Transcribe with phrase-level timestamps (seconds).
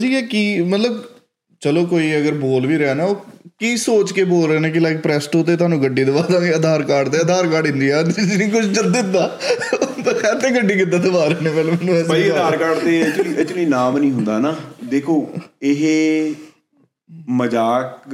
[0.00, 1.02] ਜੀ ਇਹ ਕੀ ਮਤਲਬ
[1.62, 3.24] ਚਲੋ ਕੋਈ ਅਗਰ ਬੋਲ ਵੀ ਰਿਹਾ ਨਾ ਉਹ
[3.58, 6.82] ਕੀ ਸੋਚ ਕੇ ਬੋਲ ਰਹੇ ਨੇ ਕਿ ਲਾਈਕ ਪ੍ਰੈਸਟੋ ਤੇ ਤੁਹਾਨੂੰ ਗੱਡੀ ਦਵਾ ਦਾਂਗੇ ਆਧਾਰ
[6.82, 9.26] ਕਾਰਡ ਤੇ ਆਧਾਰ ਕਾਰਡ ਇੰਡੀਆ ਨਹੀਂ ਕੁਝ ਜਦ ਦਿੱਤਾ।
[10.34, 13.98] ਤੇ ਗੱਡੀ ਕਿੱਦਾਂ ਦਵਾ ਰਹੇ ਨੇ ਪਹਿਲਾਂ ਮੈਨੂੰ ਭਾਈ ਆਧਾਰ ਕਾਰਡ ਤੇ ਐਕਚੁਅਲੀ ਐਕਚੁਅਲੀ ਨਾਮ
[13.98, 15.16] ਨਹੀਂ ਹੁੰਦਾ ਨਾ। ਦੇਖੋ
[15.62, 16.34] ਇਹ
[17.28, 18.08] ਮਜ਼ਾਕ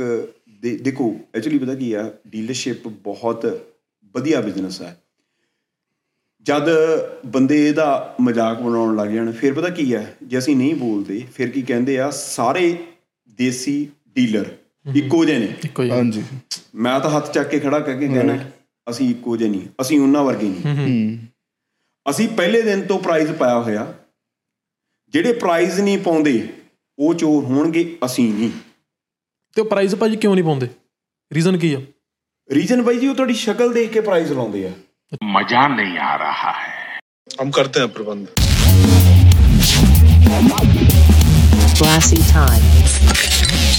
[0.62, 3.46] ਦੇ ਦੇਖੋ ਐਕਚੁਅਲੀ ਪਤਾ ਕੀ ਆ ਡੀਲਰਸ਼ਿਪ ਬਹੁਤ
[4.14, 4.96] ਵਧੀਆ ਬਿਜ਼ਨਸ ਹੈ
[6.46, 6.68] ਜਦ
[7.26, 10.16] ਬੰਦੇ ਇਹਦਾ ਮਜ਼ਾਕ ਬਣਾਉਣ ਲੱਗ ਜਾਣ ਫਿਰ ਪਤਾ ਕੀ ਹੈ?
[10.22, 12.10] ਜੇ ਅਸੀਂ ਨਹੀਂ ਬੋਲਦੇ ਫਿਰ ਕੀ ਕਹਿੰਦੇ ਆ?
[12.10, 12.76] ਸਾਰੇ
[13.38, 14.50] ਦੇਸੀ ਡੀਲਰ
[14.86, 16.22] ਇੱਕੋ ਜਿਹੇ ਨੇ। ਹਾਂਜੀ।
[16.74, 18.38] ਮੈਂ ਤਾਂ ਹੱਥ ਚੱਕ ਕੇ ਖੜਾ ਕਰਕੇ ਕਹਿਣਾ
[18.86, 21.18] ਅਸੀਂ ਇੱਕੋ ਜਿਹੇ ਨਹੀਂ ਅਸੀਂ ਉਹਨਾਂ ਵਰਗੇ ਨਹੀਂ।
[22.06, 23.92] ਅਸੀਂ ਪਹਿਲੇ ਦਿਨ ਤੋਂ ਪ੍ਰਾਈਜ਼ ਪਾਇਆ ਹੋਇਆ।
[25.14, 26.48] ਜਿਹੜੇ ਪ੍ਰਾਈਜ਼ ਨਹੀਂ ਪਾਉਂਦੇ
[26.98, 28.50] ਉਹ ਚੋਰ ਹੋਣਗੇ ਅਸੀਂ ਨਹੀਂ।
[29.56, 30.68] ਤੇ ਉਹ ਪ੍ਰਾਈਸ ਭਾਜੀ ਕਿਉਂ ਨਹੀਂ ਪਾਉਂਦੇ?
[31.30, 31.80] ਰੀਜ਼ਨ ਕੀ ਆ?
[32.50, 34.72] ਰੀਜਨ ਬਾਈ ਜੀ ਉਹ ਤੁਹਾਡੀ ਸ਼ਕਲ ਦੇਖ ਕੇ ਪ੍ਰਾਈਜ਼ ਲਾਉਂਦੇ ਆ।
[35.33, 36.79] मजा नहीं आ रहा है
[37.31, 38.25] हम करते हैं प्रबंध
[41.75, 43.71] Glassy time.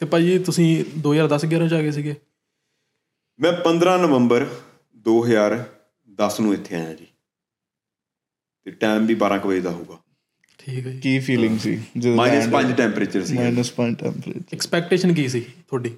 [0.00, 0.68] ਤੇ ਭਾਜੀ ਤੁਸੀਂ
[1.06, 2.14] 2010 11 ਚ ਆ ਗਏ ਸੀਗੇ
[3.40, 4.46] ਮੈਂ 15 ਨਵੰਬਰ
[5.06, 7.06] 2010 ਨੂੰ ਇੱਥੇ ਆਇਆ ਜੀ
[8.65, 9.97] ਤੇ ਟਾਈਮ ਵੀ 12 ਕੁ ਵਜੇ ਦਾ ਹੋਊਗਾ।
[10.59, 11.75] ਠੀਕ ਹੈ ਕੀ ਫੀਲਿੰਗ ਸੀ?
[11.97, 15.95] ਜਦੋਂ ਮਾਈਨਸ 5 ਟੈਂਪਰੇਚਰ ਸੀ ਮਾਈਨਸ 5 ਟੈਂਪਰੇਚਰ ਐਕਸਪੈਕਟੇਸ਼ਨ ਕੀ ਸੀ ਤੁਹਾਡੀ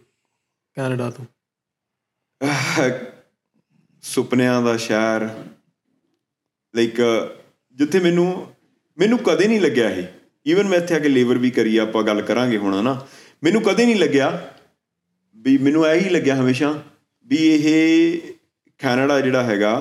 [0.77, 1.25] ਕੈਨੇਡਾ ਤੋਂ?
[4.03, 5.27] ਸੁਪਨਿਆਂ ਦਾ ਸ਼ਹਿਰ।
[6.73, 7.01] ਲਾਈਕ
[7.77, 8.25] ਜਿੱਥੇ ਮੈਨੂੰ
[8.97, 10.03] ਮੈਨੂੰ ਕਦੇ ਨਹੀਂ ਲੱਗਿਆ ਇਹ।
[10.47, 12.93] ਈਵਨ ਮੈਂ ਇੱਥੇ ਆ ਕੇ ਲੇਬਰ ਵੀ ਕਰੀ ਆਪਾਂ ਗੱਲ ਕਰਾਂਗੇ ਹੁਣ ਹਨਾ।
[13.43, 14.29] ਮੈਨੂੰ ਕਦੇ ਨਹੀਂ ਲੱਗਿਆ
[15.35, 16.71] ਵੀ ਮੈਨੂੰ ਇਹ ਹੀ ਲੱਗਿਆ ਹਮੇਸ਼ਾ
[17.27, 18.33] ਵੀ ਇਹ
[18.79, 19.73] ਕੈਨੇਡਾ ਜਿਹੜਾ ਹੈਗਾ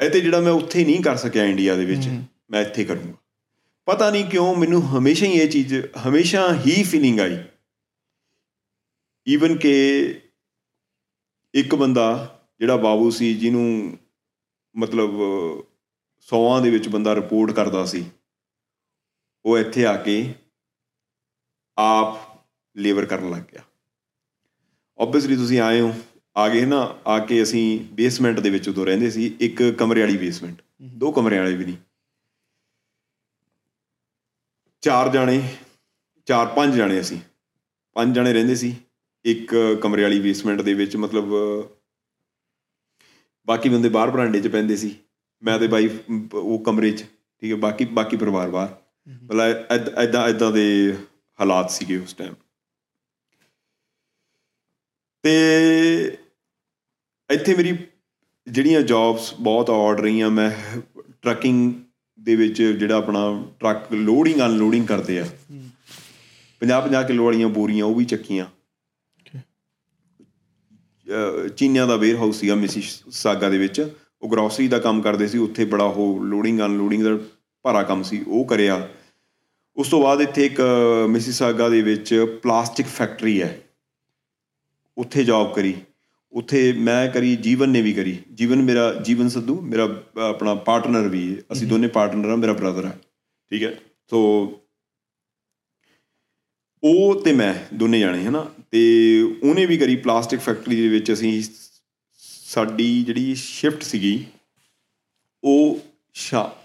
[0.00, 2.08] ਇਹ ਤੇ ਜਿਹੜਾ ਮੈਂ ਉੱਥੇ ਨਹੀਂ ਕਰ ਸਕਿਆ ਇੰਡੀਆ ਦੇ ਵਿੱਚ
[2.50, 3.14] ਮੈਂ ਇੱਥੇ ਕਰੂੰਗਾ।
[3.86, 5.74] ਪਤਾ ਨਹੀਂ ਕਿਉਂ ਮੈਨੂੰ ਹਮੇਸ਼ਾ ਹੀ ਇਹ ਚੀਜ਼
[6.08, 7.38] ਹਮੇਸ਼ਾ ਹੀ ਫੀਲਿੰਗ ਆਈ।
[9.26, 9.74] ਈਵਨ ਕਿ
[11.54, 12.06] ਇੱਕ ਬੰਦਾ
[12.60, 13.98] ਜਿਹੜਾ ਬਾਬੂ ਸੀ ਜਿਹਨੂੰ
[14.76, 15.10] ਮਤਲਬ
[16.20, 18.04] ਸੌਆਂ ਦੇ ਵਿੱਚ ਬੰਦਾ ਰਿਪੋਰਟ ਕਰਦਾ ਸੀ
[19.44, 20.34] ਉਹ ਇੱਥੇ ਆ ਕੇ
[21.78, 22.18] ਆਪ
[22.76, 23.62] ਲੇਬਰ ਕਰਨ ਲੱਗ ਗਿਆ।
[24.98, 25.94] ਆਬਵੀਅਸਲੀ ਤੁਸੀਂ ਆਏ ਹੋ।
[26.36, 30.16] ਆ ਗਏ ਨਾ, ਆ ਕੇ ਅਸੀਂ ਬੇਸਮੈਂਟ ਦੇ ਵਿੱਚ ਉਦੋਂ ਰਹਿੰਦੇ ਸੀ, ਇੱਕ ਕਮਰੇ ਵਾਲੀ
[30.16, 31.76] ਬੇਸਮੈਂਟ ਦੋ ਕਮਰੇ ਵਾਲੇ ਵੀ ਨਹੀਂ।
[34.82, 35.40] ਚਾਰ ਜਾਣੇ,
[36.26, 37.18] ਚਾਰ ਪੰਜ ਜਾਣੇ ਅਸੀਂ।
[37.96, 38.74] ਪੰਜ ਜਾਣੇ ਰਹਿੰਦੇ ਸੀ,
[39.24, 41.32] ਇੱਕ ਕਮਰੇ ਵਾਲੀ ਬੇਸਮੈਂਟ ਦੇ ਵਿੱਚ, ਮਤਲਬ,
[43.46, 44.94] ਬਾਕੀ ਬੰਦੇ ਬਾਹਰ ਬਰਾਂਡੇ 'ਚ ਪੈਂਦੇ ਸੀ।
[45.42, 45.88] ਮੈਂ ਤੇ ਬਾਈ
[46.34, 47.04] ਉਹ ਕਮਰੇ 'ਚ,
[47.42, 48.74] ਠੀਕ ਹੈ, ਬਾਕੀ ਬਾਕੀ ਪਰਿਵਾਰ ਬਾਹਰ।
[49.22, 49.40] ਮਤਲਬ,
[49.98, 50.96] ਐਦਾਂ ਐਦਾਂ ਦੇ
[51.40, 52.34] ਹਾਲਾਤ ਸੀਗੇ ਉਸ ਟਾਈਮ
[55.24, 56.18] ਤੇ
[57.30, 57.78] ਇੱਥੇ ਮੇਰੀ
[58.48, 60.50] ਜਿਹੜੀਆਂ ਜੌਬਸ ਬਹੁਤ ਆਰਡ ਰਹੀਆਂ ਮੈਂ
[61.22, 61.74] ਟਰੱਕਿੰਗ
[62.20, 65.26] ਦੇ ਵਿੱਚ ਜਿਹੜਾ ਆਪਣਾ ਟਰੱਕ ਲੋਡਿੰਗ ਅਨਲੋਡਿੰਗ ਕਰਦੇ ਆ।
[66.60, 68.46] 50 50 ਕਿਲੋ ਵਾਲੀਆਂ ਬੋਰੀਆਂ ਉਹ ਵੀ ਚੱਕੀਆਂ।
[71.56, 73.80] ਚੀਨੀਆਂ ਦਾ ਵੇਅਰ ਹਾਊਸ ਸੀਗਾ ਮਿਸੀ ਸਾਗਾ ਦੇ ਵਿੱਚ।
[74.22, 77.18] ਉਹ ਗਰੋਸਰੀ ਦਾ ਕੰਮ ਕਰਦੇ ਸੀ ਉੱਥੇ ਬੜਾ ਉਹ ਲੋਡਿੰਗ ਅਨਲੋਡਿੰਗ ਦਾ
[77.62, 78.88] ਭਾਰਾ ਕੰਮ ਸੀ ਉਹ ਕਰਿਆ।
[79.76, 80.60] ਉਸ ਤੋਂ ਬਾਅਦ ਇੱਥੇ ਇੱਕ
[81.08, 83.60] ਮਿਸੀ ਸਾਗਾ ਦੇ ਵਿੱਚ ਪਲਾਸਟਿਕ ਫੈਕਟਰੀ ਹੈ।
[84.98, 85.74] ਉੱਥੇ ਜੌਬ ਕਰੀ।
[86.36, 91.36] ਉੱਥੇ ਮੈਂ ਕਰੀ ਜੀਵਨ ਨੇ ਵੀ ਕਰੀ। ਜੀਵਨ ਮੇਰਾ ਜੀਵਨ ਸੱਧੂ ਮੇਰਾ ਆਪਣਾ ਪਾਰਟਨਰ ਵੀ
[91.36, 92.98] ਹੈ। ਅਸੀਂ ਦੋਨੇ ਪਾਰਟਨਰ ਆ ਮੇਰਾ ਬ੍ਰਦਰ ਹੈ।
[93.50, 93.78] ਠੀਕ ਹੈ?
[94.10, 94.20] ਸੋ
[96.84, 98.50] ਉਹ ਤੇ ਮੈਂ ਦੋਨੇ ਜਾਣੇ ਹਨਾ?
[98.70, 101.42] ਤੇ ਉਹਨੇ ਵੀ ਕਰੀ ਪਲਾਸਟਿਕ ਫੈਕਟਰੀ ਦੇ ਵਿੱਚ ਅਸੀਂ
[102.48, 104.24] ਸਾਡੀ ਜਿਹੜੀ ਸ਼ਿਫਟ ਸੀਗੀ
[105.44, 105.80] ਉਹ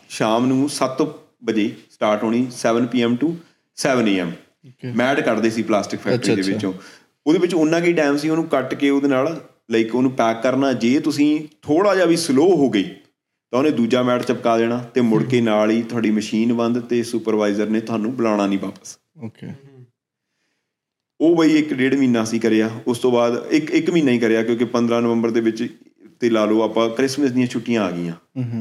[0.09, 1.05] ਸ਼ਾਮ ਨੂੰ 7
[1.43, 3.37] ਵਜੇ ਸਟਾਰਟ ਹੋਣੀ 7 ਪੀਐਮ ਟੂ
[3.77, 4.31] 7 ਏਐਮ
[4.95, 6.73] ਮੈਡ ਕੱਢਦੇ ਸੀ ਪਲਾਸਟਿਕ ਫੈਕਟਰੀ ਦੇ। ਵਿੱਚੋਂ।
[7.27, 10.73] ਉਹਦੇ ਵਿੱਚ ਉਹਨਾਂ ਕੀ ਟਾਈਮ ਸੀ ਉਹਨੂੰ ਕੱਟ ਕੇ ਉਹਦੇ ਨਾਲ ਲਾਈਕ ਉਹਨੂੰ ਪੈਕ ਕਰਨਾ
[10.73, 12.83] ਜੇ ਤੁਸੀਂ ਥੋੜਾ ਜਿਹਾ ਵੀ ਸਲੋ ਹੋ ਗਈ
[13.51, 17.03] ਤਾਂ ਉਹਨੇ ਦੂਜਾ ਮੈਟ ਚਪਕਾ ਦੇਣਾ ਤੇ ਮੁੜ ਕੇ ਨਾਲ ਹੀ ਤੁਹਾਡੀ ਮਸ਼ੀਨ ਬੰਦ ਤੇ
[17.03, 19.47] ਸੁਪਰਵਾਈਜ਼ਰ ਨੇ ਤੁਹਾਨੂੰ ਬੁਲਾਉਣਾ ਨਹੀਂ ਵਾਪਸ। ਓਕੇ
[21.21, 24.43] ਉਹ ਬਈ ਇੱਕ ਡੇਢ ਮਹੀਨਾ ਸੀ ਕਰਿਆ ਉਸ ਤੋਂ ਬਾਅਦ ਇੱਕ ਇੱਕ ਮਹੀਨਾ ਹੀ ਕਰਿਆ
[24.43, 25.77] ਕਿਉਂਕਿ 15 ਨਵੰਬਰ ਦੇ ਵਿੱਚ
[26.19, 28.13] ਤੇ ਲਾ ਲਓ ਆਪਾਂ ਕ੍ਰਿਸਮਸ ਦੀਆਂ ਛੁੱਟੀਆਂ ਆ ਗਈਆਂ।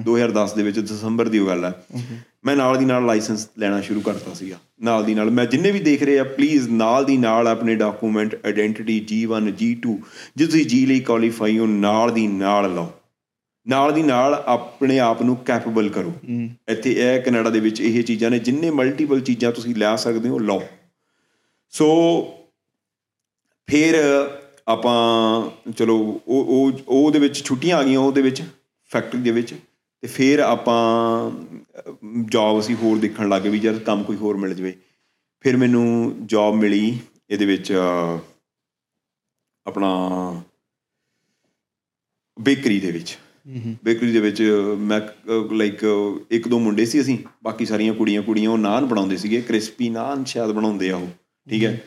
[0.03, 1.73] 2010 ਦੇ ਵਿੱਚ ਦਸੰਬਰ ਦੀ ਗੱਲ ਹੈ।
[2.45, 5.81] ਮੈਂ ਨਾਲ ਦੀ ਨਾਲ ਲਾਇਸੈਂਸ ਲੈਣਾ ਸ਼ੁਰੂ ਕਰਤਾ ਸੀਗਾ। ਨਾਲ ਦੀ ਨਾਲ ਮੈਂ ਜਿੰਨੇ ਵੀ
[5.81, 9.97] ਦੇਖ ਰਹੇ ਆ ਪਲੀਜ਼ ਨਾਲ ਦੀ ਨਾਲ ਆਪਣੇ ਡਾਕੂਮੈਂਟ ਆਇਡੈਂਟੀਟੀ G1 G2
[10.37, 12.89] ਜੇ ਤੁਸੀਂ G ਲਈ ਕੁਆਲੀਫਾਈ ਹੋ ਨਾਲ ਦੀ ਨਾਲ ਲਓ।
[13.69, 16.13] ਨਾਲ ਦੀ ਨਾਲ ਆਪਣੇ ਆਪ ਨੂੰ ਕੈਪੇਬਲ ਕਰੋ।
[16.69, 20.39] ਇੱਥੇ ਇਹ ਕੈਨੇਡਾ ਦੇ ਵਿੱਚ ਇਹ ਚੀਜ਼ਾਂ ਨੇ ਜਿੰਨੇ ਮਲਟੀਪਲ ਚੀਜ਼ਾਂ ਤੁਸੀਂ ਲੈ ਸਕਦੇ ਹੋ
[20.39, 20.63] ਲਓ।
[21.71, 21.87] ਸੋ
[23.67, 23.95] ਫਿਰ
[24.69, 24.93] ਆਪਾਂ
[25.73, 28.43] ਚਲੋ ਉਹ ਉਹ ਉਹਦੇ ਵਿੱਚ ਛੁੱਟੀਆਂ ਆ ਗਈਆਂ ਉਹਦੇ ਵਿੱਚ
[28.91, 29.55] ਫੈਕਟਰੀ ਦੇ ਵਿੱਚ।
[30.03, 31.31] ਤੇ ਫਿਰ ਆਪਾਂ
[32.25, 34.73] ਜੌਬ ਅਸੀਂ ਹੋਰ ਦੇਖਣ ਲੱਗ ਗਏ ਵੀ ਜਦ ਕੰਮ ਕੋਈ ਹੋਰ ਮਿਲ ਜਵੇ।
[35.45, 36.99] ਫਿਰ ਮੈਨੂੰ ਜੌਬ ਮਿਲੀ
[37.31, 37.73] ਇਹਦੇ ਵਿੱਚ
[39.67, 39.91] ਆਪਣਾ
[42.37, 43.17] ਬੇਕਰੀ ਦੇ ਵਿੱਚ।
[43.85, 44.43] ਬੇਕਰੀ ਦੇ ਵਿੱਚ
[44.79, 45.01] ਮੈਂ
[45.53, 45.85] ਲਾਈਕ
[46.31, 50.25] ਇੱਕ ਦੋ ਮੁੰਡੇ ਸੀ ਅਸੀਂ ਬਾਕੀ ਸਾਰੀਆਂ ਕੁੜੀਆਂ ਕੁੜੀਆਂ ਉਹ ਨਾਨ ਬਣਾਉਂਦੇ ਸੀਗੇ ਕ੍ਰਿਸਪੀ ਨਾਨ
[50.25, 51.09] ਸ਼ਾਇਦ ਬਣਾਉਂਦੇ ਆ ਉਹ।
[51.47, 51.81] ਠੀਕ ਹੈ?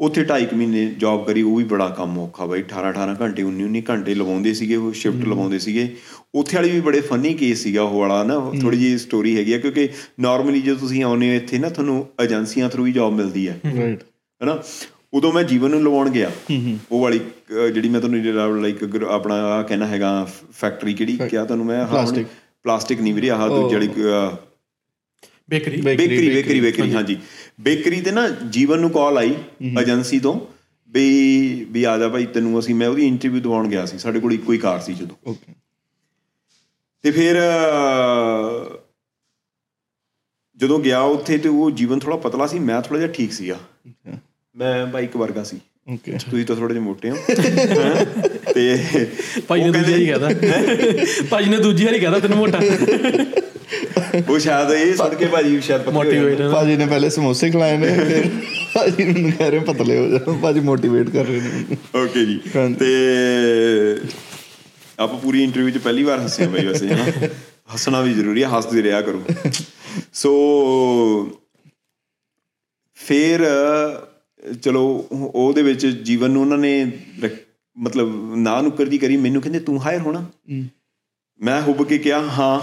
[0.00, 3.66] ਉੱਥੇ 2.5 ਮਹੀਨੇ ਜੌਬ ਕਰੀ ਉਹ ਵੀ ਬੜਾ ਕੰਮ ਔਖਾ ਬਾਈ 18 18 ਘੰਟੇ 19
[3.66, 5.96] 19 ਘੰਟੇ ਲਵਾਉਂਦੇ ਸੀਗੇ ਉਹ ਸ਼ਿਫਟ ਲਵਾਉਂਦੇ ਸੀਗੇ।
[6.34, 9.58] ਉੱਥੇ ਵਾਲੀ ਵੀ ਬੜੇ ਫਨੀ ਕੇਸ ਸੀਗਾ ਉਹ ਵਾਲਾ ਨਾ ਥੋੜੀ ਜਿਹੀ ਸਟੋਰੀ ਹੈਗੀ ਆ
[9.58, 9.88] ਕਿਉਂਕਿ
[10.20, 14.02] ਨਾਰਮਲੀ ਜਦੋਂ ਤੁਸੀਂ ਆਉਂਦੇ ਹੋ ਇੱਥੇ ਨਾ ਤੁਹਾਨੂੰ ਏਜੰਸੀਆਂ ਥਰੂ ਹੀ ਜੌਬ ਮਿਲਦੀ ਹੈ। ਰਾਈਟ
[14.42, 14.62] ਹੈਨਾ?
[15.14, 16.30] ਉਦੋਂ ਮੈਂ ਜੀਵਨ ਨੂੰ ਲਵਾਉਣ ਗਿਆ।
[16.92, 17.20] ਉਹ ਵਾਲੀ
[17.74, 22.24] ਜਿਹੜੀ ਮੈਂ ਤੁਹਾਨੂੰ ਲਾਈਕ ਆਪਣਾ ਆਹ ਕਹਿਣਾ ਹੈਗਾ ਫੈਕਟਰੀ ਕਿਹੜੀ ਕਿਹਾ ਤੁਹਾਨੂੰ ਮੈਂ Plastic.
[22.62, 24.36] ਪਲਾਸਟਿਕ। ਨਹੀਂ ਵੀਰੇ ਆਹ ਅਹ,
[25.50, 25.80] ਬੇਕਰੀ?
[25.80, 27.16] ਬੇਕਰੀ ਬੇਕਰੀ ਬੇਕਰੀ ਹਾਂਜੀ।
[27.60, 29.34] ਬੇਕਰੀ ਤੇ ਨਾ ਜੀਵਨ ਨੂੰ ਕਾਲ ਆਈ
[29.80, 30.40] ਏਜੰਸੀ ਤੋਂ
[30.90, 34.32] ਵੀ ਵੀ ਆ ਜਾ ਭਾਈ ਤੈਨੂੰ ਅਸੀਂ ਮੈਂ ਉਹਦੀ ਇੰਟਰਵਿਊ ਦਵਾਉਣ ਗਿਆ ਸੀ। ਸਾਡੇ ਕੋਲ
[34.32, 35.52] ਇੱਕੋ ਹੀ ਕਾਰ ਸੀ ਜਦੋਂ। ਓਕੇ।
[37.02, 37.36] ਤੇ ਫਿਰ
[40.56, 43.58] ਜਦੋਂ ਗਿਆ ਉੱਥੇ ਤੇ ਉਹ ਜੀਵਨ ਥੋੜਾ ਪਤਲਾ ਸੀ ਮੈਂ ਥੋੜਾ ਜਿਹਾ ਠੀਕ ਸੀਗਾ।
[44.56, 45.60] ਮੈਂ ਬਾਈਕ ਵਰਗਾ ਸੀ।
[45.92, 47.16] ਓਕੇ। ਤੁਸੀਂ ਤਾਂ ਥੋੜੇ ਜਿਹਾ ਮੋਟੇ ਹੋ?
[48.54, 48.78] ਤੇ
[49.48, 52.60] ਭਾਈ ਨੇ ਦੂਜੀ ਵਾਰੀ ਕਹਿੰਦੇ- ਕਹਦਾ ਭਾਈ ਨੇ ਦੂਜੀ ਵਾਰੀ ਕਹਦਾ ਤੈਨੂੰ ਮੋਟਾ।
[54.28, 58.28] ਉਹ ਸ਼ਾਇਦ ਇਹ ਸੁਣ ਕੇ ਭਾਜੀ ਸ਼ਾਇਦ। ਮੋਟੀਵੇਟ ਭਾਜੀ ਨੇ ਪਹਿਲੇ ਸਮੋਸੇ ਖਿਲਾਏ ਨੇ ਫਿਰ
[58.74, 62.40] ਭਾਜੀ ਨੂੰ ਕਹਿ ਰਹੇ ਪਤਲੇ ਹੋ ਜਾਓ। ਭਾਜੀ ਮੋਟੀਵੇਟ ਕਰ ਰਹੇ ਨੇ। ਓਕੇ ਜੀ।
[62.80, 62.90] ਤੇ
[64.98, 67.26] ਆਪਾਂ ਪੂਰੀ ਇੰਟਰਵਿਊ 'ਚ ਪਹਿਲੀ ਵਾਰ ਹੱਸੇ ਬਈ ਵੈਸੇ ਹਨਾ?
[67.74, 69.22] ਹੱਸਣਾ ਵੀ ਜ਼ਰੂਰੀ ਹੈ ਹੱਸਦੇ ਰਿਹਾ ਕਰੋ।
[70.12, 70.32] ਸੋ
[72.98, 73.46] ਫਿਰ
[74.62, 76.92] ਚਲੋ ਉਹਦੇ ਵਿੱਚ ਜੀਵਨ ਨੂੰ ਉਹਨਾਂ ਨੇ
[77.76, 80.24] ਮਤਲਬ ਨਾ ਨੁੱਕਰ ਦੀ ਕਰੀ। ਮੈਨੂੰ ਕਹਿੰਦੇ ਤੂੰ ਹਾਇਰ ਹੋਣਾ?
[81.40, 82.60] ਮੈਂ ਹੁੱਬ ਕੇ ਕਿਹਾ ਹਾਂ।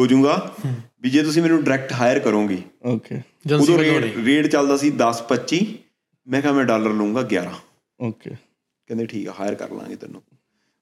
[0.00, 0.54] ਹੋ ਜਾਊਗਾ
[1.02, 3.20] ਵੀ ਜੇ ਤੁਸੀਂ ਮੈਨੂੰ ਡਾਇਰੈਕਟ ਹਾਇਰ ਕਰੋਗੇ ਓਕੇ
[3.54, 5.60] ਉਦੋਂ ਰੇਟ ਰੇਟ ਚੱਲਦਾ ਸੀ 10 25
[6.26, 7.54] ਮੈਂ ਕਿਹਾ ਮੈਂ ਡਾਲਰ ਲਊਂਗਾ 11
[8.00, 10.22] ਓਕੇ ਕਹਿੰਦੇ ਠੀਕ ਆ ਹਾਇਰ ਕਰ ਲਾਂਗੇ ਤੈਨੂੰ।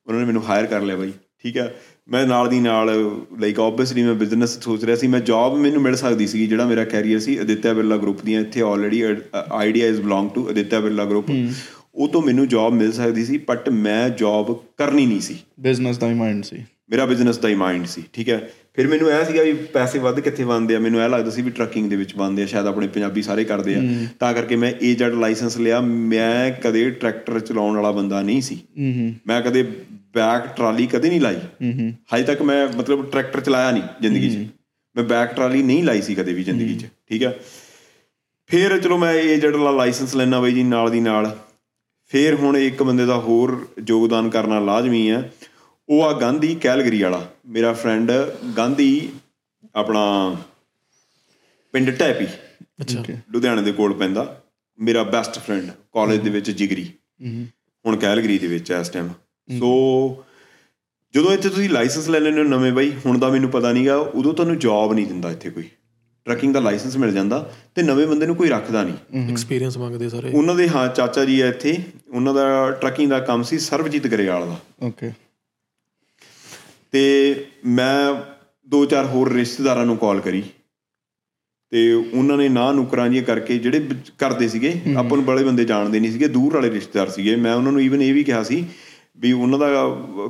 [0.06, 1.68] ਉਹਨਾਂ ਨੇ ਮੈਨੂੰ ਹਾਇਰ ਕਰ ਲਿਆ ਬਾਈ। ਠੀਕ ਆ।
[2.08, 2.90] ਮੈਂ ਨਾਲ ਦੀ ਨਾਲ
[3.40, 6.84] ਲਾਈਕ ਆਬਵੀਅਸਲੀ ਮੈਂ ਬਿਜ਼ਨਸ ਸੋਚ ਰਿਹਾ ਸੀ। ਮੈਂ ਜੌਬ ਮੈਨੂੰ ਮਿਲ ਸਕਦੀ ਸੀ ਜਿਹੜਾ ਮੇਰਾ
[6.84, 9.02] ਕੈਰੀਅਰ ਸੀ ਅਦਿੱਤਿਆ ਬਿਰਲਾ ਗਰੁੱਪ ਦੀਆਂ। ਇੱਥੇ already
[9.52, 11.30] Idea is belong to Aditya Birla group
[11.94, 16.08] ਉਹ ਤੋਂ ਮੈਨੂੰ ਜੌਬ ਮਿਲ ਸਕਦੀ ਸੀ ਬਟ ਮੈਂ ਜੌਬ ਕਰਨੀ ਨਹੀਂ ਸੀ। ਬਿਜ਼ਨਸ ਦਾ
[16.08, 18.40] ਹੀ ਮਾਈਂਡ ਸੀ। ਮੇਰਾ ਬਿਜ਼ਨਸ ਦਾ ਹੀ ਮਾਈਂਡ ਸੀ। ਠੀਕ ਹੈ
[18.76, 20.78] ਫਿਰ ਮੈਨੂੰ ਇਹ ਸੀਗਾ ਵੀ ਪੈਸੇ ਵੱਧ ਕਿੱਥੇ ਬਣਦੇ ਆ?
[20.78, 23.74] ਮੈਨੂੰ ਇਹ ਲੱਗਦਾ ਸੀ ਵੀ ਟਰੱਕਿੰਗ ਦੇ ਵਿੱਚ ਬਣਦੇ ਆ ਸ਼ਾਇਦ ਆਪਣੇ ਪੰਜਾਬੀ ਸਾਰੇ ਕਰਦੇ
[23.74, 23.80] ਆ।
[24.20, 28.58] ਤਾਂ ਕਰਕੇ ਮੈਂ ਏਜਡ ਲਾਇਸੈਂਸ ਲਿਆ ਮੈਂ ਕਦੇ ਟਰੈਕਟਰ ਚਲਾਉਣ ਵਾਲਾ ਬੰਦਾ ਨਹੀਂ ਸੀ।
[29.26, 29.62] ਮੈਂ ਕਦੇ
[30.14, 31.36] ਬੈਕ ਟਰਾਲੀ ਕਦੇ ਨਹੀਂ ਲਾਈ।
[32.14, 34.46] ਹਜੇ ਤੱਕ ਮੈਂ ਮਤਲਬ ਟਰੈਕਟਰ ਚਲਾਇਆ ਨਹੀਂ ਜ਼ਿੰਦਗੀ 'ਚ।
[34.96, 37.34] ਮੈਂ ਬੈਕ ਟਰਾਲੀ ਨਹੀਂ ਲਾਈ ਸੀ ਕਦੇ ਵੀ ਜ਼ਿੰਦਗੀ 'ਚ ਠੀਕ ਹੈ
[38.50, 41.36] ਫਿਰ ਚਲੋ ਮੈਂ ਇਹ ਜਿਹੜਾ ਲਾਇਸੈਂਸ ਲੈਣਾ ਬਈ ਜੀ ਨਾਲ ਦੀ ਨਾਲ
[42.12, 45.30] ਫਿਰ ਹੁਣ ਇੱਕ ਬੰਦੇ ਦਾ ਹੋਰ ਯੋਗਦਾਨ ਕਰਨਾ ਲਾਜ਼ਮੀ ਹੈ
[45.88, 48.10] ਉਹ ਆ ਗਾਂਧੀ ਕੈਲਗਰੀ ਵਾਲਾ। ਮੇਰਾ ਫਰੈਂਡ
[48.56, 48.88] ਗਾਂਧੀ
[49.74, 50.02] ਆਪਣਾ
[51.74, 52.26] ਪਿੰਡ ਟੈਪੀ
[52.80, 53.02] ਅੱਛਾ।
[53.32, 54.42] ਲੁਧਿਆਣੇ ਦੇ ਕੋਲ ਪੈਂਦਾ।
[54.78, 56.84] ਮੇਰਾ ਬੈਸਟ ਫਰੈਂਡ ਕਾਲਜ ਦੇ ਵਿੱਚ ਜਿਗਰੀ।
[57.84, 59.08] ਹੁਣ ਕੈਲਗਰੀ ਦੇ ਵਿੱਚ ਇਸ ਟਾਈਮ
[59.48, 59.70] ਸੋ
[61.14, 64.32] ਜਦੋਂ ਇੱਥੇ ਤੁਸੀਂ ਲਾਇਸੈਂਸ ਲੈ ਲੈਂਦੇ ਹੋ ਨਵੇਂ ਬਾਈ ਹੁਣ ਦਾ ਮੈਨੂੰ ਪਤਾ ਨਹੀਂਗਾ ਉਦੋਂ
[64.34, 65.68] ਤੁਹਾਨੂੰ ਜੌਬ ਨਹੀਂ ਦਿੰਦਾ ਇੱਥੇ ਕੋਈ।
[66.26, 67.38] ਟਰੱਕਿੰਗ ਦਾ ਲਾਇਸੈਂਸ ਮਿਲ ਜਾਂਦਾ
[67.74, 71.40] ਤੇ ਨਵੇਂ ਬੰਦੇ ਨੂੰ ਕੋਈ ਰੱਖਦਾ ਨਹੀਂ। ਐਕਸਪੀਰੀਅੰਸ ਮੰਗਦੇ ਸਾਰੇ। ਉਹਨਾਂ ਦੇ ਹਾਂ ਚਾਚਾ ਜੀ
[71.42, 71.76] ਹੈ ਇੱਥੇ।
[72.08, 74.56] ਉਹਨਾਂ ਦਾ ਟਰੱਕਿੰਗ ਦਾ ਕੰਮ ਸੀ ਸਰਬਜੀਤ ਗਰੇਵਾਲ ਦਾ।
[74.86, 75.10] ਓਕੇ
[76.92, 77.02] ਤੇ
[77.66, 78.14] ਮੈਂ
[78.68, 80.42] ਦੋ ਚਾਰ ਹੋਰ ਰਿਸ਼ਤੇਦਾਰਾਂ ਨੂੰ ਕਾਲ ਕਰੀ।
[81.72, 83.88] ਤੇ ਉਹਨਾਂ ਨੇ ਨਾ ਨੁਕਰਾਂ ਜਿਹੀਆਂ ਕਰਕੇ ਜਿਹੜੇ
[84.18, 87.72] ਕਰਦੇ ਸੀਗੇ ਆਪਾਂ ਨੂੰ ਬੜੇ ਬੰਦੇ ਜਾਣਦੇ ਨਹੀਂ ਸੀਗੇ ਦੂਰ ਵਾਲੇ ਰਿਸ਼ਤੇਦਾਰ ਸੀਗੇ। ਮੈਂ ਉਹਨਾਂ
[87.72, 88.64] ਨੂੰ ਈਵਨ ਇਹ ਵੀ ਕਿਹਾ ਸੀ
[89.16, 89.68] ਵੀ ਉਹਨਾਂ ਦਾ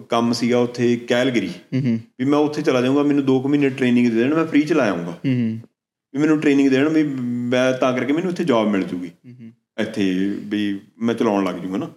[0.08, 4.34] ਕੰਮ ਸੀਗਾ ਉੱਥੇ ਕੈਲਗਰੀ। ਵੀ ਮੈਂ ਉੱਥੇ ਚਲਾ ਜਾਊਂਗਾ ਮੈਨੂੰ 2 ਮਹੀਨੇ ਟ੍ਰੇਨਿੰਗ ਦੇ ਦੇਣ
[4.34, 5.58] ਮੈਂ ਫ੍ਰੀ ਚ ਲਾ ਆਊਂਗਾ। ਹੂੰ ਹੂੰ।
[6.14, 7.02] ਵੀ ਮੈਨੂੰ ਟ੍ਰੇਨਿੰਗ ਦੇਣ ਵੀ
[7.50, 9.10] ਮੈਂ ਤਾਂ ਕਰਕੇ ਮੈਨੂੰ ਇੱਥੇ ਜੌਬ ਮਿਲ ਜੂਗੀ।
[9.80, 10.04] ਇੱਥੇ
[10.44, 11.90] ਵੀ ਮੈਂ ਚਲਾਉਣ ਲੱਗ ਜੂਗਾ ਨਾ।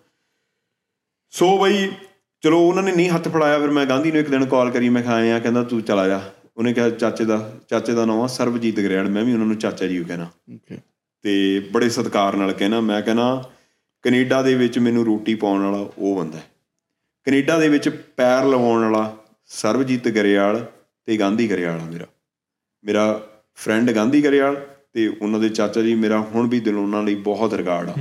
[1.33, 1.87] ਸੋ ਬਈ
[2.41, 5.01] ਚਲੋ ਉਹਨਾਂ ਨੇ ਨਹੀਂ ਹੱਥ ਫੜਾਇਆ ਫਿਰ ਮੈਂ ਗਾਂਧੀ ਨੂੰ ਇੱਕ ਦਿਨ ਕਾਲ ਕਰੀ ਮੈਂ
[5.01, 6.21] ਕਿਹਾ ਆਇਆ ਕਹਿੰਦਾ ਤੂੰ ਚਲਾ ਜਾ।
[6.57, 9.87] ਉਹਨੇ ਕਿਹਾ ਚਾਚੇ ਦਾ ਚਾਚੇ ਦਾ ਨਾਮ ਆ ਸਰਬਜੀਤ ਗਰੇੜ ਮੈਂ ਵੀ ਉਹਨਾਂ ਨੂੰ ਚਾਚਾ
[9.87, 10.77] ਜੀ ਕਹਿਣਾ। ਓਕੇ
[11.21, 13.43] ਤੇ ਬੜੇ ਸਤਿਕਾਰ ਨਾਲ ਕਹਿਣਾ ਮੈਂ ਕਹਿਣਾ
[14.01, 16.43] ਕੈਨੇਡਾ ਦੇ ਵਿੱਚ ਮੈਨੂੰ ਰੋਟੀ ਪਾਉਣ ਵਾਲਾ ਉਹ ਬੰਦਾ ਹੈ।
[17.25, 19.17] ਕੈਨੇਡਾ ਦੇ ਵਿੱਚ ਪੈਰ ਲਵਾਉਣ ਵਾਲਾ
[19.47, 20.71] ਸਰਬਜੀਤ ਗਰੇਵਾਲ
[21.05, 22.05] ਤੇ ਗਾਂਧੀ ਗਰੇਵਾਲ ਆ ਮੇਰਾ।
[22.83, 23.21] ਮੇਰਾ
[23.55, 27.53] ਫਰੈਂਡ ਗਾਂਧੀ ਗਰੇਵਾਲ ਤੇ ਉਹਨਾਂ ਦੇ ਚਾਚਾ ਜੀ ਮੇਰਾ ਹੁਣ ਵੀ ਦਿਲੋਂ ਉਹਨਾਂ ਲਈ ਬਹੁਤ
[27.53, 27.95] ਰਿਗਾਰਡ ਆ।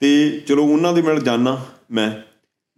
[0.00, 2.22] ਤੇ ਚਲੋ ਉਹਨਾਂ ਦੇ ਨਾਲ ਜਾਣਾ ਮੈਂ।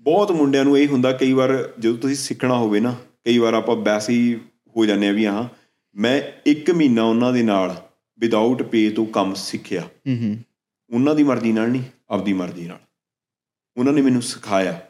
[0.00, 3.76] ਬਹੁਤ ਮੁੰਡਿਆਂ ਨੂੰ ਇਹ ਹੁੰਦਾ ਕਈ ਵਾਰ ਜਦੋਂ ਤੁਸੀਂ ਸਿੱਖਣਾ ਹੋਵੇ ਨਾ ਕਈ ਵਾਰ ਆਪਾਂ
[3.76, 4.40] ਵੈਸੇ ਹੀ
[4.76, 5.48] ਹੋ ਜਾਂਦੇ ਆ ਵੀ ਹਾਂ
[5.96, 7.88] ਮੈਂ 1 ਮਹੀਨਾ ਉਹਨਾਂ ਦੇ ਨਾਲ
[8.18, 10.36] ਵਿਦਆਊਟ ਪੇ ਤੋਂ ਕੰਮ ਸਿੱਖਿਆ। ਹੂੰ ਹੂੰ।
[10.94, 12.78] ਉਹਨਾਂ ਦੀ ਮਰਜ਼ੀ ਨਾਲ ਨਹੀਂ ਆਪਦੀ ਮਰਜ਼ੀ ਨਾਲ।
[13.76, 14.82] ਉਹਨਾਂ ਨੇ ਮੈਨੂੰ ਸਿਖਾਇਆ।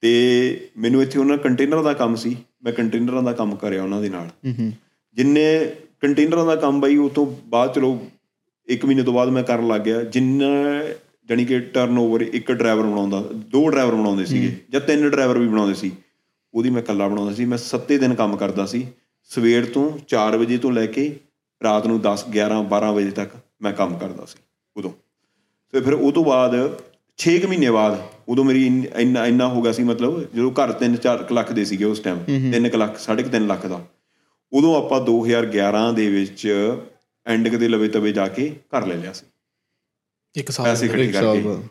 [0.00, 4.08] ਤੇ ਮੈਨੂੰ ਇੱਥੇ ਉਹਨਾਂ ਕੰਟੇਨਰ ਦਾ ਕੰਮ ਸੀ ਮੈਂ ਕੰਟੇਨਰਾਂ ਦਾ ਕੰਮ ਕਰਿਆ ਉਹਨਾਂ ਦੇ
[4.08, 4.72] ਨਾਲ। ਹੂੰ ਹੂੰ।
[5.14, 8.10] ਜਿੰਨੇ ਕੰਟੇਨਰਾਂ ਦਾ ਕੰਮ ਬਈ ਉਹ ਤੋਂ ਬਾਅਦ ਚਲੋ
[8.68, 10.46] 1 ਮਹੀਨੇ ਤੋਂ ਬਾਅਦ ਮੈਂ ਕਰਨ ਲੱਗ ਗਿਆ। ਜਿੰਨਾ
[11.28, 15.74] ਜਾਣੀ ਕਿ ਟਰਨਓਵਰ ਇੱਕ ਡਰਾਈਵਰ ਬਣਾਉਂਦਾ ਦੋ ਡਰਾਈਵਰ ਬਣਾਉਂਦੇ ਸੀਗੇ ਜਾਂ ਤਿੰਨ ਡਰਾਈਵਰ ਵੀ ਬਣਾਉਂਦੇ
[15.74, 15.90] ਸੀ।
[16.54, 18.86] ਉਹਦੀ ਮੈਂ ਇਕੱਲਾ ਬਣਾਉਂਦਾ ਸੀ ਮੈਂ 7 ਦਿਨ ਕੰਮ ਕਰਦਾ ਸੀ।
[19.30, 21.14] ਸਵੇਰ ਤੋਂ 4 ਵਜੇ ਤੋਂ ਲੈ ਕੇ
[21.62, 23.30] ਰਾਤ ਨੂੰ 10 11 12 ਵਜੇ ਤੱਕ
[23.62, 24.38] ਮੈਂ ਕੰਮ ਕਰਦਾ ਸੀ
[24.76, 24.90] ਉਦੋਂ।
[25.72, 26.54] ਤੇ ਫਿਰ ਉਹ ਤੋਂ ਬਾਅਦ
[27.18, 31.52] 6 ਮਹੀਨੇ ਬਾਅਦ ਉਦੋਂ ਮੇਰੀ ਇੰਨ- ਇੰਨਾ ਹੋ ਗਿਆ ਸੀ ਮਤਲਬ ਜਦੋਂ ਘਰ 3-4 ਲੱਖ
[31.52, 32.18] ਦੇ ਸੀਗੇ ਉਸ ਟਾਈਮ
[32.52, 33.84] 3 ਲੱਖ 3.5 ਲੱਖ ਦਾ।
[34.52, 36.42] ਉਦੋਂ ਆਪਾਂ 2011 ਦੇ ਵਿੱਚ
[37.26, 39.26] ਐਂਡ ਦੇ ਲਵੇ ਤਵੇ ਜਾ ਕੇ ਘਰ ਲੈ ਲਿਆ ਸੀ।
[40.36, 41.68] ਇੱਕ ਸਾਲ ਪੈਸੇ ਇਕੱਠੇ ਕਰਕੇ।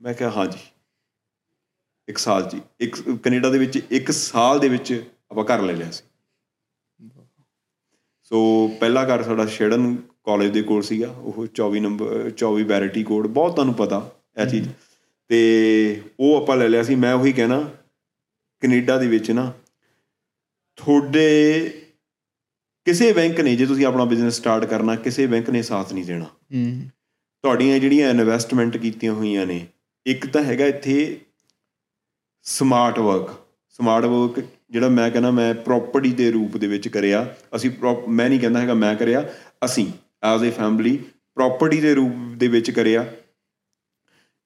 [0.00, 0.58] ਮੈਂ ਕਿਹਾ ਹਾਂਜੀ
[2.08, 5.90] ਇੱਕ ਸਾਲ ਜੀ। ਇੱਕ ਕੈਨੇਡਾ ਦੇ ਵਿੱਚ ਇੱਕ ਸਾਲ ਦੇ ਵਿੱਚ ਆਪਾਂ ਘਰ ਲੈ ਲਿਆ
[5.90, 6.04] ਸੀ।
[8.22, 13.26] ਸੋ ਪਹਿਲਾ ਘਰ ਸਾਡਾ ਸ਼ੇਡਨ ਕਾਲਜ ਦੇ ਕੋਲ ਸੀਗਾ। ਉਹ 24 ਨੰਬਰ 24 ਬੈਰਿਟੀ ਕੋਡ।
[13.26, 14.68] ਬਹੁਤ ਤੁਹਾਨੂੰ ਪਤਾ ਇਹ ਚੀਜ਼।
[15.28, 17.70] ਤੇ ਉਹ ਆਪਾਂ ਲੈ ਲਿਆ ਸੀ। ਮੈਂ ਉਹੀ ਕਹਿਣਾ
[18.60, 19.52] ਕੈਨੇਡਾ ਦੇ ਵਿੱਚ ਨਾ
[20.76, 21.70] ਤੁਹਾਡੇ
[22.84, 26.24] ਕਿਸੇ ਬੈਂਕ ਨੇ ਜੇ ਤੁਸੀਂ ਆਪਣਾ ਬਿਜ਼ਨਸ ਸਟਾਰਟ ਕਰਨਾ ਕਿਸੇ ਬੈਂਕ ਨੇ ਸਾਥ ਨਹੀਂ ਦੇਣਾ।
[26.24, 26.90] ਹੂੰ।
[27.46, 29.66] ਤੁਹਾਡੀਆਂ ਜਿਹੜੀਆਂ ਇਨਵੈਸਟਮੈਂਟ ਕੀਤੀਆਂ ਹੋਈਆਂ ਨੇ
[30.06, 31.20] ਇੱਕ ਤਾਂ ਹੈਗਾ ਇੱਥੇ
[32.42, 33.28] ਸਮਾਰਟ ਵਰਕ
[33.68, 37.70] ਸਮਾਰਟ ਵਰਕ ਜਿਹੜਾ ਮੈਂ ਕਹਿੰਦਾ ਮੈਂ ਪ੍ਰਾਪਰਟੀ ਦੇ ਰੂਪ ਦੇ ਵਿੱਚ ਕਰਿਆ ਅਸੀਂ
[38.08, 39.22] ਮੈਂ ਨਹੀਂ ਕਹਿੰਦਾ ਹੈਗਾ ਮੈਂ ਕਰਿਆ
[39.64, 39.86] ਅਸੀਂ
[40.22, 40.96] ਐਜ਼ ਅ ਫੈਮਿਲੀ
[41.34, 43.06] ਪ੍ਰਾਪਰਟੀ ਦੇ ਰੂਪ ਦੇ ਵਿੱਚ ਕਰਿਆ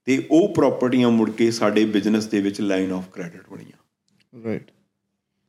[0.04, 4.70] ਤੇ ਉਹ ਪ੍ਰਾਪਰਟੀਆਂ ਮੁੜ ਕੇ ਸਾਡੇ ਬਿਜ਼ਨਸ ਦੇ ਵਿੱਚ ਲਾਈਨ ਆਫ ਕ੍ਰੈਡਿਟ ਬਣੀਆਂ। ਰਾਈਟ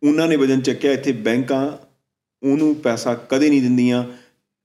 [0.04, 1.78] ਉਹਨਾਂ ਨੇ ਵਜਨ ਚੱਕਿਆ ਇੱਥੇ ਬੈਂਕਾਂ
[2.44, 4.04] ਉਹਨੂੰ ਪੈਸਾ ਕਦੇ ਨਹੀਂ ਦਿੰਦੀਆਂ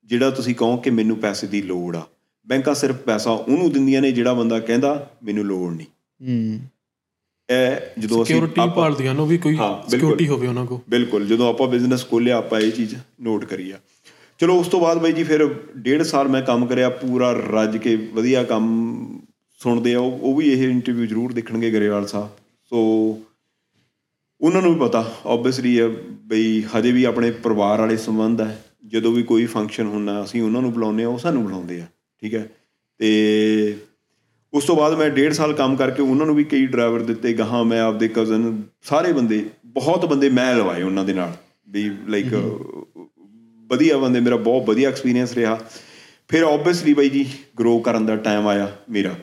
[0.05, 2.07] ਜਿਹੜਾ ਤੁਸੀਂ ਕਹੋ ਕਿ ਮੈਨੂੰ ਪੈਸੇ ਦੀ ਲੋੜ ਆ।
[2.49, 5.87] ਬੈਂਕਾਂ ਸਿਰਫ ਪੈਸਾ ਉਹਨੂੰ ਦਿੰਦੀਆਂ ਨੇ ਜਿਹੜਾ ਬੰਦਾ ਕਹਿੰਦਾ ਮੈਨੂੰ ਲੋੜ ਨਹੀਂ।
[6.29, 6.61] ਹੂੰ।
[7.50, 11.49] ਇਹ ਜਦੋਂ ਅਸੀਂ ਸਿਕਿਉਰਿਟੀ ਭਾਲਦੀਆਂ ਨੂੰ ਵੀ ਕੋਈ ਹਾਂ। ਸਿਕਿਉਰਿਟੀ ਹੋਵੇ ਉਹਨਾਂ ਕੋਲ। ਬਿਲਕੁਲ ਜਦੋਂ
[11.49, 13.79] ਆਪਾਂ ਬਿਜ਼ਨਸ ਖੋਲਿਆ ਆਪਾਂ ਇਹ ਚੀਜ਼ ਨੋਟ ਕਰੀ ਆ।
[14.38, 17.97] ਚਲੋ ਉਸ ਤੋਂ ਬਾਅਦ ਬਾਈ ਜੀ ਫਿਰ ਡੇਢ ਸਾਲ ਮੈਂ ਕੰਮ ਕਰਿਆ ਪੂਰਾ ਰੱਜ ਕੇ
[17.97, 19.21] ਵਧੀਆ ਕੰਮ
[19.59, 22.29] ਸੁਣਦੇ ਆ ਉਹ ਵੀ ਇਹ ਇੰਟਰਵਿਊ ਜ਼ਰੂਰ ਦੇਖਣਗੇ ਗਰੇਵਾਲ ਸਾਹਿਬ।
[22.71, 22.79] ਸੋ
[24.41, 29.23] ਉਹਨਾਂ ਨੂੰ ਵੀ ਪਤਾ ਆਬਵੀਅਸਲੀ ਬਈ ਹਜੇ ਵੀ ਆਪਣੇ ਪਰਿਵਾਰ ਵਾਲੇ ਸੰਬੰਧ ਹੈ ਜਦੋਂ ਵੀ
[29.23, 31.87] ਕੋਈ ਫੰਕਸ਼ਨ ਹੁੰਦਾ ਅਸੀਂ ਉਹਨਾਂ ਨੂੰ ਬੁਲਾਉਂਦੇ ਆ ਉਹ ਸਾਨੂੰ ਬੁਲਾਉਂਦੇ ਆ।
[32.23, 32.49] ਠੀਕ ਹੈ?
[32.99, 33.78] ਤੇ
[34.52, 37.64] ਉਸ ਤੋਂ ਬਾਅਦ ਮੈਂ ਡੇਢ ਸਾਲ ਕੰਮ ਕਰਕੇ ਉਹਨਾਂ ਨੂੰ ਵੀ ਕਈ ਡਰਾਈਵਰ ਦਿੱਤੇ ਗਾਹਾਂ
[37.64, 41.37] ਮੈਂ ਆਪਦੇ ਕਜ਼ਨ ਸਾਰੇ ਬੰਦੇ ਬਹੁਤ ਬੰਦੇ ਮੈਂ ਲਵਾਏ ਉਹਨਾਂ ਦੇ ਨਾਲ
[41.68, 42.35] ਵੀ ਲਾਈਕ
[43.70, 45.61] ਵਧੀਆ ਬੰਦੇ ਮੇਰਾ ਬਹੁਤ ਵਧੀਆ ਐਕਸਪੀਰੀਅੰਸ ਰਿਹਾ।
[46.28, 47.26] ਫਿਰ ਆਬਵੀਅਸਲੀ ਬਾਈ ਜੀ
[47.61, 49.14] ਗਰੋ ਕਰਨ ਦਾ ਟਾਈਮ ਆਇਆ ਮੇਰਾ।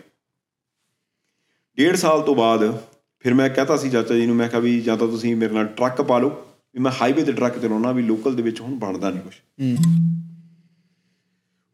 [1.77, 2.81] ਡੇਢ ਸਾਲ ਤੋਂ ਬਾਅਦ
[3.19, 5.65] ਫਿਰ ਮੈਂ ਕਹਤਾ ਸੀ ਚਾਚਾ ਜੀ ਨੂੰ ਮੈਂ ਕਿਹਾ ਵੀ ਜਾਂ ਤਾਂ ਤੁਸੀਂ ਮੇਰੇ ਨਾਲ
[5.65, 6.29] ਟਰੱਕ ਪਾ ਲਓ
[6.75, 9.77] ਵੀ ਮੈਂ ਹਾਈਵੇ ਤੇ ਟਰੱਕ ਚਲਾਉਣਾ ਵੀ ਲੋਕਲ ਦੇ ਵਿੱਚ ਹੁਣ ਬਣਦਾ ਨਹੀਂ ਕੁਝ ਹੂੰ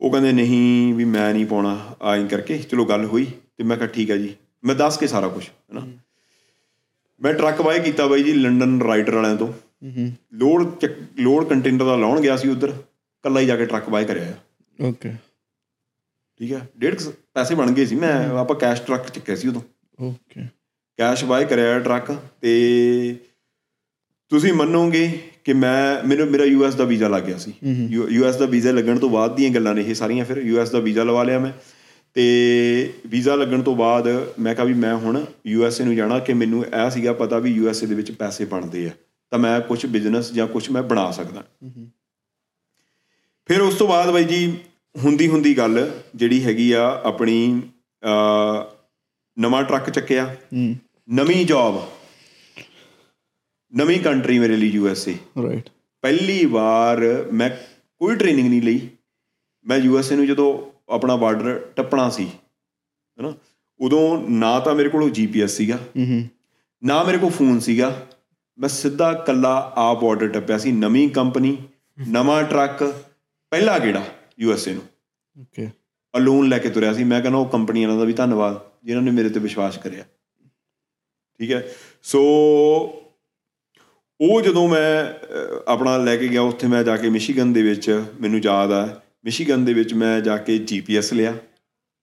[0.01, 3.25] ਉਹ ਕਹਿੰਦੇ ਨਹੀਂ ਵੀ ਮੈਂ ਨਹੀਂ ਪਾਉਣਾ। ਆਇਂ ਕਰਕੇ ਚਲੋ ਗੱਲ ਹੋਈ
[3.57, 5.85] ਤੇ ਮੈਂ ਕਿਹਾ ਠੀਕ ਹੈ ਜੀ ਮੈਂ ਦੱਸ ਕੇ ਸਾਰਾ ਕੁਝ ਹੈਨਾ
[7.21, 9.51] ਮੈਂ ਟਰੱਕ ਬਾਏ ਕੀਤਾ ਬਾਈ ਜੀ ਲੰਡਨ ਰਾਈਡਰ ਵਾਲਿਆਂ ਤੋਂ।
[10.33, 10.85] ਲੋਡ
[11.19, 12.71] ਲੋਡ ਕੰਟੇਨਰ ਦਾ ਲਾਉਣ ਗਿਆ ਸੀ ਉਧਰ
[13.23, 14.33] ਕੱਲਾ ਹੀ ਜਾ ਕੇ ਟਰੱਕ ਬਾਏ ਕਰਿਆ
[14.79, 15.11] ਓਕੇ।
[16.39, 16.99] ਠੀਕ ਹੈ ਡੇਢ
[17.33, 19.61] ਪੈਸੇ ਬਣ ਗਏ ਸੀ ਮੈਂ ਆਪਾਂ ਕੈਸ਼ ਟਰੱਕ ਚੱਕਿਆ ਸੀ ਉਦੋਂ।
[19.99, 20.45] ਓਕੇ।
[20.99, 23.15] ਕੈਸ਼ ਬਾਏ ਕਰਿਆ ਟਰੱਕ ਤੇ
[24.31, 25.07] ਤੁਸੀਂ ਮੰਨੋਗੇ
[25.49, 27.53] ਕਿ ਮੈਂ ਮੈਨੂੰ ਮੇਰਾ ਯੂਐਸ ਦਾ ਵੀਜ਼ਾ ਲੱਗ ਗਿਆ ਸੀ।
[27.89, 31.03] ਯੂਐਸ ਦਾ ਵੀਜ਼ਾ ਲੱਗਣ ਤੋਂ ਬਾਅਦ ਦੀਆਂ ਗੱਲਾਂ ਨੇ ਇਹ ਸਾਰੀਆਂ ਫਿਰ ਯੂਐਸ ਦਾ ਵੀਜ਼ਾ
[31.03, 31.51] ਲਵਾ ਲਿਆ ਮੈਂ।
[32.15, 34.07] ਤੇ ਵੀਜ਼ਾ ਲੱਗਣ ਤੋਂ ਬਾਅਦ
[34.39, 37.87] ਮੈਂ ਕਿਹਾ ਵੀ ਮੈਂ ਹੁਣ ਯੂਐਸਏ ਨੂੰ ਜਾਣਾ ਕਿ ਮੈਨੂੰ ਇਹ ਸੀਗਾ ਪਤਾ ਵੀ ਯੂਐਸਏ
[37.87, 38.91] ਦੇ ਵਿੱਚ ਪੈਸੇ ਬਣਦੇ ਆ।
[39.31, 41.43] ਤਾਂ ਮੈਂ ਕੁਝ ਬਿਜ਼ਨਸ ਜਾਂ ਕੁਝ ਮੈਂ ਬਣਾ ਸਕਦਾ।
[43.49, 44.57] ਫਿਰ ਉਸ ਤੋਂ ਬਾਅਦ ਬਾਈ ਜੀ
[44.95, 47.61] ਹੁੰਦੀ ਹੁੰਦੀ ਗੱਲ ਜਿਹੜੀ ਹੈਗੀ ਆ ਆਪਣੀ
[49.37, 50.35] ਨਵਾਂ ਟਰੱਕ ਚੱਕਿਆ।
[51.09, 51.81] ਨਵੀਂ ਜੌਬ
[53.73, 55.69] ਨਵੀਂ ਕੰਟਰੀ ਮੇਰੇ ਲਈ ਯੂ ਐਸ ਏ। ਰਾਈਟ
[56.03, 57.01] ਪਹਿਲੀ ਵਾਰ
[57.33, 57.49] ਮੈਂ
[58.01, 58.89] ਕੋਈ ਟ੍ਰੇਨਿੰਗ ਨਹੀਂ ਲਈ।
[59.65, 60.47] ਮੈਂ ਯੂ ਐਸ ਏ ਨੂੰ ਜਦੋਂ
[60.93, 63.33] ਆਪਣਾ ਬਾਰਡਰ ਟੱਪਣਾ ਸੀ ਹੈਨਾ
[63.79, 66.23] ਉਦੋਂ ਨਾ ਤਾਂ ਮੇਰੇ ਕੋਲ ਜੀਪੀਐਸ ਸੀਗਾ ਹੂੰ
[66.83, 67.89] ਨਾ ਮੇਰੇ ਕੋਲ ਫੋਨ ਸੀਗਾ।
[68.59, 71.57] ਮੈਂ ਸਿੱਧਾ ਕੱਲਾ ਆ ਬਾਰਡਰ ਟੱਪਿਆ ਸੀ ਨਵੀਂ ਕੰਪਨੀ
[71.97, 72.83] ਨਵਾਂ ਟਰੱਕ
[73.51, 74.03] ਪਹਿਲਾ ਗੇੜਾ
[74.39, 74.83] ਯੂ ਐਸ ਏ ਨੂੰ।
[75.41, 75.67] ਓਕੇ
[76.13, 79.11] ਅਲੋਨ ਲੈ ਕੇ ਤੁਰਿਆ ਸੀ। ਮੈਂ ਕਹਿੰਦਾ ਉਹ ਕੰਪਨੀ ਵਾਲਿਆਂ ਦਾ ਵੀ ਧੰਨਵਾਦ ਜਿਨ੍ਹਾਂ ਨੇ
[79.11, 80.03] ਮੇਰੇ ਤੇ ਵਿਸ਼ਵਾਸ ਕਰਿਆ।
[81.39, 81.67] ਠੀਕ ਹੈ?
[82.03, 82.21] ਸੋ
[84.21, 85.13] ਉਹ ਜਦੋਂ ਮੈਂ
[85.67, 89.65] ਆਪਣਾ ਲੈ ਕੇ ਗਿਆ ਉੱਥੇ ਮੈਂ ਜਾ ਕੇ ਮਿਸ਼ੀਗਨ ਦੇ ਵਿੱਚ ਮੈਨੂੰ ਯਾਦ ਆ ਮਿਸ਼ੀਗਨ
[89.65, 91.33] ਦੇ ਵਿੱਚ ਮੈਂ ਜਾ ਕੇ ਜੀਪੀਐਸ ਲਿਆ।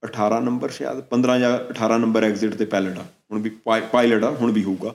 [0.05, 3.51] 18 ਨੰਬਰ ਸ਼ਾਇਦ 15 ਜਾਂ 18 ਨੰਬਰ ਐਗਜ਼ਿਟ ਤੇ ਪਾਇਲਟ ਆ। ਹੁਣ ਵੀ
[3.93, 4.95] ਪਾਇਲਟ ਆ ਹੁਣ ਵੀ ਹੋਊਗਾ।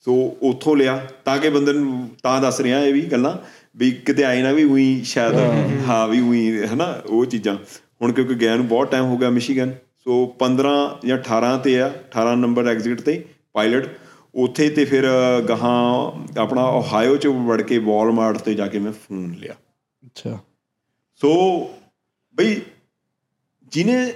[0.00, 3.38] ਸੋ ਉੱਥੋਂ ਲਿਆ। ਤਾਂ ਕਿ ਬੰਦੇ ਨੂੰ ਤਾਂ ਦੱਸ ਰਿਹਾ ਇਹ ਵੀ ਗੱਲਾਂ
[3.76, 5.34] ਵੀ ਕਿਤੇ ਆਏ ਨਾ ਵੀ ਉਹੀ ਸ਼ਾਇਦ
[5.88, 7.56] ਹਾਂ। ਵੀ ਉਹੀ ਹਨਾ ਉਹ ਚੀਜ਼ਾਂ।
[8.02, 9.72] ਹੁਣ ਕਿਉਂਕਿ ਗਿਆ ਨੂੰ ਬਹੁਤ ਟਾਈਮ ਹੋ ਗਿਆ ਮਿਸ਼ੀਗਨ
[10.04, 13.88] ਸੋ 15 ਜਾਂ 18 ਤੇ ਆ 18 ਨੰਬਰ ਐਗਜ਼ਿਟ ਤੇ ਪਾਇਲਟ
[14.36, 15.04] ਉੱਥੇ ਤੇ ਫਿਰ
[15.48, 15.80] ਗਾਹਾਂ
[16.40, 19.54] ਆਪਣਾ ਓਹਾਇਓ ਚ ਵੜ ਕੇ ਵਾਲਮਾਰਟ ਤੇ ਜਾ ਕੇ ਮੈਂ ਫੋਨ ਲਿਆ।
[20.06, 20.38] ਅੱਛਾ।
[21.14, 21.30] ਸੋ
[22.34, 22.60] ਬਈ
[23.72, 24.14] ਜਿਨੇ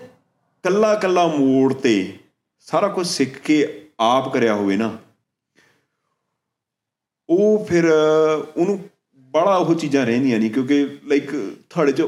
[0.62, 2.18] ਕੱਲਾ ਕੱਲਾ ਮੋੜ ਤੇ
[2.58, 4.98] ਸਾਰਾ ਕੁਝ ਸਿੱਖ ਕੇ ਆਪ ਕਰਿਆ ਹੋਵੇ ਨਾ
[7.28, 7.84] ਉਹ ਫਿਰ
[8.56, 12.02] ਉਹਨੂੰ ਬੜਾ ਉਹ ਚੀਜ਼ਾਂ ਰਹਿੰਦੀਆਂ ਨਹੀਂ ਕਿਉਂਕਿ ਲਾਈਕ ਤੁਹਾਡੇ ਚ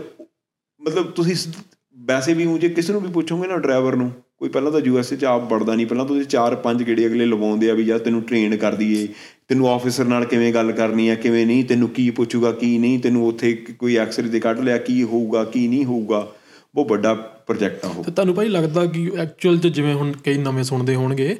[0.80, 1.52] ਮਤਲਬ ਤੁਸੀਂ
[1.96, 5.16] ਵੈਸੇ ਵੀ ਊਂ ਜੇ ਕਿਸੇ ਨੂੰ ਵੀ ਪੁੱਛੋਗੇ ਨਾ ਡਰਾਈਵਰ ਨੂੰ ਕੋਈ ਪਹਿਲਾਂ ਤਾਂ ਯੂਐਸਏ
[5.16, 8.22] ਚ ਆਪ ਵੜਦਾ ਨਹੀਂ ਪਹਿਲਾਂ ਤੁਸੀਂ ਚਾਰ ਪੰਜ ਗੇੜੇ ਅਗਲੇ ਲਵਾਉਂਦੇ ਆ ਵੀ ਜਾਂ ਤੈਨੂੰ
[8.22, 9.08] ਟ੍ਰੇਨ ਕਰ ਦਈਏ
[9.48, 13.26] ਤੈਨੂੰ ਆਫੀਸਰ ਨਾਲ ਕਿਵੇਂ ਗੱਲ ਕਰਨੀ ਆ ਕਿਵੇਂ ਨਹੀਂ ਤੈਨੂੰ ਕੀ ਪੁੱਛੂਗਾ ਕੀ ਨਹੀਂ ਤੈਨੂੰ
[13.28, 16.32] ਉੱਥੇ ਕੋਈ ਐਕਸਰੇ ਤੇ ਕੱਢ ਲਿਆ ਕੀ ਹੋਊਗਾ ਕੀ ਨਹੀਂ ਹੋਊਗਾ
[16.74, 20.38] ਬਹੁਤ ਵੱਡਾ ਪ੍ਰੋਜੈਕਟ ਆ ਉਹ। ਤੇ ਤੁਹਾਨੂੰ ਭਾਈ ਲੱਗਦਾ ਕਿ ਐਕਚੁਅਲ 'ਚ ਜਿਵੇਂ ਹੁਣ ਕਈ
[20.38, 21.36] ਨਵੇਂ ਸੁਣਦੇ ਹੋਣਗੇ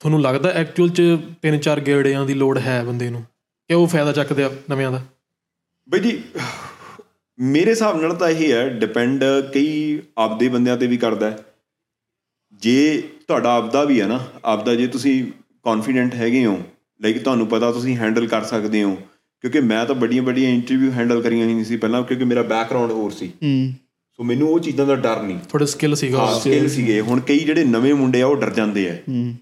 [0.00, 1.02] ਤੁਹਾਨੂੰ ਲੱਗਦਾ ਐਕਚੁਅਲ 'ਚ
[1.42, 3.22] ਤਿੰਨ ਚਾਰ ਗੇੜਿਆਂ ਦੀ ਲੋੜ ਹੈ ਬੰਦੇ ਨੂੰ?
[3.68, 5.02] ਕਿ ਉਹ ਫਾਇਦਾ ਚੱਕਦੇ ਆ ਨਵਿਆਂ ਦਾ?
[5.88, 6.22] ਬਈ ਜੀ
[7.38, 11.38] ਮੇਰੇ ਹਿਸਾਬ ਨਾਲ ਤਾਂ ਇਹ ਹੈ ਡਿਪੈਂਡ ਕਈ ਆਪਦੇ ਬੰਦਿਆਂ ਤੇ ਵੀ ਕਰਦਾ ਹੈ।
[12.54, 15.32] ਜੇ ਤੁਹਾਡਾ ਆਪਦਾ ਵੀ ਹੈ ਨਾ ਆਪਦਾ ਜੇ ਤੁਸੀਂ
[15.62, 16.58] ਕੌਨਫੀਡੈਂਟ ਹੈਗੇ ਹੋ
[17.02, 18.94] ਲਾਈਕ ਤੁਹਾਨੂੰ ਪਤਾ ਤੁਸੀਂ ਹੈਂਡਲ ਕਰ ਸਕਦੇ ਹੋ
[19.40, 22.90] ਕਿਉਂਕਿ ਮੈਂ ਤਾਂ ਵੱਡੀਆਂ ਵੱਡੀਆਂ ਇੰਟਰਵਿਊ ਹੈਂਡਲ ਕਰੀਆਂ ਹੀ ਨਹੀਂ ਸੀ ਪਹਿਲਾਂ ਕਿਉਂਕਿ ਮੇਰਾ ਬੈਕਗ੍ਰਾਉਂਡ
[22.90, 23.72] ਹੋਰ ਸੀ। ਹੂੰ।
[24.16, 27.38] ਸੋ ਮੈਨੂੰ ਉਹ ਚੀਜ਼ਾਂ ਦਾ ਡਰ ਨਹੀਂ। ਥੋੜੇ ਸਕਿੱਲ ਸੀਗਾ ਹਾਂ ਸਕਿੱਲ ਸੀਗੇ। ਹੁਣ ਕਈ
[27.38, 29.34] ਜਿਹੜੇ ਨਵੇਂ ਮੁੰਡੇ ਆ ਉਹ ਡਰ ਜਾਂਦੇ ਆ। ਹੂੰ।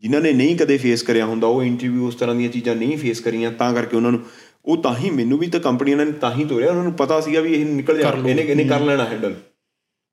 [0.00, 3.20] ਜਿਨ੍ਹਾਂ ਨੇ ਨਹੀਂ ਕਦੇ ਫੇਸ ਕਰਿਆ ਹੁੰਦਾ ਉਹ ਇੰਟਰਵਿਊ ਉਸ ਤਰ੍ਹਾਂ ਦੀਆਂ ਚੀਜ਼ਾਂ ਨਹੀਂ ਫੇਸ
[3.20, 4.20] ਕਰੀਆਂ ਤਾਂ ਕਰਕੇ ਉਹਨਾਂ ਨੂੰ
[4.64, 7.40] ਉਹ ਤਾਂ ਹੀ ਮੈਨੂੰ ਵੀ ਤਾਂ ਕੰਪਨੀਆਂ ਨੇ ਤਾਂ ਹੀ ਤੋਰਿਆ ਉਹਨਾਂ ਨੂੰ ਪਤਾ ਸੀਗਾ
[7.40, 9.34] ਵੀ ਇਹ ਨਿਕਲ ਜਾ ਇਹਨੇ ਇਹਨੇ ਕਰ ਲੈਣਾ ਹੈਂਡਲ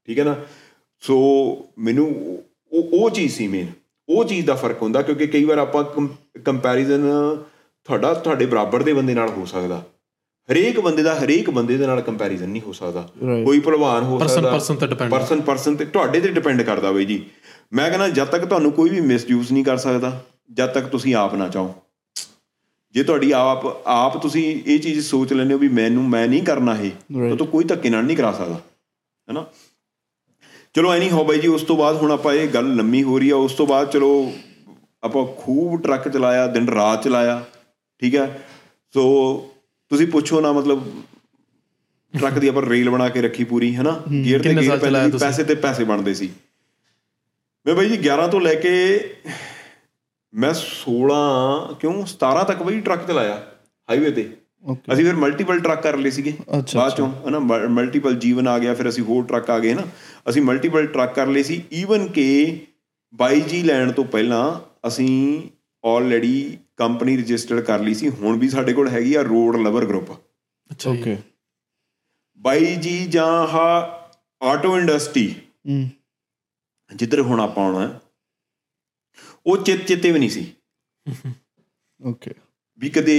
[0.06, 0.36] ਠੀਕ ਹੈ ਨਾ?
[1.00, 1.16] ਸੋ
[1.78, 2.08] ਮੈਨੂੰ
[2.72, 3.68] ਉਹ ਉਹ ਚੀਜ਼ ਸੀ ਮੇਨ
[4.10, 6.08] ਉਹ ਚੀਜ਼ ਦਾ ਫ਼ਰਕ ਹੁੰਦਾ ਕਿਉਂਕਿ ਕਈ ਵਾਰ ਆਪਾਂ
[6.40, 7.02] ਕੰਪੈਰੀਜ਼ਨ
[7.84, 9.86] ਤੁਹਾਡਾ ਤੁਹਾਡੇ ਬਰਾਬਰ ਦੇ ਬੰਦੇ ਨਾਲ ਹੋ ਸਕਦਾ।
[10.52, 13.10] ਹਰੇਕ ਬੰਦੇ ਦਾ ਹਰੇਕ ਬੰਦੇ ਦੇ ਨਾਲ ਕੰਪੈਰੀਜ਼ਨ ਨਹੀਂ ਹੋ ਸਕਦਾ।
[13.46, 17.06] ਕੋਈ ਭਲਵਾਨ ਹੋ ਸਕਦਾ। person ਤੇ depend ਪਰਸਨ ਪਰਸਨ ਤੇ ਤੁਹਾਡੇ ਤੇ ਡਿਪੈਂਡ ਕਰਦਾ ਬਈ
[17.06, 17.26] ਜੀ।
[17.74, 21.36] ਮੈਂ ਕਹਿੰਦਾ ਜਦ ਤੱਕ ਤੁਹਾਨੂੰ ਕੋਈ ਵੀ ਮਿਸਯੂਜ਼ ਨਹੀਂ ਕਰ ਸਕਦਾ ਜਦ ਤੱਕ ਤੁਸੀਂ ਆਪ
[21.36, 21.76] ਨਾ ਚਾਹੋ।
[22.94, 26.78] ਜੇ ਤੁਹਾਡੀ ਆਪ ਆਪ ਤੁਸੀਂ ਇਹ ਚੀਜ਼ ਸੋਚ ਲੈਂਦੇ ਹੋ ਵੀ ਮੈਨੂੰ ਮੈਂ ਨਹੀਂ ਕਰਨਾ
[26.82, 26.92] ਇਹ
[27.30, 28.56] ਤਾਂ ਤੂੰ ਕੋਈ ਧੱਕੇ ਨਾਲ ਨਹੀਂ ਕਰਾ ਸਕਦਾ।
[29.30, 29.46] ਹੈਨਾ
[30.76, 33.30] ਚਲੋ ਐਨੀ ਹੋ ਬਾਈ ਜੀ ਉਸ ਤੋਂ ਬਾਅਦ ਹੁਣ ਆਪਾਂ ਇਹ ਗੱਲ ਲੰਮੀ ਹੋ ਰਹੀ
[33.30, 34.10] ਆ ਉਸ ਤੋਂ ਬਾਅਦ ਚਲੋ
[35.04, 37.44] ਆਪਾਂ ਖੂਬ ਟਰੱਕ ਚਲਾਇਆ ਦਿਨ ਰਾਤ ਚਲਾਇਆ
[38.02, 38.26] ਠੀਕ ਹੈ
[38.94, 39.04] ਸੋ
[39.92, 40.84] ਤੁਸੀਂ ਪੁੱਛੋ ਨਾ ਮਤਲਬ
[42.14, 43.92] ਟਰੱਕ ਦੀ ਆਪਾਂ ਰੇਲ ਬਣਾ ਕੇ ਰੱਖੀ ਪੂਰੀ ਹੈਨਾ?
[44.26, 44.78] ਗੇਅਰ ਤੇ ਗੇਅਰ?
[45.20, 46.30] ਪੈਸੇ ਤੇ ਪੈਸੇ ਬਣਦੇ ਸੀ।
[47.66, 48.72] ਮੈਂ ਬਾਈ ਜੀ 11 ਤੋਂ ਲੈ ਕੇ
[50.34, 51.20] ਮੈਂ 16
[51.80, 51.94] ਕਿਉਂ?
[52.16, 53.36] 17 ਤੱਕ ਬਈ ਟਰੱਕ ਚਲਾਇਆ
[53.90, 54.30] ਹਾਈਵੇ ਤੇ।
[54.94, 56.34] ਅਸੀਂ ਫਿਰ ਮਲਟੀਪਲ ਟਰੱਕ ਕਰ ਲਏ ਸੀਗੇ
[56.76, 57.40] ਬਾਅਦ ਚੋਂ ਹਨਾ?
[57.70, 59.84] ਮਲਟੀਪਲ ਜੀਵਨ ਆ ਗਿਆ ਫਿਰ ਅਸੀਂ ਹੋਰ ਟਰੱਕ ਆ ਗਏ ਨਾ
[60.30, 62.26] ਅਸੀਂ ਮਲਟੀਪਲ ਟਰੱਕ ਕਰ ਲਏ ਸੀ। ਈਵਨ ਕਿ
[63.14, 64.44] 22G ਲੈਣ ਤੋਂ ਪਹਿਲਾਂ
[64.88, 65.42] ਅਸੀਂ
[65.84, 70.12] ਆਲਰੇਡੀ ਕੰਪਨੀ ਰਜਿਸਟਰਡ ਕਰ ਲਈ ਸੀ। ਹੁਣ ਵੀ ਸਾਡੇ ਕੋਲ ਹੈਗੀ ਆ ਰੋਡ ਲਵਰ ਗਰੁੱਪ
[70.70, 71.18] ਅੱਛਾ ਓਕੇ
[72.42, 73.70] 22G ਜਾਂ ਹਾ
[74.42, 75.28] ਆਟੋ ਇੰਡਸਟਰੀ
[75.70, 75.90] ਹੂੰ।
[76.96, 78.00] ਜਿੱਧਰ ਹੁਣ ਆਪਾਂ ਆਉਣਾ ਹੈ,
[79.48, 80.46] ਉਹ ਚਿੱਤ ਚਿੱਤੇ ਵੀ ਨਹੀਂ ਸੀ।
[82.02, 82.34] ਓਕੇ
[82.80, 83.16] ਵੀ ਕਦੇ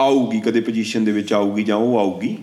[0.00, 2.36] ਆਊਗੀ ਕਦੇ ਪੋਜੀਸ਼ਨ ਦੇ ਵਿੱਚ ਆਊਗੀ ਜਾਂ ਉਹ ਆਊਗੀ।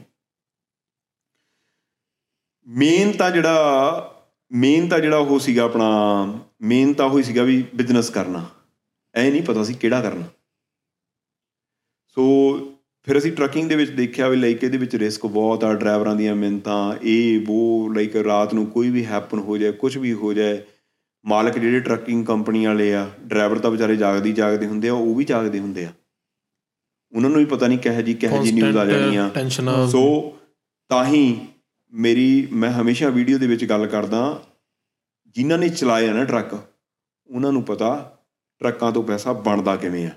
[2.68, 4.10] ਮੇਨ ਤਾਂ ਜਿਹੜਾ
[4.52, 5.88] ਮੇਨ ਤਾਂ ਜਿਹੜਾ ਉਹ ਸੀਗਾ ਆਪਣਾ
[6.62, 8.46] ਮੇਨ ਤਾਂ ਉਹ ਹੀ ਸੀਗਾ ਵੀ ਬਿਜ਼ਨਸ ਕਰਨਾ।
[9.16, 10.24] ਐ ਨਹੀਂ ਪਤਾ ਸੀ ਕਿਹੜਾ ਕਰਨਾ।
[12.08, 12.26] ਸੋ
[13.04, 16.36] ਫਿਰ ਅਸੀਂ ਟਰੱਕਿੰਗ ਦੇ ਵਿੱਚ ਦੇਖਿਆ ਵੀ ਲਾਈਕ ਇਹਦੇ ਵਿੱਚ ਰਿਸਕ ਬਹੁਤ ਆ ਡਰਾਈਵਰਾਂ ਦੀਆਂ
[16.36, 20.62] ਮਿੰਤਾਂ ਇਹ ਉਹ ਲਾਈਕ ਰਾਤ ਨੂੰ ਕੋਈ ਵੀ ਹੈਪਨ ਹੋ ਜਾਏ ਕੁਝ ਵੀ ਹੋ ਜਾਏ
[21.26, 25.24] ਮਾਲਕ ਜਿਹੜੇ ਟਰੱਕਿੰਗ ਕੰਪਨੀ ਵਾਲੇ ਆ ਡਰਾਈਵਰ ਤਾਂ ਵਿਚਾਰੇ ਜਾਗਦੀ ਜਾਗਦੇ ਹੁੰਦੇ ਆ ਉਹ ਵੀ
[25.24, 25.92] ਜਾਗਦੇ ਹੁੰਦੇ ਆ।
[27.14, 29.30] ਉਹਨਾਂ ਨੂੰ ਵੀ ਪਤਾ ਨਹੀਂ ਕਿਹੋ ਜੀ ਕਿਹੋ ਜੀ ਨਿਊਜ਼ ਆ ਜਾਣੀ ਆ।
[29.92, 30.38] ਸੋ
[30.90, 31.48] ਤਾਂ ਹੀ
[31.94, 34.20] ਮੇਰੀ ਮੈਂ ਹਮੇਸ਼ਾ ਵੀਡੀਓ ਦੇ ਵਿੱਚ ਗੱਲ ਕਰਦਾ
[35.36, 37.90] ਜਿਨ੍ਹਾਂ ਨੇ ਚਲਾਇਆ ਨਾ ਟਰੱਕ ਉਹਨਾਂ ਨੂੰ ਪਤਾ
[38.62, 40.12] ਟਰੱਕਾਂ ਤੋਂ ਪੈਸਾ ਬਣਦਾ ਕਿਵੇਂ ਆ।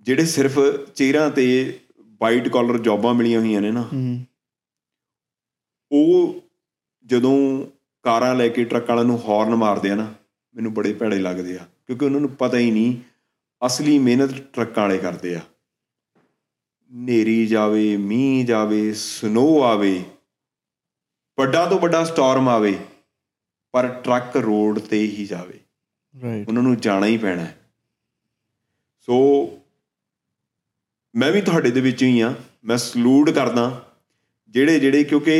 [0.00, 0.58] ਜਿਹੜੇ ਸਿਰਫ
[0.94, 1.46] ਚਿਹਰਿਆਂ ਤੇ
[2.20, 3.88] ਵਾਈਟ ਕਾਲਰ ਜੌਬਾਂ ਮਿਲੀਆਂ ਹੋਈਆਂ ਨੇ ਨਾ
[5.90, 6.40] ਉਹ
[7.06, 7.34] ਜਦੋਂ
[8.04, 10.14] ਕਾਰਾਂ ਲੈ ਕੇ ਟਰੱਕ ਵਾਲਿਆਂ ਨੂੰ ਹਾਰਨ ਮਾਰਦੇ ਆ ਨਾ
[10.54, 12.96] ਮੈਨੂੰ ਬੜੇ ਭੈੜੇ ਲੱਗਦੇ ਆ ਕਿਉਂਕਿ ਉਹਨਾਂ ਨੂੰ ਪਤਾ ਹੀ ਨਹੀਂ
[13.66, 15.40] ਅਸਲੀ ਮਿਹਨਤ ਟਰੱਕਾਂ ਵਾਲੇ ਕਰਦੇ ਆ।
[16.90, 20.04] ਨੇਰੀ ਜਾਵੇ ਮੀਂਹ ਜਾਵੇ ਸਨੋ ਆਵੇ
[21.38, 22.78] ਵੱਡਾ ਤੋਂ ਵੱਡਾ ਸਟਾਰਮ ਆਵੇ
[23.72, 25.60] ਪਰ ਟਰੱਕ ਰੋਡ ਤੇ ਹੀ ਜਾਵੇ।
[26.22, 27.70] ਰਾਈਟ ਉਹਨਾਂ ਨੂੰ ਜਾਣਾ ਹੀ ਪੈਣਾ ਹੈ।
[29.00, 29.18] ਸੋ
[31.16, 33.94] ਮੈਂ ਵੀ ਤੁਹਾਡੇ ਦੇ ਵਿੱਚ ਹੀ ਆ ਮੈਂ ਸਲੂਟ ਕਰਦਾ
[34.48, 35.34] ਜਿਹੜੇ ਜਿਹੜੇ ਕਿਉਂਕਿ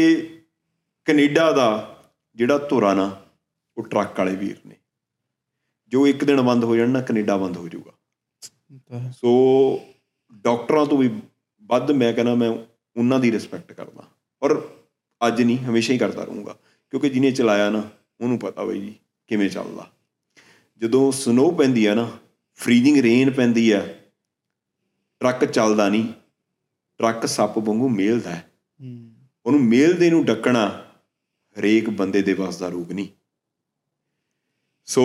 [1.05, 1.69] ਕੈਨੇਡਾ ਦਾ
[2.35, 3.23] ਜਿਹੜਾ ਧੁਰਾ ਨਾ
[3.79, 4.75] ਉਹ ਟਰੱਕ ਵਾਲੇ ਵੀਰ ਨੇ।
[5.89, 7.93] ਜੋ ਇੱਕ ਦਿਨ ਬੰਦ ਹੋ ਜਾਣ ਨਾ ਕੈਨੇਡਾ ਬੰਦ ਹੋ ਜਾਊਗਾ।
[9.11, 9.31] ਸੋ
[10.33, 11.09] ਡਾਕਟਰਾਂ ਤੋਂ ਵੀ
[11.69, 12.51] ਵੱਧ ਮੈਂ ਕਹਿੰਦਾ ਮੈਂ
[12.97, 14.05] ਉਹਨਾਂ ਦੀ ਰਿਸਪੈਕਟ ਕਰਦਾ।
[14.43, 14.79] ਔਰ
[15.27, 16.57] ਅੱਜ ਨਹੀਂ ਹਮੇਸ਼ਾ ਹੀ ਕਰਦਾ ਰਹੂੰਗਾ।
[16.91, 18.95] ਕਿਉਂਕਿ ਜਿਹਨੇ ਚਲਾਇਆ ਨਾ ਉਹਨੂੰ ਪਤਾ ਬਈ ਜੀ
[19.27, 19.91] ਕਿਵੇਂ ਚੱਲਦਾ।
[20.79, 22.19] ਜਦੋਂ ਸਨੋ ਪੈਂਦੀ ਆ ਨਾ
[22.55, 23.81] ਫਰੀਜ਼ਿੰਗ ਰੇਨ ਪੈਂਦੀ ਆ
[25.21, 26.13] ਟਰੱਕ ਚੱਲਦਾ ਨਹੀਂ।
[26.99, 28.51] ਟਰੱਕ ਸੱਪ ਵਾਂਗੂ ਮੇਲਦਾ ਹੈ।
[29.47, 30.69] ਉਹਨੂੰ ਮੇਲਦੇ ਨੂੰ ਡੱਕਣਾ
[31.57, 33.09] ਹਰੇਕ ਬੰਦੇ ਦੇ ਵੱਸ ਦਾ ਰੂਪ ਨਹੀਂ।
[34.85, 35.05] ਸੋ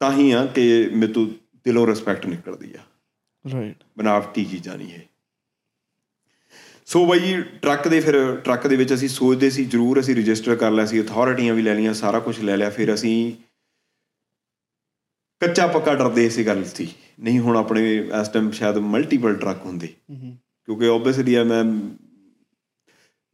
[0.00, 1.26] ਤਾਂ ਹੀ ਆ ਕਿ ਮੇਰੇ ਤੋਂ
[1.64, 2.78] ਦਿਲੋਂ ਰਿਸਪੈਕਟ ਨਿਕਲਦੀ ਆ।
[3.52, 5.00] ਰਾਈਟ ਬਨਾਵਟੀ ਚੀਜ਼ਾਂ ਨਹੀਂ ਇਹ
[6.86, 10.70] ਸੋ ਬਾਈ ਟਰੱਕ ਦੇ ਫਿਰ ਟਰੱਕ ਦੇ ਵਿੱਚ ਅਸੀਂ ਸੋਚਦੇ ਸੀ ਜਰੂਰ ਅਸੀਂ ਰਜਿਸਟਰ ਕਰ
[10.70, 13.32] ਲਿਆ ਸੀ ਅਥਾਰਟੀਆਂ ਵੀ ਲੈ ਲਈਆਂ ਸਾਰਾ ਕੁਝ ਲੈ ਲਿਆ ਫਿਰ ਅਸੀਂ
[15.40, 19.86] ਕੱਚਾ ਪੱਕਾ ਡਰਦੇ ਇਸੇ ਗੱਲ ਸੀ। ਨਹੀਂ ਹੁਣ ਆਪਣੇ ਇਸ ਟਾਈਮ ਸ਼ਾਇਦ ਮਲਟੀਪਲ ਟਰੱਕ ਹੁੰਦੇ।
[19.86, 21.64] ਕਿਉਂਕਿ ਓਬਵੀਅਸਲੀ ਆ ਮੈਂ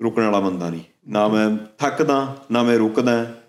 [0.03, 3.42] ਰੁਕਣ ਵਾਲਾ ਬੰਦਾ ਨਹੀਂ। ਨਾ ਮੈਂ ਥੱਕਦਾ ਨਾ ਮੈਂ ਰੁਕਦਾ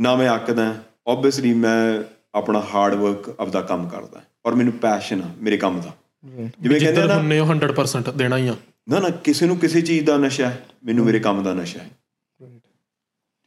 [0.00, 2.02] ਨਾ ਮੈਂ ਅੱਕਦਾ। ਓਬਵੀਅਸਲੀ ਮੈਂ
[2.34, 5.90] ਆਪਣਾ ਹਾਰਡ ਵਰਕ ਆਪਦਾ ਕੰਮ ਕਰਦਾ ਔਰ ਮੈਨੂੰ ਪੈਸ਼ਨ ਆ ਮੇਰੇ ਕੰਮ ਦਾ।
[6.60, 8.56] ਜਿਵੇਂ ਕਹਿੰਦੇ ਨਾ ਹੁੰਨੇ 100% ਦੇਣਾ ਹੀ ਆ।
[8.88, 11.90] ਨਾ ਨਾ ਕਿਸੇ ਨੂੰ ਕਿਸੇ ਚੀਜ਼ ਦਾ ਨਸ਼ਾ ਹੈ ਮੈਨੂੰ ਮੇਰੇ ਕੰਮ ਦਾ ਨਸ਼ਾ ਹੈ।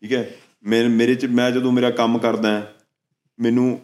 [0.02, 0.30] ਠੀਕ ਹੈ?
[0.64, 2.74] ਮੇਰੇ ਮੇਰੇ ਚ ਮੈਂ ਜਦੋਂ ਮੇਰਾ ਕੰਮ ਕਰਦਾ
[3.40, 3.80] ਮੈਨੂੰ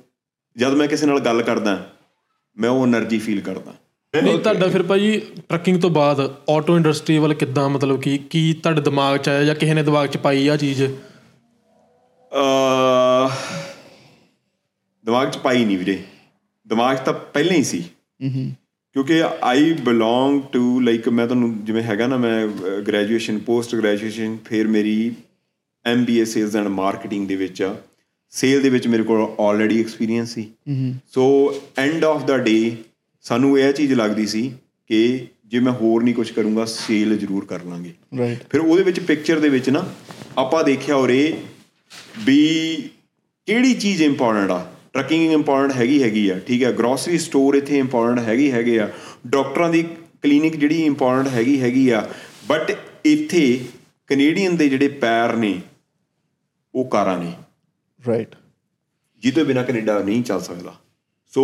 [0.58, 1.90] ਜਦ ਮੈਂ ਕਿਸੇ ਨਾਲ ਗੱਲ ਕਰਦਾ
[2.58, 3.74] ਮੈਂ ਉਹ એનર્ਜੀ ਫੀਲ ਕਰਦਾ।
[4.24, 8.82] ਨਹੀਂ ਤੁਹਾਡਾ ਫਿਰ ਭਾਈ ਟਰੱਕਿੰਗ ਤੋਂ ਬਾਅਦ ਆਟੋ ਇੰਡਸਟਰੀ ਵੱਲ ਕਿੱਦਾਂ ਮਤਲਬ ਕਿ ਕੀ ਤੁਹਾਡੇ
[8.82, 10.84] ਦਿਮਾਗ 'ਚ ਆਇਆ ਜਾਂ ਕਿਸੇ ਨੇ ਦਿਮਾਗ 'ਚ ਪਾਈ ਆ ਚੀਜ਼?
[12.32, 13.30] ਅ
[15.12, 15.98] ਦਿਮਾਗ 'ਚ ਪਾਈ ਨਹੀਂ ਵੀਰੇ।
[16.68, 17.80] ਦਿਮਾਗ ਤਾਂ ਪਹਿਲਾਂ ਹੀ ਸੀ।
[18.96, 22.48] ਕਿਉਂਕਿ ਆਈ ਬਿਲੋਂਗ ਟੂ ਲਾਈਕ ਮੈਂ ਤੁਹਾਨੂੰ ਜਿਵੇਂ ਹੈਗਾ ਨਾ ਮੈਂ
[22.88, 25.12] ਗ੍ਰੈਜੂਏਸ਼ਨ ਪੋਸਟ ਗ੍ਰੈਜੂਏਸ਼ਨ ਫਿਰ ਮੇਰੀ
[25.86, 27.76] ਐਮਬੀਏ ਸੇਲਸ ਐਂਡ ਮਾਰਕੀਟਿੰਗ ਦੇ ਵਿੱਚ ਆ।
[28.32, 30.50] ਸੇਲ ਦੇ ਵਿੱਚ ਮੇਰੇ ਕੋਲ already experience C.
[31.10, 31.26] So
[31.78, 32.76] end of the day
[33.22, 34.52] ਸਾਨੂੰ ਇਹ ਚੀਜ਼ ਲੱਗਦੀ ਸੀ
[34.88, 39.00] ਕਿ ਜੇ ਮੈਂ ਹੋਰ ਨਹੀਂ ਕੁਝ ਕਰੂੰਗਾ ਸੇਲ ਜ਼ਰੂਰ ਕਰ ਲਾਂਗੇ। ਰਾਈਟ ਫਿਰ ਉਹਦੇ ਵਿੱਚ
[39.00, 39.88] ਪਿਕਚਰ ਦੇ ਵਿੱਚ ਨਾ
[40.38, 41.38] ਆਪਾਂ ਦੇਖਿਆ ਉਰੇ
[42.20, 42.42] ਵੀ
[43.48, 44.71] ਕਿਹੜੀ ਚੀਜ਼ ਇੰਪੋਰਟੈਂਟ ਆ?
[44.96, 48.90] ਟਰੱਕਿੰਗ ਇੰਪੋਰਟੈਂਟ ਹੈਗੀ ਹੈਗੀ ਆ ਠੀਕ ਹੈ ਗਰੋਸਰੀ ਸਟੋਰ ਇੱਥੇ ਇੰਪੋਰਟੈਂਟ ਹੈਗੀ ਹੈਗੇ ਆ।
[49.28, 49.84] ਡਾਕਟਰਾਂ ਦੀ
[50.24, 52.08] ਕਲੀਨਿਕ ਜਿਹੜੀ ਇੰਪੋਰਟੈਂਟ ਹੈਗੀ ਹੈਗੀ ਆ।
[52.48, 52.72] ਬਟ
[53.06, 53.60] ਇੱਥੇ
[54.10, 55.60] ਕੈਨੇਡੀਅਨ ਦੇ ਜਿਹੜੇ ਪੈਰ ਨੇ
[56.74, 57.32] ਉਹ ਕਾਰਾਂ ਨੇ।
[58.00, 58.36] ਰਾਈਟ
[59.24, 60.74] ਜਿਹਦੇ ਬਿਨਾ ਕੈਨੇਡਾ ਨਹੀਂ ਚੱਲ ਸਕਦਾ।
[61.34, 61.44] ਸੋ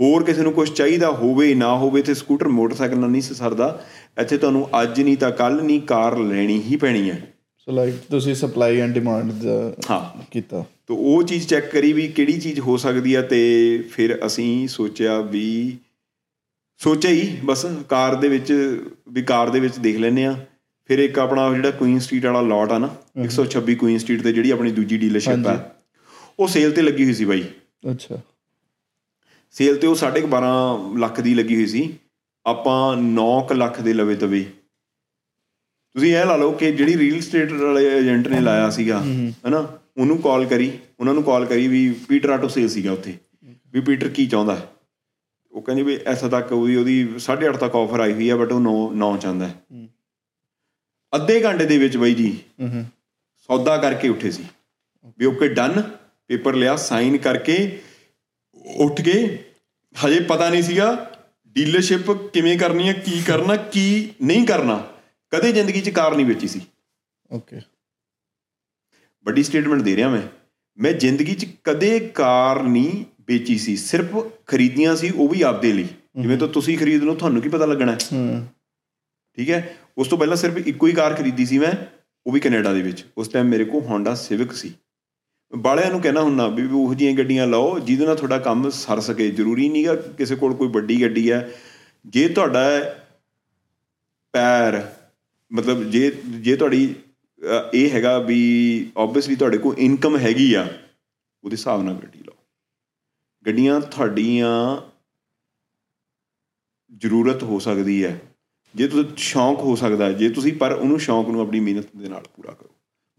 [0.00, 3.68] ਹੋਰ ਕਿਸੇ ਨੂੰ ਕੁਝ ਚਾਹੀਦਾ ਹੋਵੇ ਨਾ ਹੋਵੇ ਤੇ ਸਕੂਟਰ ਮੋਟਰਸਾਈਕਲ ਨਾਲ ਨਹੀਂ ਸਰਦਾ।
[4.20, 7.20] ਇੱਥੇ ਤੁਹਾਨੂੰ ਅੱਜ ਨਹੀਂ ਤਾਂ ਕੱਲ ਨਹੀਂ ਕਾਰ ਲੈਣੀ ਹੀ ਪੈਣੀ ਹੈ।
[7.58, 12.08] ਸੋ ਲਾਈਕ ਤੁਸੀਂ ਸਪਲਾਈ ਐਂਡ ਡਿਮਾਂਡ ਦਾ ਹਾਂ। ਕੀਤਾ। ਤੋ ਉਹ ਚੀਜ਼ ਚੈੱਕ ਕਰੀ ਵੀ
[12.08, 13.40] ਕਿਹੜੀ ਚੀਜ਼ ਹੋ ਸਕਦੀ ਆ ਤੇ
[13.92, 15.78] ਫਿਰ ਅਸੀਂ ਸੋਚਿਆ ਵੀ
[16.78, 18.52] ਸੋਚਿਆ ਹੀ ਬਸ ਕਾਰ ਦੇ ਵਿੱਚ
[19.08, 20.46] ਵੀ ਕਾਰ ਦੇ ਵਿੱਚ ਦੇਖ ਲੈਨੇ ਆ
[20.84, 24.50] ਫਿਰ ਇੱਕ ਆਪਣਾ ਜਿਹੜਾ ਕੁਈਨ ਸਟਰੀਟ ਵਾਲਾ ਲਾਟ ਆ ਨਾ 126 ਕੁਈਨ ਸਟਰੀਟ ਤੇ ਜਿਹੜੀ
[24.50, 25.70] ਆਪਣੀ ਦੂਜੀ ਡੀਲਰਸ਼ਿਪ ਆ।
[26.38, 27.44] ਉਹ ਸੇਲ ਤੇ ਲੱਗੀ ਹੋਈ ਸੀ ਬਾਈ।
[27.90, 28.20] ਅੱਛਾ।
[29.50, 31.98] ਸੇਲ ਤੇ ਉਹ 12.5 ਲੱਖ ਦੀ ਲੱਗੀ ਹੋਈ ਸੀ।
[32.46, 34.44] ਆਪਾਂ 9 ਲੱਖ ਦੇ ਲਵੇ ਤਵੇ।
[35.92, 39.02] ਤੁਸੀਂ ਇਹ ਲਾ ਲਓ ਕਿ ਜਿਹੜੀ ਰੀਅਲ ਏਸਟੇਟ ਵਾਲੇ ਏਜੰਟ ਨੇ ਲਾਇਆ ਸੀਗਾ
[39.46, 39.79] ਹੈਨਾ?
[40.00, 43.14] ਉਹਨੂੰ ਕਾਲ ਕਰੀ ਉਹਨਾਂ ਨੂੰ ਕਾਲ ਕਰੀ ਵੀ ਪੀਟਰ ਆਟੋ ਸੇਲ ਸੀਗਾ ਉੱਥੇ।
[43.72, 44.68] ਵੀ ਪੀਟਰ ਕੀ ਚਾਹੁੰਦਾ ਹੈ?
[45.52, 48.60] ਉਹ ਕਹਿੰਦੇ ਵੀ ਐਸਾ ਤੱਕ ਵੀ ਉਹਦੀ 8.5 ਤੱਕ ਆਫਰ ਆਈ ਹੋਈ ਆ ਬਟ ਉਹ
[48.60, 49.54] 9 9 ਚਾਹੁੰਦਾ ਹੈ।
[51.12, 52.84] ਅੱਧੇ ਘੰਟੇ ਦੇ ਵਿੱਚ ਬਾਈ ਜੀ ਹੂੰ
[53.48, 54.44] ਸੌਦਾ ਕਰਕੇ ਉੱਠੇ ਸੀ।
[55.18, 55.82] ਵੀ ਓਕੇ ਡਨ
[56.28, 57.56] ਪੇਪਰ ਲਿਆ ਸਾਈਨ ਕਰਕੇ
[58.76, 59.44] ਉੱਠ ਕੇ
[60.06, 60.88] ਹਜੇ ਪਤਾ ਨਹੀਂ ਸੀਗਾ
[61.56, 64.76] ਡੀਲਰਸ਼ਿਪ ਕਿਵੇਂ ਕਰਨੀ ਹੈ ਕੀ ਕਰਨਾ ਕੀ ਨਹੀਂ ਕਰਨਾ।
[65.30, 66.60] ਕਦੇ ਜ਼ਿੰਦਗੀ 'ਚ ਕਾਰ ਨਹੀਂ ਵੇਚੀ ਸੀ।
[67.30, 67.60] ਓਕੇ।
[69.24, 70.22] ਵੱਡੀ ਸਟੇਟਮੈਂਟ ਦੇ ਰਿਹਾ ਮੈਂ।
[70.78, 75.88] ਮੈਂ ਜ਼ਿੰਦਗੀ 'ਚ ਕਦੇ ਕਾਰ ਨਹੀਂ ਵੇਚੀ ਸੀ। ਸਿਰਫ ਖਰੀਦੀਆਂ ਸੀ ਉਹ ਵੀ ਆਪਦੇ ਲਈ।
[76.20, 78.46] ਜਿਵੇਂ ਤਾਂ ਤੁਸੀਂ ਖਰੀਦ ਲਓ ਤੁਹਾਨੂੰ ਕੀ ਪਤਾ ਲੱਗਣਾ। ਹੈ। ਹੂੰ
[79.36, 79.76] ਠੀਕ ਹੈ?
[79.98, 81.72] ਉਸ ਤੋਂ ਪਹਿਲਾਂ ਸਿਰਫ ਇੱਕੋ ਹੀ ਕਾਰ ਖਰੀਦੀ ਸੀ ਮੈਂ
[82.26, 84.74] ਉਹ ਵੀ ਕੈਨੇਡਾ ਦੇ ਵਿੱਚ। ਉਸ ਟਾਈਮ ਮੇਰੇ ਕੋਲ Honda Civic ਸੀ।
[85.56, 89.30] ਬਾਲਿਆਂ ਨੂੰ ਕਹਿਣਾ ਹੁੰਨਾ ਵੀ ਉਹ ਜਿਹੀਆਂ ਗੱਡੀਆਂ ਲਓ ਜਿਹਦੇ ਨਾਲ ਤੁਹਾਡਾ ਕੰਮ ਸਰ ਸਕੇ।
[89.30, 91.50] ਜ਼ਰੂਰੀ ਨਹੀਂਗਾ ਕਿਸੇ ਕੋਲ ਕੋਈ ਵੱਡੀ ਗੱਡੀ ਹੈ।
[92.06, 92.60] ਜੇ ਤੁਹਾਡਾ
[94.32, 94.92] ਪੈਰ
[95.52, 96.94] ਮਤਲਬ ਜੇ ਜੇ ਤੁਹਾਡੀ
[97.74, 98.40] ਇਹ ਹੈਗਾ ਵੀ
[98.98, 100.62] ਆਬਵੀਅਸਲੀ ਤੁਹਾਡੇ ਕੋਲ ਇਨਕਮ ਹੈਗੀ ਆ
[101.44, 102.34] ਉਹਦੇ ਹਿਸਾਬ ਨਾਲ ਗੱਡੀ ਲਓ।
[103.46, 104.50] ਗੱਡੀਆਂ ਤੁਹਾਡੀਆਂ
[107.02, 108.20] ਜ਼ਰੂਰਤ ਹੋ ਸਕਦੀ ਹੈ।
[108.74, 112.08] ਜੇ ਤੁਸੀਂ ਸ਼ੌਂਕ ਹੋ ਸਕਦਾ ਹੈ, ਜੇ ਤੁਸੀਂ ਪਰ ਉਹਨੂੰ ਸ਼ੌਂਕ ਨੂੰ ਆਪਣੀ ਮਿਹਨਤ ਦੇ
[112.08, 112.68] ਨਾਲ ਪੂਰਾ ਕਰੋ।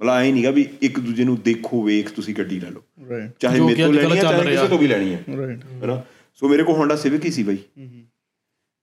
[0.02, 3.60] ਮਤਲਬ ਐ ਨਹੀਂਗਾ ਵੀ ਇੱਕ ਦੂਜੇ ਨੂੰ ਦੇਖੋ ਵੇਖ ਤੁਸੀਂ ਗੱਡੀ ਲੈ ਲਓ। ਰਾਈਟ ਚਾਹੇ
[3.60, 6.02] ਮੇਰੇ ਤੋਂ ਲੈਣੀ ਹੈ ਚਾਹੇ ਕਿਸੇ। ਤੋਂ ਵੀ ਲੈਣੀ ਹੈ ਰਾਈਟ ਹੈਨਾ
[6.36, 7.58] ਸੋ ਮੇਰੇ ਕੋਲ Honda Civic ਹੀ ਸੀ ਬਾਈ।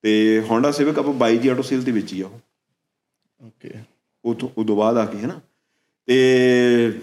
[0.05, 2.40] ਤੇ Honda Civic ਆਪਾਂ ਬਾਈ ਜੀ ਆਟੋ ਸੇਲ ਤੇ ਵੇਚੀ ਆ ਉਹ।
[3.40, 3.68] ਓਕੇ
[4.28, 5.40] ਉਹ ਤੋਂ ਉਦੋਂ ਬਾਅਦ ਆ ਕੇ ਹੈਨਾ?
[6.06, 7.00] ਤੇ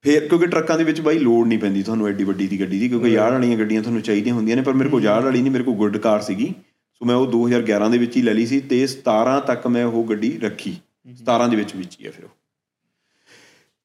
[0.00, 2.88] ਫਿਰ ਕਿਉਂਕਿ ਟਰੱਕਾਂ ਦੇ ਵਿੱਚ ਬਾਈ ਲੋਡ ਨਹੀਂ ਪੈਂਦੀ ਤੁਹਾਨੂੰ ਐਡੀ ਵੱਡੀ ਦੀ ਗੱਡੀ ਦੀ
[2.88, 5.64] ਕਿਉਂਕਿ ਯਾਰ ਵਾਲੀਆਂ ਗੱਡੀਆਂ ਤੁਹਾਨੂੰ ਚਾਹੀਦੀਆਂ ਹੁੰਦੀਆਂ ਨੇ ਪਰ ਮੇਰੇ ਕੋਲ ਯਾਰ ਵਾਲੀ ਨਹੀਂ ਮੇਰੇ
[5.64, 6.54] ਕੋਲ ਗੁੱਡ ਕਾਰ ਸੀਗੀ।
[6.94, 10.04] ਸੋ ਮੈਂ ਉਹ 2011 ਦੇ ਵਿੱਚ ਹੀ ਲੈ ਲਈ ਸੀ ਤੇ 17 ਤੱਕ ਮੈਂ ਉਹ
[10.04, 10.80] ਗੱਡੀ ਰੱਖੀ।
[11.14, 12.30] 17 ਦੇ ਵਿੱਚ ਵੇਚੀ ਆ ਫਿਰ ਉਹ।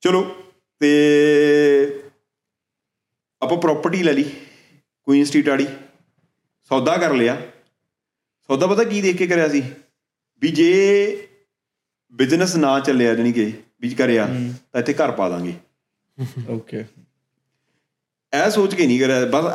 [0.01, 0.35] ਚਲੋ
[0.79, 2.03] ਤੇ
[3.41, 4.23] ਆਪਾਂ ਪ੍ਰਾਪਰਟੀ ਲੈ ਲਈ
[5.03, 5.67] ਕੁਈਨ ਸਟਰੀਟ ਵਾਲੀ।
[6.69, 7.41] ਸੌਦਾ ਕਰ ਲਿਆ।
[8.47, 9.63] ਸੌਦਾ ਪਤਾ ਕੀ ਦੇਖ ਕੇ ਕਰਿਆ ਸੀ?
[10.41, 11.27] ਵੀ ਜੇ
[12.15, 13.51] ਬਿਜ਼ਨਸ ਨਾ ਚੱਲਿਆ ਜਾਣੀ ਕਿ
[13.81, 14.25] ਵੀ ਕਰਿਆ
[14.73, 15.53] ਤਾਂ ਇੱਥੇ ਘਰ ਪਾ ਦਾਂਗੇ।
[16.49, 16.83] ਓਕੇ
[18.33, 19.45] ਇਹ ਸੋਚ ਕੇ ਨਹੀਂ ਕਰਿਆ ਬਸ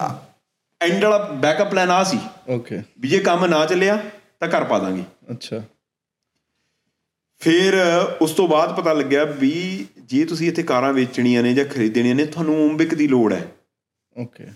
[0.80, 2.18] ਐਂਡ ਵਾਲਾ ਬੈਕਅਪ ਪਲਾਨ ਆ ਸੀ।
[2.48, 3.96] ਓਕੇ ਵੀ ਜੇ ਕੰਮ ਨਾ ਚੱਲਿਆ
[4.40, 5.62] ਤਾਂ ਘਰ ਪਾ ਦਾਂਗੇ। ਅੱਛਾ।
[7.42, 7.74] ਫਿਰ
[8.22, 9.52] ਉਸ ਤੋਂ ਬਾਅਦ ਪਤਾ ਲੱਗਿਆ ਵੀ
[10.08, 13.46] ਜੇ ਤੁਸੀਂ ਇੱਥੇ ਕਾਰਾਂ ਵੇਚਣੀਆਂ ਨੇ ਜਾਂ ਖਰੀਦਣੀਆਂ ਨੇ ਤੁਹਾਨੂੰ ਓਮਬਿਕ ਦੀ ਲੋੜ ਹੈ।
[14.16, 14.46] ਓਕੇ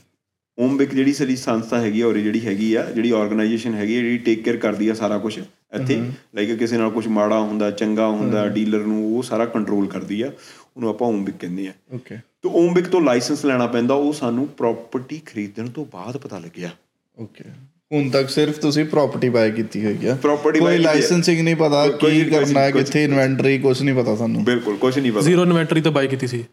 [0.58, 4.42] ਓਮਬਿਕ ਜਿਹੜੀ ਸਾਡੀ ਸੰਸਥਾ ਹੈਗੀ ਆ ਔਰ ਜਿਹੜੀ ਹੈਗੀ ਆ ਜਿਹੜੀ ਆਰਗੇਨਾਈਜੇਸ਼ਨ ਹੈਗੀ ਜਿਹੜੀ ਟੇਕ
[4.44, 5.38] ਕੇਅਰ ਕਰਦੀ ਆ ਸਾਰਾ ਕੁਝ
[5.74, 5.96] ਇੱਥੇ
[6.34, 10.30] ਲਾਈਕ ਕਿਸੇ ਨਾਲ ਕੁਝ ਮਾੜਾ ਹੁੰਦਾ ਚੰਗਾ ਹੁੰਦਾ ਡੀਲਰ ਨੂੰ ਉਹ ਸਾਰਾ ਕੰਟਰੋਲ ਕਰਦੀ ਆ
[10.76, 15.20] ਉਹਨੂੰ ਆਪਾਂ ਓਮਬਿਕ ਕਹਿੰਦੇ ਆ। ਓਕੇ ਤੇ ਓਮਬਿਕ ਤੋਂ ਲਾਇਸੈਂਸ ਲੈਣਾ ਪੈਂਦਾ ਉਹ ਸਾਨੂੰ ਪ੍ਰਾਪਰਟੀ
[15.26, 16.70] ਖਰੀਦਣ ਤੋਂ ਬਾਅਦ ਪਤਾ ਲੱਗਿਆ।
[17.18, 17.44] ਓਕੇ
[17.92, 22.60] ਹੁਣ ਤੱਕ ਸਿਰਫ ਤੁਸੀਂ ਪ੍ਰਾਪਰਟੀ ਬਾਏ ਕੀਤੀ ਹੋਈ buy ਕੋਈ। ਲਾਇਸੈਂਸਿੰਗ ਨਹੀਂ ਪਤਾ ਕੀ ਕਰਨਾ
[22.60, 26.06] ਹੈ ਕਿੱਥੇ ਇਨਵੈਂਟਰੀ ਕੁਝ ਨਹੀਂ ਪਤਾ ਸਾਨੂੰ। ਬਿਲਕੁਲ ਕੁਝ ਨਹੀਂ ਪਤਾ। ਜ਼ੀਰੋ ਇਨਵੈਂਟਰੀ ਤੇ ਬਾਈ
[26.08, 26.44] ਕੀਤੀ ਸੀ।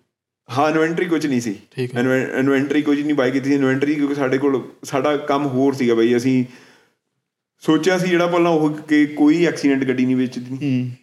[0.50, 4.62] ਹਾਂ ਇਨਵੈਂਟਰੀ ਕੁਝ ਨਹੀਂ ਸੀ। ਇਨਵੈਂਟਰੀ ਕੁਝ ਨਹੀਂ ਬਾਈ ਕੀਤੀ ਸੀ। ਇਨਵੈਂਟਰੀ ਕਿਉਂਕਿ ਸਾਡੇ ਕੋਲ
[4.84, 6.44] ਸਾਡਾ ਕੰਮ ਹੋਰ ਸੀਗਾ ਬਈ ਅਸੀਂ
[7.62, 10.58] ਸੋਚਿਆ ਸੀ ਜਿਹੜਾ ਪਹਿਲਾਂ ਉਹ ਕਿ ਕੋਈ ਐਕਸੀਡੈਂਟ ਗੱਡੀ ਨਹੀਂ ਵੇਚਦੀ।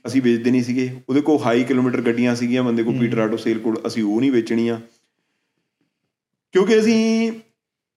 [0.07, 3.59] ਅਸੀਂ ਵੇਚਦੇ ਨਹੀਂ ਸੀਗੇ। ਉਹਦੇ ਕੋਲ ਹਾਈ ਕਿਲੋਮੀਟਰ ਗੱਡੀਆਂ ਸੀਗੀਆਂ ਬੰਦੇ ਕੋਲ ਪੀਟਰ ਆਟੋ ਸੇਲ
[3.59, 4.81] ਕੋਲ ਅਸੀਂ ਉਹ ਨਹੀਂ ਵੇਚਣੀਆਂ।
[6.53, 7.33] ਕਿਉਂਕਿ ਅਸੀਂ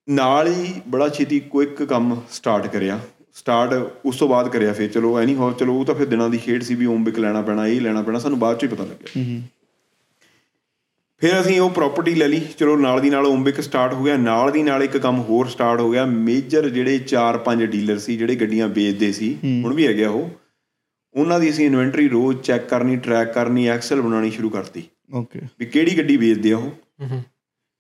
[0.10, 3.00] ਨਾਲ ਹੀ ਬੜਾ ਛੇਤੀ ਕੁਇਕ ਕੰਮ ਸਟਾਰਟ ਕਰਿਆ।
[3.34, 6.30] ਸਟਾਰਟ ਉਸ ਤੋਂ ਬਾਅਦ ਕਰਿਆ ਫਿਰ। ਚਲੋ ਐ ਨਹੀਂ ਹੋ ਚਲੋ ਉਹ ਤਾਂ ਫਿਰ ਦਿਨਾਂ
[6.30, 8.84] ਦੀ ਖੇਡ ਸੀ ਵੀ ਓਮਬਿਕ ਲੈਣਾ ਪੈਣਾ ਇਹ ਲੈਣਾ ਪੈਣਾ ਸਾਨੂੰ ਬਾਅਦ ਚ ਹੀ ਪਤਾ
[8.84, 9.24] ਲੱਗਿਆ।
[11.22, 14.52] ਫਿਰ ਅਸੀਂ ਉਹ ਪ੍ਰਾਪਰਟੀ ਲੈ ਲਈ। ਚਲੋ ਨਾਲ ਦੀ ਨਾਲ ਓਮਬਿਕ ਸਟਾਰਟ ਹੋ ਗਿਆ। ਨਾਲ
[14.52, 18.68] ਦੀ ਨਾਲ ਇੱਕ ਕੰਮ ਹੋਰ ਸਟਾਰਟ ਹੋ ਗਿਆ। ਮੇਜਰ ਜਿਹੜੇ 4-5 ਡੀਲਰ ਸੀ ਜਿਹੜੇ ਗੱਡੀਆਂ
[18.68, 20.30] ਵੇਚਦੇ ਸੀ ਹੁਣ ਵੀ ਹੈਗੇ ਆ ਉਹ
[21.14, 25.66] ਉਹਨਾਂ ਦੀ ਅਸੀਂ ਇਨਵੈਂਟਰੀ ਰੋਜ਼ ਚੈੱਕ ਕਰਨੀ ਟਰੈਕ ਕਰਨੀ ਐਕਸਲ ਬਣਾਉਣੀ ਸ਼ੁਰੂ ਕਰਤੀ। ਓਕੇ ਵੀ
[25.66, 26.72] ਕਿਹੜੀ ਗੱਡੀ ਵੇਚਦੇ ਆ ਉਹ?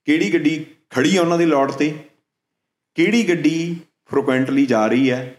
[0.07, 1.93] ਕਿਹੜੀ ਗੱਡੀ ਖੜੀ ਆ ਉਹਨਾਂ ਦੇ ਲੋਟ ਤੇ?
[2.97, 3.75] ਕਿਹੜੀ ਗੱਡੀ
[4.09, 5.35] ਫ੍ਰੀਕੁਐਂਟਲੀ ਜਾ ਰਹੀ ਹੈ?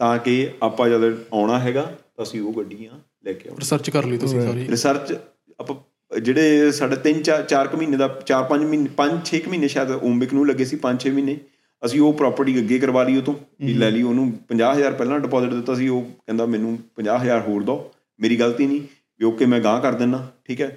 [0.00, 1.82] ਤਾਂ ਕਿ ਆਪਾਂ ਜਦ ਆਉਣਾ ਹੈਗਾ
[2.16, 5.12] ਤਾਂ ਅਸੀਂ ਉਹ ਗੱਡੀਆਂ ਲੈ ਕੇ ਆਉਣਾ। ਰਿਸਰਚ ਕਰ ਲਈ ਤੁਸੀਂ ਸਾਰੀ। ਰਿਸਰਚ
[5.60, 5.76] ਆਪਾਂ
[6.10, 9.90] ਜਿਹੜੇ ਸਾਡੇ 3 4 4 ਕੁ ਮਹੀਨੇ ਦਾ 4 5 ਮਹੀਨੇ 5 6 ਮਹੀਨੇ ਸ਼ਾਇਦ
[9.90, 11.36] ਓਮਬਿਕ ਨੂੰ ਲੱਗੇ ਸੀ 5 6 ਮਹੀਨੇ।
[11.82, 15.52] ਅਸੀਂ ਉਹ ਪ੍ਰਾਪਰਟੀ ਅੱਗੇ ਕਰਵਾ ਲਈ ਉਹ ਤੋਂ ਵੀ ਲੈ ਲਈ ਉਹਨੂੰ 50000 ਪਹਿਲਾਂ ਡਿਪੋਜ਼ਿਟ
[15.52, 17.78] ਦਿੱਤਾ ਸੀ ਉਹ ਕਹਿੰਦਾ ਮੈਨੂੰ 50000 ਹੋਰ ਦਿਓ
[18.20, 18.80] ਮੇਰੀ ਗਲਤੀ ਨਹੀਂ
[19.20, 20.68] ਵੀ ਓਕੇ ਮੈਂ ਗਾਂ ਕਰ ਦਿੰਨਾ ਠੀਕ ਹੈ।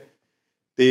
[0.78, 0.88] ਤੇ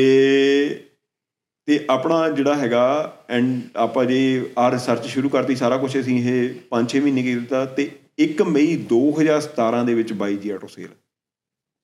[1.68, 2.84] ਤੇ ਆਪਣਾ ਜਿਹੜਾ ਹੈਗਾ
[3.28, 4.20] ਐਂਡ ਆਪਾਂ ਜੇ
[4.58, 9.84] ਆ ਰਿਸਰਚ ਸ਼ੁਰੂ ਕਰਤੀ ਸਾਰਾ ਕੁਝ ਅਸੀਂ ਇਹ 5-6 ਮਹੀਨੇ ਕੀਤਾ ਤੇ 1 ਮਈ 2017
[9.86, 10.88] ਦੇ ਵਿੱਚ ਬਾਈ ਜੀ ਆਟੋ ਸੇਲ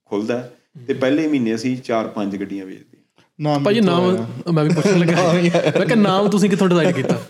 [0.05, 0.53] ਖੁੱਲਦਾ ਹੈ।
[0.87, 2.99] ਤੇ ਪਹਿਲੇ ਮਹੀਨੇ ਅਸੀਂ 4-5 ਗੱਡੀਆਂ ਵੇਚਦੇ
[3.41, 4.27] ਨਾਮ ਭਾਜੀ ਨਾਮ?
[4.53, 5.33] ਮੈਂ ਵੀ ਪੁੱਛਣ ਲੱਗਾ।
[5.79, 7.21] ਮੈਂ ਕਿ ਨਾਮ ਤੁਸੀਂ ਕਿੱਥੋਂ ਡਿਸਾਈਡ ਕੀਤਾ?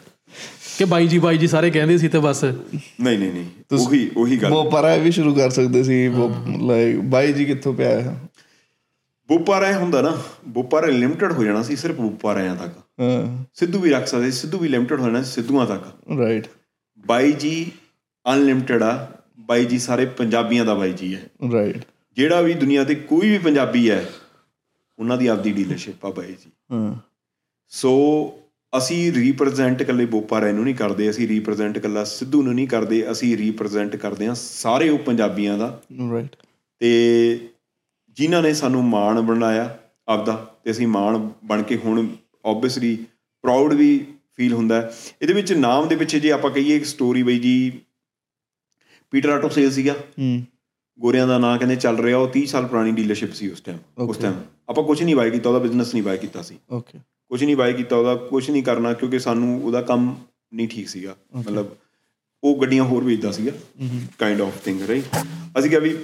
[0.79, 4.37] ਕਿ ਬਾਈ ਜੀ ਬਾਈ ਜੀ ਸਾਰੇ ਕਹਿੰਦੇ ਸੀ ਤੇ ਬਸ। ਨਹੀਂ ਨਹੀਂ ਨਹੀਂ ਉਹੀ ਉਹੀ
[4.37, 6.09] ਗੱਲ। ਬੋਪਾਰਾ ਵੀ ਸ਼ੁਰੂ ਕਰ ਸਕਦੇ ਸੀ
[6.63, 8.17] ਲਾਈਕ ਬਾਈ ਜੀ ਕਿੱਥੋਂ ਪਿਆ ਹੈ
[9.29, 10.17] ਬੋਪਾ ਰਾਏ ਹੁੰਦਾ ਨਾ
[10.49, 14.31] ਬੋਪਾ ਰਾਏ ਲਿਮਟਿਡ ਹੋ ਜਾਣਾ ਸੀ ਸਿਰਫ ਬੋਪਾ ਰਾਇਆਂ ਤੱਕ। ਹਾਂ। ਸਿੱਧੂ ਵੀ ਰੱਖ ਸਕਦੇ
[14.31, 15.85] ਸੀ, ਸਿੱਧੂ ਵੀ ਲਿਮਟਿਡ ਹੋ ਜਾਣਾ ਸੀ ਸਿੱਧੂਆਂ ਤੱਕ।
[16.19, 16.47] ਰਾਈਟ
[17.07, 17.71] ਬਾਈ ਜੀ
[18.27, 19.07] ਅਨਲਿਮਟਿਡ ਆ
[19.39, 21.85] ਬਾਈ ਜੀ ਸਾਰੇ ਪੰਜਾਬੀਆਂ ਦਾ ਬਾਈ ਜੀ ਹੈ। ਰਾਈਟ
[22.17, 24.11] ਜਿਹੜਾ ਵੀ ਦੁਨੀਆ ਤੇ ਕੋਈ ਵੀ ਪੰਜਾਬੀ ਹੈ
[24.99, 26.95] ਉਹਨਾਂ ਦੀ ਆਪਦੀ ਡੀਲਰਸ਼ਿਪ ਆ ਬਾਈ ਜੀ। ਹਾਂ।
[27.69, 27.93] ਸੋ
[28.79, 33.11] ਅਸੀਂ ਰਿਪਰੈਜ਼ੈਂਟ ਇਕੱਲੇ ਬੋਪਾ ਰਾਏ ਨੂੰ ਨਹੀਂ ਕਰਦੇ ਅਸੀਂ ਰਿਪਰੈਜ਼ੈਂਟ ਇਕੱਲਾ ਸਿੱਧੂ ਨੂੰ ਨਹੀਂ ਕਰਦੇ
[33.11, 36.37] ਅਸੀਂ ਰਿਪਰੈਜ਼ੈਂਟ ਕਰਦੇ ਹਾਂ ਸਾਰੇ ਉਹ ਪੰਜਾਬੀਆਂ ਦਾ। ਰਾਈਟ
[36.79, 37.49] ਤੇ
[38.17, 42.09] ਜਿਨ੍ਹਾਂ ਨੇ ਸਾਨੂੰ ਮਾਣ ਬਣਾਇਆ ਆਪਦਾ ਤੇ ਅਸੀਂ ਮਾਣ ਬਣ ਕੇ ਹੁਣ
[42.47, 43.07] ਆਬਵੀਅਸਲੀ
[43.43, 47.23] ਪ੍ਰਾਊਡ ਵੀ ਫੀਲ ਹੁੰਦਾ ਹੈ। ਇਹਦੇ ਵਿੱਚ ਨਾਮ ਦੇ ਪਿੱਛੇ ਜੇ ਆਪਾਂ ਕਹੀਏ ਇੱਕ ਸਟੋਰੀ
[47.23, 47.81] ਬਈ ਜੀ
[49.11, 50.43] ਪੀਟਰ ਆਟੋ ਸੇਲ ਸੀਗਾ। ਹੂੰ।
[50.99, 54.17] ਗੋਰਿਆਂ ਦਾ ਨਾਂ ਕਹਿੰਦੇ ਚੱਲ ਰਿਹਾ ਉਹ 30 ਸਾਲ ਪੁਰਾਣੀ ਡੀਲਰਸ਼ਿਪ ਸੀ ਉਸ ਟਾਈਮ ਉਸ.
[54.19, 54.35] ਟਾਈਮ
[54.69, 56.99] ਆਪਾਂ ਕੁਝ ਨਹੀਂ ਬਾਈ ਕੀਤਾ ਉਹਦਾ ਬਿਜ਼ਨਸ ਨਹੀਂ ਬਾਈ ਕੀਤਾ ਸੀ। ਓਕੇ
[57.31, 60.15] ਕੁਝ ਨਹੀਂ ਬਾਈ ਕੀਤਾ ਉਹਦਾ ਕੁਝ ਨਹੀਂ ਕਰਨਾ ਕਿਉਂਕਿ ਸਾਨੂੰ ਉਹਦਾ ਕੰਮ
[60.55, 61.75] ਨਹੀਂ ਠੀਕ ਸੀਗਾ। ਮਤਲਬ
[62.43, 63.53] ਉਹ ਗੱਡੀਆਂ ਹੋਰ ਵੇਚਦਾ ਸੀਗਾ।
[64.19, 65.17] ਕਾਈਂਡ ਆਫ ਥਿੰਗ ਰਾਈਟ
[65.59, 65.97] ਅਸੀਂ ਕਿਹਾ ਵੀ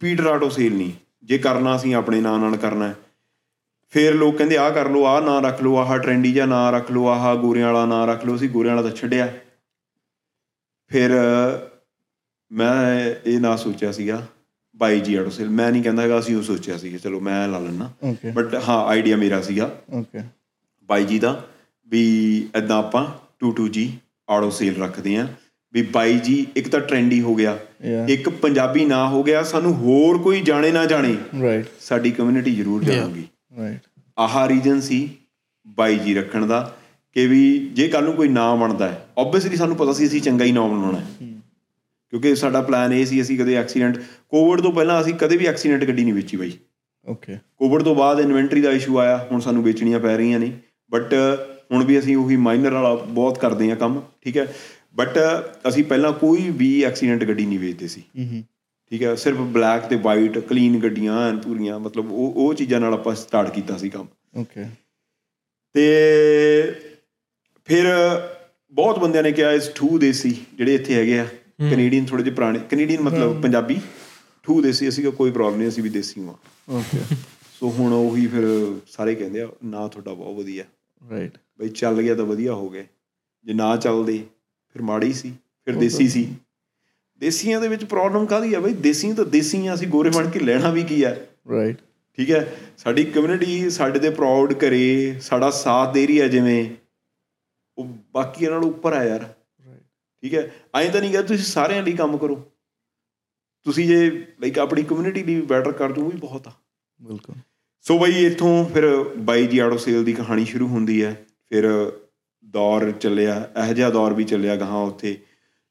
[0.00, 0.92] ਪੀਟਰ ਆਟੋ ਸੇਲ ਨਹੀਂ।
[1.24, 2.92] ਜੇ ਕਰਨਾ ਅਸੀਂ ਆਪਣੇ ਨਾਂ ਨਾਲ ਕਰਨਾ
[3.92, 6.90] ਫੇਰ ਲੋਕ ਕਹਿੰਦੇ ਆਹ ਕਰ ਲਓ ਆਹ ਨਾਂ ਰੱਖ ਲਓ ਆਹ ਟ੍ਰੈਂਡੀ ਜਿਹਾ ਨਾਂ ਰੱਖ
[6.90, 9.26] ਲਓ ਆਹ ਗੋਰਿਆਂ ਵਾਲਾ ਨਾਂ ਰੱਖ ਲਓ ਅਸੀਂ ਗੋਰਿਆਂ ਵਾਲਾ ਤਾਂ ਛੱਡਿਆ।
[10.90, 11.10] ਫਿਰ
[12.52, 14.26] ਮੈਂ ਇਹ ਨਾਂ ਸੋਚਿਆ ਸੀਗਾ
[14.76, 17.58] ਬਾਈ ਜੀ ਆਟੋ ਸੇਲ ਮੈਂ ਨਹੀਂ ਕਹਿੰਦਾ ਹੈਗਾ ਅਸੀਂ ਉਹ ਸੋਚਿਆ ਸੀਗਾ ਚਲੋ ਮੈਂ ਲਾ
[17.58, 17.90] ਲੈਣਾ
[18.34, 20.20] ਬਟ ਹਾਂ ਆਈਡੀਆ ਮੇਰਾ ਸੀਗਾ। ਓਕੇ
[20.88, 21.44] ਬਾਈ ਜੀ ਦਾ
[21.86, 22.02] ਵੀ
[22.54, 23.06] ਐਦਾਂ ਆਪਾਂ
[23.44, 23.86] 22G
[24.30, 25.26] ਆਟੋ ਸੇਲ ਰੱਖਦੇ ਆ
[25.72, 27.58] ਵੀ ਬਾਈ ਜੀ ਇੱਕ ਤਾਂ ਟ੍ਰੈਂਡੀ ਹੋ ਗਿਆ.
[28.08, 32.84] ਇੱਕ ਪੰਜਾਬੀ ਨਾ ਹੋ ਗਿਆ ਸਾਨੂੰ ਹੋਰ ਕੋਈ ਜਾਣੇ ਨਾ ਜਾਣੇ। ਰਾਈਟ ਸਾਡੀ ਕਮਿਊਨਿਟੀ ਜ਼ਰੂਰ
[32.84, 33.24] ਜਾਣੂਗੀ।
[33.58, 33.80] ਰਾਈਟ
[34.18, 35.08] ਆਹ ਰੀਜਨ ਸੀ
[35.66, 36.76] ਬਾਈ ਜੀ ਰੱਖਣ ਦਾ
[37.12, 40.44] ਕਿ ਵੀ ਜੇ ਕੱਲ ਨੂੰ ਕੋਈ ਨਾਮ ਬਣਦਾ ਹੈ ਆਬਵੀਅਸਲੀ ਸਾਨੂੰ ਪਤਾ ਸੀ ਅਸੀਂ ਚੰਗਾ
[40.44, 41.37] ਹੀ ਨਾਮ ਬਣਾਉਣਾ ਹੈ।
[42.12, 45.84] ਕਿਉਂਕਿ ਸਾਡਾ ਪਲਾਨ ਇਹ ਸੀ ਅਸੀਂ ਕਦੇ ਐਕਸੀਡੈਂਟ ਕੋਵਿਡ ਤੋਂ ਪਹਿਲਾਂ ਅਸੀਂ ਕਦੇ ਵੀ ਐਕਸੀਡੈਂਟ
[45.84, 46.52] ਗੱਡੀ ਨਹੀਂ ਵੇਚੀ ਬਾਈ।
[47.06, 50.52] ਓਕੇ ਕੋਵਿਡ ਤੋਂ ਬਾਅਦ ਇਨਵੈਂਟਰੀ ਦਾ ਇਸ਼ੂ ਆਇਆ ਹੁਣ ਸਾਨੂੰ ਵੇਚਣੀਆਂ ਪੈ ਰਹੀਆਂ ਨੇ।
[50.92, 51.14] ਬਟ
[51.72, 54.46] ਹੁਣ ਵੀ ਅਸੀਂ ਉਹੀ ਮਾਈਨਰ ਵਾਲਾ ਬਹੁਤ ਕਰਦੇ ਹਾਂ ਕੰਮ ਠੀਕ ਹੈ?
[54.94, 55.18] ਬਟ
[55.68, 58.02] ਅਸੀਂ ਪਹਿਲਾਂ ਕੋਈ ਵੀ ਐਕਸੀਡੈਂਟ ਗੱਡੀ ਨਹੀਂ ਵੇਚਦੇ ਸੀ।
[58.92, 59.14] ਠੀਕ ਹੈ?
[59.14, 63.50] ਸਿਰਫ ਬਲੈਕ ਤੇ ਵਾਈਟ ਕਲੀਨ ਗੱਡੀਆਂ ਐਨ ਪੂਰੀਆਂ ਮਤਲਬ ਉਹ ਉਹ ਚੀਜ਼ਾਂ ਨਾਲ ਆਪਾਂ ਸਟਾਰਟ
[63.54, 64.64] ਕੀਤਾ ਸੀ ਕੰਮ। ਓਕੇ
[65.74, 65.84] ਤੇ
[67.68, 67.86] ਫਿਰ
[68.72, 71.26] ਬਹੁਤ ਬੰਦਿਆਂ ਨੇ ਕਿਹਾ ਇਸ ਠੂ ਦੇਸੀ ਜਿਹੜੇ ਇੱਥੇ ਹੈਗੇ ਆ।
[71.58, 73.80] ਕੈਨੇਡੀਅਨ ਥੋੜੇ ਜਿਹੇ ਪੁਰਾਣੇ ਕੈਨੇਡੀਅਨ ਮਤਲਬ ਪੰਜਾਬੀ
[74.42, 76.34] ਠੂ ਦੇਸੀ ਅਸੀਂ ਕੋਈ ਪ੍ਰੋਬਲਮ ਨਹੀਂ ਅਸੀਂ ਵੀ ਦੇਸੀ ਹਾਂ।
[76.68, 76.98] ਓਕੇ
[77.60, 78.44] ਸੋ ਹੁਣ ਉਹੀ ਫਿਰ
[78.86, 80.64] ਸਾਰੇ ਕਹਿੰਦੇ ਆ ਨਾ ਤੁਹਾਡਾ ਬਹੁਤ ਵਧੀਆ।
[81.02, 82.84] ਰਾਈਟ ਬਈ ਚੱਲ ਗਿਆ ਤਾਂ ਵਧੀਆ ਹੋ ਗਿਆ।
[83.44, 84.18] ਜੇ ਨਾ ਚੱਲਦੇ
[84.74, 85.32] ਫਿਰ ਮਾੜੀ ਸੀ
[85.64, 86.26] ਫਿਰ ਦੇਸੀ ਸੀ।
[87.20, 88.72] ਦੇਸੀਆਂ ਦੇ ਵਿੱਚ ਪ੍ਰੋਬਲਮ ਕਾਹਦੀ ਆ ਬਈ?
[88.72, 91.14] ਦੇਸੀ ਤਾਂ ਦੇਸੀ ਆ ਅਸੀਂ ਗੋਰੇ ਬਣ ਕੇ ਲੈਣਾ ਵੀ ਕੀ ਆ?
[91.50, 91.76] ਰਾਈਟ
[92.18, 92.46] ਠੀਕ ਹੈ?
[92.76, 96.64] ਸਾਡੀ ਕਮਿਊਨਿਟੀ ਸਾਡੇ ਤੇ ਪ੍ਰਾਊਡ ਕਰੇ ਸਾਡਾ ਸਾਥ ਦੇ ਰਹੀ ਹੈ ਜਿਵੇਂ।
[97.78, 99.26] ਉਹ ਬਾਕੀਆਂ ਨਾਲੋਂ ਉੱਪਰ ਆ ਯਾਰ।
[100.22, 100.54] ਠੀਕ ਹੈ?
[100.74, 102.52] ਐਂ ਤਾਂ ਨਹੀਂ ਕਿ ਤੁਸੀਂ ਸਾਰਿਆਂ ਲਈ ਕੰਮ ਕਰੋ।
[103.64, 106.52] ਤੁਸੀਂ ਜੇ ਲਾਈਕ ਆਪਣੀ ਕਮਿਊਨਿਟੀ ਲਈ ਬੈਟਰ ਕਰ ਦੋ ਉਹ ਵੀ ਬਹੁਤ ਆ।
[107.02, 107.34] ਬਿਲਕੁਲ।
[107.80, 111.92] ਸੋ ਬਈ ਇੱਥੋਂ ਫਿਰ ਬਾਈ ਜੀ ਆਟੋ ਸੇਲ ਦੀ ਕਹਾਣੀ ਸ਼ੁਰੂ ਹੁੰਦੀ ਹੈ। ਫਿਰ
[112.44, 115.18] ਦੌਰ ਚੱਲਿਆ ਇਹੋ ਜਿਹਾ ਦੌਰ ਵੀ ਚੱਲਿਆ ਗਾਹਾਂ ਉੱਥੇ।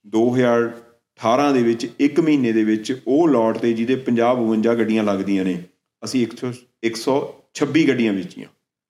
[0.05, 5.45] 2018 ਦੇ ਵਿੱਚ 1 ਮਹੀਨੇ ਦੇ ਵਿੱਚ ਉਹ ਲੋਟ ਤੇ ਜਿਹਦੇ 50 52 ਗੱਡੀਆਂ ਲੱਗਦੀਆਂ
[5.45, 5.63] ਨੇ
[6.03, 8.47] ਅਸੀਂ 100 126 ਗੱਡੀਆਂ ਵੇਚੀਆਂ।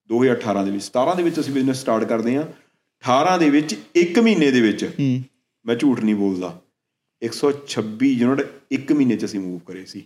[0.09, 2.43] 2018 ਦੇ ਵਿੱਚ 17 ਦੇ ਵਿੱਚ ਅਸੀਂ ਬਿਜ਼ਨਸ ਸਟਾਰਟ ਕਰਦੇ ਹਾਂ।
[3.03, 5.21] 18 ਦੇ ਵਿੱਚ 1 ਮਹੀਨੇ ਦੇ ਵਿੱਚ ਹੂੰ।
[5.67, 6.60] ਮੈਂ ਝੂਠ ਨਹੀਂ ਬੋਲਦਾ।
[7.21, 10.06] 126 ਯੂਨਿਟ 1 ਮਹੀਨੇ ਚ ਅਸੀਂ ਮੂਵ ਕਰੇ ਸੀ।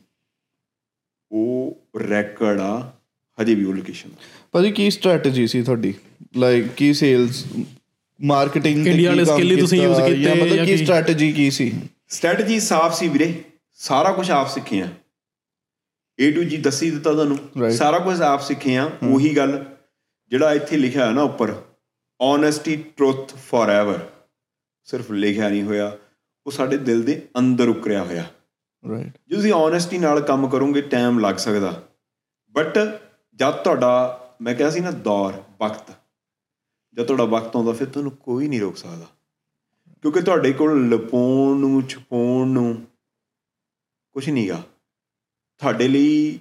[1.32, 1.78] ਉਹ
[2.10, 2.94] ਰੈਕੋਰਡ ਆ
[3.42, 4.10] ਹਜੇ ਵੀ ਉਹ ਲੋਕੇਸ਼ਨ
[4.52, 5.94] ਭਾਜੀ ਕੀ ਸਟ੍ਰੈਟਜੀ ਸੀ ਤੁਹਾਡੀ?
[6.38, 7.46] ਲਾਈਕ ਕੀ ਸੇਲਸ
[8.22, 10.78] ਮਾਰਕੀਟਿੰਗ India ਵਾਲੇ skill ਹੀ ਤੁਸੀਂ use ਕੀਤੇ ਜਾਂ ਮਤਲਬ ਕੀ ਕੀ?
[10.78, 11.74] ਸਟ੍ਰੈਟਜੀ ਕੀ ਸੀ?
[12.10, 13.44] ਸਟ੍ਰੈਟਜੀ ਸਾਫ਼ ਸੀ ਵੀਰੇ।
[13.74, 14.90] ਸਾਰਾ ਕੁਝ ਆਪ ਸਿੱਖੇ ਆ।
[16.20, 17.72] A to G ਦੱਸੀ ਦਿੱਤਾ ਤੁਹਾਨੂੰ.
[17.72, 19.66] ਸਾਰਾ ਕੁਝ ਆਪ ਸਿੱਖੇ ਆ। ਉਹੀ ਗੱਲ
[20.30, 21.62] ਜਿਹੜਾ ਇੱਥੇ ਲਿਖਿਆ ਹੈ ਨਾ ਉੱਪਰ
[22.22, 24.00] ਓਨੈਸਟੀ ਟਰੁੱਥ ਫੋਰਐਵਰ
[24.84, 25.98] ਸਿਰਫ ਲਿਖਿਆ ਨਹੀਂ ਹੋਇਆ
[26.46, 28.26] ਉਹ ਸਾਡੇ ਦਿਲ ਦੇ ਅੰਦਰ ਉਕਰਿਆ ਹੋਇਆ।
[28.90, 31.84] ਰਾਈਟ ਜੇ ਤੁਸੀਂ ਓਨੈਸਟੀ ਨਾਲ ਕੰਮ ਕਰੋਗੇ ਟਾਈਮ ਲੱਗ ਸਕਦਾ।
[32.50, 32.78] ਬਟ
[33.36, 35.92] ਜਦ ਤੁਹਾਡਾ ਮੈਂ ਕਿਹਾ ਸੀ ਨਾ ਦੌਰ ਵਕਤ।
[36.94, 39.06] ਜਦ ਤੁਹਾਡਾ ਵਕਤ ਆਉਂਦਾ ਫਿਰ ਤੁਹਾਨੂੰ ਕੋਈ ਨਹੀਂ ਰੋਕ ਸਕਦਾ।
[40.02, 42.88] ਕਿਉਂਕਿ ਤੁਹਾਡੇ ਕੋਲ ਲਪਾਉਣ ਨੂੰ ਛਪਾਉਣ ਨੂੰ
[44.12, 44.64] ਕੁਝ ਨਹੀਂਗਾ
[45.60, 46.40] ਤੁਹਾਡੇ ਲਈ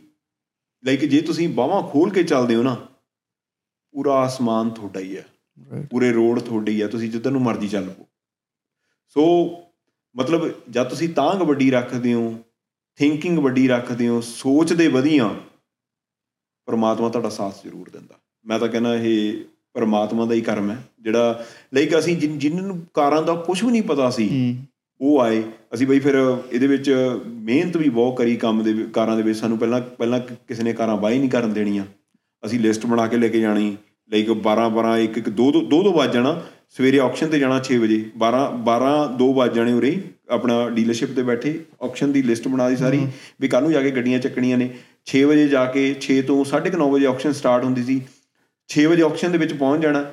[0.84, 2.76] ਲਾਈਕ ਜੇ ਤੁਸੀਂ ਬਾਹਾਂ ਖੋਲ ਕੇ ਚੱਲਦੇ ਹੋ ਨਾ
[3.92, 5.26] ਪੂਰਾ ਆਸਮਾਨ ਤੁਹਾਡਾ ਹੀ ਹੈ।
[5.90, 8.06] ਪੂਰੇ ਰੋਡ ਤੁਹਾਡੇ ਹੀ ਆ ਤੁਸੀਂ ਜਿੱਧਰ ਨੂੰ ਮਰਜ਼ੀ ਚੱਲ ਪਓ।
[9.10, 9.50] ਸੋ
[10.16, 12.38] ਮਤਲਬ ਜਦ ਤੁਸੀਂ ਤਾਂਗ ਵੱਡੀ ਰੱਖਦੇ ਹੋ
[12.96, 15.30] ਥਿੰਕਿੰਗ ਵੱਡੀ ਰੱਖਦੇ ਹੋ ਸੋਚਦੇ ਵਧੀਆਂ
[16.66, 18.14] ਪਰਮਾਤਮਾ ਤੁਹਾਡਾ ਸਾਥ ਜ਼ਰੂਰ ਦਿੰਦਾ।
[18.46, 19.40] ਮੈਂ ਤਾਂ ਕਹਿੰਦਾ ਇਹ
[19.72, 23.70] ਪਰਮਾਤਮਾ ਦਾ ਹੀ ਕਰਮ ਹੈ ਜਿਹੜਾ ਲਾਈਕ ਅਸੀਂ ਜਿਨ- ਜਿਨ੍ਹਾਂ ਨੂੰ ਕਾਰਾਂ ਦਾ ਕੁਝ ਵੀ
[23.70, 24.56] ਨਹੀਂ ਪਤਾ ਸੀ
[25.00, 25.42] ਉਹ ਆਏ।
[25.74, 26.94] ਅਸੀਂ ਬਈ ਫਿਰ ਇਹਦੇ ਵਿੱਚ
[27.26, 30.96] ਮਿਹਨਤ ਵੀ ਬਹੁਤ ਕਰੀ ਕੰਮ ਦੇ ਕਾਰਾਂ ਦੇ ਵਿੱਚ। ਸਾਨੂੰ ਪਹਿਲਾਂ ਪਹਿਲਾਂ ਕਿਸੇ ਨੇ ਕਾਰਾਂ
[30.96, 31.84] ਬਾਈ ਨਹੀਂ ਕਰਨ ਦੇਣੀਆਂ।
[32.46, 33.76] ਅਸੀਂ ਲਿਸਟ ਬਣਾ ਕੇ ਲੈ ਕੇ ਜਾਣੀ।
[34.08, 37.60] ਲਾਈਕ 12 12 ਇੱਕ ਇੱਕ ਦੋ ਦੋ ਦੋ ਦੋ ਵੱਜ ਜਾਣਾ। ਸਵੇਰੇ ਆਕਸ਼ਨ ਤੇ ਜਾਣਾ
[37.62, 42.48] 6 ਵਜੇ। 12 12 2 ਵੱਜ ਜਾਣੇ ਉਰੇ। ਆਪਣਾ ਡੀਲਰਸ਼ਿਪ ਤੇ ਬੈਠੇ ਆਕਸ਼ਨ ਦੀ ਲਿਸਟ
[42.48, 43.06] ਬਣਾ ਦੀ ਸਾਰੀ।
[43.40, 44.70] ਵੀ ਕੱਲ ਨੂੰ ਜਾ ਕੇ ਗੱਡੀਆਂ ਚੱਕਣੀਆਂ ਨੇ।
[45.06, 48.00] 6 ਵਜੇ ਜਾ ਕੇ 6 ਤੋਂ 9:30 ਵਜੇ ਆਕਸ਼ਨ ਸਟਾਰਟ ਹੁੰਦੀ ਸੀ।
[48.68, 50.04] 6 ਵਜੇ ਆਕਸ਼ਨ ਦੇ ਵਿੱਚ ਪਹੁੰਚ ਜਾਣਾ।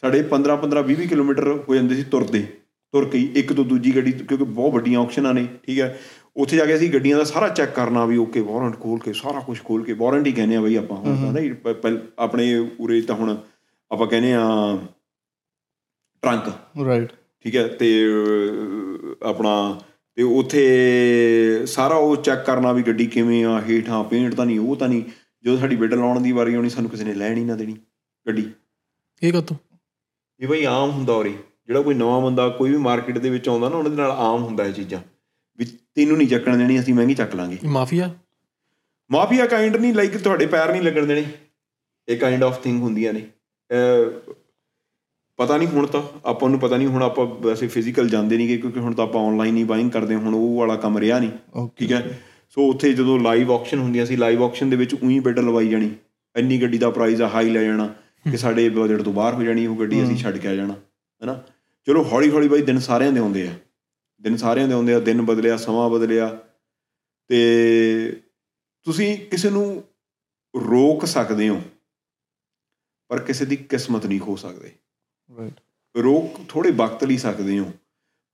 [0.00, 2.46] ਸਾਡੇ 15 15 20 20 ਕਿਲੋਮੀਟਰ ਹੋ ਜਾਂਦੇ ਸੀ ਤੁਰਦੇ
[2.92, 6.00] ਤੁਰ ਕੇ ਇੱਕ ਤੋਂ ਦੂਜੀ ਗੱਡੀ ਕਿਉਂਕਿ ਬਹੁਤ ਵੱਡੀਆਂ ਆਕਸ਼ਨਾਂ ਨੇ ਠੀਕ ਹੈ।
[6.36, 9.40] ਉੱਥੇ ਜਾ ਕੇ ਅਸੀਂ ਗੱਡੀਆਂ ਦਾ ਸਾਰਾ ਚੈੱਕ ਕਰਨਾ ਵੀ ਓਕੇ ਵਾਰੰਟ ਖੋਲ ਕੇ ਸਾਰਾ
[9.40, 13.14] ਕੁਝ ਖੋਲ ਕੇ। ਵਾਰੰਟ ਹੀ ਕਹਿੰਦੇ ਆ ਬਈ ਆਪਾਂ ਹੁਣ ਤਾਂ ਪਹਿਲ- ਆਪਣੇ ਉਰੇ ਤਾਂ
[13.16, 13.36] ਹੁਣ
[13.90, 14.78] ਆਪਾਂ ਕਹਿੰਦੇ ਆ
[16.22, 16.52] ਟਰੰਕ।
[16.86, 17.12] ਰਾਈਟ
[17.44, 17.88] ਠੀਕ ਹੈ ਤੇ
[19.22, 19.80] ਆਪਣਾ
[20.18, 24.76] ਤੇ ਉੱਥੇ ਸਾਰਾ ਉਹ ਚੈੱਕ ਕਰਨਾ ਵੀ ਗੱਡੀ ਕਿਵੇਂ ਆ ਹੇਠਾਂ ਪੇਂਟ ਤਾਂ ਨਹੀਂ ਉਹ
[24.76, 25.02] ਤਾਂ ਨਹੀਂ।
[25.44, 27.76] ਜਦੋਂ ਸਾਡੀ ਬਿੱਡ ਲਾਉਣ ਦੀ ਵਾਰੀ ਆਉਣੀ ਸਾਨੂੰ ਕਿਸੇ ਨੇ ਲੈਣ ਨਾ ਦੇਣੀ
[28.26, 28.50] ਗੱਡੀ।
[29.22, 29.56] ਇਹ ਕਾਤੋਂ
[30.40, 31.32] ਇਹ ਬਈ ਆਮ ਹੁੰਦਾ ਉਰੇ।
[31.66, 34.64] ਜਿਹੜਾ ਕੋਈ ਨਵਾਂ ਬੰਦਾ ਕੋਈ ਵੀ ਮਾਰਕੀਟ ਦੇ ਵਿੱਚ ਆਉਂਦਾ ਨਾ ਉਹਦੇ ਨਾਲ ਆਮ ਹੁੰਦਾ
[34.64, 35.00] ਇਹ ਚੀਜ਼ਾਂ।
[35.58, 38.10] ਵੀ ਤੈਨੂੰ ਨਹੀਂ ਚੱਕਣ ਦੇਣੀ ਅਸੀਂ ਮਹਿੰਗੀ ਚੱਕ ਲਾਂਗੇ। ਮਾਫੀਆ?
[39.10, 41.24] ਮਾਫੀਆ ਕਾਈਂਡ ਨਹੀਂ ਲਾਈਕ ਤੁਹਾਡੇ ਪੈਰ ਨਹੀਂ ਲੱਗਣ ਦੇਣੇ।
[42.08, 43.26] ਇਹ ਕਾਈਂਡ ਆਫ ਥਿੰਗ ਹੁੰਦੀਆਂ ਨੇ।
[45.36, 48.80] ਪਤਾ ਨਹੀਂ ਹੁਣ ਤਾਂ ਆਪਾਂ ਨੂੰ ਪਤਾ ਨਹੀਂ ਹੁਣ ਆਪਾਂ ਵੈਸੇ ਫਿਜ਼ੀਕਲ ਜਾਂਦੇ ਨਹੀਂਗੇ ਕਿਉਂਕਿ
[48.80, 52.20] ਹੁਣ ਤਾਂ ਆਪਾਂ ਆਨਲਾਈਨ ਹੀ ਬਾਇੰਗ ਕਰਦੇ ਹੁਣ ਉਹ ਵਾਲਾ ਕੰਮ ਰਿਹਾ ਨਹੀਂ ਠੀਕ ਹੈ?
[52.48, 55.90] ਸੋ ਉੱਥੇ ਜਦੋਂ ਲਾਈਵ ਆਕਸ਼ਨ ਹੁੰਦੀਆਂ ਸੀ ਲਾਈਵ ਆਕਸ਼ਨ ਦੇ ਵਿੱਚ ਉਹੀ ਬਿੱਡ ਲਵਾਈ ਜਾਣੀ।
[56.34, 57.86] ਇੰਨੀ ਗੱਡੀ ਦਾ ਪ੍ਰਾਈਸ ਆ ਹਾਈ ਲੈ ਜਾਣਾ
[58.30, 61.42] ਕਿ ਸਾਡੇ ਬਜਟ ਤੋਂ ਬਾਹਰ ਹੋ ਜਾਣੀ ਉਹ ਗੱਡੀ ਅਸੀਂ ਛੱਡ ਕੇ ਆ ਜਾਣਾ ਹੈਨਾ?
[61.86, 63.52] ਚਲੋ ਹੌਲੀ ਹੌਲੀ ਬਾਈ ਦਿਨ ਸਾਰਿਆਂ ਦੇ ਆਉਂਦੇ ਆ।
[64.20, 66.28] ਦਿਨ ਸਾਰਿਆਂ ਦੇ ਆਉਂਦੇ ਆ ਦਿਨ ਬਦਲਿਆ ਸਮਾਂ ਬਦਲਿਆ।
[67.30, 68.20] ਤੇ
[68.86, 69.82] ਤੁਸੀਂ ਕਿਸੇ ਨੂੰ
[70.54, 71.60] ਰੋਕ ਸਕਦੇ ਹੋ
[73.10, 74.70] ਪਰ ਕਿਸੇ ਦੀ ਕਿਸਮਤ ਨਹੀਂ ਖੋ ਸਕਦੇ।
[75.38, 75.60] ਰਾਈਟ
[75.96, 77.72] ਰੋਕ ਥੋੜੇ ਵਕਤ ਲਈ ਸਕਦੇ ਹੋ।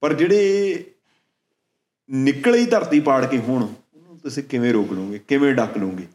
[0.01, 0.85] ਪਰ ਜਿਹੜੇ
[2.11, 5.19] ਨਿਕਲੇ ਹੀ ਧਰਤੀ ਪਾੜ ਕੇ ਹੋਣ ਉਹਨੂੰ ਤੁਸੀਂ ਕਿਵੇਂ ਰੋਕ ਲਓਗੇ?
[5.19, 6.07] ਕਿਵੇਂ ਡੱਕ ਲਓਗੇ?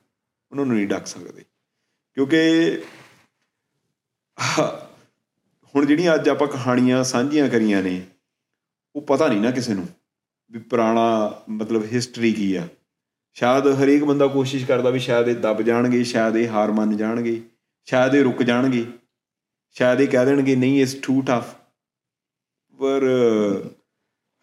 [0.52, 1.44] ਉਹਨਾਂ ਨੂੰ ਨਹੀਂ ਡੱਕ ਸਕਦੇ।
[2.14, 2.40] ਕਿਉਂਕਿ
[4.40, 4.72] ਆਹ,
[5.76, 8.06] ਹੁਣ ਜਿਹੜੀਆਂ ਅੱਜ ਆਪਾਂ ਕਹਾਣੀਆਂ ਸਾਂਝੀਆਂ ਕਰੀਆਂ ਨੇ
[8.96, 9.88] ਉਹ ਪਤਾ ਨਹੀਂ ਨਾ ਕਿਸੇ ਨੂੰ
[10.52, 12.68] ਵੀ ਪੁਰਾਣਾ ਮਤਲਬ ਹਿਸਟਰੀ ਕੀ ਆ।
[13.34, 17.42] ਸ਼ਾਇਦ ਹਰੇਕ ਬੰਦਾ ਕੋਸ਼ਿਸ਼ ਕਰਦਾ ਵੀ ਸ਼ਾਇਦ ਇਹ ਦਬ ਜਾਣਗੇ ਸ਼ਾਇਦ ਇਹ ਹਾਰ ਮੰਨ ਜਾਣਗੇ
[17.86, 18.86] ਸ਼ਾਇਦ ਇਹ ਰੁਕ ਜਾਣਗੇ।
[19.76, 21.54] ਸ਼ਾਇਦ ਇਹ ਕਹਿ ਦੇਣਗੇ ਨਹੀਂ ਇਸ ਟੂ ਟਫ
[22.80, 23.04] ਪਰ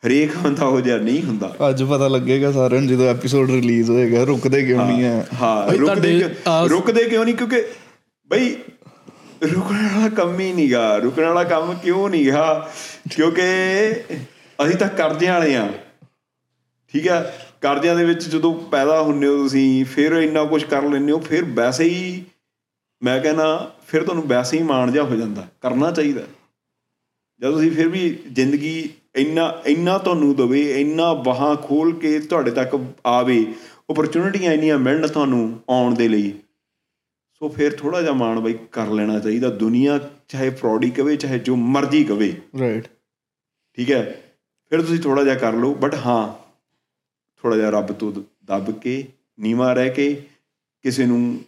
[0.03, 4.23] ਹਰੇਕ ਬੰਦਾ ਉਹ ਜਿਹਾ ਨਹੀਂ ਹੁੰਦਾ। ਅੱਜ ਪਤਾ ਲੱਗੇਗਾ ਸਾਰਿਆਂ ਨੂੰ ਜਦੋਂ ਐਪੀਸੋਡ ਰਿਲੀਜ਼ ਹੋਏਗਾ
[4.25, 6.13] ਰੁਕਦੇ ਕਿਉਂ ਨਹੀਂ ਹੈ ਹਾਂ ਰੁਕਦੇ
[6.69, 7.35] ਰੁਕਦੇ ਕਿਉਂ ਨਹੀਂ?
[7.35, 7.63] ਕਿਉਂਕਿ
[8.31, 8.55] ਬਈ
[9.45, 12.71] ਰੁਕਣ ਵਾਲਾ ਕੰਮ ਹੀ ਨਹੀਂਗਾ ਰੁਕਣ ਵਾਲਾ ਕੰਮ ਕਿਉਂ ਨਹੀਂਗਾ
[13.11, 13.43] ਕਿਉਂਕਿ
[14.59, 15.69] ਅਸੀਂ ਤਾਂ ਕਰਜ਼ਿਆਂ ਵਾਲੇ ਆ।
[16.95, 17.21] ਠੀਕ ਹੈ
[17.61, 21.45] ਕਰਜ਼ਿਆਂ ਦੇ ਵਿੱਚ ਜਦੋਂ ਪੈਦਾ ਹੁੰਨੇ ਹੋ ਤੁਸੀਂ ਫਿਰ ਇੰਨਾ ਕੁਝ ਕਰ ਲੈਂਦੇ ਹੋ ਫਿਰ
[21.55, 22.23] ਵੈਸੇ ਹੀ
[23.03, 26.23] ਮੈਂ ਕਹਿੰਦਾ ਫਿਰ ਤੁਹਾਨੂੰ ਵੈਸੇ ਹੀ ਮਾਣ ਜਾ ਹੋ ਜਾਂਦਾ ਕਰਨਾ ਚਾਹੀਦਾ।
[27.41, 32.77] ਜਦ ਤੁਸੀਂ ਫਿਰ ਵੀ ਜ਼ਿੰਦਗੀ ਇੰਨਾ ਇੰਨਾ ਤੁਹਾਨੂੰ ਦਵੇ ਇੰਨਾ ਬਾਹਾਂ ਖੋਲ ਕੇ ਤੁਹਾਡੇ ਤੱਕ
[33.07, 33.45] ਆਵੇ
[33.91, 36.33] ਓਪਰਚੁਨਿਟੀਆਂ ਇੰਨੀਆਂ ਮਿਲਣ ਤੁਹਾਨੂੰ ਆਉਣ ਦੇ ਲਈ
[37.43, 41.57] ਸੋ ਫਿਰ ਥੋੜਾ ਜਿਹਾ ਮਾਣ ਬਈ ਕਰ ਲੈਣਾ ਚਾਹੀਦਾ। ਦੁਨੀਆ ਚਾਹੇ ਫਰੋਡੀ ਕਵੇ ਚਾਹੇ ਜੋ
[41.57, 42.89] ਮਰਜ਼ੀ ਕਵੇ। ਰਾਈਟ
[43.79, 44.03] ਠੀਕ ਹੈ?
[44.73, 46.27] ਫਿਰ ਤੁਸੀਂ ਥੋੜਾ ਜਿਹਾ ਕਰ ਲਓ ਬਟ ਹਾਂ
[47.43, 48.13] ਥੋੜਾ ਜਿਹਾ ਰੱਬ ਤੋਂ
[48.45, 49.05] ਦੱਬ ਕੇ
[49.41, 50.13] ਨੀਵਾ ਰਹਿ ਕੇ
[50.85, 51.39] ਕਿਸੇ ਨੂੰ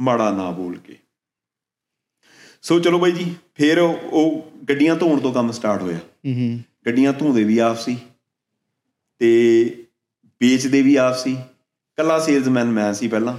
[0.00, 0.96] ਮਾੜਾ ਨਾ ਬੋਲ ਕੇ।
[2.62, 7.44] ਸੋ ਚਲੋ ਬਾਈ ਜੀ ਫਿਰ ਉਹ ਗੱਡੀਆਂ ਧੋਣ ਤੋਂ ਕੰਮ ਸਟਾਰਟ ਹੋਇਆ। ਹੂੰ ਗੱਡੀਆਂ ਧੋਂਦੇ
[7.44, 7.96] ਵੀ ਆਪ ਸੀ
[9.20, 9.30] ਤੇ
[10.40, 11.36] ਵੇਚਦੇ ਵੀ ਆਪ ਸੀ।
[11.98, 13.36] ਕੱਲਾ ਸੇਲਜ਼ਮੈਨ ਮੈਂ ਸੀ ਪਹਿਲਾਂ।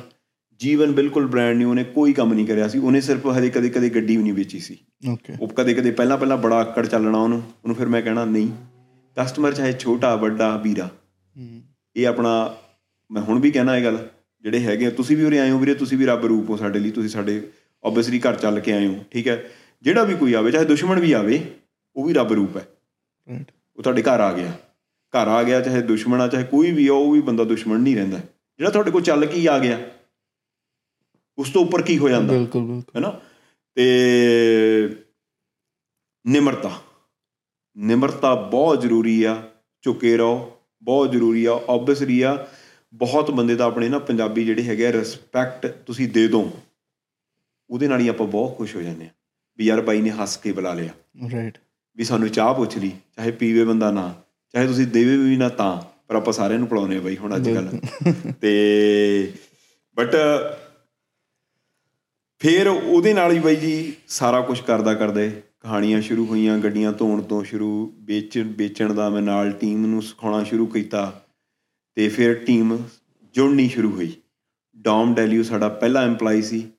[0.60, 3.90] ਜੀਵਨ ਬਿਲਕੁਲ ਬ੍ਰਾਂਡ ਨਿਊ ਉਹਨੇ ਕੋਈ ਕੰਮ ਨਹੀਂ ਕਰਿਆ ਸੀ। ਉਹਨੇ ਸਿਰਫ ਹਜੇ ਕਦੇ ਕਦੇ
[3.90, 4.78] ਗੱਡੀ ਵੀ ਨਹੀਂ ਵੇਚੀ ਸੀ।
[5.10, 8.52] ਓਕੇ ਉਹ ਕਦੇ ਕਦੇ ਪਹਿਲਾਂ ਪਹਿਲਾਂ ਬੜਾ ਆਕੜ ਚੱਲਣਾ ਉਹਨੂੰ। ਉਹਨੂੰ ਫਿਰ ਮੈਂ ਕਹਿਣਾ ਨਹੀਂ
[9.18, 10.90] ਕਸਟਮਰ ਚਾਹੇ ਛੋਟਾ ਵੱਡਾ ਵੀਰਾ।
[11.96, 12.34] ਇਹ ਆਪਣਾ
[13.12, 13.98] ਮੈਂ ਹੁਣ ਵੀ ਕਹਿਣਾ ਇਹ ਗੱਲ
[14.44, 16.92] ਜਿਹੜੇ ਹੈਗੇ ਤੁਸੀਂ ਵੀ ਉਰੇ ਆਏ ਹੋ ਵੀਰੇ ਤੁਸੀਂ ਵੀ ਰੱਬ ਰੂਪ ਹੋ ਸਾਡੇ ਲਈ
[16.92, 17.42] ਤੁਸੀਂ ਸਾਡੇ
[17.84, 19.44] ਆਬਵੀਅਸਲੀ ਘਰ ਚੱਲ ਕੇ ਆਏ ਹੋ ਠੀਕ ਹੈ?
[19.82, 21.40] ਜਿਹੜਾ ਵੀ ਕੋਈ ਆਵੇ ਚਾਹੇ ਦੁਸ਼ਮਣ ਵੀ ਆਵੇ
[21.96, 22.68] ਉਹ ਵੀ ਰੱਬ ਰੂਪ ਹੈ।
[23.78, 24.52] ਉਹ ਤੁਹਾਡੇ ਘਰ ਆ ਗਿਆ।
[25.14, 27.96] ਘਰ ਆ ਗਿਆ ਚਾਹੇ ਦੁਸ਼ਮਣ ਆ ਚਾਹੇ ਕੋਈ ਵੀ ਆ ਉਹ ਵੀ ਬੰਦਾ ਦੁਸ਼ਮਣ ਨਹੀਂ
[27.96, 28.18] ਰਹਿੰਦਾ।
[28.60, 29.80] ਜਿਹੜਾ ਤੁਹਾਡੇ ਕੋਲ ਚੱਲ ਕੇ ਹੀ ਆ ਗਿਆ
[31.38, 32.34] ਉਸ ਤੋਂ ਉੱਪਰ ਕੀ ਹੋ ਜਾਂਦਾ?
[32.34, 33.20] ਬਿਲਕੁਲ ਬਿਲਕੁਲ। ਹੈਨਾ?
[33.76, 34.96] ਤੇ
[36.26, 36.72] ਨਿਮਰਤਾ।
[37.78, 39.42] ਨਿਮਰਤਾ ਬਹੁਤ ਜ਼ਰੂਰੀ ਆ
[39.82, 40.52] ਝੁਕੇ ਰਹੋ
[40.84, 42.48] ਬਹੁਤ ਜ਼ਰੂਰੀ ਆ ਆਬਵੀਅਸਲੀ ਆ।
[42.94, 46.52] ਬਹੁਤ ਬੰਦੇ ਤਾਂ ਆਪਣੇ ਨਾ ਪੰਜਾਬੀ ਜਿਹੜੇ ਹੈਗੇ ਆ ਰਿਸਪੈਕਟ ਤੁਸੀਂ ਦੇ ਦੋ।
[47.70, 49.10] ਉਹਦੇ ਨਾਲ ਹੀ ਆਪਾਂ ਬਹੁਤ ਖੁਸ਼ ਹੋ ਜਾਂਦੇ ਆ
[49.60, 50.94] ਵੀ ਯਾਰ ਬਾਈ ਨੇ ਹੱਸ ਕੇ ਬੁਲਾ ਲਿਆ।
[51.32, 51.58] ਰਾਈਟ
[51.98, 54.14] ਵੀ ਸਾਨੂੰ ਚਾਹ ਪੁੱਛ ਲਈ ਚਾਹੇ ਪੀਵੇ ਬੰਦਾ ਨਾ
[54.54, 57.70] ਚਾਹੇ ਤੁਸੀਂ ਦੇਵੇ ਵੀ ਨਾ ਤਾਂ ਪਰ ਆਪਾਂ ਸਾਰਿਆਂ ਨੂੰ ਆ ਬਾਈ ਹੁਣ ਅੱਜ ਕੱਲ
[58.42, 59.34] ਤੇ
[59.98, 60.16] ਬਟ
[62.42, 67.22] ਫਿਰ ਉਹਦੇ ਨਾਲ ਹੀ ਬਾਈ ਜੀ ਸਾਰਾ ਕੁਝ ਕਰਦਾ ਕਰਦੇ। ਕਹਾਣੀਆਂ ਸ਼ੁਰੂ ਹੋਈਆਂ ਗੱਡੀਆਂ ਧੋਣ
[67.22, 71.22] ਤੋਂ ਸ਼ੁਰੂ ਵੇਚ ਵੇਚਣ ਦਾ ਮੈਂ ਨਾਲ ਟੀਮ ਨੂੰ ਸਿਖਾਉਣਾ ਸ਼ੁਰੂ ਕੀਤਾ।
[71.96, 72.78] ਤੇ ਫਿਰ ਟੀਮ
[73.36, 74.14] ਜੁੜਨੀ ਸ਼ੁਰੂ ਹੋਈ।
[74.78, 76.72] ਡੌਮ ਡੈਲੀਓ ਸਾਡਾ ਪਹਿਲਾ EMPLOYE ਸੀ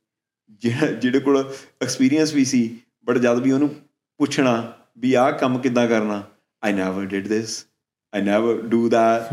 [0.63, 1.53] ਜਿਹੜਾ ਜਿਹਦੇ ਕੋਲ
[1.83, 3.69] ਐਕਸਪੀਰੀਅੰਸ ਵੀ ਸੀ ਬਟ ਜਦ ਵੀ ਉਹਨੂੰ
[4.19, 6.23] ਪੁੱਛਣਾ ਵੀ ਆਹ ਕੰਮ ਕਿੱਦਾਂ ਕਰਨਾ
[6.63, 7.67] I never did this
[8.15, 9.33] I never do that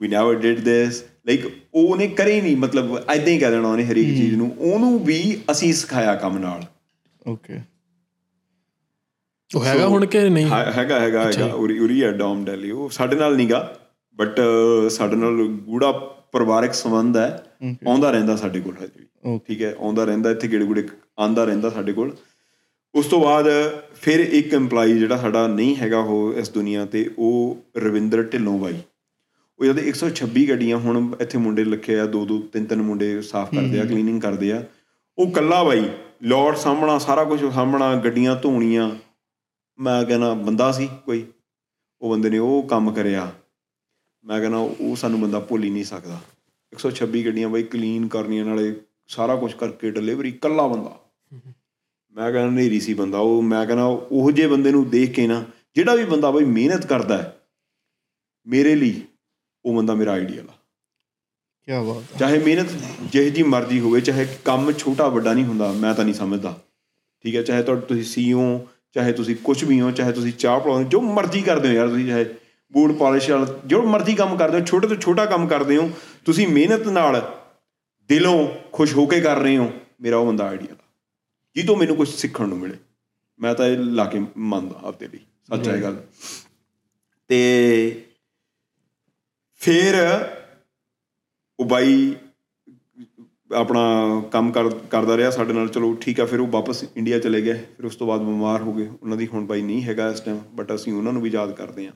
[0.00, 4.06] we never did this like ਉਹਨੇ ਕਰੇ ਨਹੀਂ ਮਤਲਬ ਐਦਾਂ ਹੀ ਕਹਿ ਦੇਣਾ ਉਹਨੇ ਹਰੇਕ
[4.06, 6.62] ਚੀਜ਼ ਨੂੰ। ਉਹਨੂੰ ਵੀ ਅਸੀਂ ਸਿਖਾਇਆ ਕੰਮ ਨਾਲ।
[7.26, 7.60] ਓਕੇ
[9.50, 10.46] ਉਹ ਹੈਗਾ ਹੁਣ ਕਿ ਨਹੀਂ?
[10.46, 13.76] ਹੈਗਾ ਹੈਗਾ ਹੈਗਾ ਉਰੀ ਉਰੀ ਹੈ ਡੌਮ ਡੈਲੀ ਉਹ ਸਾਡੇ ਨਾਲ ਨਹੀਂਗਾ
[14.18, 14.40] ਬਟ
[14.90, 15.92] ਸਾਡੇ ਨਾਲ ਗੂੜਾ
[16.32, 17.44] ਪਰਿਵਾਰਕ ਸੰਬੰਧ ਹੈ।
[17.88, 20.88] ਆਉਂਦਾ ਰਹਿੰਦਾ ਸਾਡੇ ਕੋਲ ਹਜੇ ਵੀ। ਠੀਕ ਹੈ ਆਉਂਦਾ ਰਹਿੰਦਾ ਇੱਥੇ ਗੇੜੇ ਗੂੜੇ
[21.20, 22.16] ਆਂਦਾ ਰਹਿੰਦਾ ਸਾਡੇ ਕੋਲ।
[22.94, 23.46] ਉਸ ਤੋਂ ਬਾਅਦ
[23.94, 28.78] ਫਿਰ ਇੱਕ EMPLOYE ਜਿਹੜਾ ਸਾਡਾ ਨਹੀਂ ਹੈਗਾ ਉਹ ਇਸ ਦੁਨੀਆ ਤੇ ਉਹ ਰਵਿੰਦਰ ਢਿੱਲੋਂ ਬਾਈ
[29.58, 33.54] ਉਹ ਜਦ 126 ਗੱਡੀਆਂ ਹੁਣ ਇੱਥੇ ਮੁੰਡੇ ਲੱਖੇ ਆ ਦੋ ਦੋ ਤਿੰਨ ਤਿੰਨ ਮੁੰਡੇ ਸਾਫ਼
[33.54, 34.64] ਕਰਦੇ ਆ ਕਲੀਨਿੰਗ ਕਰਦੇ ਆ।
[35.18, 35.90] ਉਹ ਕੱਲਾ ਬਾਈ
[36.22, 38.90] ਲੋਡ ਸਾਹਮਣਾ ਸਾਰਾ ਕੁਝ ਸਾਹਮਣਾ ਗੱਡੀਆਂ ਧੋਣੀਆਂ।
[39.78, 41.24] ਮੈਂ ਕਹਿੰਦਾ ਬੰਦਾ ਸੀ ਕੋਈ।
[42.00, 43.32] ਉਹ ਬੰਦੇ ਨੇ ਉਹ ਕੰਮ ਕਰਿਆ।
[44.28, 46.20] ਮੈਂ ਕਹਿੰਦਾ ਉਹ ਸਾਨੂੰ ਬੰਦਾ ਭੁੱਲ ਹੀ ਨਹੀਂ ਸਕਦਾ।
[46.72, 48.72] 126 ਗੱਡੀਆਂ ਬਾਈ ਕਲੀਨ ਕਰਨੀਆਂ ਨਾਲੇ
[49.08, 50.96] ਸਾਰਾ ਕੁਝ ਕਰਕੇ ਡਿਲੀਵਰੀ ਕੱਲਾ ਬੰਦਾ।
[52.14, 55.44] ਮੈਂ ਕਹਿੰਦਾ ਨੇਰੀ ਸੀ ਬੰਦਾ ਉਹ ਮੈਂ ਕਹਿੰਦਾ ਉਹ ਜੇ ਬੰਦੇ ਨੂੰ ਦੇਖ ਕੇ ਨਾ
[55.74, 57.36] ਜਿਹੜਾ ਵੀ ਬੰਦਾ ਬਾਈ ਮਿਹਨਤ ਕਰਦਾ ਹੈ
[58.46, 59.02] ਮੇਰੇ ਲਈ
[59.64, 60.52] ਉਹ ਬੰਦਾ ਮੇਰਾ ਆਈਡੀਅਲ ਆ।
[61.68, 62.70] ਕੀ ਬਾਤ ਹੈ ਚਾਹੇ ਮਿਹਨਤ
[63.12, 66.58] ਜਿਹੀ ਜੀ ਮਰਜ਼ੀ ਹੋਵੇ ਚਾਹੇ ਕੰਮ ਛੋਟਾ ਵੱਡਾ ਨਹੀਂ ਹੁੰਦਾ ਮੈਂ ਤਾਂ ਨਹੀਂ ਸਮਝਦਾ।
[67.24, 70.88] ਠੀਕ ਹੈ ਚਾਹੇ ਤੁਹਾਡੇ ਤੁਸੀਂ ਸੀਓ ਚਾਹੇ ਤੁਸੀਂ ਕੁਝ ਵੀ ਹੋ ਚਾਹੇ ਤੁਸੀਂ ਚਾਹ ਪਲਾਉਂਦੇ
[70.88, 72.24] ਜੋ ਮਰਜ਼ੀ ਕਰਦੇ ਹੋ ਯਾਰ ਤੁਸੀਂ ਚਾਹੇ
[72.72, 75.90] ਬੂਟ ਪਾਲਿਸ਼ ਵਾਲਾ, ਜੋ ਮਰਜ਼ੀ ਕੰਮ ਕਰਦੇ ਹੋ, ਛੋਟੇ ਤੋਂ ਛੋਟਾ ਕੰਮ ਕਰਦੇ ਹੋ,
[76.24, 77.20] ਤੁਸੀਂ ਮਿਹਨਤ ਨਾਲ
[78.10, 80.76] ਦਿਲੋਂ ਖੁਸ਼ ਹੋ ਕੇ ਕਰ ਰਹੇ ਹੋ, ਮੇਰਾ ਉਹ ਬੰਦਾ ਆਈਡੀਆ
[81.56, 82.76] ਜੀ ਤੋਂ ਮੈਨੂੰ ਕੁਝ ਸਿੱਖਣ ਨੂੰ ਮਿਲੇ।
[83.40, 85.96] ਮੈਂ ਤਾਂ ਇਹ ਲਾ ਕੇ ਮੰਨਦਾ ਆਪਦੇ ਲਈ, ਸੱਚ ਹੈ ਗੱਲ।
[87.30, 88.02] ਤੇ
[89.60, 89.94] ਫਿਰ
[91.58, 92.14] ਉਹ ਬਾਈ
[93.50, 93.80] ਆਪਣਾ
[94.32, 97.54] ਕੰਮ ਕਰ, ਕਰਦਾ ਰਿਹਾ ਸਾਡੇ ਨਾਲ, ਚਲੋ ਠੀਕ ਆ, ਫਿਰ ਉਹ ਵਾਪਸ ਇੰਡੀਆ ਚਲੇ ਗਏ,
[97.76, 100.38] ਫਿਰ ਉਸ ਤੋਂ ਬਾਅਦ ਬਿਮਾਰ ਹੋ ਗਏ। ਉਹਨਾਂ ਦੀ ਹੁਣ ਬਾਈ ਨਹੀਂ ਹੈਗਾ ਇਸ ਟਾਈਮ
[100.54, 101.92] ਬਟ ਅਸੀਂ ਉਹਨਾਂ ਨੂੰ ਵੀ ਯਾਦ ਕਰਦੇ ਹਾਂ।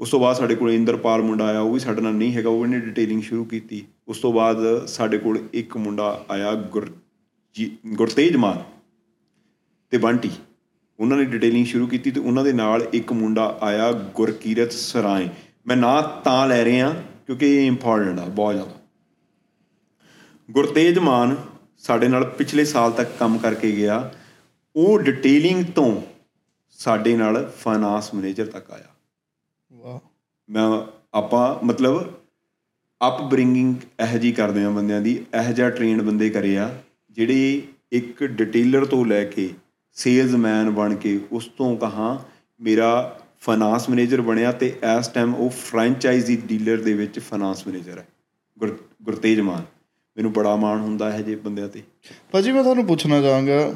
[0.00, 2.66] ਉਸ ਤੋਂ ਬਾਅਦ ਸਾਡੇ ਕੋਲ ਇੰਦਰਪਾਲ ਮੁੰਡਾ ਆਇਆ, ਉਹ ਵੀ ਸਾਡੇ ਨਾਲ ਨਹੀਂ ਹੈਗਾ, ਉਹ
[2.66, 6.96] ਨੇ ਡਿਟੇਲਿੰਗ ਸ਼ੁਰੂ ਕੀਤੀ। ਉਸ ਤੋਂ ਬਾਅਦ ਸਾਡੇ ਕੋਲ ਇੱਕ ਮੁੰਡਾ ਆਇਆ ਗੁਰ
[7.54, 8.62] ਜੀ- ਗੁਰਤੇਜ ਮਾਨ
[9.90, 10.30] ਤੇ ਬੰਟੀ।
[11.00, 15.28] ਉਹਨਾਂ ਨੇ ਡਿਟੇਲਿੰਗ ਸ਼ੁਰੂ ਕੀਤੀ ਤੇ ਉਹਨਾਂ ਦੇ ਨਾਲ ਇੱਕ ਮੁੰਡਾ ਆਇਆ ਗੁਰਕੀਰਤ ਸਰਾਏ।
[15.66, 18.72] ਮੈਂ ਨਾਂ ਤਾਂ ਲੈ ਰਿਹਾ ਕਿਉਂਕਿ ਇਹ ਇੰਪੋਰਟੈਂਟ ਆ, ਬਹੁਤ ਜ਼ਿਆਦਾ।
[20.50, 21.36] ਗੁਰਤੇਜ ਮਾਨ
[21.78, 24.14] ਸਾਡੇ ਨਾਲ ਪਿਛਲੇ ਸਾਲ ਤੱਕ ਕੰਮ ਕਰਕੇ ਗਿਆ।
[24.76, 26.02] ਉਹ ਡਿਟੇਲਿੰਗ ਤੋਂ
[26.70, 28.86] ਸਾਡੇ ਨਾਲ ਫਾਈਨਾਂਸ ਮੈਨੇਜਰ ਤੱਕ ਆਇਆ।
[29.72, 29.98] ਵਾਹ।
[30.50, 32.12] ਮੈਂ ਆਪਾਂ ਮਤਲਬ
[33.08, 36.78] ਅਪ ਬ੍ਰਿੰਗਿੰਗ ਇਹ ਜੀ ਕਰਦੇ ਆ ਬੰਦਿਆਂ ਦੀ, ਇਹ ਜਿਹਾ ਟ੍ਰੇਨਡ ਬੰਦੇ ਕਰੇ ਆ,
[37.10, 37.62] ਜਿਹੜੇ
[37.92, 39.50] ਇੱਕ ਡਿਟੇਲਰ ਤੋਂ ਲੈ ਕੇ
[39.92, 42.24] ਸੇਲਜ਼ਮੈਨ ਬਣ ਕੇ ਉਸ ਤੋਂ ਕਹਾ
[42.60, 48.08] ਮੇਰਾ ਫਾਈਨਾਂਸ ਮੈਨੇਜਰ ਬਣਿਆ ਤੇ ਇਸ ਟਾਈਮ ਉਹ ਫਰੈਂਚਾਈਜ਼ੀ ਡੀਲਰ ਦੇ ਵਿੱਚ ਫਾਈਨਾਂਸ ਮੈਨੇਜਰ ਹੈ।
[48.58, 49.62] ਗੁਰ- ਗੁਰਤੇਜ ਮਾਨ।
[50.16, 51.82] ਮੈਨੂੰ ਬੜਾ ਮਾਣ ਹੁੰਦਾ ਹੈ ਜੇ ਬੰਦਿਆਂ ਤੇ।
[52.32, 53.74] ਭਾਜੀ ਮੈਂ ਤੁਹਾਨੂੰ ਪੁੱਛਣਾ ਚਾਹਾਂਗਾ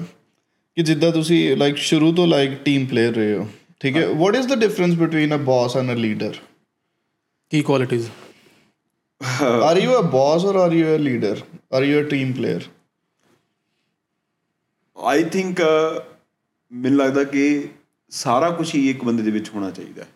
[0.74, 3.49] ਕਿ ਜਿੱਦਾਂ ਤੁਸੀਂ ਲਾਈਕ ਸ਼ੁਰੂ ਤੋਂ ਲਾਈਕ ਟੀਮ ਪਲੇਅਰ ਰਹੇ ਹੋ
[3.85, 6.35] ਠੀਕ ਹੈ what is the difference between a boss and a leader
[7.51, 8.09] Ki qualities
[9.43, 11.41] are you a boss or are you a leader
[11.72, 12.62] are you a team player
[14.99, 15.61] I think
[16.72, 17.68] ਮੈਨੂੰ ਲੱਗਦਾ ਕਿ
[18.11, 20.09] ਸਾਰਾ ਕੁਝ ਹੀ ਇੱਕ ਬੰਦੇ ਦੇ ਵਿੱਚ ਹੋਣਾ ਚਾਹੀਦਾ ਹੈ।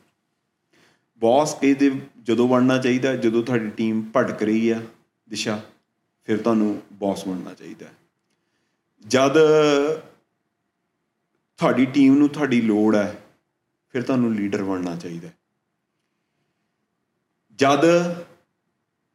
[1.17, 1.91] ਬੌਸ ਦੇ
[2.23, 4.81] ਜਦੋਂ ਬਣਨਾ ਚਾਹੀਦਾ ਜਦੋਂ ਤੁਹਾਡੀ ਟੀਮ ਭਟਕ ਰਹੀ ਆ
[5.29, 5.61] ਦਿਸ਼ਾ
[6.25, 7.87] ਫਿਰ ਤੁਹਾਨੂੰ ਬੌਸ ਬਣਨਾ ਚਾਹੀਦਾ
[9.07, 9.33] ਜਦ
[11.59, 13.28] ਤੁਹਾਡੀ ਟੀਮ ਨੂੰ ਤੁਹਾਡੀ ਲੋੜ ਹੈ
[13.89, 15.35] ਫਿਰ ਤੁਹਾਨੂੰ ਲੀਡਰ ਬਣਨਾ ਚਾਹੀਦਾ ਹੈ।
[17.59, 18.13] ਜਦ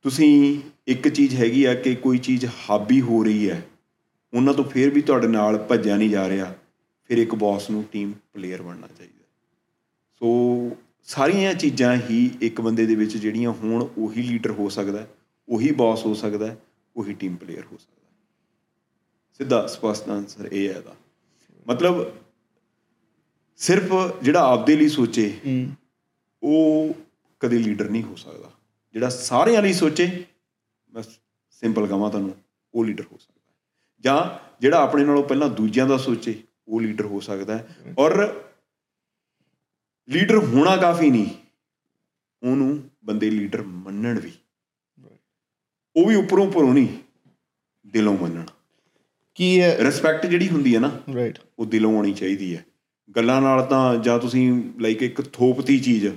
[0.01, 3.65] ਤੁਸੀਂ ਇੱਕ ਚੀਜ਼ ਹੈਗੀ ਆ ਕਿ ਕੋਈ ਚੀਜ਼ ਹਾਬੀ ਹੋ ਰਹੀ ਹੈ
[4.33, 6.55] ਉਹਨਾਂ ਤੋਂ ਫਿਰ ਵੀ ਤੁਹਾਡੇ ਨਾਲ ਭੱਜਿਆ ਨਹੀਂ ਜਾ ਰਿਹਾ
[7.05, 9.25] ਫਿਰ ਇੱਕ ਬੌਸ ਨੂੰ ਟੀਮ ਪਲੇਅਰ ਬਣਨਾ ਚਾਹੀਦਾ
[10.13, 10.69] ਸੋ
[11.03, 15.07] ਸਾਰੀਆਂ ਇਹ ਚੀਜ਼ਾਂ ਹੀ ਇੱਕ ਬੰਦੇ ਦੇ ਵਿੱਚ ਜਿਹੜੀਆਂ ਹੋਣ ਉਹੀ ਲੀਡਰ ਹੋ ਸਕਦਾ ਹੈ,
[15.49, 16.57] ਉਹੀ ਬੌਸ ਹੋ ਸਕਦਾ ਹੈ,
[16.95, 18.13] ਉਹੀ ਟੀਮ ਪਲੇਅਰ ਹੋ ਸਕਦਾ ਹੈ।
[19.37, 20.95] ਸਿੱਧਾ ਸਪਸ਼ਟ ਆਨਸਰ ਇਹ ਹੈ ਇਹਦਾ।
[21.67, 22.11] ਮਤਲਬ
[23.57, 25.67] ਸਿਰਫ ਜਿਹੜਾ ਆਪਦੇ ਲਈ ਸੋਚੇ
[26.43, 26.93] ਉਹ
[27.39, 28.51] ਕਦੇ ਲੀਡਰ ਨਹੀਂ ਹੋ ਸਕਦਾ।
[28.93, 30.25] ਜਿਹੜਾ ਸਾਰਿਆਂ ਲਈ ਸੋਚੇ
[30.93, 31.03] ਮੈਂ
[31.51, 32.35] ਸਿੰਪਲ ਕਹਾਂ ਤੁਹਾਨੂੰ
[32.73, 33.53] ਉਹ ਲੀਡਰ ਹੋ ਸਕਦਾ।
[33.99, 34.17] ਜਾਂ
[34.61, 38.43] ਜਿਹੜਾ ਆਪਣੇ ਨਾਲੋਂ ਪਹਿਲਾਂ ਦੂਜਿਆਂ ਦਾ ਸੋਚੇ ਉਹ ਲੀਡਰ ਹੋ ਸਕਦਾ ਹੈ। ਔਰ
[40.09, 41.27] ਲੀਡਰ ਹੋਣਾ ਕਾਫੀ ਨਹੀਂ
[42.43, 44.31] ਉਹਨੂੰ ਬੰਦੇ ਲੀਡਰ ਮੰਨਣ ਵੀ।
[45.95, 46.87] ਉਹ ਵੀ ਉੱਪਰੋਂ ਉੱਪਰੋਂ ਨਹੀਂ
[47.87, 48.45] ਦਿਲੋਂ ਮੰਨਣ।
[49.35, 49.77] ਕੀ ਹੈ?
[49.77, 52.65] ਰਿਸਪੈਕਟ ਜਿਹੜੀ ਹੁੰਦੀ ਹੈ ਨਾ ਰਾਈਟ ਉਹ ਦਿਲੋਂ ਆਉਣੀ ਚਾਹੀਦੀ ਹੈ।
[53.09, 54.51] ਗੱਲਾਂ ਨਾਲ ਤਾਂ ਜਾਂ ਤੁਸੀਂ
[54.81, 56.07] ਲਾਈਕ ਇੱਕ ਥੋਪਤੀ ਚੀਜ਼,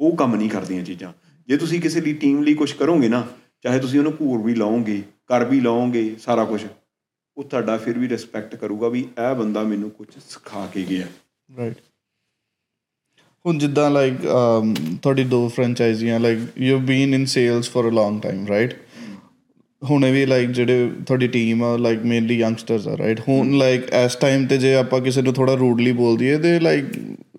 [0.00, 1.12] ਉਹ ਕੰਮ ਨਹੀਂ ਕਰਦੀਆਂ ਚੀਜ਼ਾਂ।
[1.48, 3.26] ਜੇ ਤੁਸੀਂ ਕਿਸੇ ਦੀ ਟੀਮ ਲਈ ਕੁਝ ਕਰੋਗੇ ਨਾ,
[3.64, 6.64] ਚਾਹੇ ਤੁਸੀਂ ਉਹਨੂੰ ਘੂਰ ਵੀ ਲਾਓਗੇ, ਕਰ ਵੀ ਲਾਓਗੇ, ਸਾਰਾ ਕੁਝ
[7.36, 11.06] ਉਹ ਤੁਹਾਡਾ ਫਿਰ ਵੀ ਰਿਸਪੈਕਟ ਕਰੂਗਾ ਵੀ ਇਹ ਬੰਦਾ ਮੈਨੂੰ ਕੁਝ ਸਿਖਾ ਕੇ ਗਿਆ।
[11.50, 11.76] ਰਾਈਟ
[13.44, 14.16] ਹੁਣ ਜਿੱਦਾਂ ਲਾਈਕ
[15.02, 18.74] ਤੁਹਾਡੀ ਦੋ ਫਰੈਂਚਾਈਜ਼ੀਆਂ like you have been in sales for a long time right
[19.82, 24.16] ਹੁਣੇ ਵੀ ਲਾਈਕ ਜਿਹੜੇ ਤੁਹਾਡੀ ਟੀਮ ਆ ਲਾਈਕ ਮੇਨਲੀ ਯੰਗਸਟਰਸ ਆ ਰਾਈਟ ਹੁਣ ਲਾਈਕ ਇਸ
[24.16, 26.84] ਟਾਈਮ ਤੇ ਜੇ ਆਪਾਂ ਕਿਸੇ ਨੂੰ ਥੋੜਾ ਰੂਡਲੀ ਬੋਲ ਦਈਏ ਤੇ like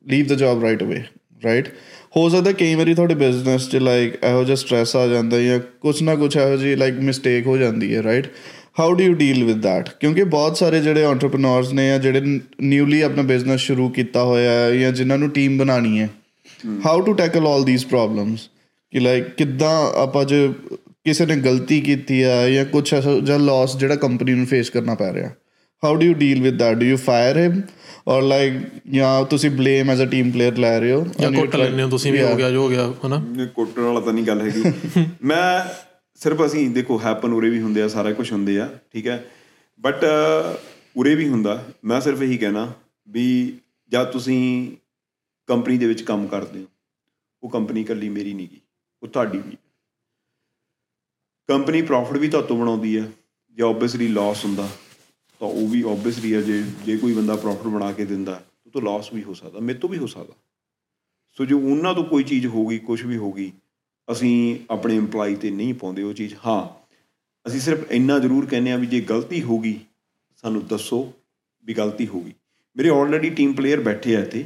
[0.08, 1.04] leave the job right away
[1.44, 1.68] right
[2.18, 6.02] ਹੋ ਸਕਦਾ ਕਈ ਵਾਰੀ ਤੁਹਾਡੇ ਬਿਜ਼ਨਸ 'ਚ ਲਾਈਕ ਇਹੋ ਜਿਹਾ ਸਟ੍ਰੈਸ ਆ ਜਾਂਦਾ ਜਾਂ ਕੁਛ
[6.02, 8.28] ਨਾ ਕੁਛ ਇਹੋ ਜਿਹੀ ਲਾਈਕ ਮਿਸਟੇਕ ਹੋ ਜਾਂਦੀ ਹੈ right
[8.80, 9.90] how do you deal with that?
[10.00, 14.76] ਕਿਉਂਕਿ ਬਹੁਤ ਸਾਰੇ ਜਿਹੜੇ ਐਂਟਰਪ੍ਰੀਨੋਰਸ ਨੇ ਜਾਂ ਜਿਹੜੇ ਨਿਊਲੀ ਆਪਣਾ ਬਿਜ਼ਨਸ ਸ਼ੁਰੂ ਕੀਤਾ ਹੋਇਆ ਹੈ
[14.76, 16.10] ਜਾਂ ਜਿਨ੍ਹਾਂ ਨੂੰ ਟੀਮ ਬਣਾਣੀ ਹੈ
[16.86, 18.50] how to tackle all these problems
[18.94, 20.48] ਕਿ ਲਾਈਕ ਕਿੱਦਾਂ ਆਪਾਂ ਜੇ
[21.06, 24.96] ਕਿਸੇ ਨੇ ਗਲਤੀ ਕੀਤੀ ਆ ਜਾਂ ਕੁਝ ਐਸਾ ਜਾਂ ਲਾਸ ਜਿਹੜਾ ਕੰਪਨੀ ਨੂੰ ਫੇਸ ਕਰਨਾ
[24.96, 25.30] ਪੈ ਰਿਹਾ।
[25.84, 26.80] How do you deal with that?
[26.80, 27.62] Do you fire him
[28.08, 28.54] or like
[28.92, 31.08] ਜਾਂ ਤੁਸੀਂ blame as a team player ਲੈ ਰਹੇ ਹੋ?
[31.20, 33.26] ਜਾਂ ਕੁੱਟ ਲੈਂਦੇ ਹੋ ਤੁਸੀਂ ਵੀ ਹੋ ਗਿਆ ਜੋ ਹੋ ਗਿਆ ਹਨਾ?
[33.56, 34.64] ਕੁੱਟਣ ਵਾਲਾ ਤਾਂ ਨਹੀਂ ਗੱਲ ਹੈਗੀ।
[35.24, 35.74] ਮੈਂ
[36.16, 39.26] ਸਿਰਫ ਅਸੀਂ ਦੇਖੋ ਹੈਪਨ ਉਰੇ ਵੀ ਹੁੰਦੇ ਆ ਸਾਰਾ ਕੁਝ ਹੁੰਦੇ ਆ ਠੀਕ ਹੈ?
[39.82, 40.06] ਬਟ
[40.98, 42.74] ਉਰੇ ਵੀ ਹੁੰਦਾ। ਮੈਂ ਸਿਰਫ ਇਹੀ ਕਹਿਣਾ
[43.10, 43.54] ਵੀ
[43.90, 44.72] ਜਦ ਤੁਸੀਂ
[45.48, 46.66] ਕੰਪਨੀ ਦੇ ਵਿੱਚ ਕੰਮ ਕਰਦੇ ਹੋ।
[47.44, 48.62] ਉਹ ਕੰਪਨੀ ਇਕੱਲੀ ਮੇਰੀ ਨਹੀਂ ਗੀ
[49.04, 49.58] ਉਹ ਤੁਹਾਡੀ ਵੀ।
[51.48, 53.12] ਕੰਪਨੀ ਪ੍ਰੋਫਿਟ ਵੀ ਤੁਹਾਤੋਂ ਬਣਾਉਂਦੀ ਹੈ
[53.52, 54.70] ਜੇ ਆਬਵੀਅਸਲੀ ਲਾਸ ਹੁੰਦਾ
[55.40, 58.82] ਤਾਂ ਉਹ ਵੀ ਆਬਵੀਅਸਲੀ ਹੈ ਜੇ ਜੇ ਕੋਈ ਬੰਦਾ ਪ੍ਰੋਫਿਟ ਬਣਾ ਕੇ ਦਿੰਦਾ ਉਹ ਤੋਂ
[58.82, 60.34] ਲਾਸ ਵੀ ਹੋ ਸਕਦਾ ਮੇਰੇ ਤੋਂ ਵੀ ਹੋ ਸਕਦਾ।
[61.34, 63.52] ਸੋ ਜੋ ਉਹਨਾਂ ਤੋਂ ਕੋਈ ਚੀਜ਼ ਹੋ ਗਈ ਕੁਝ ਵੀ ਹੋ ਗਈ
[64.12, 66.68] ਅਸੀਂ ਆਪਣੇ EMPLOYE ਤੇ ਨਹੀਂ ਪਾਉਂਦੇ ਉਹ ਚੀਜ਼ ਹਾਂ
[67.48, 69.80] ਅਸੀਂ ਸਿਰਫ ਇੰਨਾ ਜ਼ਰੂਰ ਕਹਿੰਦੇ ਆ ਵੀ ਜੇ ਗਲਤੀ ਹੋ ਗਈ
[70.36, 71.14] ਸਾਨੂੰ ਦੱਸੋ
[71.66, 72.34] ਵੀ ਗਲਤੀ ਹੋ ਗਈ
[72.78, 74.46] ਮੇਰੇ ਆਲਰੇਡੀ ਟੀਮ ਪਲੇਅਰ ਬੈਠੇ ਆ ਇੱਥੇ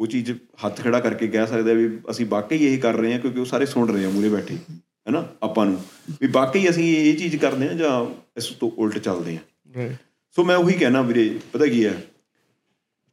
[0.00, 3.20] ਉਹ ਚੀਜ਼ ਹੱਥ ਖੜਾ ਕਰਕੇ ਕਹਿ ਸਕਦੇ ਆ ਵੀ ਅਸੀਂ ਵਾਕਈ ਇਹ ਕਰ ਰਹੇ ਹਾਂ
[3.20, 5.80] ਕਿਉਂਕਿ ਉਹ ਸਾਰੇ ਸੁਣ ਰਹੇ ਆ ਮੂਰੇ ਬੈਠੇ ਹੈਨਾ ਆਪਾਂ ਨੂੰ।
[6.20, 9.38] ਵੀ ਵਾਕਈ ਅਸੀਂ ਇਹ ਚੀਜ਼ ਕਰਦੇ ਆ ਜਾਂ ਇਸ ਤੋਂ ਉਲਟ ਚੱਲਦੇ ਆ
[9.74, 9.96] ਰਾਈਟ
[10.30, 12.02] ਸੋ ਮੈਂ ਉਹੀ ਕਹਿਣਾ ਵੀਰੇ ਪਤਾ ਕੀ ਹੈ?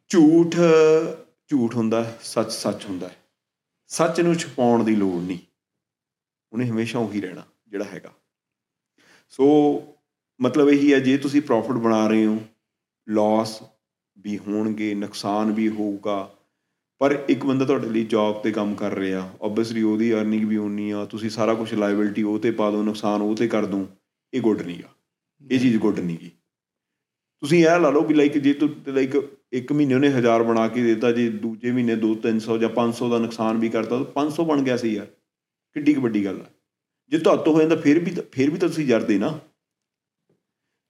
[0.08, 0.56] ਝੂਠ
[1.48, 3.12] ਝੂਠ ਹੁੰਦਾ ਸੱਚ ਸੱਚ ਹੁੰਦਾ
[3.88, 5.38] ਸੱਚ ਨੂੰ ਛੁਪਾਉਣ ਦੀ ਲੋੜ ਨਹੀਂ।
[6.54, 8.14] ਉਹਨੇ ਹਮੇਸ਼ਾ ਉਹੀ ਰਹਿਣਾ ਜਿਹੜਾ ਹੈਗਾ।
[9.30, 9.48] ਸੋ
[10.42, 12.40] ਮਤਲਬ ਇਹੀ ਹੈ ਜੇ ਤੁਸੀਂ ਪ੍ਰੋਫਿਟ ਬਣਾ ਰਹੇ ਹੋ
[13.10, 13.64] ਲਾਸ
[14.20, 16.35] ਵੀ ਹੋਣਗੇ ਨੁਕਸਾਨ ਵੀ ਹੋਊਗਾ
[17.00, 20.92] ਪਰ ਇੱਕ ਬੰਦਾ ਤੁਹਾਡੇ ਲਈ ਜੌਬ ਤੇ ਕੰਮ ਕਰ ਰਿਹਾ ਆਬਵੀਅਸਲੀ ਉਹਦੀ ਅਰਨਿੰਗ ਵੀ ਉਨੀ
[20.92, 23.88] ਆ, ਤੁਸੀਂ ਸਾਰਾ ਕੁਝ ਲਾਇਬਿਲਟੀ ਉਹ ਤੇ ਪਾ ਦਿਓ ਨੁਕਸਾਨ ਉਹ ਤੇ ਕਰ ਦੋ,
[24.34, 24.88] ਇਹ ਗੁੱਡ ਨਹੀਂਗਾ
[25.52, 26.32] ਇਹ ਚੀਜ਼ ਗੁੱਡ ਨਹੀਂਗੀ
[27.40, 29.12] ਤੁਸੀਂ ਇਹ ਲਾ ਲਓ ਵੀ ਲਾਈਕ ਜੇ ਤੂੰ ਲਾਈਕ
[29.52, 33.18] ਇੱਕ ਮਹੀਨੇ ਉਹਨੇ 1000 ਬਣਾ ਕੇ ਦਿੱਤਾ, ਜੇ ਦੂਜੇ ਮਹੀਨੇ 2 300 ਜਾਂ 500 ਦਾ
[33.18, 35.06] ਨੁਕਸਾਨ ਵੀ ਕਰਤਾ, ਤਾਂ 500 ਬਣ ਗਿਆ ਸੀ ਯਾਰ।
[35.74, 36.54] ਕਿੱਡੀ ਕੁ ਵੱਡੀ ਗੱਲ ਹੈ
[37.10, 39.40] ਜੇ ਤੁਹਾਤੋਂ ਹੋ ਜਾਂਦਾ ਫਿਰ ਵੀ ਤਾਂ- ਫਿਰ ਵੀ ਤਾਂ ਤੁਸੀਂ ਜਰਦੇ ਨਾ।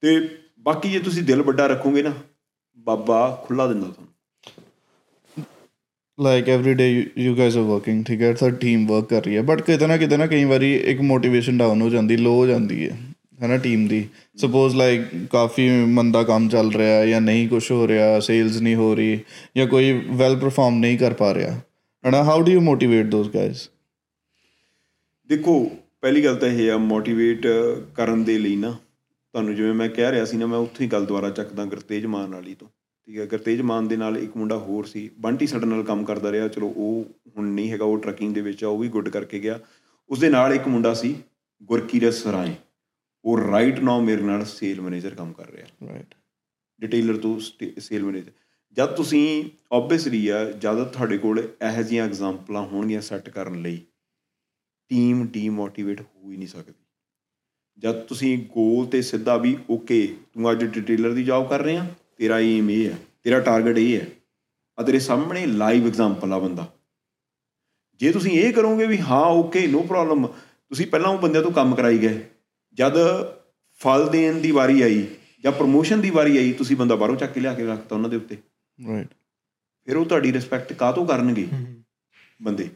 [0.01, 2.13] ਤੇ ਬਾਕੀ ਜੇ ਤੁਸੀਂ ਦਿਲ ਵੱਡਾ ਰੱਖੋਗੇ ਨਾ,
[2.77, 4.14] ਬਾਬਾ ਖੁੱਲਾ ਦਿੰਦਾ ਤੁਹਾਨੂੰ।
[6.19, 6.87] Like every day
[7.17, 9.97] you guys are working ਠੀਕ ਹੈ ਸਰ ਟੀਮ ਵਰਕ ਕਰ ਰਹੀ ਹੈ ਬਟ ਕਿਤੇ ਨਾ
[9.97, 12.97] ਕਿਤੇ ਨਾ ਕਈ ਵਾਰੀ ਇੱਕ ਮੋਟੀਵੇਸ਼ਨ ਡਾਊਨ ਹੋ ਜਾਂਦੀ ਲੋ ਹੋ ਜਾਂਦੀ ਹੈ
[13.41, 14.03] ਹੈਨਾ ਟੀਮ ਦੀ
[14.37, 18.75] ਸਪੋਜ਼ ਲਾਈਕ ਕਾਫੀ ਮੰਦਾ ਕੰਮ ਚੱਲ ਰਿਹਾ ਹੈ ਜਾਂ ਨਹੀਂ ਕੁਝ ਹੋ ਰਿਹਾ ਸੇਲਸ ਨਹੀਂ
[18.75, 19.19] ਹੋ ਰਹੀ
[19.57, 21.51] ਜਾਂ ਕੋਈ ਵੈਲ ਪਰਫਾਰਮ ਨਹੀਂ ਕਰ ਪਾ ਰਿਹਾ
[22.03, 23.67] ਹੈਨਾ how do you motivate those guys
[25.29, 25.59] ਦੇਖੋ
[26.01, 27.47] ਪਹਿਲੀ ਗੱਲ ਤਾਂ ਇਹ ਆ ਮੋਟੀਵੇਟ
[27.95, 31.05] ਕਰਨ ਦੇ ਲਈ ਨਾ ਤੁਹਾਨੂੰ ਜਿਵੇਂ ਮੈਂ ਕਹਿ ਰਿਹਾ ਸੀ ਨਾ ਮੈਂ ਉੱਥੇ ਹੀ ਗੱਲ
[31.05, 32.67] ਦੁਬਾਰਾ ਚੱਕਦਾ ਗੁਰਤੇਜ ਮਾਨ ਵਾਲੀ ਤੋਂ
[33.07, 36.31] ਠੀਕ ਹੈ ਗੁਰਤੇਜ ਮਾਨ ਦੇ ਨਾਲ ਇੱਕ ਮੁੰਡਾ ਹੋਰ ਸੀ ਬੰਟੀ ਸਾਡੇ ਨਾਲ ਕੰਮ ਕਰਦਾ
[36.31, 37.05] ਰਿਹਾ ਚਲੋ ਉਹ
[37.37, 39.59] ਹੁਣ ਨਹੀਂ ਹੈਗਾ ਉਹ ਟਰੱਕਿੰਗ ਦੇ ਵਿੱਚ ਆ ਉਹ ਵੀ ਗੁੱਡ ਕਰਕੇ ਗਿਆ।
[40.09, 41.15] ਉਸ ਦੇ ਨਾਲ ਇੱਕ ਮੁੰਡਾ ਸੀ
[41.63, 42.55] ਗੁਰਕੀਰਤ ਸਰਾਏ।
[43.25, 46.15] ਉਹ ਰਾਈਟ ਨਾਓ ਮੇਰੇ ਨਾਲ ਸੇਲ ਮੈਨੇਜਰ ਕੰਮ ਕਰ ਰਿਹਾ। ਰਾਈਟ
[46.79, 47.39] ਡਿਟੇਲਰ ਤੋਂ
[47.79, 48.31] ਸੇਲ ਮੈਨੇਜਰ
[48.77, 49.43] ਜਦ ਤੁਸੀਂ
[49.73, 53.81] ਆਬਵੀਅਸਲੀ ਆ ਜਦ ਤੁਹਾਡੇ ਕੋਲ ਇਹੋ ਜਿਹੀਆਂ ਐਗਜ਼ਾਮਪਲਾਂ ਹੋਣਗੀਆਂ ਸੈੱਟ ਕਰਨ ਲਈ
[54.91, 56.83] ਟੀਮ ਡੀਮੋਟੀਵੇਟ ਹੋ ਹੀ ਨਹੀਂ ਸਕਦੀ।
[57.77, 61.87] ਜਦ ਤੁਸੀਂ ਗੋਲ ਤੇ ਸਿੱਧਾ ਵੀ ਓਕੇ ਤੂੰ ਅੱਜ ਡਿਟੇਲਰ ਦੀ ਜੌਬ ਕਰ ਰਿਹਾ
[62.17, 64.05] ਤੇਰਾ ਏਮ ਇਹ ਹੈ ਤੇਰਾ ਟਾਰਗੇਟ ਇਹ ਹੈ।
[64.79, 66.73] ਆ ਤੇਰੇ ਸਾਹਮਣੇ ਲਾਈਵ ਐਗਜ਼ਾਮਪਲ ਆ ਬੰਦਾ।
[67.99, 70.27] ਜੇ ਤੁਸੀਂ ਇਹ ਕਰੋਗੇ ਵੀ ਹਾਂ ਓਕੇ ਨੋ ਪ੍ਰੋਬਲਮ
[70.69, 72.23] ਤੁਸੀਂ ਪਹਿਲਾਂ ਉਹ ਬੰਦਿਆਂ ਤੋਂ ਕੰਮ ਕਰਾਈ ਗਏ।
[72.73, 72.97] ਜਦ
[73.79, 75.07] ਫਲ ਦੇਣ ਦੀ ਵਾਰੀ ਆਈ
[75.43, 78.17] ਜਾਂ ਪ੍ਰੋਮੋਸ਼ਨ ਦੀ ਵਾਰੀ ਆਈ ਤੁਸੀਂ ਬੰਦਾ ਬਾਹਰੋਂ ਚੱਕ ਕੇ ਲਿਆ ਕੇ ਰੱਖਤਾ ਉਹਨਾਂ ਦੇ
[78.17, 78.37] ਉੱਤੇ।
[78.79, 79.07] ਰਾਈਟ
[79.85, 81.47] ਫਿਰ ਉਹ ਤੁਹਾਡੀ ਰਿਸਪੈਕਟ ਕਾਹਤੋਂ ਕਰਨਗੇ?
[82.41, 82.69] ਬੰਦੇ।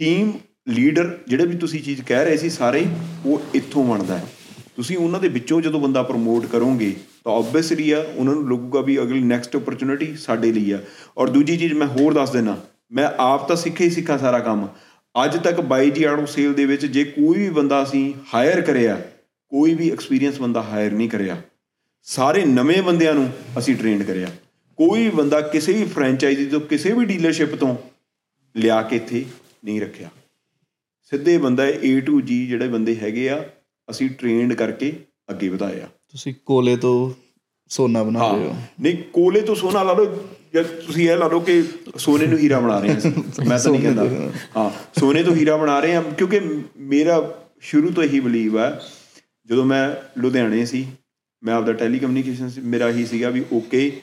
[0.00, 0.32] ਟੀਮ
[0.68, 2.86] ਲੀਡਰ ਜਿਹੜੇ ਵੀ ਤੁਸੀਂ ਚੀਜ਼ ਕਹਿ ਰਹੇ ਸੀ ਸਾਰੇ
[3.26, 4.26] ਉਹ ਇੱਥੋਂ ਬਣਦਾ ਹੈ।
[4.76, 8.98] ਤੁਸੀਂ ਉਹਨਾਂ ਦੇ ਵਿੱਚੋਂ ਜਦੋਂ ਬੰਦਾ ਪ੍ਰਮੋਟ ਕਰੋਗੇ ਤਾਂ ਆਬਵੀਅਸਲੀ ਆ, ਉਹਨਾਂ ਨੂੰ ਲੱਗੂਗਾ ਵੀ
[9.02, 10.78] ਅਗਲੀ ਨੈਕਸਟ ਓਪਰਚ्युनिटी ਸਾਡੇ ਲਈ ਆ।
[11.18, 12.56] ਔਰ ਦੂਜੀ ਚੀਜ਼ ਮੈਂ ਹੋਰ ਦੱਸ ਦੇਣਾ
[12.92, 14.68] ਮੈਂ ਆਪ ਤਾਂ ਸਿੱਖੇ ਹੀ ਸਿੱਖਾ ਸਾਰਾ ਕੰਮ।
[15.24, 19.00] ਅੱਜ ਤੱਕ ਬਾਈ ਜੀ ਆਣੂ ਸੇਲ ਦੇ ਵਿੱਚ ਜੇ ਕੋਈ ਵੀ ਬੰਦਾ ਅਸੀਂ ਹਾਇਰ ਕਰਿਆ,
[19.48, 21.42] ਕੋਈ ਵੀ ਐਕਸਪੀਰੀਅੰਸ ਬੰਦਾ ਹਾਇਰ ਨਹੀਂ ਕਰਿਆ।
[22.02, 24.28] ਸਾਰੇ ਨਵੇਂ ਬੰਦਿਆਂ ਨੂੰ ਅਸੀਂ ਟ੍ਰੇਨਡ ਕਰਿਆ।
[24.78, 27.76] ਕੋਈ ਵੀ ਬੰਦਾ ਕਿਸੇ ਵੀ ਫਰੈਂਚਾਈਜ਼ੀ ਤੋਂ, ਕਿਸੇ ਵੀ ਡੀਲਰਸ਼ਿਪ ਤੋਂ
[28.56, 29.24] ਲਿਆ ਕੇ ਇੱਥੇ
[29.64, 30.08] ਨਹੀਂ ਰੱਖਿਆ।
[31.02, 33.44] ਸਿੱਧੇ ਬੰਦਾ A to G ਜਿਹੜੇ ਬੰਦੇ ਹੈਗੇ ਆ,
[33.90, 34.92] ਅਸੀਂ ਟ੍ਰੇਨਡ ਕਰਕੇ
[35.30, 37.12] ਅੱਗੇ ਵਧਾਇਆ। ਤੁਸੀਂ ਕੋਲੇ ਤੋਂ
[37.68, 40.04] ਸੋਨਾ ਬਣਾ ਰਹੇ ਹੋ। ਨਹੀਂ ਕੋਲੇ ਤੋਂ ਸੋਨਾ ਲਾ ਲਓ
[40.54, 41.64] ਜਾਂ ਤੁਸੀਂ ਇਹ ਲਾ ਲਓ ਕਿ
[41.96, 43.00] ਸੋਨੇ ਨੂੰ ਹੀਰਾ ਬਣਾ ਰਹੇ ਹਾਂ।
[43.48, 46.40] ਮੈਂ ਤਾਂ ਨਹੀਂ ਕਹਿੰਦਾ। ਹਾਂ ਸੋਨੇ ਤੋਂ ਹੀਰਾ ਬਣਾ ਰਹੇ ਹਾਂ ਕਿਉਂਕਿ
[46.76, 48.80] ਮੇਰਾ ਸ਼ੁਰੂ ਤੋਂ ਇਹੀ ਬਲੀਵ ਹੈ
[49.46, 50.86] ਜਦੋਂ ਮੈਂ ਲੁਧਿਆਣੇ ਸੀ
[51.42, 54.00] ਮੈਂ ਆਪਦਾ ਟੈਲੀਕਮਿਊਨੀਕੇਸ਼ਨ ਮੇਰਾ ਹੀ ਸੀਗਾ ਵੀ ਓਕੇ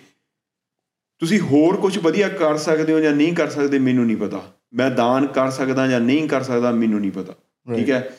[1.21, 4.41] ਤੁਸੀਂ ਹੋਰ ਕੁਝ ਵਧੀਆ ਕਰ ਸਕਦੇ ਹੋ ਜਾਂ ਨਹੀਂ ਕਰ ਸਕਦੇ ਮੈਨੂੰ ਨਹੀਂ ਪਤਾ।
[4.73, 7.33] ਮੈਂ ਦਾਨ ਕਰ ਸਕਦਾ ਜਾਂ ਨਹੀਂ ਕਰ ਸਕਦਾ ਮੈਨੂੰ ਨਹੀਂ ਪਤਾ।
[7.75, 8.09] ਠੀਕ ਹੈ?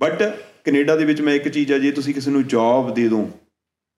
[0.00, 0.22] ਬਟ
[0.64, 3.30] ਕੈਨੇਡਾ ਦੇ ਵਿੱਚ ਮੈਂ ਇੱਕ ਚੀਜ਼ ਆ ਜੇ ਤੁਸੀਂ ਕਿਸੇ ਨੂੰ ਜੌਬ ਦੇ ਦੋ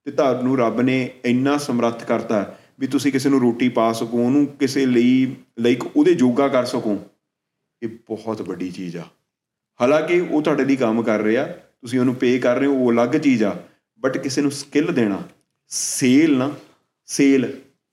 [0.06, 4.18] ਤੇ ਤੁਹਾਨੂੰ ਰੱਬ ਨੇ ਇੰਨਾ ਸਮਰੱਥ ਕਰਤਾ ਹੈ ਵੀ ਤੁਸੀਂ ਕਿਸੇ ਨੂੰ ਰੋਟੀ ਪਾ ਸਕੋ,
[4.18, 6.98] ਉਹਨੂੰ ਕਿਸੇ ਲਈ, ਲਾਈਕ ਉਹਦੇ ਜੋਗਾ ਕਰ ਸਕੋ,
[7.82, 9.04] ਇਹ ਬਹੁਤ ਵੱਡੀ ਚੀਜ਼ ਆ।
[9.80, 13.16] ਹਾਲਾਂਕਿ ਉਹ ਤੁਹਾਡੇ ਲਈ ਕੰਮ ਕਰ ਰਿਹਾ, ਤੁਸੀਂ ਉਹਨੂੰ ਪੇ ਕਰ ਰਹੇ ਹੋ, ਉਹ ਅਲੱਗ
[13.18, 13.56] ਚੀਜ਼ ਆ
[14.02, 15.22] ਬਟ ਕਿਸੇ ਨੂੰ ਸਕਿੱਲ ਦੇਣਾ
[15.70, 16.50] ਸੇਲ ਨਾ
[17.08, 17.46] ਸੇਲ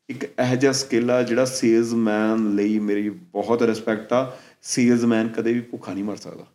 [0.09, 5.59] ਇੱਕ ਇਹੋ ਜਿਹਾ ਸਕਿੱਲ ਆ ਜਿਹੜਾ ਸੇਲਜ਼ਮੈਨ ਲਈ ਮੇਰੀ ਬਹੁਤ ਰਿਸਪੈਕਟ ਆ। ਸੇਲਜ਼ਮੈਨ ਕਦੇ ਵੀ
[5.61, 6.45] ਭੁੱਖਾ ਨਹੀਂ ਮਰ ਸਕਦਾ।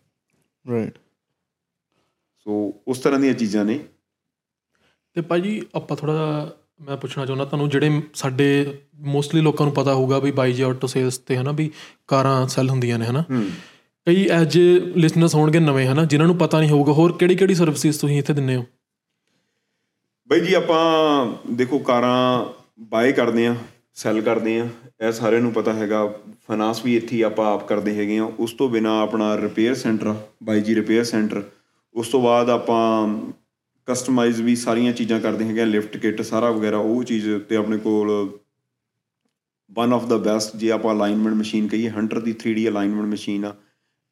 [0.66, 0.98] ਰਾਈਟ
[2.46, 3.78] ਸੋ ਉਸ ਤਰ੍ਹਾਂ ਦੀਆਂ ਚੀਜ਼ਾਂ ਨੇ।
[5.16, 8.46] ਤੇ ਭਾਜੀ ਆਪਾਂ ਥੋੜਾ ਮੈਂ ਪੁੱਛਣਾ ਚਾਹੁੰਦਾ ਤੁਹਾਨੂੰ ਜਿਹੜੇ ਸਾਡੇ
[9.06, 11.70] ਮੋਸਟਲੀ ਲੋਕਾਂ ਨੂੰ ਪਤਾ ਹੋਊਗਾ ਵੀ ਬਾਈ ਜੀ ਆਟੋ ਸੇਲਸ ਤੇ ਹਨਾ ਵੀ
[12.06, 13.24] ਕਾਰਾਂ ਸੈੱਲ ਹੁੰਦੀਆਂ ਨੇ ਹਨਾ।
[14.06, 14.58] ਕਈ ਐਜ
[14.96, 18.32] ਲਿਸਨਰਸ ਹੋਣਗੇ ਨਵੇਂ ਹਨਾ ਜਿਨ੍ਹਾਂ ਨੂੰ ਪਤਾ ਨਹੀਂ ਹੋਊਗਾ ਹੋਰ ਕਿਹੜੀ ਕਿਹੜੀ ਸਰਵਿਸਿਜ਼ ਤੁਸੀਂ ਇੱਥੇ
[18.32, 18.64] ਦਿੰਦੇ ਹੋ?
[20.30, 22.44] ਬਈ ਜੀ ਆਪਾਂ ਦੇਖੋ ਕਾਰਾਂ
[22.90, 23.56] ਬਾਏ ਕਰਦੇ ਆ
[23.94, 24.68] ਸੈਲ ਕਰਦੇ ਆ
[25.02, 26.06] ਇਹ ਸਾਰਿਆਂ ਨੂੰ ਪਤਾ ਹੈਗਾ।
[26.46, 30.60] ਫਾਈਨਾਂਸ ਵੀ ਇੱਥੇ ਆਪਾਂ ਆਪ ਕਰਦੇ ਹੈਗੇ ਆ ਉਸ ਤੋਂ ਬਿਨਾ ਆਪਣਾ ਰਿਪੇਅਰ ਸੈਂਟਰ ਬਾਈ
[30.60, 31.42] ਜੀ ਰਿਪੇਅਰ ਸੈਂਟਰ
[31.96, 32.80] ਉਸ ਤੋਂ ਬਾਅਦ ਆਪਾਂ
[33.88, 38.10] ਕਸਟਮਾਈਜ਼ ਵੀ ਸਾਰੀਆਂ ਚੀਜ਼ਾਂ ਕਰਦੇ ਹੈਗੇ ਲਿਫਟ ਕਿਟ ਸਾਰਾ ਵਗੈਰਾ ਉਹ ਚੀਜ਼ ਤੇ ਆਪਣੇ ਕੋਲ
[39.70, 43.54] ਵਨ ਆਫ ਦਾ ਬੈਸਟ ਜੇ ਆਪਾਂ ਅਲਾਈਨਮੈਂਟ ਮਸ਼ੀਨ ਕਹੀਏ ਹੰਟਰ ਦੀ 3D ਅਲਾਈਨਮੈਂਟ ਮਸ਼ੀਨ ਆ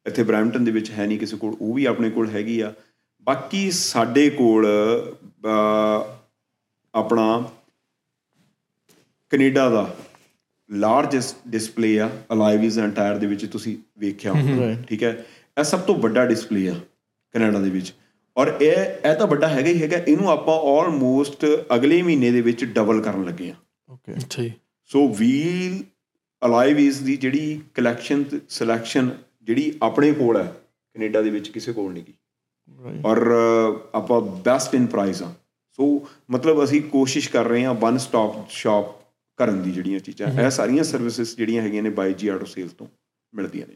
[0.05, 2.73] ਇੱਥੇ ਬ੍ਰੈਂਪਟਨ ਦੇ ਵਿੱਚ ਹੈ ਨਹੀਂ ਕਿਸੇ ਕੋਲ ਉਹ ਵੀ ਆਪਣੇ ਕੋਲ ਹੈਗੀ ਆ।
[3.27, 4.65] ਬਾਕੀ ਸਾਡੇ ਕੋਲ
[6.93, 7.23] ਆਪਣਾ
[9.31, 9.87] ਕੈਨੇਡਾ ਦਾ
[10.69, 15.11] ਲਾਰਜੈਸਟ ਡਿਸਪਲੇ ਆ ਅਲਾਈਵਿਜ਼ ਐਂਡ ਟਾਇਰ ਦੇ ਵਿੱਚ ਤੁਸੀਂ ਵੇਖਿਆ ਹੋਣਾ ਠੀਕ ਹੈ?
[15.57, 16.75] ਇਹ ਸਭ ਤੋਂ ਵੱਡਾ ਡਿਸਪਲੇ ਆ।
[17.35, 17.93] ਕੈਨੇਡਾ ਦੇ ਵਿੱਚ।
[18.37, 18.75] ਔਰ ਇਹ
[19.05, 23.25] ਇਹ ਤਾਂ ਵੱਡਾ ਹੈਗਾ ਹੀ ਹੈਗਾ ਇਹਨੂੰ ਆਪਾਂ ਆਲਮੋਸਟ ਅਗਲੇ ਮਹੀਨੇ ਦੇ ਵਿੱਚ ਡਬਲ ਕਰਨ
[23.25, 23.55] ਲੱਗੇ ਆ
[23.89, 24.51] ਓਕੇ ਅੱਛਾ ਜੀ।
[24.89, 25.83] ਸੋ ਵੀਲ
[26.41, 29.09] ਅਲਾਈਵਿਜ਼ ਦੀ ਜਿਹੜੀ ਕਲੈਕਸ਼ਨ ਸਿਲੈਕਸ਼ਨ
[29.43, 30.43] ਜਿਹੜੀ ਆਪਣੇ ਕੋਲ ਹੈ
[30.95, 32.13] ਕੈਨੇਡਾ ਦੇ ਵਿੱਚ ਕਿਸੇ ਕੋਲ ਨਹੀਂ ਗੀ।
[33.05, 33.31] ਔਰ
[33.95, 35.33] ਆਪਾਂ ਬੈਸਟ ਇਨ ਪ੍ਰਾਈਸ ਆ
[35.79, 35.87] ਸੋ
[36.31, 38.93] ਮਤਲਬ ਅਸੀਂ ਕੋਸ਼ਿਸ਼ ਕਰ ਰਹੇ ਹਾਂ ਵਨ ਸਟਾਪ ਸ਼ਾਪ
[39.39, 42.87] ਕਰਨ ਦੀ ਜਿਹੜੀਆਂ ਚੀਜ਼ਾਂ। ਇਹ ਸਾਰੀਆਂ ਸਰਵਿਸਿਜ਼ ਜਿਹੜੀਆਂ ਹੈਗੀਆਂ ਨੇ ਬਾਈ ਜੀ ਆਟੋ ਸੇਲ ਤੋਂ
[43.33, 43.75] ਮਿਲਦੀਆਂ ਨੇ।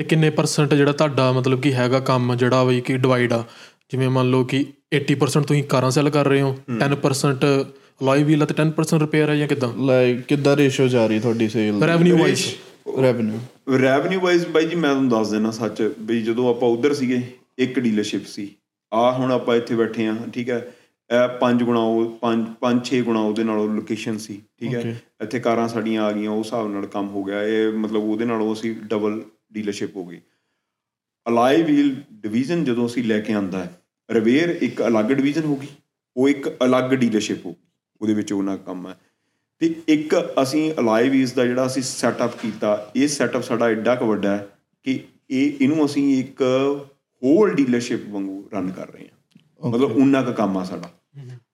[0.00, 3.42] ਤੇ ਕਿੰਨੇ ਪਰਸੈਂਟ ਜਿਹੜਾ ਤੁਹਾਡਾ ਮਤਲਬ ਕਿ ਹੈਗਾ ਕੰਮ ਜਿਹੜਾ ਵੀ ਕਿ ਡਿਵਾਈਡ ਆ?
[3.90, 4.64] ਜਿਵੇਂ ਮੰਨ ਲਓ ਕਿ
[4.96, 7.44] 80% ਤੁਸੀਂ ਕਾਰਾਂ ਸੈਲ ਕਰ ਰਹੇ ਹੋ 10%
[8.02, 9.68] ਅਲੋਈ ਵੀਲ ਤੇ 10% ਰਿਪੇਅਰ ਹੈ ਜਾਂ ਕਿਦਾਂ?
[9.86, 12.44] ਲਾਈਕ ਕਿੱਦਾਂ ਰੇਸ਼ੋ ਜਾ ਰਹੀ ਤੁਹਾਡੀ sale revenue wise
[13.02, 17.20] revenue revenue wise ਬਾਈ ਜੀ ਮੈਂ ਤੁਹਾਨੂੰ ਦੱਸ ਦੇਣਾ ਸੱਚ ਵੀ ਜਦੋਂ ਆਪਾਂ ਉਧਰ ਸੀਗੇ
[17.58, 18.48] ਇੱਕ ਡੀਲਰਸ਼ਿਪ ਸੀ।
[18.92, 20.58] ਆ ਹੁਣ ਆਪਾਂ ਇੱਥੇ ਬੈਠੇ ਆ ਠੀਕ ਹੈ?
[21.10, 24.96] ਇਹ ਪੰਜ ਗੁਣਾ ਉਹ ਪੰਜ ਪੰਜ ਛੇ ਗੁਣਾ ਉਹਦੇ ਨਾਲੋਂ ਲੋਕੇਸ਼ਨ ਸੀ ਠੀਕ ਹੈ?
[25.22, 28.52] ਇੱਥੇ ਕਾਰਾਂ ਸਾਡੀਆਂ ਆ ਗਈਆਂ ਉਸ ਹਿਸਾਬ ਨਾਲ ਕੰਮ ਹੋ ਗਿਆ। ਇਹ ਮਤਲਬ ਉਹਦੇ ਨਾਲੋਂ
[28.52, 29.20] ਅਸੀਂ ਡਬਲ
[29.52, 30.20] ਡੀਲਰਸ਼ਿਪ ਹੋ ਗਈ।
[31.26, 33.70] ਅਲਾਈ ਵੀਲ ਡਿਵੀਜ਼ਨ ਜਦੋਂ ਅਸੀਂ ਲੈ ਕੇ ਆਂਦਾ ਹੈ
[34.08, 35.68] ਰਵੇਅਰ ਇੱਕ ਅਲੱਗ ਡਿਵੀਜ਼ਨ ਹੋਗੀ
[36.16, 37.54] ਉਹ ਇੱਕ ਅਲੱਗ ਡੀਲਰਸ਼ਿਪ ਹੋ
[38.00, 38.96] ਉਹਦੇ ਵਿੱਚ ਉਹਨਾਂ ਦਾ ਕੰਮ ਹੈ।
[39.60, 44.06] ਤੇ ਇੱਕ ਅਸੀਂ ਅਲਾਈ ਵੀਲਸ ਦਾ ਜਿਹੜਾ ਅਸੀਂ ਸੈਟਅਪ ਕੀਤਾ ਇਹ ਸੈਟਅਪ ਸਾਡਾ ਐਡਾ ਕੁ
[44.06, 44.46] ਵੱਡਾ ਹੈ
[44.86, 44.98] ਕਿ
[45.30, 46.42] ਇਹ ਇਹਨੂੰ ਅਸੀਂ ਇੱਕ
[47.22, 50.90] ਹੋਲ ਡੀਲਰਸ਼ਿਪ ਵਾਂਗੂ ਰਨ ਕਰ ਰਹੇ ਹਾਂ। ਮਤਲਬ ਉਹਨਾਂ ਦਾ ਕੰਮ ਆ ਸਾਡਾ।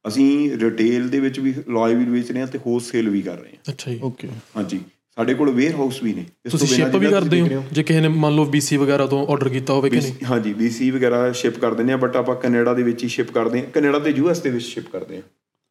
[0.08, 3.50] ਅਸੀਂ ਰਿਟੇਲ ਦੇ ਵਿੱਚ ਵੀ ਅਲਾਈ ਵੀਲ ਵੇਚ ਰਹੇ ਹਾਂ ਤੇ ਹੋਲਸੇਲ ਵੀ ਕਰ ਰਹੇ
[3.50, 4.80] ਹਾਂ। ਅੱਛਾ ਜੀ। ਓਕੇ ਹਾਂਜੀ।
[5.16, 7.62] ਸਾਡੇ ਕੋਲ ਵੇਅਰ ਹਾਊਸ ਵੀ ਨੇ। ਇਸ ਤੋਂ ਬਿਨਾਂ ਸ਼ਿਪ ਵੀ ਕਰਦੇ ਹੋ?
[7.72, 10.12] ਜੇ ਕਿਸੇ ਨੇ ਮੰਨ ਲਓ BC ਵਗੈਰਾ ਤੋਂ ਆਰਡਰ ਕੀਤਾ ਹੋਵੇ ਕਿ ਨਹੀਂ?
[10.30, 13.60] ਹਾਂਜੀ BC ਵਗੈਰਾ ਸ਼ਿਪ ਕਰ ਦਿੰਦੇ ਆ ਬਟ ਆਪਾਂ ਕੈਨੇਡਾ ਦੇ ਵਿੱਚ ਹੀ ਸ਼ਿਪ ਕਰਦੇ
[13.60, 15.22] ਆ ਕੈਨੇਡਾ ਤੇ ਯੂਐਸ ਦੇ ਵਿੱਚ ਸ਼ਿਪ ਕਰਦੇ ਆ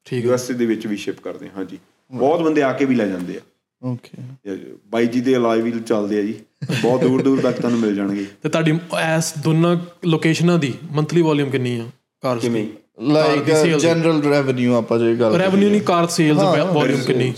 [0.08, 1.78] ਠੀਕ ਯੂਐਸ ਦੇ ਵਿੱਚ ਵੀ ਸ਼ਿਪ ਕਰਦੇ ਆ ਹਾਂਜੀ।
[2.12, 3.42] ਬਹੁਤ ਬੰਦੇ ਆ ਕੇ ਵੀ ਲੈ ਜਾਂਦੇ ਆ।
[3.82, 4.56] ਓਕੇ
[4.90, 6.34] ਬਾਈ ਜੀ ਦੇ ਅਲਾਈ ਵੀਲ ਚੱਲਦੇ ਆ ਜੀ।
[6.82, 9.76] ਬਹੁਤ ਦੂਰ ਦੂਰ ਤੱਕ ਤੁਹਾਨੂੰ ਮਿਲ ਜਾਣਗੇ। ਤੇ ਤੁਹਾਡੀ ਐਸ ਦੋਨਾਂ
[10.06, 11.86] ਲੋਕੇਸ਼ਨਾਂ ਦੀ ਮੰਥਲੀ ਵੋਲਿਊਮ ਕਿੰਨੀ ਆ?
[12.24, 12.66] ਕਾਰ ਕਿਵੇਂ?
[12.98, 16.42] ਲਾਈਕ ਜਨਰਲ ਰੈਵਨਿਊ ਆਪਾਂ ਜੇ ਗੱਲ ਰੈਵਨਿਊ ਨਹੀਂ ਕਾਰ ਸੇਲਸ
[16.74, 17.34] ਵੋਲਿਊਮ ਕਿੰਨੀ?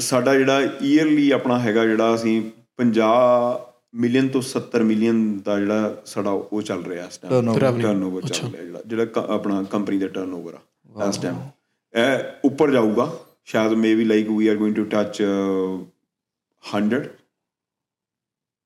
[0.00, 2.40] ਸਾਡਾ ਜਿਹੜਾ ਈਅਰਲੀ ਆਪਣਾ ਹੈਗਾ ਜਿਹੜਾ ਅਸੀਂ
[2.78, 3.10] 50
[3.94, 8.62] ਮਿਲੀਅਨ ਤੋਂ 70 ਮਿਲੀਅਨ ਦਾ ਜਿਹੜਾ ਸਾਡਾ ਉਹ ਚੱਲ ਰਿਹਾ ਇਸ ਟਾਈਮ ਟਰਨਓਵਰ ਚੱਲ ਰਿਹਾ
[8.64, 11.36] ਜਿਹੜਾ ਜਿਹੜਾ ਆਪਣਾ ਕੰਪਨੀ ਦਾ ਟਰਨਓਵਰ ਆ ਇਸ ਟਾਈਮ
[11.94, 13.10] ਇਹ ਉੱਪਰ ਜਾਊਗਾ
[13.44, 15.22] ਸ਼ਾਇਦ maybe like we are going to touch
[16.64, 17.00] 100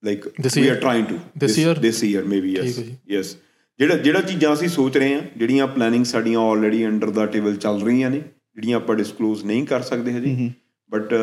[0.03, 0.71] like This we year?
[0.71, 1.81] Are trying to This year?
[1.81, 2.79] This year maybe yes
[3.09, 3.37] yes
[3.81, 7.83] ਜਿਹੜਾ ਜਿਹੜਾ ਚੀਜ਼ਾਂ ਅਸੀਂ ਸੋਚ ਰਹੇ ਹਾਂ ਜਿਹੜੀਆਂ ਪਲੈਨਿੰਗ ਸਾਡੀਆਂ ਆਲਰੇਡੀ ਅੰਡਰ ਦਾ ਟੇਬਲ ਚੱਲ
[7.83, 8.19] ਰਹੀਆਂ ਨੇ
[8.55, 10.51] ਜਿਹੜੀਆਂ ਆਪਾਂ ਡਿਸਕਲੋਜ਼ ਨਹੀਂ ਕਰ ਸਕਦੇ ਹਜੇ
[10.91, 11.15] but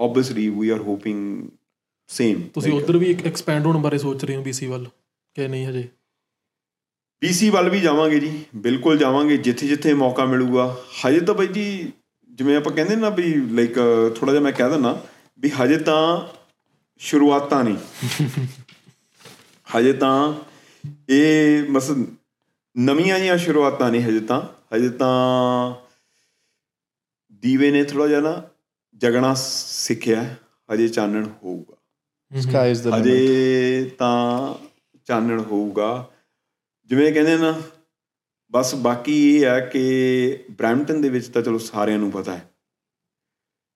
[0.00, 1.48] obviously we are hoping
[2.08, 4.88] same ਤੁਸੀਂ ਉਧਰ ਵੀ ਇੱਕ ਐਕਸਪੈਂਡ ਹੋਣ ਬਾਰੇ ਸੋਚ ਰਹੇ ਹੋ BC ਵੱਲ
[5.34, 5.88] ਕਿ ਨਹੀਂ ਹਜੇ?
[7.20, 10.76] ਪੀਸੀ ਵੱਲ ਵੀ ਜਾਵਾਂਗੇ ਜੀ ਬਿਲਕੁਲ ਜਾਵਾਂਗੇ ਜਿੱਥੇ ਜਿੱਥੇ ਮੌਕਾ ਮਿਲੂਗਾ।
[11.06, 11.92] ਹਜੇ ਤਾਂ ਬਾਈ ਜੀ
[12.30, 13.74] ਜਿਵੇਂ ਆਪਾਂ ਕਹਿੰਦੇ ਨਾ ਵੀ ਲਾਈਕ
[14.16, 15.06] ਥੋੜਾ ਜਿਹਾ ਮੈਂ ਕਹਿ ਦਿੰਦਾ
[15.38, 16.28] ਵੀ ਹਜੇ ਤਾਂ
[16.98, 17.76] ਸ਼ੁਰੂਆਤਾਂ ਨੇ
[19.76, 20.34] ਹਜੇ ਤਾਂ
[21.08, 21.90] ਇਹ ਮਸ
[22.78, 24.42] ਨਵੀਆਂ ਜੀਆਂ ਸ਼ੁਰੂਆਤਾਂ ਨੇ ਹਜੇ ਤਾਂ।
[24.76, 25.74] ਹਜੇ ਤਾਂ
[27.32, 28.42] ਦੀਵੇ ਨੇ ਥੋੜਾ ਜਿਹਾ ਨਾ
[28.96, 30.34] ਜਗਣਾ ਸਿੱਖਿਆ।
[30.74, 31.76] ਹਜੇ ਚਾਨਣ ਹੋਊਗਾ।
[32.40, 34.54] ਸਕਾਈ ਇਜ਼ ਦ ਅਜੇ ਤਾਂ
[35.04, 36.10] ਚਾਨਣ ਹੋਊਗਾ।
[36.86, 37.62] ਜਿਵੇਂ ਕਹਿੰਦੇ ਨਾ
[38.50, 42.50] ਬਸ ਬਾਕੀ ਇਹ ਹੈ ਕਿ ਬ੍ਰੈਂਪਟਨ ਦੇ ਵਿੱਚ ਤਾਂ ਚਲੋ ਸਾਰਿਆਂ ਨੂੰ ਪਤਾ ਹੈ।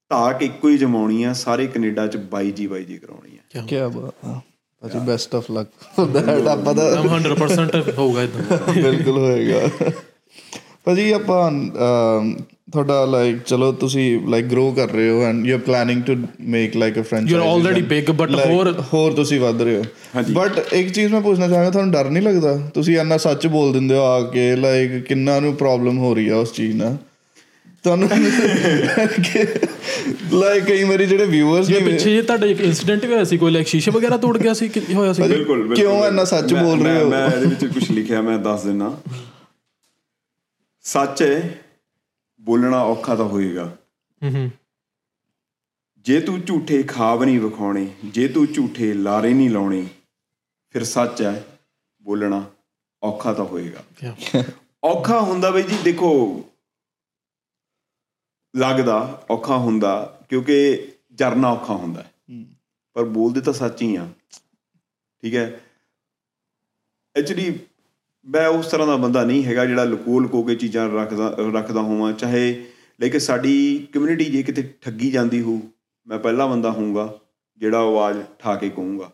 [0.08, 3.76] ਧਾਕ ਇੱਕੋ ਹੀ ਜਮਾਉਣੀ ਆ ਸਾਰੇ ਕੈਨੇਡਾ ਚ ਬਾਈ ਜੀ ਬਾਈ ਜੀ ਕਰਾਉਣੀ ਆ। ਕੀ
[3.94, 4.42] ਬਾਤ
[4.82, 5.68] ਭਾਜੀ ਬੈਸਟ ਆਫ ਲੱਕ
[6.08, 9.68] ਦੈਟ ਆਪਾਂ ਦਾ I'm 100% ਹੋਊਗਾ ਇਦਾਂ ਬਿਲਕੁਲ ਹੋਏਗਾ।
[10.84, 11.50] ਭਾਜੀ ਆਪਾਂ
[12.72, 16.76] ਤੁਹਾਡਾ ਲਾਈਕ ਚਲੋ ਤੁਸੀਂ ਲਾਈਕ ਗਰੋ ਕਰ ਰਹੇ ਹੋ and you are planning to make
[16.76, 19.82] like a franchise You're already big, but ਹੋਰ- ਹੋਰ ਤੁਸੀਂ ਵੱਧ ਰਹੇ ਹੋ।
[20.32, 22.56] ਬਟ ਇੱਕ ਚੀਜ਼ ਮੈਂ ਪੁੱਛਣਾ ਚਾਹਾਂਗਾ ਤੁਹਾਨੂੰ ਡਰ ਨਹੀਂ ਲੱਗਦਾ?
[22.74, 26.36] ਤੁਸੀਂ ਇੰਨਾ ਸੱਚ ਬੋਲ ਦਿੰਦੇ ਹੋ ਆ ਕੇ ਲਾਈਕ ਕਿੰਨਾ ਨੂੰ ਪ੍ਰੋਬਲਮ ਹੋ ਰਹੀ ਆ
[26.36, 26.96] ਉਸ ਚੀਜ਼ ਨਾਲ?
[27.84, 28.08] ਤੁਹਾਨੂੰ
[30.32, 33.38] ਲਾਈਕ ਕਈ ਵਾਰੀ ਜਿਹੜੇ ਵਿਊਅਰਸ ਜੇ ਨੇ ਪਿੱਛੇ ਜੇ ਤੁਹਾਡਾ ਇੱਕ ਇਨਸੀਡੈਂਟ ਵੀ ਹੋਇਆ ਸੀ
[33.38, 35.22] ਕੋਈ ਲਾਈਕ ਸ਼ੀਸ਼ੇ ਵਗੈਰਾ ਤੋੜ ਗਿਆ ਸੀ ਕਿ ਹੋਇਆ ਸੀ?
[35.22, 37.08] ਬਿਲਕੁਲ ਕਿਉਂ ਇੰਨਾ ਸੱਚ ਬੋਲ ਰਹੇ ਹੋ?
[37.10, 38.96] ਮੈਂ ਇਹਦੇ ਵਿੱਚ ਕੁਝ ਲਿਖਿਆ ਮੈਂ ਦੱਸ ਦਿੰਨਾ
[40.84, 41.58] ਸੱਚ ਹੈ
[42.40, 43.64] ਬੋਲਣਾ ਔਖਾ ਤਾਂ ਹੋਏਗਾ।
[44.22, 44.50] ਹੂੰ ਹੂੰ।
[46.06, 49.86] ਜੇ ਤੂੰ ਝੂਠੇ ਖਾਬ ਨਹੀਂ ਵਿਖਾਉਣੇ ਜੇ ਤੂੰ ਝੂਠੇ ਲਾਰੇ ਨਹੀਂ ਲਾਉਣੇ
[50.70, 51.44] ਫਿਰ ਸੱਚ ਹੈ
[52.02, 52.44] ਬੋਲਣਾ
[53.02, 54.14] ਔਖਾ ਤਾਂ ਹੋਏਗਾ.
[54.84, 56.10] ਔਖਾ ਹੁੰਦਾ ਬਈ ਜੀ ਦੇਖੋ
[58.56, 62.04] ਲੱਗਦਾ ਔਖਾ ਹੁੰਦਾ ਕਿਉਂਕਿ ਜਰਨਾ ਔਖਾ ਹੁੰਦਾ
[62.94, 64.08] ਪਰ ਬੋਲਦੇ ਤਾਂ ਸੱਚ ਹੀ ਆ।
[65.22, 65.60] ਠੀਕ ਹੈ?
[67.16, 67.58] ਐਕਚੁਅਲੀ
[68.26, 72.12] ਮੈਂ ਉਸ ਤਰ੍ਹਾਂ ਦਾ ਬੰਦਾ ਨਹੀਂ ਹੈਗਾ ਜਿਹੜਾ ਲੁਕੋ ਲੁਕੋ ਕੇ ਚੀਜ਼ਾਂ ਰੱਖਦਾ ਰੱਖਦਾ ਹੋਵਾਂ
[72.12, 72.64] ਚਾਹੇ
[73.00, 75.60] ਲੇਕਿਨ ਸਾਡੀ ਕਮਿਊਨਿਟੀ ਜੇ ਕਿਤੇ ਠੱਗੀ ਜਾਂਦੀ ਹੋ
[76.06, 77.18] ਮੈਂ ਪਹਿਲਾ ਬੰਦਾ ਹੋਊਗਾ
[77.58, 79.10] ਜਿਹੜਾ ਆਵਾਜ਼ ਠਾ ਕੇ ਕਹੂੰਗਾ।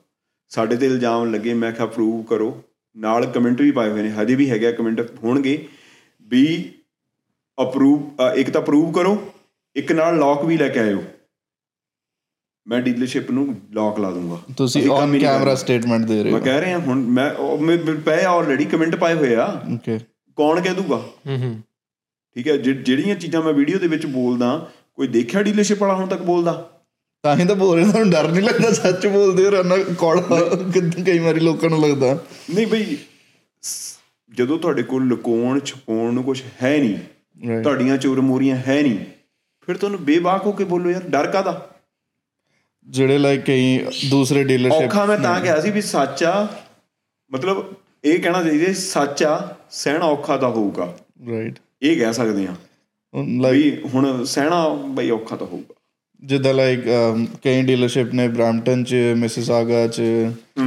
[0.48, 2.62] ਸਾਡੇ ਤੇ ਇਲਜ਼ਾਮ ਲੱਗੇ ਮੈਂ ਕਿਹਾ ਪ੍ਰੂਵ ਕਰੋ।
[2.96, 5.68] ਨਾਲ ਕਮੈਂਟ ਵੀ ਪਾਏ ਹੋਏ ਨੇ ਹਜੇ ਵੀ ਹੈਗਾ ਕਮੈਂਟ ਹੋਣਗੇ
[6.20, 6.74] ਵੀ
[7.62, 9.32] ਅਪਰੂਵ ਇੱਕ ਤਾਂ ਅਪਰੂਵ ਕਰੋ
[9.76, 11.04] ਇੱਕ ਨਾਲ ਲੌਕ ਵੀ ਲੈ ਕੇ ਆਇਓ।
[12.66, 16.60] ਮੈਂ ਡੀਲਰਸ਼ਿਪ ਨੂੰ ਲੌਕ ਲਾ ਦੂੰਗਾ। ਤੁਸੀਂ ਔਨ ਕੈਮਰਾ। ਸਟੇਟਮੈਂਟ ਦੇ ਰਹੇ ਮੈਂ ਹੋ। ਕਹਿ
[16.60, 19.98] ਰਿਹਾ ਹੁਣ ਮੈਂ ਮੇ- ਮੇ- ਪਏ ਆਲਰੇਡੀ ਕਮੈਂਟ ਪਾਏ ਹੋਏ ਆ। ਓਕੇ
[20.36, 20.96] ਕੌਣ ਕਹਿ ਦੂਗਾ?
[20.96, 21.62] ਹੂੰ ਹੂੰ।
[22.34, 26.22] ਠੀਕ ਹੈ ਜਿਹੜੀਆਂ ਚੀਜ਼ਾਂ ਮੈਂ ਵੀਡੀਓ ਦੇ ਵਿੱਚ ਬੋਲਦਾ ਕੋਈ ਦੇਖਿਆ ਡੀਲਰਸ਼ਿਪ ਵਾਲਾ ਹੁਣ ਤੱਕ
[26.22, 26.70] ਬੋਲਦਾ?
[27.22, 30.20] ਤਾਂ ਹੀ ਤਾਂ ਬੋਲ ਰਹੇ ਤੁਹਾਨੂੰ ਡਰ ਨਹੀਂ ਲੱਗਦਾ ਸੱਚ ਬੋਲਦੇ ਹੋ ਰਨਾ ਕੋੜਾ
[30.74, 32.96] ਕਿੰਨੇ ਕਈ ਵਾਰੀ ਲੋਕਾਂ ਨੂੰ ਲੱਗਦਾ। ਨਹੀਂ ਬਈ
[34.30, 36.98] ਜਦੋਂ ਤੁਹਾਡੇ ਕੋਲ ਲੁਕਾਉਣ ਛਪਾਉਣ ਨੂੰ ਕੁਝ ਹੈ ਨਹੀਂ.
[37.62, 38.98] ਤੁਹਾਡੀਆਂ ਚੋਰ ਮੋਰੀਆਂ ਹੈ ਨਹੀਂ।
[39.68, 41.60] ਫਿਰ ਤੁਹਾਨੂੰ ਬੇਬਾਕ ਹੋ ਕੇ ਬੋਲੋ ਯਾਰ ਡਰ ਕਾਦਾ
[42.86, 43.78] ਜਿਹੜੇ ਲਾਈਕ ਕਈ
[44.10, 46.46] ਦੂਸਰੇ ਡੀਲਰਸ਼ਿਪ ਔਖਾ ਮੈਂ ਤਾਂ ਕਿਹਾ ਸੀ ਵੀ ਸੱਚ ਆ
[47.30, 47.64] ਮਤਲਬ
[48.04, 50.94] ਇਹ ਕਹਿਣਾ ਚਾਹੀਦਾ ਸੱਚ ਆ ਸਹਿਣਾ ਔਖਾ ਤਾਂ ਹੋਊਗਾ।
[51.30, 52.54] ਰਾਈਟ ਇਹ ਕਹਿ ਸਕਦੇ ਆ
[53.52, 55.74] ਵੀ ਹੁਣ ਸਹਿਣਾ ਬਈ ਔਖਾ ਤਾਂ ਹੋਊਗਾ।
[56.22, 56.80] ਜਿੱਦਾਂ ਲਾਈਕ
[57.44, 60.02] ਕਈ ਡੀਲਰਸ਼ਿਪ ਨੇ ਬ੍ਰਾਂਪਟਨ ਚ ਮਿਸਿਸਾਗਾ ਚ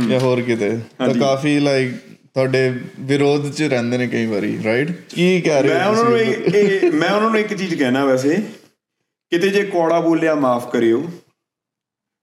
[0.10, 1.94] ਜਾਂ ਹੋਰ ਕਿਤੇ। ਤਾਂ ਕਾਫੀ ਲਾਈਕ
[2.36, 2.70] ਤੁਹਾਡੇ
[3.00, 7.10] ਵਿਰੋਧ ਚ ਰਹਿੰਦੇ ਨੇ ਕਈ ਵਾਰੀ ਰਾਈਟ ਕੀ ਕਹਿ ਰਹੇ ਮੈਂ ਉਹਨਾਂ ਨੂੰ ਇਹ- ਮੈਂ
[7.12, 8.36] ਉਹਨਾਂ ਨੂੰ ਇੱਕ ਚੀਜ਼ ਕਹਿਣਾ ਵੈਸੇ
[9.32, 11.02] ਕਿਤੇ ਜੇ ਕੋੜਾ ਬੋਲਿਆ ਮਾਫ ਕਰਿਓ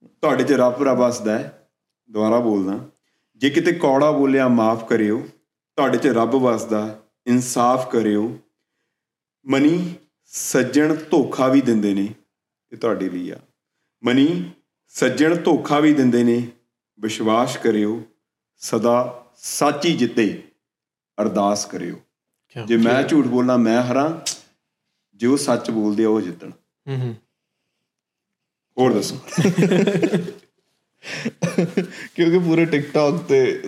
[0.03, 1.67] ਤੁਹਾਡੇ 'ਚ ਰੱਬ ਰੱਬ ਵਸਦਾ ਹੈ
[2.09, 2.79] ਦੁਬਾਰਾ ਬੋਲਦਾ।
[3.41, 5.19] ਜੇ ਕਿਤੇ ਕੌੜਾ ਬੋਲਿਆ ਮਾਫ ਕਰਿਓ
[5.77, 8.37] ਤੁਹਾਡੇ 'ਚ ਰੱਬ ਵਸਦਾ ਇਨਸਾਫ ਕਰਿਓ।
[9.45, 9.93] ਮਨੀ
[10.25, 12.07] ਸੱਜਣ ਧੋਖਾ ਵੀ ਦਿੰਦੇ ਨੇ
[12.71, 13.35] ਇਹ ਤੁਹਾਡੇ ਲਈ ਆ।
[14.03, 14.51] ਮਨੀ
[14.95, 16.41] ਸੱਜਣ ਧੋਖਾ ਵੀ ਦਿੰਦੇ ਨੇ
[16.99, 18.01] ਵਿਸ਼ਵਾਸ ਕਰਿਓ
[18.61, 20.43] ਸਦਾ ਸੱਚੀ ਜਿੱਤੇ
[21.21, 21.95] ਅਰਦਾਸ ਕਰਿਓ।
[22.67, 24.19] ਜੇ ਮੈਂ ਝੂਠ ਬੋਲਣਾ ਮੈਂ ਹਰਾਂ
[25.15, 26.51] ਜੇ ਉਹ ਸੱਚ ਬੋਲਦੇ ਆ ਉਹ ਜਿੱਤਣ।
[26.87, 27.15] ਹੂੰ ਹੂੰ।
[28.79, 29.15] ਹੋਰ ਦੱਸੋ।
[32.15, 33.61] ਕਿਉਂਕਿ ਪੂਰੇ ਟਿਕਟੌਕ ਤੇ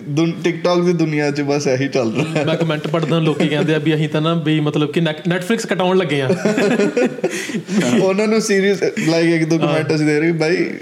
[0.44, 3.78] ਟਿਕਟੌਕ ਦੀ ਦੁਨੀਆ 'ਚ ਬਸ ਇਹੀ ਚੱਲ ਰਿਹਾ ਹੈ। ਮੈਂ ਕਮੈਂਟ ਪੜਦਾ ਲੋਕੀ ਕਹਿੰਦੇ ਆ
[3.78, 6.28] ਵੀ ਅਸੀਂ ਤਾਂ ਨਾ ਵੀ ਮਤਲਬ ਕਿ ਨੈਟਫਲਿਕਸ ਕਟਾਉਣ ਲੱਗੇ ਆ।
[8.02, 10.78] ਉਹਨਾਂ ਨੂੰ ਸੀਰੀਅਸ ਲਾਈਕ ਇੱਕ ਦੋ ਕਮੈਂਟ ਅਸੀਂ ਦੇ ਰਹੇ ਭਾਈ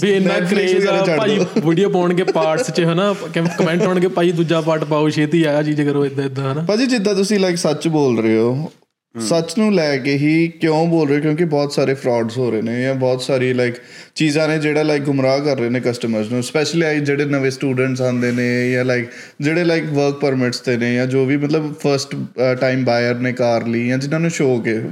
[0.00, 3.14] ਵੀ ਇੰਨਾ ਕ੍ਰੇਜ਼ ਆ ਭਾਈ। ਵੀਡੀਓ ਪਾਉਣਗੇ ਪਾਰਟਸ 'ਚ ਹਨਾ?
[3.34, 6.62] ਕਮੈਂਟ ਆਉਣਗੇ ਭਾਈ ਦੂਜਾ ਪਾਰਟ ਪਾਓ ਛੇਤੀ ਆ ਚੀਜ਼ ਕਰੋ ਇਦਾਂ ਇਦਾਂ ਹਨਾ?
[6.62, 8.70] ਭਾਜੀ ਜਿੱਦਾਂ ਤੁਸੀਂ ਲਾਈਕ ਸੱਚ ਬੋਲ ਰਹੇ ਹੋ
[9.14, 12.80] ਸੱਚ ਨੂੰ ਲੈ ਕੇ ਹੀ ਕਿਉਂ ਬੋਲ ਰਹੇ ਕਿਉਂਕਿ ਬਹੁਤ ਸਾਰੇ ਫਰਾਡਸ ਹੋ ਰਹੇ ਨੇ
[12.82, 13.74] ਜਾਂ ਬਹੁਤ ਸਾਰੀ ਲਾਈਕ
[14.14, 18.32] ਚੀਜ਼ਾਂ ਨੇ ਜਿਹੜਾ ਲਾਈਕ ਗੁੰਮਰਾਹ ਕਰ ਰਹੇ ਨੇ ਕਸਟਮਰਸ ਨੂੰ ਸਪੈਸ਼ਲੀ ਜਿਹੜੇ ਨਵੇਂ ਸਟੂਡੈਂਟਸ ਆਉਂਦੇ
[18.32, 19.08] ਨੇ ਜਾਂ ਲਾਈਕ
[19.40, 22.16] ਜਿਹੜੇ ਲਾਈਕ ਵਰਕ ਪਰਮਿਟਸ ਤੇ ਨੇ ਜਾਂ ਜੋ ਵੀ ਮਤਲਬ ਫਰਸਟ
[22.60, 24.82] ਟਾਈਮ ਬਾਇਰ ਨੇ ਕਾਰ ਲਈ ਜਾਂ ਜਿਨ੍ਹਾਂ ਨੂੰ ਸ਼ੌਕ ਹੈ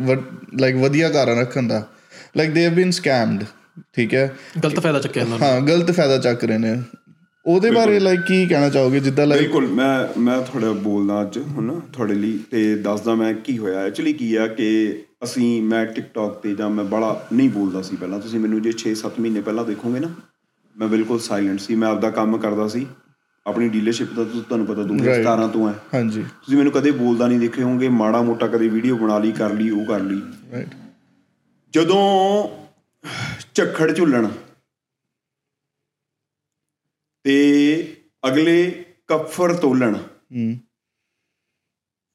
[0.61, 1.83] ਲਾਈਕ ਵਧੀਆ ਕਾਰਾਂ ਰੱਖਣ ਦਾ
[2.37, 3.45] ਲਾਈਕ ਦੇ ਹੈਵ ਬੀਨ ਸਕੈਮਡ
[3.93, 4.37] ਠੀਕ ਹੈ?
[4.65, 6.83] ਗਲਤ ਫਾਇਦਾ ਚੱਕਿਆ ਇਹਨਾਂ ਨੇ। ਹਾਂ ਗਲਤ ਫਾਇਦਾ ਚੱਕ ਰਹੇ ਨੇ।
[7.47, 9.01] ਉਹਦੇ ਬਾਰੇ ਲਾਈਕ ਕੀ ਕਹਿਣਾ ਚਾਹੋਗੇ?
[9.01, 13.59] ਜਿੱਦਾਂ ਲਾਈਕ ਬਿਲਕੁਲ ਮੈਂ ਮੈਂ ਥੋੜਾ ਬੋਲਦਾ ਅੱਜ ਹੁਣ ਤੁਹਾਡੇ ਲਈ ਤੇ ਦੱਸਦਾ ਮੈਂ ਕੀ
[13.59, 17.97] ਹੋਇਆ। ਐਕਚੁਅਲੀ ਕੀ ਆ ਕਿ ਅਸੀਂ ਮੈਂ ਟਿਕਟੌਕ ਤੇ ਜਾਂ ਮੈਂ ਬੜਾ ਨਹੀਂ ਬੋਲਦਾ ਸੀ
[17.97, 20.09] ਪਹਿਲਾਂ। ਤੁਸੀਂ ਮੈਨੂੰ ਜੇ 6-7 ਮਹੀਨੇ ਪਹਿਲਾਂ ਦੇਖੋਗੇ ਨਾ
[20.77, 22.87] ਮੈਂ ਬਿਲਕੁਲ ਸਾਇਲੈਂਟ ਸੀ। ਮੈਂ ਆਪਦਾ ਕੰਮ ਕਰਦਾ ਸੀ।
[23.47, 27.63] ਆਪਣੀ ਡੀਲਰਸ਼ਿਪ ਦਾ ਤੁਹਾਨੂੰ ਪਤਾ 2017 ਤੋਂ ਹੈ। ਹਾਂਜੀ। ਤੁਸੀਂ ਮੈਨੂੰ ਕਦੇ ਬੋਲਦਾ ਨਹੀਂ ਦੇਖੇ
[27.63, 30.21] ਹੋਵੋਗੇ ਮਾੜਾ ਮੋਟਾ ਕਦੇ ਵੀਡੀਓ ਬਣਾ ਲਈ ਕਰ ਲਈ ਉਹ ਕਰ ਲਈ।
[30.53, 30.69] ਰਾਈਟ
[31.75, 32.03] ਜਦੋਂ
[33.55, 34.29] ਝੱਖੜ ਝੁੱਲਣ।
[37.23, 40.59] ਤੇ ਅਗਲੇ ਕਫਰ ਤੋਲਣ। ਹੂੰ।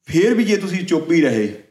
[0.04, 1.64] ਫੇਰ ਵੀ ਜੇ ਤੁਸੀਂ ਚੁੱਪ ਹੀ ਰਹੇ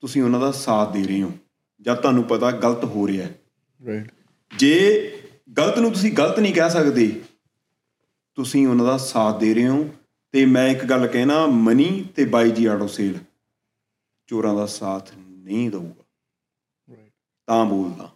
[0.00, 1.32] ਤੁਸੀਂ ਉਹਨਾਂ ਦਾ ਸਾਥ ਦੇ ਰਹੇ ਹੋ।
[1.80, 3.38] ਜਦ ਤੁਹਾਨੂੰ ਪਤਾ ਗਲਤ ਹੋ ਰਿਹਾ ਹੈ।
[3.86, 4.14] ਰਾਈਟ
[4.56, 5.06] ਜੇ
[5.58, 7.22] ਗਲਤ ਨੂੰ ਤੁਸੀਂ ਗਲਤ ਨਹੀਂ ਕਹਿ ਸਕਦੇ
[8.34, 9.94] ਤੁਸੀਂ ਉਹਨਾਂ ਦਾ ਸਾਥ ਦੇ ਰਹੇ ਹੋ।
[10.32, 13.18] ਤੇ ਮੈਂ ਇੱਕ ਗੱਲ ਕਹਿਣਾ ਮਨੀ ਤੇ ਬਾਈ ਜੀ ਆਟੋ ਸੇਲ।
[14.26, 16.04] ਚੋਰਾਂ ਦਾ ਸਾਥ ਨਹੀਂ ਦਊਗਾ।
[17.46, 18.12] ਤਾਂ ਬੋਲਦਾ।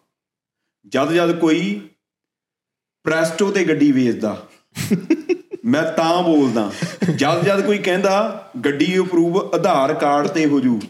[0.92, 1.80] ਜਦ ਜਦ ਕੋਈ
[3.04, 4.36] ਪ੍ਰੈਸਟੋ ਤੇ ਗੱਡੀ ਵੇਚਦਾ
[5.64, 6.70] ਮੈਂ ਤਾਂ ਬੋਲਦਾ
[7.16, 10.80] ਜਦ ਜਦ ਕੋਈ ਕਹਿੰਦਾ ਗੱਡੀ ਅਪਰੂਵ ਆਧਾਰ ਕਾਰਡ ਤੇ ਹੋ ਜੂ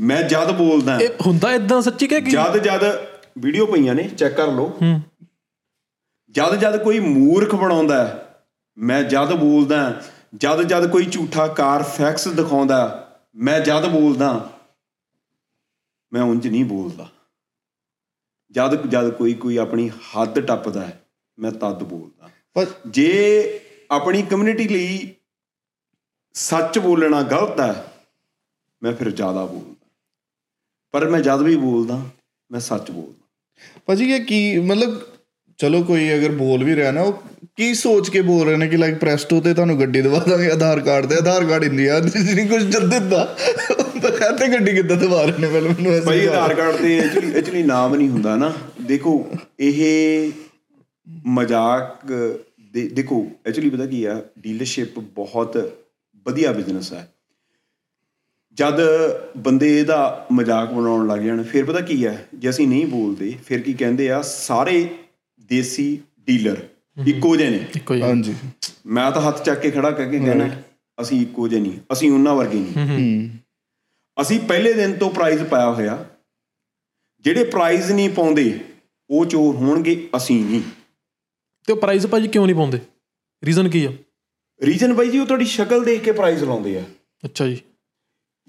[0.00, 2.84] ਮੈਂ ਜਦ ਬੋਲਦਾ। ਇਹ ਹੁੰਦਾ ਇਦਾਂ ਸੱਚੀ ਕਿ ਜਦ ਜਦ
[3.38, 4.78] ਵੀਡੀਓ ਪਈਆਂ ਨੇ ਚੈੱਕ ਕਰ ਲਓ।
[6.34, 7.98] ਜਦ ਜਦ ਕੋਈ ਮੂਰਖ ਬਣਾਉਂਦਾ
[8.78, 10.02] ਮੈਂ ਜਦ ਬੋਲਦਾ
[10.34, 12.78] ਜਦ ਜਦ ਕੋਈ ਝੂਠਾ ਕਾਰ ਫੈਕਸ ਦਿਖਾਉਂਦਾ
[13.36, 14.48] ਮੈਂ ਜਦ ਬੋਲਦਾ
[16.12, 17.08] ਮੈਂ ਉਂਝ ਨਹੀਂ ਬੋਲਦਾ।
[18.50, 21.04] ਜਦ ਜਦ ਕੋਈ ਕੋਈ ਆਪਣੀ ਹੱਦ ਟੱਪਦਾ ਹੈ
[21.38, 25.14] ਮੈਂ ਤਦ ਬੋਲਦਾ। ਪਰ ਜੇ ਆਪਣੀ ਕਮਿਊਨਿਟੀ ਲਈ
[26.32, 27.92] ਸੱਚ ਬੋਲਣਾ ਗਲਤ ਹੈ
[28.82, 29.86] ਮੈਂ ਫਿਰ ਜ਼ਿਆਦਾ ਬੋਲਦਾ।
[30.90, 32.02] ਪਰ ਮੈਂ ਜਦ ਵੀ ਬੋਲਦਾ
[32.50, 33.26] ਮੈਂ ਸੱਚ ਬੋਲਦਾ।
[33.86, 35.09] ਭਾਜੀ ਇਹ ਕੀ ਮਤਲਬ
[35.60, 37.22] ਚਲੋ ਕੋਈ ਅਗਰ ਬੋਲ ਵੀ ਰਿਹਾ ਨਾ ਉਹ
[37.56, 40.80] ਕੀ ਸੋਚ ਕੇ ਬੋਲ ਰਹੇ ਨੇ ਕਿ ਲਾਈਕ ਪ੍ਰੈਸਟੋ ਤੇ ਤੁਹਾਨੂੰ ਗੱਡੀ ਦਵਾ ਦਾਂਗੇ ਆਧਾਰ
[40.80, 43.24] ਕਾਰਡ ਤੇ ਆਧਾਰ ਕਾਰਡ ਇੰਡੀਆ ਨਹੀਂ ਕੁਝ ਜਦ ਦਿੱਤਾ।
[44.38, 47.62] ਤੇ ਗੱਡੀ ਕਿੱਦਾਂ ਦਵਾ ਰਹੇ ਨੇ ਪਹਿਲਾਂ ਮੈਨੂੰ ਐਸੀ ਭਾਈ ਆਧਾਰ ਕਾਰਡ ਤੇ ਐਕਚੁਅਲੀ ਐਕਚੁਅਲੀ
[47.62, 48.52] ਨਾਮ ਨਹੀਂ ਹੁੰਦਾ ਨਾ।
[48.82, 49.12] ਦੇਖੋ
[49.60, 50.32] ਇਹ
[51.26, 52.12] ਮਜ਼ਾਕ
[52.94, 55.56] ਦੇਖੋ ਐਕਚੁਅਲੀ ਪਤਾ ਕੀ ਆ ਡੀਲਰਸ਼ਿਪ ਬਹੁਤ
[56.26, 57.06] ਵਧੀਆ ਬਿਜ਼ਨਸ ਹੈ
[58.58, 58.80] ਜਦ
[59.38, 63.60] ਬੰਦੇ ਇਹਦਾ ਮਜ਼ਾਕ ਬਣਾਉਣ ਲੱਗ ਜਾਣ ਫਿਰ ਪਤਾ ਕੀ ਹੈ ਜੇ ਅਸੀਂ ਨਹੀਂ ਬੋਲਦੇ ਫਿਰ
[63.60, 64.88] ਕੀ ਕਹਿੰਦੇ ਆ ਸਾਰੇ
[65.50, 66.68] ਦੇਸੀ ਡੀਲਰ
[67.06, 68.34] ਇੱਕੋ ਜਿਹੇ ਨੇ। ਇੱਕੋ ਹੀ ਹਾਂਜੀ।
[68.86, 70.62] ਮੈਂ ਤਾਂ ਹੱਥ ਚੱਕ ਕੇ ਖੜਾ ਕਰਕੇ ਕਹਿਣਾ
[71.00, 73.30] ਅਸੀਂ ਇੱਕੋ ਜਿਹੇ ਨਹੀਂ ਅਸੀਂ ਉਹਨਾਂ ਵਰਗੇ ਨਹੀਂ। ਹੂੰ।
[74.20, 76.06] ਅਸੀਂ ਪਹਿਲੇ ਦਿਨ ਤੋਂ ਪ੍ਰਾਈਜ਼ ਪਾਇਆ ਹੋਇਆ।
[77.20, 78.60] ਜਿਹੜੇ ਪ੍ਰਾਈਜ਼ ਨਹੀਂ ਪਾਉਂਦੇ
[79.10, 80.62] ਉਹ ਚੋਰ ਹੋਣਗੇ ਅਸੀਂ ਨਹੀਂ।
[81.66, 82.78] ਤੇ ਉਹ ਪ੍ਰਾਈਸ ਭਾਜੀ ਕਿਉਂ ਨਹੀਂ ਪਾਉਂਦੇ?
[83.44, 83.92] ਰੀਜ਼ਨ ਕੀ ਆ?
[84.62, 86.82] ਰੀਜਨ ਬਾਈ ਜੀ ਉਹ ਤੁਹਾਡੀ ਸ਼ਕਲ ਦੇਖ ਕੇ ਪ੍ਰਾਈਜ਼ ਲਾਉਂਦੇ ਆ।
[87.24, 87.60] ਅੱਛਾ ਜੀ।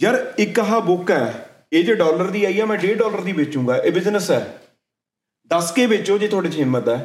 [0.02, 3.32] ਯਾਰ ਇੱਕ ਆਹ ਬੁੱਕ ਹੈ ਇਹ ਜੇ ਡਾਲਰ ਦੀ ਆਈ ਆ ਮੈਂ 1.5 ਡਾਲਰ ਦੀ
[3.32, 4.61] ਵੇਚੂੰਗਾ ਇਹ ਬਿਜ਼ਨਸ ਹੈ।
[5.52, 6.98] ਦੱਸ ਕੇ ਵੇਚੋ ਜੇ ਤੁਹਾਡੇ 'ਚ ਹਿੰਮਤ ਹੈ।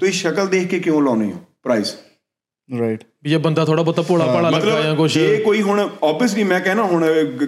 [0.00, 1.38] ਤੁਸੀਂ ਸ਼ਕਲ ਦੇਖ ਕੇ ਕਿਉਂ ਲਾਉਨੇ ਹੋ?
[1.62, 1.94] ਪ੍ਰਾਈਸ
[2.70, 6.42] ਰਾਈਟ ਵੀ ਇਹ ਬੰਦਾ ਥੋੜਾ ਬਹੁਤਾ ਭੋਲਾ ਭਾਲਾ ਲੱਗਾ ਜਾਂ ਕੁਝ ਜੇ ਕੋਈ ਹੁਣ ਆਬਵੀਅਸਲੀ
[6.44, 7.04] ਮੈਂ ਕਹਿਣਾ ਹੁਣ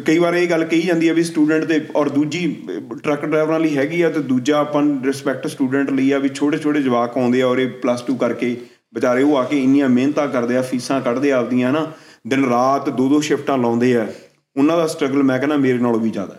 [0.06, 2.46] ਕਈ ਵਾਰ ਇਹ ਗੱਲ ਕਹੀ ਜਾਂਦੀ ਹੈ ਵੀ ਸਟੂਡੈਂਟ ਤੇ ਔਰ ਦੂਜੀ
[3.04, 6.82] ਟਰੱਕ ਡਰਾਈਵਰਾਂ ਲਈ ਹੈਗੀ ਆ ਤੇ ਦੂਜਾ ਆਪਾਂ ਰਿਸਪੈਕਟ ਸਟੂਡੈਂਟ ਲਈ ਆ ਵੀ ਛੋਟੇ ਛੋਟੇ
[6.82, 8.56] ਜਵਾਕ ਆਉਂਦੇ ਆ ਔਰ ਇਹ ਪਲੱਸ 2 ਕਰਕੇ
[8.94, 11.92] ਵਿਚਾਰੇ ਉਹ ਆ ਕੇ ਇੰਨੀਆਂ ਮਿਹਨਤਾਂ ਕਰਦੇ ਆ ਫੀਸਾਂ ਕੱਢਦੇ ਆਪਦੀਆਂ ਨਾ
[12.26, 14.06] ਦਿਨ ਰਾਤ ਦੋ ਦੋ ਸ਼ਿਫਟਾਂ ਲਾਉਂਦੇ ਆ।
[14.56, 16.34] ਉਹਨਾਂ ਦਾ ਸਟਰਗਲ ਮੈਂ ਕਹਿੰਦਾ ਮੇਰੇ ਨਾਲੋਂ ਵੀ ਜ਼ਿਆਦਾ।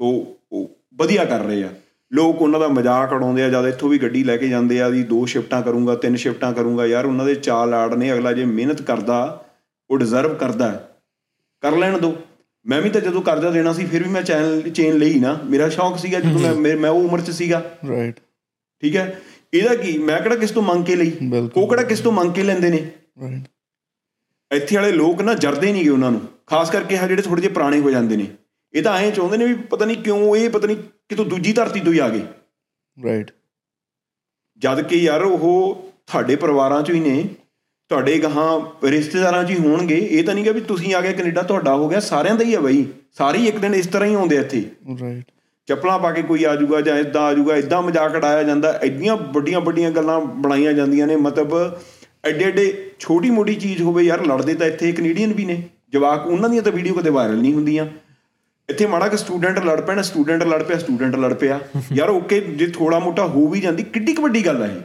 [0.00, 1.68] ਸੋ ਉਹ ਵਧੀਆ ਕਰ ਰਹੇ ਆ।
[2.14, 5.02] ਲੋਕ ਉਹਨਾਂ ਦਾ ਮਜ਼ਾਕ ਉਡਾਉਂਦੇ ਆ ਜਦ ਇੱਥੋਂ ਵੀ ਗੱਡੀ ਲੈ ਕੇ ਜਾਂਦੇ ਆ ਵੀ
[5.02, 8.82] ਦੋ ਸ਼ਿਫਟਾਂ ਕਰੂੰਗਾ ਤਿੰਨ ਸ਼ਿਫਟਾਂ ਕਰੂੰਗਾ ਯਾਰ ਉਹਨਾਂ ਦੇ ਚਾਲ ਆੜ ਨੇ ਅਗਲਾ ਜੇ ਮਿਹਨਤ
[8.82, 9.44] ਕਰਦਾ
[9.90, 10.88] ਉਹ ਡਿਜ਼ਰਵ ਕਰਦਾ।
[11.60, 12.16] ਕਰ ਲੈਣ ਦੋ।
[12.66, 15.68] ਮੈਂ ਵੀ ਤਾਂ ਜਦੋਂ ਕਰਜ਼ਾ ਦੇਣਾ ਸੀ ਫਿਰ ਵੀ ਮੈਂ ਚੈਨ ਚੇਨ ਲਈ ਨਾ। ਮੇਰਾ
[15.68, 18.20] ਸ਼ੌਂਕ ਸੀਗਾ ਜਦੋਂ ਮੈਂ ਮੈਂ- ਉਹ ਉਮਰ 'ਚ ਸੀਗਾ। ਰਾਈਟ
[18.80, 19.20] ਠੀਕ ਹੈ?
[19.54, 19.98] ਇਹਦਾ ਕੀ?
[19.98, 21.12] ਮੈਂ ਕਿਹੜਾ ਕਿਸ ਤੋਂ ਮੰਗ ਕੇ ਲਈ।
[21.56, 22.90] ਉਹ ਕਿਹੜਾ ਕਿਸ ਤੋਂ ਮੰਗ ਕੇ ਲੈਂਦੇ ਨੇ?
[23.22, 23.42] ਰਾਈਟ
[24.52, 27.80] ਇੱਥੇ ਵਾਲੇ ਲੋਕ ਨਾ ਜਰਦੇ ਨਹੀਂਗੇ ਉਹਨਾਂ ਨੂੰ। ਖਾਸ ਕਰਕੇ ਆ ਜਿਹੜੇ ਥੋੜੇ ਜਿਹੇ ਪੁਰਾਣੇ
[27.80, 28.26] ਹੋ ਜਾਂਦੇ ਨੇ।
[28.74, 30.76] ਇਹ ਤਾਂ ਐਂ ਚਾਹੁੰਦੇ ਨੇ ਵੀ ਪਤਾ ਨਹੀਂ ਕਿਉਂ ਇਹ ਪਤਾ ਨਹੀਂ
[31.12, 32.22] ਕਿਤੋਂ ਦੂਜੀ ਧਰਤੀ ਤੋਂ ਹੀ ਆ ਗਏ
[32.96, 33.30] ਰਾਈਟ
[34.62, 35.46] ਜਦ ਕਿ ਯਾਰ ਉਹ
[36.06, 37.24] ਤੁਹਾਡੇ ਪਰਿਵਾਰਾਂ ਚੋਂ ਹੀ ਨੇ
[37.90, 41.42] ਤੁਹਾਡੇ ਗਾਹਾਂ ਰਿਸ਼ਤੇਦਾਰਾਂ 'ਚ ਹੀ ਹੋਣਗੇ। ਇਹ ਤਾਂ ਨਹੀਂ ਕਿ ਵੀ ਤੁਸੀਂ ਆ ਗਏ ਕੈਨੇਡਾ
[41.42, 42.84] ਤੁਹਾਡਾ ਹੋ ਗਿਆ ਸਾਰਿਆਂ ਦਾ ਹੀ ਆ ਬਈ।
[43.18, 44.62] ਸਾਰੇ ਹੀ ਇੱਕ ਦਿਨ ਇਸ ਤਰ੍ਹਾਂ ਹੀ ਆਉਂਦੇ ਇੱਥੇ।
[45.00, 45.24] ਰਾਈਟ
[45.68, 49.16] ਚੱਪਲਾਂ ਪਾ ਕੇ ਕੋਈ ਆ ਜਾਊਗਾ ਜਾਂ ਇਦਾਂ ਆ ਜਾਊਗਾ ਇਦਾਂ ਮਜ਼ਾਕ ਉਡਾਇਆ ਜਾਂਦਾ। ਐਡੀਆਂ
[49.34, 51.54] ਵੱਡੀਆਂ ਵੱਡੀਆਂ ਗੱਲਾਂ ਬਣਾਈਆਂ ਜਾਂਦੀਆਂ ਨੇ। ਮਤਲਬ
[52.24, 52.64] ਐਡੇ ਐਡੇ
[53.00, 56.72] ਛੋਟੀ ਮੋਟੀ ਚੀਜ਼ ਹੋਵੇ ਯਾਰ ਲੜਦੇ ਤਾਂ ਇੱਥੇ ਕੈਨੇਡੀਅਨ ਵੀ ਨੇ। ਜਵਾਕ ਉਹਨਾਂ ਦੀਆਂ ਤਾਂ
[56.72, 57.86] ਵੀਡੀਓ ਕਦੇ ਵਾਇਰਲ ਨਹੀਂ ਹੁੰਦੀਆਂ।
[58.68, 61.60] ਇੱਥੇ ਮਾੜਾ ਕਿ ਸਟੂਡੈਂਟ ਲੜ ਪੈਣਾ ਸਟੂਡੈਂਟ ਲੜ ਪਿਆ ਸਟੂਡੈਂਟ ਲੜ ਪਿਆ।
[61.92, 64.80] ਯਾਰ ਓਕੇ ਜੇ ਥੋੜਾ ਮੋਟਾ ਹੋ ਵੀ ਜਾਂਦੀ ਕਿੱਡੀ ਵੱਡੀ ਗੱਲ ਹੈ ਇਹ?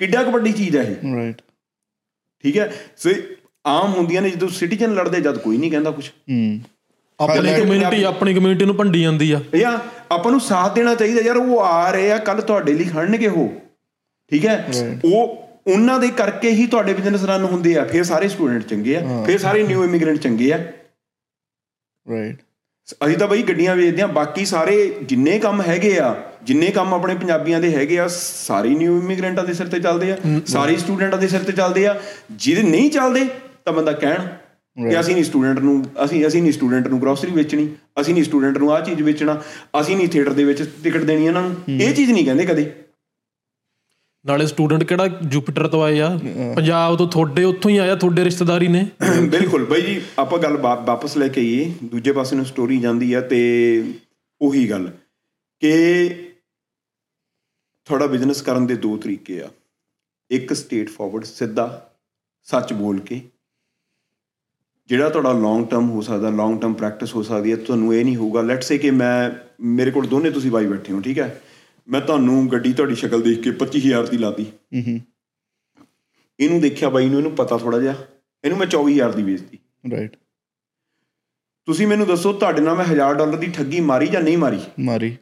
[0.00, 1.14] ਕਿੱਡਾ ਕੁ ਵੱਡੀ ਚੀਜ਼ ਹੈ ਇਹ?
[1.14, 1.40] ਰਾਈਟ
[2.44, 2.70] ਠੀਕ ਹੈ?
[2.96, 3.10] ਸੋ
[3.66, 6.60] ਆਮ ਹੁੰਦੀਆਂ ਨੇ ਜਦੋਂ ਸਿਟੀਜ਼ਨ ਲੜਦੇ ਜਦ ਕੋਈ ਨਹੀਂ ਕਹਿੰਦਾ ਕੁਝ ਹੂੰ।
[7.18, 9.78] ਆਪਣੀ ਕਮਿਊਨਿਟੀ ਆਪਣੀ ਕਮਿਊਨਿਟੀ ਨੂੰ ਭੰਡੀ ਜਾਂਦੀ ਆ। ਇਹ ਆ
[10.10, 13.48] ਆਪਾਂ ਨੂੰ ਸਾਥ ਦੇਣਾ ਚਾਹੀਦਾ ਯਾਰ ਉਹ ਆ ਰਹੇ ਆ ਕੱਲ ਤੁਹਾਡੇ ਲਈ ਖੜਨਗੇ ਉਹ।
[14.32, 14.66] ਠੀਕ ਹੈ?
[15.04, 19.22] ਉਹ ਉਹਨਾਂ ਦੇ ਕਰਕੇ ਹੀ ਤੁਹਾਡੇ ਬਿਜ਼ਨਸ ਰਨ ਹੁੰਦੇ ਆ। ਫਿਰ ਸਾਰੇ ਸਟੂਡੈਂਟ ਚੰਗੇ ਆ
[19.26, 20.58] ਫਿਰ ਸਾਰੇ ਨਿਊ ਇਮੀਗ੍ਰੈਂਟ ਚੰਗੇ ਆ।
[22.06, 22.36] ਰਾਈਟ
[23.06, 27.14] ਅਸੀਂ ਤਾਂ ਬਈ ਗੱਡੀਆਂ ਵੇਚਦੇ ਆ ਬਾਕੀ ਸਾਰੇ ਜਿੰਨੇ ਕੰਮ ਹੈਗੇ ਆ ਜਿੰਨੇ ਕੰਮ ਆਪਣੇ
[27.14, 30.16] ਪੰਜਾਬੀਆਂ ਦੇ ਹੈਗੇ ਆ ਸਾਰੇ ਨਿਊ ਇਮੀਗ੍ਰੈਂਟਾਂ ਦੇ ਸਿਰ ਤੇ ਚੱਲਦੇ ਆ
[30.46, 32.00] ਸਾਰੇ ਸਟੂਡੈਂਟਾਂ ਦੇ ਸਿਰ ਤੇ ਚੱਲਦੇ ਆ।
[32.32, 33.24] ਜਿਹਦੇ ਨਹੀਂ ਚੱਲਦੇ
[33.64, 34.26] ਤਾਂ ਬੰਦਾ ਕਹਿਣ
[34.76, 37.68] ਕਿ ਅਸੀਂ ਨਹੀਂ ਸਟੂਡੈਂਟ ਨੂੰ ਅਸੀਂ ਅਸੀਂ ਨਹੀਂ ਸਟੂਡੈਂਟ ਨੂੰ ਗਰੋਸਰੀ ਵੇਚਣੀ
[38.00, 39.40] ਅਸੀਂ ਨਹੀਂ ਸਟੂਡੈਂਟ ਨੂੰ ਆਹ ਚੀਜ਼ ਵੇਚਣਾ
[39.80, 42.70] ਅਸੀਂ ਨਹੀਂ ਥੀਏਟਰ ਦੇ ਵਿੱਚ ਟਿਕਟ ਦੇਣੀ ਇਹਨਾਂ ਨੂੰ। ਇਹ ਚੀਜ਼ ਨਹੀਂ ਕਹਿੰਦੇ ਕਦੇ।
[44.26, 46.18] ਨਾਲੇ ਸਟੂਡੈਂਟ ਕਿਹੜਾ ਜੁਪੀਟਰ ਤੋਂ ਆਏ ਆ?
[46.56, 48.90] ਪੰਜਾਬ ਤੋਂ ਤੁਹਾਡੇ ਉੱਥੋਂ ਹੀ ਆਇਆ, ਤੁਹਾਡੇ ਰਿਸ਼ਤੇਦਾਰੀ ਨੇ?
[49.28, 53.12] ਬਿਲਕੁਲ ਬਾਈ ਜੀ, ਆਪਾਂ ਗੱਲ ਵਾ- ਵਾਪਸ ਲੈ ਕੇ ਆਈਏ। ਦੂਜੇ ਪਾਸੇ ਨੂੰ ਸਟੋਰੀ ਜਾਂਦੀ
[53.12, 53.94] ਆ ਤੇ
[54.40, 54.90] ਉਹੀ ਗੱਲ
[55.60, 56.08] ਕਿ
[57.84, 59.50] ਤੁਹਾਡਾ ਬਿਜ਼ਨਸ ਕਰਨ ਦੇ ਦੋ ਤਰੀਕੇ ਆ।
[60.30, 61.90] ਇੱਕ ਸਟੇਟ ਫਾਰਵਰਡ ਸਿੱਧਾ,
[62.42, 63.20] ਸੱਚ ਬੋਲ ਕੇ।
[64.88, 68.16] ਜਿਹੜਾ ਤੁਹਾਡਾ ਲੌਂਗ ਟਰਮ ਹੋ ਸਕਦਾ ਲੌਂਗ ਟਰਮ ਪ੍ਰੈਕਟਿਸ ਹੋ ਸਕਦੀ ਹੈ ਤੁਹਾਨੂੰ ਇਹ ਨਹੀਂ
[68.16, 71.42] ਹੋਊਗਾ। ਲੈਟਸ ਸੇ ਕਿ ਮੈਂ, ਮੇਰੇ ਕੋਲ ਦੋਨੇ ਤੁਸੀਂ ਬਾਈ ਬੈਠੇ ਹੋ, ਠੀਕ ਹੈ?
[71.88, 75.00] ਮੈਂ ਤੁਹਾਨੂੰ ਗੱਡੀ ਤੁਹਾਡੀ ਸ਼ਕਲ ਦੇਖ ਕੇ 25000 ਦੀ ਲਾਤੀ। ਹੂੰ ਹੂੰ
[76.40, 77.94] ਇਹਨੂੰ ਦੇਖਿਆ ਬਾਈ ਨੂੰ ਇਹਨੂੰ ਪਤਾ ਥੋੜਾ ਜਿਹਾ।
[78.44, 79.58] ਇਹਨੂੰ ਮੈਂ 24000 ਦੀ ਵੇਚਤੀ।
[79.90, 80.16] ਰਾਈਟ
[81.66, 84.60] ਤੁਸੀਂ ਮੈਨੂੰ ਦੱਸੋ ਤੁਹਾਡੇ ਨਾਲ ਮੈਂ 1000 ਡਾਲਰ ਦੀ ਠੱਗੀ ਮਾਰੀ ਜਾਂ ਨਹੀਂ ਮਾਰੀ?
[84.80, 85.16] ਮਾਰੀ।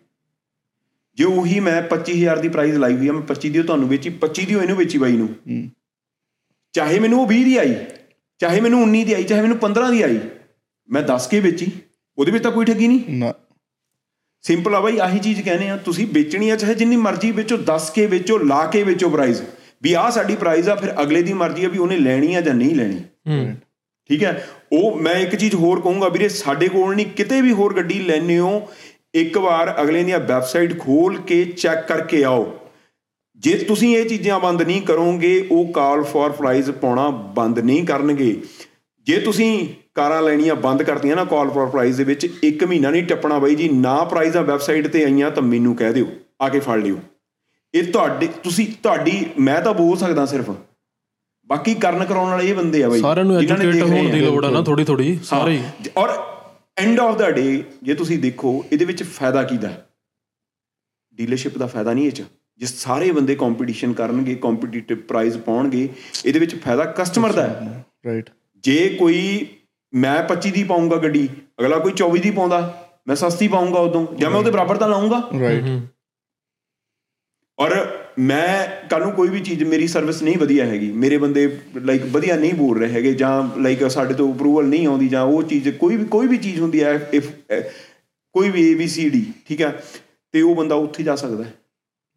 [1.14, 4.10] ਜੇ ਉਹੀ ਮੈਂ 25000 ਦੀ ਪ੍ਰਾਈਸ ਲਾਈ ਹੋਈ ਆ ਮੈਂ 25 ਦੀ ਉਹ ਤੁਹਾਨੂੰ ਵੇਚੀ
[4.10, 5.70] 25 ਦੀ ਉਹ ਇਹਨੂੰ ਵੇਚੀ ਬਾਈ ਨੂੰ। ਹੂੰ।
[6.72, 7.74] ਚਾਹੇ ਮੈਨੂੰ ਉਹ 20 ਦੀ ਆਈ
[8.38, 10.18] ਚਾਹੇ ਮੈਨੂੰ 19 ਦੀ ਆਈ ਚਾਹੇ ਮੈਨੂੰ 15 ਦੀ ਆਈ
[10.88, 11.72] ਮੈਂ 10 ਕੇ ਵੇਚੀ।
[12.18, 13.34] ਉਹਦੇ ਵਿੱਚ ਤਾਂ ਕੋਈ ਠੱਗੀ ਨਹੀਂ। ਨਾ।
[14.46, 17.90] ਸਿੰਪਲ ਆ ਬਾਈ ਆਹੀ ਚੀਜ਼ ਕਹਿੰਦੇ ਆ। ਤੁਸੀਂ ਵੇਚਣੀ ਆ ਚਾਹੇ ਜਿੰਨੀ ਮਰਜ਼ੀ ਵੇਚੋ 10
[17.94, 19.42] ਕੇ ਵੇਚੋ ਲਾ ਕੇ ਵੇਚੋ ਪ੍ਰਾਈਸ
[19.82, 22.54] ਵੀ ਆਹ ਸਾਡੀ ਪ੍ਰਾਈਸ ਆ ਫਿਰ ਅਗਲੇ ਦੀ ਮਰਜ਼ੀ ਆ ਵੀ ਉਹਨੇ ਲੈਣੀ ਆ ਜਾਂ
[22.54, 23.00] ਨਹੀਂ ਲੈਣੀ।
[24.10, 24.46] ਠੀਕ ਹੈ?
[24.72, 28.38] ਉਹ ਮੈਂ ਇੱਕ ਚੀਜ਼ ਹੋਰ ਕਹੂੰਗਾ ਵੀਰੇ ਸਾਡੇ ਕੋਲ ਨਹੀਂ ਕਿਤੇ ਵੀ ਹੋਰ ਗੱਡੀ ਲੈਣੇ
[28.38, 28.68] ਹੋ
[29.14, 32.46] ਇੱਕ ਵਾਰ ਅਗਲੇ ਦੀਆਂ ਵੈਬਸਾਈਟ ਖੋਲ ਕੇ ਚੈੱਕ ਕਰਕੇ ਆਓ।
[33.36, 38.36] ਜੇ ਤੁਸੀਂ ਇਹ ਚੀਜ਼ਾਂ ਬੰਦ ਨਹੀਂ ਕਰੋਗੇ ਉਹ ਕਾਲ ਫॉर ਪ੍ਰਾਈਸ ਪਾਉਣਾ ਬੰਦ ਨਹੀਂ ਕਰਨਗੇ।
[39.06, 43.02] ਜੇ ਤੁਸੀਂ ਕਾਰਾਂ ਲੈਣੀਆਂ ਬੰਦ ਕਰਤੀਆਂ ਨਾ ਕਾਲ ਫॉर ਪ੍ਰਾਈਸ ਦੇ ਵਿੱਚ ਇੱਕ ਮਹੀਨਾ ਨਹੀਂ
[43.02, 46.06] ਟੱਪਣਾ ਬਾਈ ਜੀ ਨਾ ਪ੍ਰਾਈਜ਼ਾਂ ਵੈਬਸਾਈਟ ਤੇ ਆਈਆਂ ਤਾਂ ਮੈਨੂੰ ਕਹਿ ਦਿਓ
[46.42, 46.98] ਆ ਕੇ ਫੜ ਲਿਓ।
[47.74, 50.50] ਇਹ ਤੁਹਾਡੇ ਤੁਸੀਂ ਤੁਹਾਡੀ ਮੈਂ ਤਾਂ ਬੋਲ ਸਕਦਾ ਸਿਰਫ।
[51.50, 54.50] ਬਾਕੀ ਕਰਨ ਕਰਾਉਣ ਵਾਲੇ ਇਹ ਬੰਦੇ ਆ ਬਾਈ ਸਾਰਿਆਂ ਨੂੰ ਐਜੂਕੇਟ ਹੋਣ ਦੀ। ਲੋੜ ਆ
[54.50, 55.60] ਨਾ ਥੋੜੀ ਥੋੜੀ ਸਾਰੇ
[55.96, 56.08] ਔਰ
[56.78, 59.68] ਐਂਡ ਆਫ ਦਾ ਡੇ ਜੇ ਤੁਸੀਂ ਦੇਖੋ ਇਹਦੇ ਵਿੱਚ ਫਾਇਦਾ ਕਿਹਦਾ?
[59.68, 59.86] ਹੈ
[61.18, 62.24] ਡੀਲਰਸ਼ਿਪ ਦਾ ਫਾਇਦਾ ਨਹੀਂ ਇਹ ਚ।
[62.60, 65.88] ਜੇ ਸਾਰੇ ਬੰਦੇ ਕੰਪੀਟੀਸ਼ਨ ਕਰਨਗੇ ਕੰਪੀਟੀਟਿਵ ਪ੍ਰਾਈਸ ਪਾਉਣਗੇ
[66.26, 68.30] ਇਹਦੇ ਵਿੱਚ ਫਾਇਦਾ ਕਸਟਮਰ ਦਾ ਹੈ। ਰਾਈਟ
[68.66, 69.46] ਜੇ ਕੋਈ
[69.92, 71.28] ਮੈਂ 25 ਦੀ ਪਾਉਂਗਾ ਗੱਡੀ
[71.60, 72.60] ਅਗਲਾ ਕੋਈ 24 ਦੀ ਪਾਉਂਦਾ
[73.08, 75.64] ਮੈਂ ਸਸਤੀ ਪਾਉਂਗਾ ਉਦੋਂ ਜਾਂ ਮੈਂ ਉਹਦੇ ਬਰਾਬਰ ਤਾਂ ਲਾਉਂਗਾ। ਰਾਈਟ
[77.58, 77.74] ਔਰ
[78.18, 78.48] ਮੈਂ
[78.88, 82.54] ਕੱਲ ਨੂੰ ਕੋਈ ਵੀ ਚੀਜ਼ ਮੇਰੀ ਸਰਵਿਸ ਨਹੀਂ ਵਧੀਆ ਹੈਗੀ। ਮੇਰੇ ਬੰਦੇ ਲਾਈਕ ਵਧੀਆ ਨਹੀਂ
[82.54, 86.04] ਬੋਲ ਰਹੇ ਹੈਗੇ ਜਾਂ ਲਾਈਕ ਸਾਡੇ ਤੋਂ ਅਪਰੂਵਲ ਨਹੀਂ ਆਉਂਦੀ ਜਾਂ ਉਹ ਚੀਜ਼ ਕੋਈ ਵੀ
[86.04, 87.30] ਕੋਈ ਵੀ ਚੀਜ਼ ਹੁੰਦੀ ਹੈ ਇਫ
[88.34, 89.70] ਕੋਈ ਵੀ ABCD ਠੀਕ ਹੈ?
[90.32, 91.54] ਤੇ ਉਹ ਬੰਦਾ ਉੱਥੇ ਜਾ ਸਕਦਾ ਹੈ।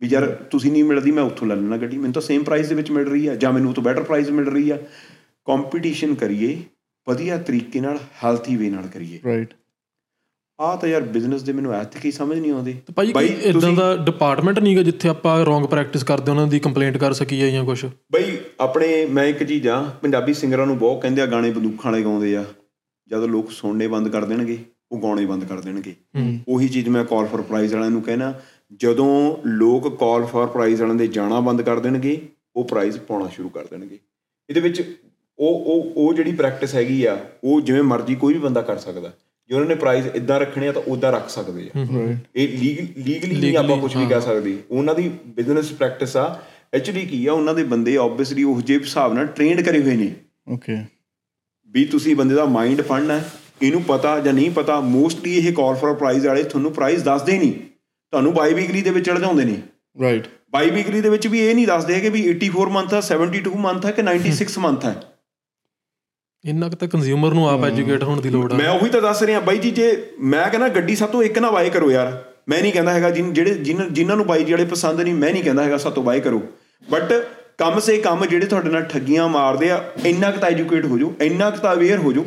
[0.01, 2.75] ਵੀ ਯਾਰ ਤੁਸੀਂ ਨਹੀਂ ਮਿਲਦੀ ਮੈਂ ਉੱਥੋਂ ਲੈ ਲੈਣਾ ਗੱਡੀ। ਮੈਨੂੰ ਤਾਂ ਸੇਮ ਪ੍ਰਾਈਸ ਦੇ
[2.75, 4.79] ਵਿੱਚ ਮਿਲ ਰਹੀ ਹੈ ਜਾਂ ਮੈਨੂੰ ਤੋਂ ਬੈਟਰ ਪ੍ਰਾਈਸ ਮਿਲ ਰਹੀ ਹੈ।
[5.49, 6.57] ਕੰਪੀਟੀਸ਼ਨ ਕਰੀਏ
[7.07, 9.53] ਵਧੀਆ ਤਰੀਕੇ ਨਾਲ ਹੈਲਥੀ ਵੇ ਨਾਲ ਕਰੀਏ। ਰਾਈਟ
[10.59, 13.71] ਆਹ ਤਾਂ ਯਾਰ ਬਿਜ਼ਨਸ ਦੇ ਮੈਨੂੰ ਐਥਿਕ ਹੀ ਸਮਝ ਨਹੀਂ ਆਉਂਦੇ। ਤੇ ਭਾਈ ਬਾਈ, ਇਦਾਂ
[13.73, 17.85] ਦਾ ਡਿਪਾਰਟਮੈਂਟ ਨਹੀਂਗਾ ਜਿੱਥੇ ਆਪਾਂ ਰੋਂਗ ਪ੍ਰੈਕਟਿਸ ਕਰਦੇ ਉਹਨਾਂ ਦੀ ਕੰਪਲੇਂਟ ਕਰ ਸਕੀਏ ਜਾਂ ਕੁਝ
[18.11, 22.03] ਬਈ ਆਪਣੇ ਮੈਂ ਇੱਕ ਚੀਜ਼ ਆ ਪੰਜਾਬੀ ਸਿੰਗਰਾਂ ਨੂੰ ਬਹੁਤ ਕਹਿੰਦੇ ਆ ਗਾਣੇ ਬੰਦੂਖਾਂ ਵਾਲੇ
[22.03, 22.43] ਗਾਉਂਦੇ ਆ।
[23.09, 24.57] ਜਦੋਂ ਲੋਕ ਸੁਣਨੇ ਬੰਦ ਕਰ ਦੇਣਗੇ
[24.91, 25.95] ਉਹ ਗਾਉਣੇ ਬੰਦ ਕਰ ਦੇਣਗੇ।
[26.47, 28.33] ਉਹੀ ਚੀਜ਼ ਮੈਂ ਕਾਲ ਫॉर ਪ੍ਰਾਈਜ਼ ਵਾਲਿਆਂ ਨੂੰ ਕਹਿਣਾ
[28.73, 32.19] ਜਦੋਂ ਲੋਕ ਕਾਲ ਫॉर ਪ੍ਰਾਈਜ਼ ਵਾਲਿਆਂ ਦੇ ਜਾਣਾ ਬੰਦ ਕਰ ਦੇਣਗੇ
[32.55, 33.99] ਉਹ ਪ੍ਰਾਈਜ਼ ਪਾਉਣਾ ਸ਼ੁਰੂ ਕਰ ਦੇਣਗੇ।
[34.49, 34.81] ਇਹਦੇ ਵਿੱਚ
[35.39, 39.11] ਉਹ ਉਹ ਉਹ ਜਿਹੜੀ ਪ੍ਰੈਕਟਿਸ ਹੈਗੀ ਆ ਉਹ ਜਿਵੇਂ ਮਰਜ਼ੀ ਕੋਈ ਵੀ ਬੰਦਾ ਕਰ ਸਕਦਾ।
[39.49, 41.79] ਜੇ ਉਹਨਾਂ ਨੇ ਪ੍ਰਾਈਜ਼ ਇਦਾਂ ਰੱਖਣੇ ਆ ਤਾਂ ਉਦਾਂ ਰੱਖ ਸਕਦੇ ਆ।
[42.35, 42.57] ਇਹ
[42.97, 46.25] ਲੀਗਲੀ ਨਹੀਂ ਆਪਾਂ ਕੁਝ ਵੀ ਕਹਿ ਸਕਦੇ। ਉਹਨਾਂ ਦੀ ਬਿਜ਼ਨਸ ਪ੍ਰੈਕਟਿਸ ਆ
[46.73, 50.11] ਐਕਚੁਅਲੀ ਕੀ ਆ ਉਹਨਾਂ ਦੇ ਬੰਦੇ ਆਬਵੀਅਸਲੀ ਉਹ ਜਿਹੇ ਹਿਸਾਬ ਨਾਲ ਟ੍ਰੇਨਡ ਕਰੇ ਹੋਏ ਨੇ।
[50.49, 50.77] ਓਕੇ
[51.69, 53.29] ਵੀ ਤੁਸੀਂ ਬੰਦੇ ਦਾ ਮਾਈਂਡ ਪੜਨਾ ਹੈ
[53.61, 57.53] ਇਹਨੂੰ ਪਤਾ ਜਾਂ ਨਹੀਂ ਪਤਾ ਮੋਸਟਲੀ ਇਹ ਕਾਲ ਫॉर ਪ੍ਰਾਈਜ਼ ਵਾਲੇ ਤੁਹਾਨੂੰ ਪ੍ਰਾਈਜ਼ ਦੱਸਦੇ ਨਹੀਂ।
[57.53, 59.55] ਤੁਹਾਨੂੰ ਬਾਈ ਵੀਕਲੀ ਦੇ ਵਿੱਚ ਚੜ ਜਾਂਦੇ ਨੇ।
[60.01, 63.55] ਰਾਈਟ ਬਾਈ ਵੀਕਲੀ ਦੇ ਵਿੱਚ ਵੀ ਇਹ ਨਹੀਂ ਦੱਸਦੇ ਕਿ ਵੀ 84 ਮੰਥ ਹੈ 72
[63.57, 64.95] ਮੰਥ ਹੈ ਕਿ 96 ਮੰਥ ਹੈ
[66.43, 69.23] ਇੰਨਾ ਕੁ ਤਾਂ ਕੰਜ਼ਿਊਮਰ ਨੂੰ ਆਪ ਐਜੂਕੇਟ ਹੋਣ ਦੀ ਲੋੜ ਆ। ਮੈਂ ਉਹੀ ਤਾਂ ਦੱਸ
[69.23, 72.11] ਰਿਹਾ ਬਾਈ ਜੀ ਜੇ ਮੈਂ ਕਹਿੰਦਾ ਗੱਡੀ ਸਭ ਤੋਂ ਇੱਕ ਨਾ ਬਾਏ ਕਰੋ ਯਾਰ।
[72.49, 73.53] ਮੈਂ ਨਹੀਂ ਕਹਿੰਦਾ ਹੈਗਾ ਜਿਹੜੇ
[73.91, 76.41] ਜਿਨ੍ਹਾਂ ਨੂੰ ਬਾਈ ਜੀ ਵਾਲੇ ਪਸੰਦ ਨਹੀਂ ਮੈਂ ਨਹੀਂ ਕਹਿੰਦਾ ਹੈਗਾ ਸਭ ਤੋਂ ਬਾਏ ਕਰੋ।
[76.91, 77.13] ਬਟ
[77.57, 81.13] ਕੰਮ ਸੇ ਕੰਮ ਜਿਹੜੇ ਤੁਹਾਡੇ ਨਾਲ ਠੱਗੀਆਂ ਮਾਰਦੇ ਆ ਇੰਨਾ ਕੁ ਤਾਂ ਐਜੂਕੇਟ ਹੋ ਜਾਓ
[81.21, 82.25] ਇੰਨਾ ਕੁ ਤਾਂ ਅਵੇਅਰ ਹੋ ਜਾਓ।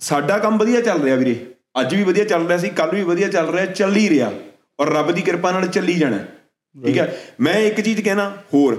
[0.00, 1.34] ਸਾਡਾ ਕੰਮ ਵਧੀਆ ਚੱਲ ਰਿਹਾ ਵੀਰੇ।
[1.80, 4.32] ਅੱਜ ਵੀ ਵਧੀਆ ਚੱਲ ਰਿਹਾ ਸੀ ਕੱਲ ਵੀ ਵਧੀਆ ਚੱਲ ਰਿਹਾ ਚੱਲ ਹੀ ਰਿਹਾ।
[4.80, 6.18] ਔਰ ਰੱਬ ਦੀ ਕਿਰਪਾ ਨਾਲ ਚੱਲੀ ਜਾਣਾ।
[6.76, 8.76] ਠੀਕ ਹੈ। ਮੈਂ ਇੱਕ ਚੀਜ਼ ਕਹਿਣਾ ਹੋਰ।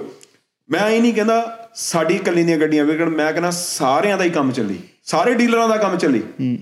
[0.69, 4.51] ਮੈਂ ਇਹ ਨਹੀਂ ਕਹਿੰਦਾ ਸਾਡੀ ਇਕੱਲੀ ਦੀਆਂ ਗੱਡੀਆਂ ਵਿਕਣ ਮੈਂ ਕਹਿੰਦਾ ਸਾਰਿਆਂ ਦਾ ਹੀ ਕੰਮ
[4.51, 6.57] ਚੱਲੇ। ਸਾਰੇ ਡੀਲਰਾਂ ਦਾ ਕੰਮ ਚੱਲੇ। ਹੂੰ।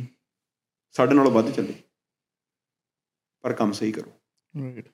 [0.95, 1.74] ਸਾਡੇ ਨਾਲੋਂ ਵੱਧ ਚੱਲੇ।
[3.43, 4.11] ਪਰ ਕੰਮ ਸਹੀ ਕਰੋ।
[4.55, 4.86] ਰਾਈਟ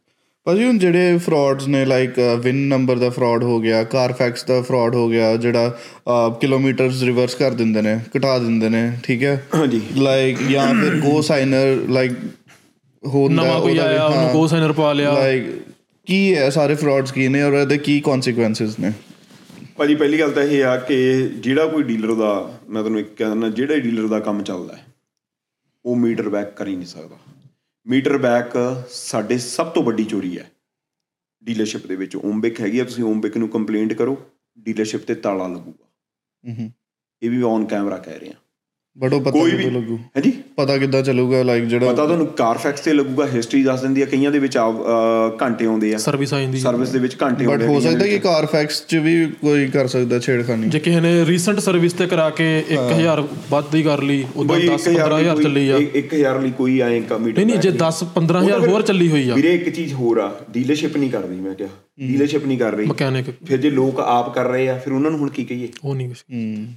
[0.46, 4.96] ਭਾਜੀ ਹੁਣ ਜਿਹੜੇ ਫਰਾਡਸ ਨੇ ਲਾਈਕ ਵਿਨ ਨੰਬਰ ਦਾ ਫਰਾਡ ਹੋ ਗਿਆ ਕਾਰਫੈਕਸ ਦਾ ਫਰਾਡ
[4.96, 5.70] ਹੋ ਗਿਆ ਜਿਹੜਾ
[6.42, 9.48] ਕਿਲੋਮੀਟਰਸ ਰਿਵਰਸ ਕਰ ਦਿੰਦੇ ਨੇ ਘਟਾ ਦਿੰਦੇ ਨੇ ਠੀਕ ਹੈ?
[9.56, 12.12] ਹਾਂਜੀ। ਲਾਈਕ ਜਾਂ ਫਿਰ ਗੋ ਸਾਈਨਰ ਲਾਈਕ
[13.04, 15.46] ਹੁੰਦਾ ਨਵਾਂ ਕੋਈ ਆਇਆ ਉਹਨੂੰ ਗੋ ਸਾਈਨਰ ਪਾ ਲਿਆ। ਲਾਈਕ
[16.06, 18.92] ਕੀ ਹੈ ਸਾਰੇ ਫਰਾਡਸ ਕੀ ਨੇ ਔਰ ਇਹਦੇ ਕੀ ਕਨਸੀਕੁਐਂਸਸ ਨੇ?
[19.82, 20.96] ਭਾਜੀ ਪਹਿਲੀ ਗੱਲ ਤਾਂ ਇਹ ਆ ਕਿ
[21.36, 24.86] ਜਿਹੜਾ ਕੋਈ ਡੀਲਰ ਦਾ ਮੈਂ ਤੁਹਾਨੂੰ ਇੱਕ ਕਹਿੰਦਾ ਜਿਹੜਾ ਡੀਲਰ ਦਾ ਕੰਮ ਚੱਲਦਾ ਹੈ
[25.86, 27.18] ਉਹ ਮੀਟਰ ਬੈਕ ਕਰ ਹੀ ਨਹੀਂ ਸਕਦਾ।
[27.86, 28.52] ਮੀਟਰ ਬੈਕ
[28.90, 30.50] ਸਾਡੇ ਸਭ ਤੋਂ ਵੱਡੀ ਚੋਰੀ ਹੈ
[31.44, 34.18] ਡੀਲਰਸ਼ਿਪ ਦੇ ਵਿੱਚ। ਓਮਬਿਕ ਹੈਗੀ ਆ ਤੁਸੀਂ ਓਮਬਿਕ ਨੂੰ ਕੰਪਲੇਂਟ ਕਰੋ
[34.60, 36.72] ਡੀਲਰਸ਼ਿਪ ਤੇ ਤਾਲਾ ਲੱਗੂਗਾ। ਹੂੰ
[37.22, 38.36] ਇਹ ਵੀ ਔਨ ਕੈਮਰਾ ਕਹਿ ਰਹੇ। ਆ
[39.14, 40.41] ਉਹ ਪਤਾ ਲੱਗੂ। ਹਾਂਜੀ?
[40.58, 44.32] ਪਤਾ ਕਿੱਦਾਂ ਚੱਲੂਗਾ ਲਾਈਕ ਜਿਹੜਾ ਪਤਾ ਤੁਹਾਨੂੰ ਕਾਰਫੈਕਸ ਤੇ ਲੱਗੂਗਾ ਹਿਸਟਰੀ ਦੱਸ ਦਿੰਦੀ ਆ ਕਈਆਂ
[44.32, 44.58] ਦੇ ਵਿੱਚ
[45.42, 48.08] ਘੰਟੇ ਆਉਂਦੇ ਆ। ਸਰਵਿਸ ਆ ਜਾਂਦੀ ਸਰਵਿਸ ਦੇ ਵਿੱਚ ਘੰਟੇ ਬਟ ਆਉਂਦੇ ਆ ਹੋ ਸਕਦਾ
[48.08, 52.30] ਕਿ ਕਾਰਫੈਕਸ 'ਚ ਵੀ ਕੋਈ ਕਰ ਸਕਦਾ ਛੇੜਖਾਨੀ। ਜੇ ਕਿਸੇ ਨੇ ਰੀਸੈਂਟ ਸਰਵਿਸ ਤੇ ਕਰਾ
[52.30, 56.80] ਕੇ 1000 ਵੱਧ ਦੀ ਕਰ ਲਈ ਉਦੋਂ ਬਈ 10 15000 ਚੱਲੀ ਆ। 1000 ਲਈ ਕੋਈ
[56.80, 60.20] ਆਏ ਕਮਿਟ ਨਹੀਂ ਨਹੀਂ ਜੇ 10 15000 ਹੋਰ ਚੱਲੀ ਹੋਈ ਆ। ਵੀਰੇ ਇੱਕ ਚੀਜ਼ ਹੋਰ
[60.20, 61.70] ਆ ਡੀਲਰਸ਼ਿਪ ਨਹੀਂ ਕਰਦੀ ਮੈਂ ਕਿਹਾ।
[62.02, 65.20] ਡੀਲਰਸ਼ਿਪ ਨਹੀਂ ਕਰ ਰਹੀ। ਮਕੈਨਿਕ ਫਿਰ ਜੇ ਲੋਕ ਆਪ ਕਰ ਰਹੇ ਆ ਫਿਰ ਉਹਨਾਂ ਨੂੰ
[65.20, 65.70] ਹੁਣ ਕੀ ਕਹੀਏ?
[65.84, 66.68] ਉਹ ਨਹੀਂ ਹੂੰ।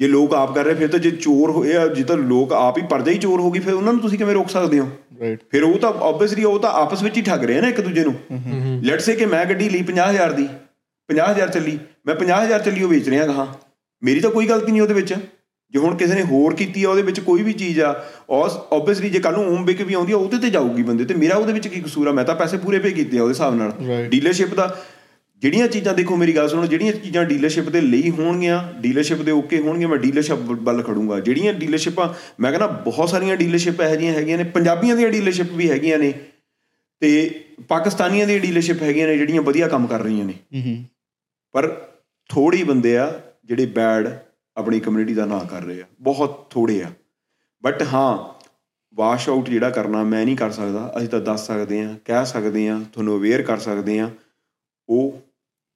[0.00, 2.78] ਜੇ ਲੋਕ ਆਪ ਕਰ ਰਹੇ ਫਿਰ ਤਾਂ ਜੇ ਚੋਰ ਹੋਏ ਆ ਜੇ ਤਾਂ ਲੋਕ ਆਪ
[2.78, 4.88] ਹੀ ਪਰਦੇ ਹੀ ਚੋਰ ਹੋ ਗਈ ਫਿਰ ਉਹਨਾਂ ਨੂੰ ਤੁਸੀਂ ਕਿਵੇਂ ਰੋਕ ਸਕਦੇ ਹੋ?
[5.20, 7.80] ਰਾਈਟ ਫਿਰ ਉਹ ਤਾਂ ਆਬਵੀਅਸਲੀ ਉਹ ਤਾਂ ਆਪਸ ਵਿੱਚ ਹੀ ਠੱਗ ਰਹੇ ਆ ਨਾ ਇੱਕ
[7.80, 8.14] ਦੂਜੇ ਨੂੰ।
[8.84, 10.46] ਲੈਟਸ ਸੇ ਕਿ ਮੈਂ ਗੱਡੀ ਲਈ 50000 ਦੀ
[11.08, 13.46] 50000 ਚੱਲੀ ਮੈਂ 50000 ਚੱਲੀ ਉਹ ਵੇਚ ਰਿਹਾ ਹਾਂ।
[14.02, 15.14] ਮੇਰੀ ਤਾਂ ਕੋਈ ਗਲਤੀ ਨਹੀਂ ਉਹਦੇ ਵਿੱਚ।
[15.74, 17.90] ਜੇ ਹੁਣ ਕਿਸੇ ਨੇ ਹੋਰ ਕੀਤੀ ਆ ਉਹਦੇ ਵਿੱਚ ਕੋਈ ਵੀ ਚੀਜ਼ ਆ
[18.30, 21.36] ਆਬਵੀਅਸਲੀ ਜੇ ਕੱਲ ਨੂੰ ਓਮ ਬਿਕ ਵੀ ਆਉਂਦੀ ਆ ਉਹਦੇ ਤੇ ਜਾਊਗੀ ਬੰਦੇ ਤੇ। ਮੇਰਾ
[21.36, 22.12] ਉਹਦੇ ਵਿੱਚ ਕੀ ਕਸੂਰ ਆ?
[22.12, 23.72] ਮੈਂ ਤਾਂ ਪੈਸੇ ਪੂਰੇ ਪੇ ਕੀਤੇ ਆ ਉਹਦੇ ਹਿਸਾਬ ਨਾਲ.
[24.10, 24.66] ਡੀਲਰਸ਼ਿਪ ਦਾ
[25.42, 29.58] ਜਿਹੜੀਆਂ ਚੀਜ਼ਾਂ ਦੇਖੋ ਮੇਰੀ ਗੱਲ ਸੁਣੋ ਜਿਹੜੀਆਂ ਚੀਜ਼ਾਂ ਡੀਲਰਸ਼ਿਪ ਦੇ ਲਈ ਹੋਣਗੀਆਂ ਡੀਲਰਸ਼ਿਪ ਦੇ ਓਕੇ
[29.60, 32.08] ਹੋਣਗੀਆਂ ਮੈਂ ਡੀਲਰਸ਼ਿਪ ਵੱਲ ਖੜੂੰਗਾ। ਜਿਹੜੀਆਂ ਡੀਲਰਸ਼ਿਪਾਂ
[32.40, 36.12] ਮੈਂ ਕਹਿੰਦਾ ਬਹੁਤ ਸਾਰੀਆਂ ਡੀਲਰਸ਼ਿਪ ਇਹੋ ਜਿਹੀਆਂ ਹੈਗੀਆਂ ਨੇ ਪੰਜਾਬੀਆਂ ਦੀਆਂ ਡੀਲਰਸ਼ਿਪ ਵੀ ਹੈਗੀਆਂ ਨੇ
[37.02, 37.10] ਤੇ
[37.68, 40.34] ਪਾਕਿਸਤਾਨੀਆਂ ਦੀਆਂ ਡੀਲਰਸ਼ਿਪ ਹੈਗੀਆਂ ਨੇ ਜਿਹੜੀਆਂ ਵਧੀਆ ਕੰਮ ਕਰ ਰਹੀਆਂ ਨੇ।
[41.54, 41.68] ਪਰ
[42.30, 43.10] ਥੋੜੀ ਬੰਦੇ ਆ
[43.44, 44.08] ਜਿਹੜੇ ਬੈਡ
[44.56, 46.90] ਆਪਣੀ ਕਮਿਊਨਿਟੀ ਦਾ ਨਾਂ ਕਰ ਰਹੇ ਆ ਬਹੁਤ ਥੋੜੇ ਆ।
[47.64, 48.18] ਬਟ ਹਾਂ
[48.94, 52.68] ਵਾਸ਼ ਆਊਟ ਜਿਹੜਾ ਕਰਨਾ ਮੈਂ ਨਹੀਂ ਕਰ ਸਕਦਾ ਅਸੀਂ ਤਾਂ ਦੱਸ ਸਕਦੇ ਆ ਕਹਿ ਸਕਦੇ
[52.68, 54.10] ਆ ਤੁਹਾਨੂੰ ਅਵੇਅਰ ਕਰ ਸਕਦੇ ਆ
[54.88, 55.20] ਉਹ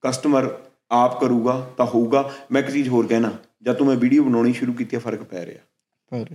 [0.04, 0.48] ਕਸਟਮਰ
[0.92, 3.30] ਆਪ ਕਰੂਗਾ ਤਾਂ ਹੋਊਗਾ। ਮੈਂ ਇੱਕ ਚੀਜ਼ ਹੋਰ ਕਹਿਣਾ
[3.62, 5.64] ਜਦ ਤੋਂ ਮੈਂ ਵੀਡੀਓ ਬਣਾਉਣੀ ਸ਼ੁਰੂ ਕੀਤੀ ਆ ਫ਼ਰਕ ਪੈ ਰਿਹਾ।
[6.12, 6.34] ਪਰ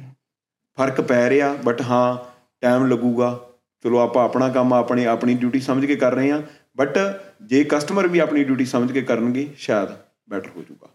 [0.77, 2.17] ਫ਼ਰਕ ਪੈ ਰਿਹਾ ਬਟ ਹਾਂ
[2.61, 3.37] ਟਾਈਮ ਲੱਗੂਗਾ।
[3.85, 6.41] ਚਲੋ ਆਪਾਂ ਆਪਣਾ ਕੰਮ ਆਪਣੇ ਆਪਣੀ ਡਿਊਟੀ ਸਮਝ ਕੇ ਕਰ ਰਹੇ ਹਾਂ
[6.77, 6.97] ਬਟ
[7.43, 9.89] ਜੇ ਕਸਟਮਰ ਵੀ ਆਪਣੀ ਡਿਊਟੀ ਸਮਝ ਕੇ ਕਰਨਗੇ ਸ਼ਾਇਦ
[10.29, 10.89] ਬੈਟਰ ਹੋ ਜਾਊਗਾ।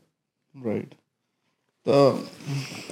[0.55, 0.95] ਰਾਈਟ
[1.87, 2.13] ਤਾਂ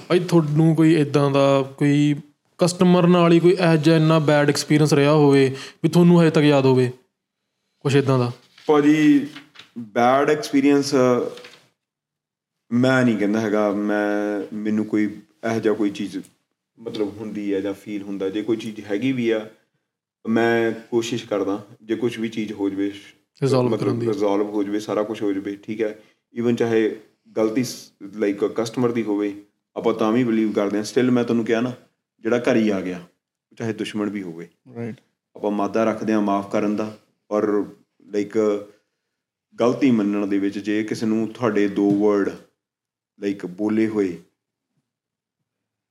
[0.07, 1.45] ਭਾਈ ਤੁਹਾਨੂੰ ਕੋਈ ਇਦਾਂ ਦਾ
[1.77, 2.15] ਕੋਈ
[2.59, 5.47] ਕਸਟਮਰ ਨਾਲ ਹੀ ਕੋਈ ਇਹੋ ਜਿਹਾ ਇੰਨਾ ਬੈਡ ਐਕਸਪੀਰੀਅੰਸ ਰਿਹਾ ਹੋਵੇ
[5.83, 6.91] ਵੀ ਤੁਹਾਨੂੰ ਹਜੇ ਤੱਕ ਯਾਦ ਹੋਵੇ?
[7.85, 8.31] ਕੁਛ ਇਦਾਂ ਦਾ?
[8.67, 9.27] ਭਾਜੀ
[9.77, 10.93] ਬੈਡ ਐਕਸਪੀਰੀਅੰਸ
[12.71, 15.05] ਮੈਂ ਨਹੀਂ ਕਹਿੰਦਾ ਹੈਗਾ ਮੈਂ ਮੈਨੂੰ ਕੋਈ
[15.43, 16.17] ਇਹੋ ਜਿਹਾ ਕੋਈ ਚੀਜ਼
[16.77, 19.49] ਮਤਲਬ ਹੁੰਦੀ ਹੈ ਜਾਂ ਫੀਲ ਹੁੰਦਾ ਜੇ ਕੋਈ ਚੀਜ਼ ਹੈਗੀ ਵੀ ਆ
[20.25, 22.91] ਮੈਂ ਕੋਸ਼ਿਸ਼ ਕਰਦਾ ਜੇ ਕੁਝ ਵੀ ਚੀਜ਼ ਹੋ ਜਵੇ
[23.45, 25.99] Resolve ਕਰਨ ਦੀ। ਰਿਜ਼ੋਲਵ ਹੋ ਜਵੇ ਸਾਰਾ ਕੁਝ ਹੋ ਜਵੇ ਠੀਕ ਹੈ
[26.35, 26.99] ਈਵਨ ਚਾਹੇ
[27.37, 27.63] ਗਲਤੀ
[28.15, 29.33] ਲਾਈਕ ਕਸਟਮਰ ਦੀ ਹੋਵੇ
[29.75, 31.71] ਆਪਾਂ ਤਾਂ ਵੀ ਬਲੀਵ ਕਰਦੇ ਹਾਂ ਸਟਿਲ ਮੈਂ ਤੁਹਾਨੂੰ ਕਿਹਾ ਨਾ
[32.23, 33.01] ਜਿਹੜਾ ਘਰ ਹੀ ਆ ਗਿਆ
[33.57, 34.95] ਚਾਹੇ ਦੁਸ਼ਮਣ ਵੀ ਹੋਵੇ ਰਾਈਟ
[35.35, 36.97] ਆਪਾਂ ਮਾਦਾ ਰੱਖਦੇ ਹਾਂ ਮਾਫ ਕਰਨ ਦਾ
[37.31, 37.65] ਔਰ
[38.05, 38.37] ਲਾਈਕ
[39.59, 42.29] ਗਲਤੀ ਮੰਨਣ ਦੇ ਵਿੱਚ ਜੇ ਕਿਸੇ ਨੂੰ ਤੁਹਾਡੇ ਦੋ ਵਰਡ
[43.19, 44.17] ਲਾਈਕ ਬੋਲੇ ਹੋਏ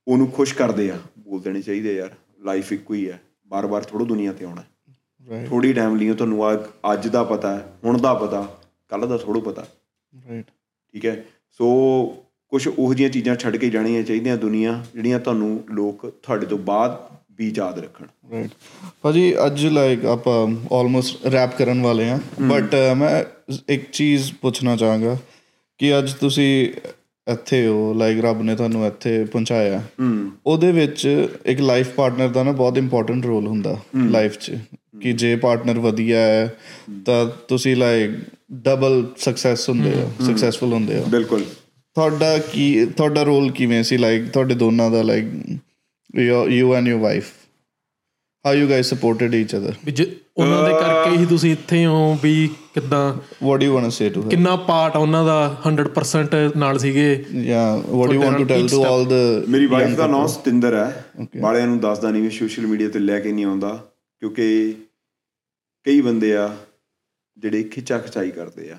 [0.07, 4.33] ਉਹਨੂੰ ਖੁਸ਼ ਕਰਦੇ ਆ ਬੋਲ ਦੇਣੇ ਚਾਹੀਦੇ ਯਾਰ ਲਾਈਫ ਇੱਕੋ ਹੀ ਹੈ ਬਾਰ-ਬਾਰ ਥੋੜੋ ਦੁਨੀਆ
[4.33, 4.63] ਤੇ ਆਉਣਾ।
[5.27, 6.53] ਰਾਈਟ ਥੋੜੀ ਟਾਈਮ ਲਈ ਤੁਹਾਨੂੰ ਆ
[6.93, 8.41] ਅੱਜ ਦਾ ਪਤਾ ਹੈ ਹੁਣ ਦਾ ਪਤਾ
[8.89, 9.65] ਕੱਲ ਦਾ ਥੋੜੋ ਪਤਾ।
[10.13, 10.45] ਰਾਈਟ
[10.93, 11.23] ਠੀਕ ਹੈ?
[11.51, 11.67] ਸੋ
[12.51, 16.97] ਕੁਝ ਉਹੋ ਜਿਹੀਆਂ ਚੀਜ਼ਾਂ ਛੱਡ ਕੇ ਜਾਣੀਆਂ ਚਾਹੀਦੀਆਂ ਦੁਨੀਆ ਜਿਹੜੀਆਂ ਤੁਹਾਨੂੰ ਲੋਕ ਤੁਹਾਡੇ ਤੋਂ ਬਾਅਦ
[17.39, 18.51] ਵੀ ਯਾਦ ਰੱਖਣ। ਰਾਈਟ
[19.01, 20.35] ਭਾਜੀ ਅੱਜ ਲਾਈਕ ਆਪਾਂ
[20.75, 23.23] ਆਲਮੋਸਟ ਰੈਪ ਕਰਨ ਵਾਲੇ ਆ ਬਟ ਮੈਂ
[23.69, 25.17] ਇੱਕ ਚੀਜ਼ ਪੁੱਛਣਾ ਚਾਹਾਂਗਾ
[25.79, 26.67] ਕਿ ਅੱਜ ਤੁਸੀਂ
[27.27, 29.81] ਇੱਥੇ ਹੋ ਲਾਈਕ ਰੱਬ ਨੇ ਤੁਹਾਨੂੰ ਇੱਥੇ ਪਹੁੰਚਾਇਆ।
[30.45, 33.77] ਉਹਦੇ ਵਿੱਚ ਇੱਕ ਲਾਈਫ ਪਾਰਟਨਰ ਦਾ ਨਾ ਬਹੁਤ ਇੰਪੋਰਟੈਂਟ ਰੋਲ ਹੁੰਦਾ
[34.09, 34.57] ਲਾਈਫ 'ਚ।
[35.01, 36.53] ਕਿ ਜੇ ਪਾਰਟਨਰ ਵਧੀਆ ਹੈ
[37.05, 38.11] ਤਾਂ ਤੁਸੀਂ ਲਾਈਕ
[38.63, 41.43] ਡਬਲ ਸਕਸੈਸ ਹੁੰਦੇ ਹੋ ਸਕਸੈਸਫੁਲ ਹੁੰਦੇ ਹੋ। ਬਿਲਕੁਲ।
[41.95, 45.25] ਤੁਹਾਡਾ ਕੀ ਤੁਹਾਡਾ ਰੋਲ ਕਿਵੇਂ ਸੀ ਲਾਈਕ ਤੁਹਾਡੇ ਦੋਨਾਂ ਦਾ like
[46.13, 47.31] you and your wife
[48.45, 52.17] how you guys supported each other ਵੀ ਜੇ ਉਹਨਾਂ ਦੇ ਕਰਕੇ ਹੀ ਤੁਸੀਂ ਇੱਥੇ ਹੋ
[52.23, 55.35] ਵੀ ਕਿੱਦਾਂ what do you want to say to her ਕਿੰਨਾ ਪਾਰਟ ਉਹਨਾਂ ਦਾ
[55.67, 57.25] 100% ਨਾਲ ਸੀਗੇ?
[57.45, 59.13] ਜਾਂ what do you want to tell to all the
[59.49, 61.05] ਮੇਰੀ ਵਾਈਫ ਦਾ ਨਾਮ ਸਤਿੰਦਰ ਹੈ।
[61.41, 63.73] ਬਾਲਿਆਂ ਨੂੰ ਦੱਸਦਾ ਨਹੀਂ ਮੈਂ ਸੋਸ਼ਲ ਮੀਡੀਆ ਤੇ ਲੈ ਕੇ ਨਹੀਂ ਆਉਂਦਾ
[64.21, 64.75] ਕਿਉਂਕਿ
[65.85, 66.55] ਕਈ ਬੰਦੇ ਆ
[67.37, 68.77] ਜਿਹੜੇ ਖਿੱਚਾ ਖਚਾਈ ਕਰਦੇ ਆ।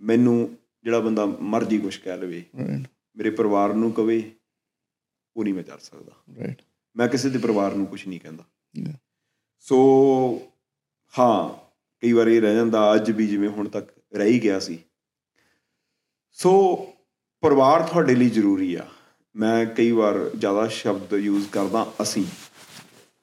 [0.00, 0.50] ਮੈਨੂੰ
[0.84, 4.22] ਜਿਹੜਾ ਬੰਦਾ ਮਰਜ਼ੀ ਕੁਛ ਕਹਿ ਲਵੇ ਮੇਰੇ ਪਰਿਵਾਰ ਨੂੰ ਕਵੇ
[5.36, 6.62] ਉਹ ਨਹੀਂ ਮੈਂ ਕਰ ਸਕਦਾ। ਰਾਈਟ
[6.96, 8.44] ਮੈਂ ਕਿਸੇ ਦੇ ਪਰਿਵਾਰ ਨੂੰ ਕੁਝ ਨਹੀਂ ਕਹਿੰਦਾ.
[9.58, 9.76] ਸੋ
[11.18, 11.66] ਹਾਂ
[12.00, 14.78] ਕਈ ਵਾਰ ਇਹ ਰਹਿ ਜਾਂਦਾ ਅੱਜ ਵੀ ਜਿਵੇਂ ਹੁਣ ਤੱਕ ਰਹਿ ਗਿਆ ਸੀ।
[16.30, 16.76] ਸੋ
[17.40, 18.88] ਪਰਿਵਾਰ ਤੁਹਾਡੇ ਲਈ ਜ਼ਰੂਰੀ ਆ।
[19.36, 22.24] ਮੈਂ ਕਈ ਵਾਰ ਜ਼ਿਆਦਾ ਸ਼ਬਦ ਯੂਜ਼ ਕਰਦਾ ਅਸੀਂ।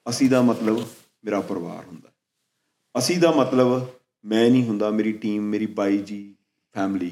[0.09, 0.79] ਅਸੀਂ ਦਾ ਮਤਲਬ
[1.23, 2.09] ਮੇਰਾ ਪਰਿਵਾਰ ਹੁੰਦਾ।
[2.97, 3.87] ਅਸੀਂ ਦਾ ਮਤਲਬ
[4.25, 6.35] ਮੈਂ ਨਹੀਂ ਹੁੰਦਾ ਮੇਰੀ ਟੀਮ ਮੇਰੀ ਬਾਈ ਜੀ
[6.73, 7.11] ਫੈਮਿਲੀ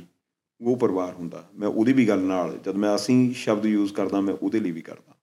[0.62, 4.34] ਉਹ ਪਰਿਵਾਰ ਹੁੰਦਾ। ਮੈਂ ਉਹਦੀ ਵੀ ਗੱਲ ਨਾਲ ਜਦ ਮੈਂ ਅਸੀਂ ਸ਼ਬਦ ਯੂਜ਼ ਕਰਦਾ ਮੈਂ
[4.34, 5.14] ਉਹਦੇ ਲਈ ਵੀ ਕਰਦਾ।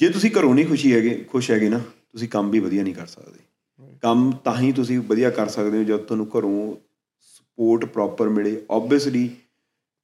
[0.00, 3.06] ਜੇ ਤੁਸੀਂ ਘਰੋਂ ਨਹੀਂ ਖੁਸ਼ੀ ਹੈਗੇ ਖੁਸ਼ ਹੈਗੇ ਨਾ ਤੁਸੀਂ ਕੰਮ ਵੀ ਵਧੀਆ ਨਹੀਂ ਕਰ
[3.06, 3.38] ਸਕਦੇ।
[4.02, 6.76] ਕੰਮ ਤਾਂ ਹੀ ਤੁਸੀਂ ਵਧੀਆ ਕਰ ਸਕਦੇ ਹੋ ਜਦ ਤੁਹਾਨੂੰ ਘਰੋਂ
[7.18, 9.28] ਸਪੋਰਟ ਪ੍ਰੋਪਰ ਮਿਲੇ। ਆਬਵੀਅਸਲੀ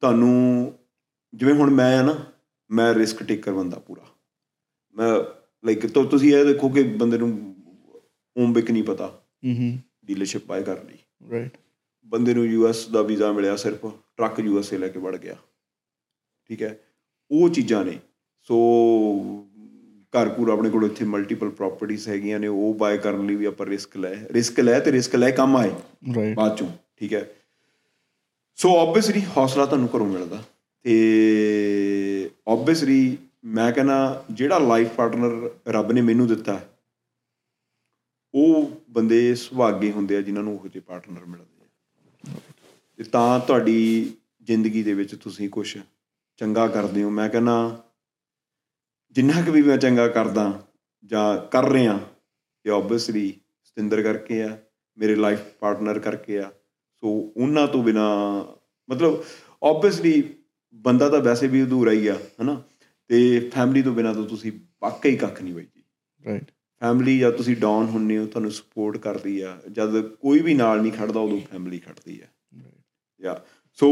[0.00, 0.74] ਤੁਹਾਨੂੰ
[1.34, 2.26] ਜਿਵੇਂ ਹੁਣ ਮੈਂ ਆ ਨਾ
[2.70, 4.06] ਮੈਂ ਰਿਸਕ ਟੇਕਰ ਬੰਦਾ ਪੂਰਾ।
[4.96, 5.12] ਮੈਂ
[5.64, 7.56] ਲਾਈਕ ਤਾਂ ਤੁਸੀਂ ਇਹ ਦੇਖੋ ਕਿ ਬੰਦੇ ਨੂੰ
[8.36, 10.98] ਹੋਮ ਬਿਕ ਨਹੀਂ ਪਤਾ। ਹਮਮ ਡੀਲਰਸ਼ਿਪ ਬਾਏ ਕਰ ਲਈ।
[11.30, 11.56] ਰਾਈਟ
[12.05, 13.86] ਬੰਦੇ ਨੂੰ ਯੂਐਸ ਦਾ ਵੀਜ਼ਾ ਮਿਲਿਆ ਸਿਰਫ
[14.16, 15.36] ਟਰੱਕ ਯੂਐਸਏ ਲੈ ਕੇ ਵੜ ਗਿਆ।
[16.44, 16.80] ਠੀਕ ਹੈ?
[17.30, 17.98] ਉਹ ਚੀਜ਼ਾਂ ਨੇ।
[18.42, 18.55] ਸੋ
[20.11, 23.66] ਘਰ ਘੂਰ ਆਪਣੇ ਕੋਲ ਇੱਥੇ ਮਲਟੀਪਲ ਪ੍ਰਾਪਰਟੀਆਂ ਹੈਗੀਆਂ ਨੇ ਉਹ ਬਾਏ ਕਰਨ ਲਈ ਵੀ ਆਪਾਂ
[23.66, 25.70] ਰਿਸਕ ਲੈ ਰਿਸਕ ਲੈ ਤੇ ਰਿਸਕ ਲੈ ਕੰਮ ਆਏ।
[26.16, 27.30] ਰਾਈਟ ਬਾਅਦ ਚੋਂ ਠੀਕ ਹੈ?
[28.55, 30.42] ਸੋ ਆਬਵੀਅਸਲੀ ਹੌਸਲਾ ਤੁਹਾਨੂੰ ਘਰੋਂ ਮਿਲਦਾ।
[30.82, 36.61] ਤੇ ਆਬਵੀਅਸਲੀ ਮੈਂ ਕਹਿੰਦਾ ਜਿਹੜਾ ਲਾਈਫ ਪਾਰਟਨਰ ਰੱਬ ਨੇ ਮੈਨੂੰ ਦਿੱਤਾ
[38.34, 41.59] ਉਹ ਬੰਦੇ ਸੁਭਾਗੇ ਹੁੰਦੇ ਆ ਜਿਨ੍ਹਾਂ ਨੂੰ ਉਹੋ ਜਿਹੇ ਪਾਰਟਨਰ ਮਿਲਦੇ।
[42.96, 44.12] ਤੇ ਤਾਂ ਤੁਹਾਡੀ
[44.42, 45.78] ਜ਼ਿੰਦਗੀ ਦੇ ਵਿੱਚ ਤੁਸੀਂ ਕੁਝ
[46.36, 47.84] ਚੰਗਾ ਕਰਦੇ ਹੋ। ਮੈਂ ਕਹਿੰਦਾ,
[49.10, 50.66] ਜਿੰਨਾ ਕੁ ਵੀ ਮੈਂ ਚੰਗਾ ਕਰਦਾ
[51.04, 52.00] ਜਾਂ ਕਰ ਰਿਹਾ,
[52.66, 54.58] ਇਹ ਆਬਵੀਅਸਲੀ ਸਤਿੰਦਰ ਕਰਕੇ ਆ,
[54.98, 56.52] ਮੇਰੇ ਲਾਈਫ ਪਾਰਟਨਰ ਕਰਕੇ ਆ।
[56.94, 58.08] ਸੋ ਉਹਨਾਂ ਤੋਂ ਬਿਨਾ,
[58.90, 59.24] ਮਤਲਬ
[59.64, 60.34] ਆਬਵੀਅਸਲੀ
[60.74, 62.62] ਬੰਦਾ ਤਾਂ ਵੈਸੇ ਵੀ ਅਧੂਰਾ ਹੀ ਆ, ਹਨਾ?
[63.08, 64.52] ਤੇ ਫੈਮਿਲੀ ਤੋਂ ਬਿਨਾ ਤਾਂ ਤੁਸੀਂ
[64.82, 65.82] ਵਾਕਈ ਕੱਖ ਨਹੀਂ ਬਾਈ ਜੀ।
[66.26, 66.50] ਰਾਈਟ
[66.81, 70.93] ਫੈਮਿਲੀ ਜਦ ਤੁਸੀਂ ਡਾਊਨ ਹੁੰਨੇ ਹੋ ਤੁਹਾਨੂੰ ਸਪੋਰਟ ਕਰਦੀ ਆ। ਜਦ ਕੋਈ ਵੀ ਨਾਲ ਨਹੀਂ
[70.93, 72.26] ਖੜਦਾ ਉਦੋਂ ਫੈਮਿਲੀ ਖੜਦੀ ਆ।
[73.20, 73.41] ਯਾ
[73.72, 73.89] ਸੋ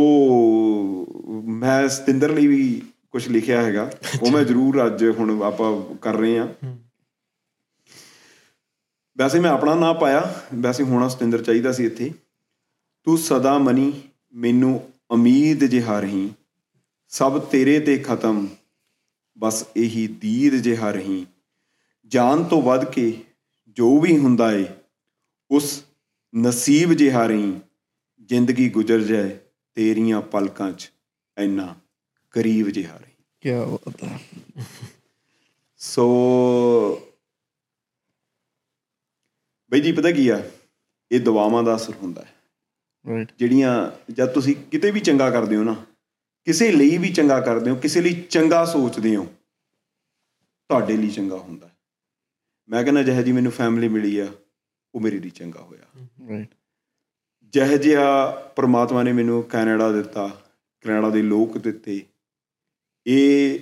[1.45, 3.91] ਮੈਂ ਸਤਿੰਦਰ ਲਈ ਵੀ ਕੁਝ ਲਿਖਿਆ ਹੈਗਾ।
[4.23, 6.55] ਉਹ ਮੈਂ ਜ਼ਰੂਰ ਅੱਜ ਹੁਣ ਆਪਾਂ ਕਰ ਰਹੇ ਆ
[9.19, 12.13] ਵੈਸੇ ਮੈਂ ਆਪਣਾ ਨਾਂ ਪਾਇਆ। ਵੈਸੇ ਹੋਣਾ ਸਤਿੰਦਰ ਚਾਹੀਦਾ ਸੀ ਇੱਥੇ।
[13.05, 13.93] ਤੂੰ ਸਦਾ ਮਨੀ
[14.33, 16.31] ਮੈਨੂੰ ਉਮੀਦ ਜਿਹਾ ਰਹੀ।
[17.09, 18.49] ਸਭ ਤੇਰੇ ਤੇ ਖਤਮ।
[19.39, 21.27] ਬਸ ਇਹੀ ਦੀਦ ਜਿਹਾ ਰਹੀ।
[22.09, 23.25] ਜਾਨ ਤੋਂ ਵੱਧ ਕੇ
[23.69, 24.67] ਜੋ ਵੀ ਹੁੰਦਾ ਏ
[25.51, 25.85] ਉਸ
[26.37, 27.61] ਨਸੀਬ ਜਿਹਾ ਰਹੀ
[28.23, 29.39] ਜ਼ਿੰਦਗੀ ਗੁਜ਼ਰ ਜਾਏ
[29.75, 30.93] ਤੇਰੀਆਂ ਪਲਕਾਂ 'ਚ
[31.39, 31.75] ਇੰਨਾ
[32.31, 34.19] ਕਰੀਬ ਜਿਹਾ ਰਹੀ। ਕੀ ਬਾਤ ਹੈ।
[35.77, 36.07] ਸੋ
[39.71, 40.51] ਬਈ ਜੀ ਪਤਾ ਕੀ ਆ?
[41.13, 42.35] ਇਹ ਦੁਆਵਾਂ ਦਾ ਅਸਰ ਹੁੰਦਾ ਹੈ।
[43.09, 45.87] ਰਾਈਟ ਜਿਹੜੀਆਂ ਜਦ ਤੁਸੀਂ ਕਿਤੇ ਵੀ ਚੰਗਾ ਕਰਦੇ ਹੋ ਨਾ
[46.45, 49.25] ਕਿਸੇ ਲਈ ਵੀ ਚੰਗਾ ਕਰਦੇ ਹੋ ਕਿਸੇ ਲਈ ਚੰਗਾ ਸੋਚਦੇ ਹੋ
[50.71, 51.78] ਤੁਹਾਡੇ ਲਈ ਚੰਗਾ ਹੁੰਦਾ ਹੈ।
[52.69, 54.29] ਮੈਂ ਕਹਿੰਦਾ ਜਿਹੇ ਜੀ ਮੈਨੂੰ ਫੈਮਿਲੀ ਮਿਲੀ ਆ
[54.95, 56.55] ਉਹ ਮੇਰੇ ਲਈ ਚੰਗਾ ਹੋਇਆ। ਰਾਈਟ
[57.53, 60.45] ਜਿਹੇ ਜਿਹਾ ਪ੍ਰਮਾਤਮਾ ਨੇ ਮੈਨੂੰ ਕੈਨੇਡਾ ਦਿੱਤਾ
[60.81, 62.07] ਕੈਨੇਡਾ ਦੇ ਲੋਕ ਦਿੱਤੇ
[63.07, 63.61] ਇਹ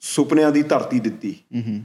[0.00, 1.84] ਸੁਪਨਿਆਂ ਦੀ ਧਰਤੀ ਦਿੱਤੀ। ਹਮਮ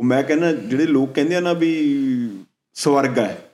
[0.00, 2.44] ਉਹ ਮੈਂ ਕਹਿੰਦਾ ਜਿਹੜੇ ਲੋਕ ਕਹਿੰਦੇ ਆ ਨਾ ਵੀ
[2.74, 3.52] ਸਵਰਗ ਹੈ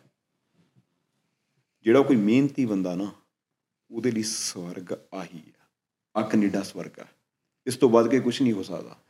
[1.83, 3.13] ਜਿਹੜਾ ਕੋਈ ਮਿਹਨਤੀ ਬੰਦਾ ਨਾ
[3.91, 7.07] ਉਹਦੇ ਲਈ ਸਵਰਗ ਆਹੀ ਆ ਆ ਕੈਨੇਡਾ ਸਵਰਗ ਆ
[7.67, 9.04] ਇਸ ਤੋਂ ਵੱਧ ਕੇ ਕੁਝ ਨਹੀਂ ਹੋ ਸਕਦਾ।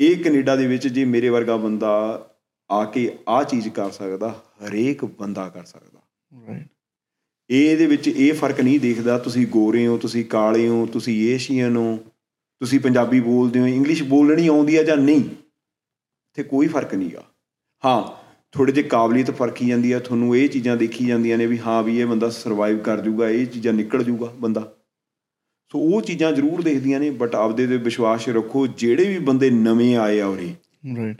[0.00, 1.90] ਇਹ ਕੈਨੇਡਾ ਦੇ ਵਿੱਚ ਜੇ ਮੇਰੇ ਵਰਗਾ ਬੰਦਾ
[2.70, 4.28] ਆ ਕੇ ਆ ਚੀਜ਼ ਕਰ ਸਕਦਾ
[4.66, 6.00] ਹਰੇਕ ਬੰਦਾ ਕਰ ਸਕਦਾ।
[6.48, 6.66] ਰਾਈਟ
[7.50, 11.76] ਇਹ ਇਹਦੇ ਵਿੱਚ ਇਹ ਫ਼ਰਕ ਨਹੀਂ ਦੇਖਦਾ ਤੁਸੀਂ ਗੋਰੇ ਹੋ ਤੁਸੀਂ ਕਾਲੇ ਹੋ ਤੁਸੀਂ ਏਸ਼ੀਅਨ
[11.76, 11.96] ਹੋ
[12.60, 17.22] ਤੁਸੀਂ ਪੰਜਾਬੀ ਬੋਲਦੇ ਹੋ ਇੰਗਲਿਸ਼ ਬੋਲਣੀ ਆਉਂਦੀ ਆ ਜਾਂ ਨਹੀਂ ਇੱਥੇ ਕੋਈ ਫ਼ਰਕ ਨਹੀਂਗਾ
[17.84, 18.02] ਹਾਂ
[18.52, 21.98] ਥੋੜੇ ਜਿਹੇ ਕਾਬਲੀਅਤ ਫਰਕੀ ਜਾਂਦੀ ਆ ਤੁਹਾਨੂੰ ਇਹ ਚੀਜ਼ਾਂ ਦੇਖੀ ਜਾਂਦੀਆਂ ਨੇ ਵੀ ਹਾਂ ਵੀ
[22.00, 24.72] ਇਹ ਬੰਦਾ ਸਰਵਾਈਵ ਕਰ ਜਾਊਗਾ ਇਹ ਚੀਜ਼ਾਂ ਨਿਕਲ ਜਾਊਗਾ ਬੰਦਾ।
[25.72, 29.96] ਸੋ ਉਹ ਚੀਜ਼ਾਂ ਜ਼ਰੂਰ ਦੇਖਦੀਆਂ ਨੇ ਬਟ ਆਪਦੇ ਤੇ ਵਿਸ਼ਵਾਸ ਰੱਖੋ ਜਿਹੜੇ ਵੀ ਬੰਦੇ ਨਵੇਂ
[29.96, 30.54] ਆਏ ਆ ਉਰੇ।
[30.96, 31.16] ਰਾਈਟ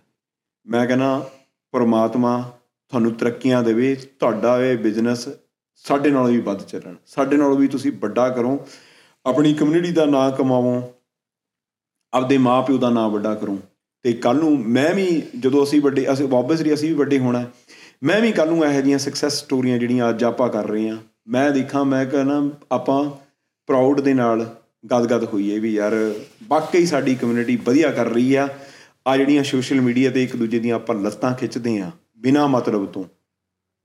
[0.66, 1.30] ਮੈਂ ਕਹਿੰਦਾ
[1.72, 2.58] ਪਰਮਾਤਮਾ
[2.88, 5.28] ਤੁਹਾਨੂੰ ਤਰੱਕੀਆਂ ਦੇਵੇ ਤੁਹਾਡਾ ਇਹ ਬਿਜ਼ਨਸ
[5.74, 8.66] ਸਾਡੇ ਨਾਲੋਂ ਵੀ ਵੱਧ ਚੱਲਣ। ਸਾਡੇ ਨਾਲੋਂ ਵੀ ਤੁਸੀਂ ਵੱਡਾ ਕਰੋ।
[9.26, 10.94] ਆਪਣੀ ਕਮਿਊਨਿਟੀ ਦਾ ਨਾਂ ਕਮਾਵੋ।
[12.12, 13.58] ਆਪਦੇ ਮਾਪਿਓ ਦਾ ਨਾਂ ਵੱਡਾ ਕਰੋ।
[14.02, 17.50] ਤੇ ਕੱਲ ਨੂੰ ਮੈਂ ਵੀ ਜਦੋਂ ਅਸੀਂ ਵੱਡੇ ਅਸੀਂ ਆਬਵੀਅਸਲੀ ਅਸੀਂ ਵੀ ਵੱਡੇ ਹੋਣਾ।
[18.02, 20.98] ਮੈਂ ਵੀ ਕੱਲ ਨੂੰ ਇਹੋ ਜਿਹੀਆਂ ਸਕਸੈਸ ਸਟੋਰੀਆਂ ਜਿਹੜੀਆਂ ਅੱਜ ਆਪਾਂ ਕਰ ਰਹੇ ਹਾਂ।
[21.28, 23.23] ਮੈਂ ਦੇਖਾਂ ਮੈਂ ਕਹਿੰਦਾ ਆਪਾਂ
[23.68, 24.44] ਪ੍ਰਾਊਡ ਦੇ ਨਾਲ
[24.92, 25.94] ਗਦਗਦ ਹੋਈਏ ਵੀ ਯਾਰ
[26.48, 28.48] ਵਾਕਈ ਸਾਡੀ ਕਮਿਊਨਿਟੀ ਵਧੀਆ ਕਰ ਰਹੀ ਆ।
[29.08, 33.04] ਆ ਜਿਹੜੀਆਂ ਸੋਸ਼ਲ ਮੀਡੀਆ ਤੇ ਇੱਕ ਦੂਜੇ ਦੀਆਂ ਆਪਾਂ ਲੱਤਾਂ ਖਿੱਚਦੇ ਆ ਬਿਨਾਂ ਮਤਲਬ ਤੋਂ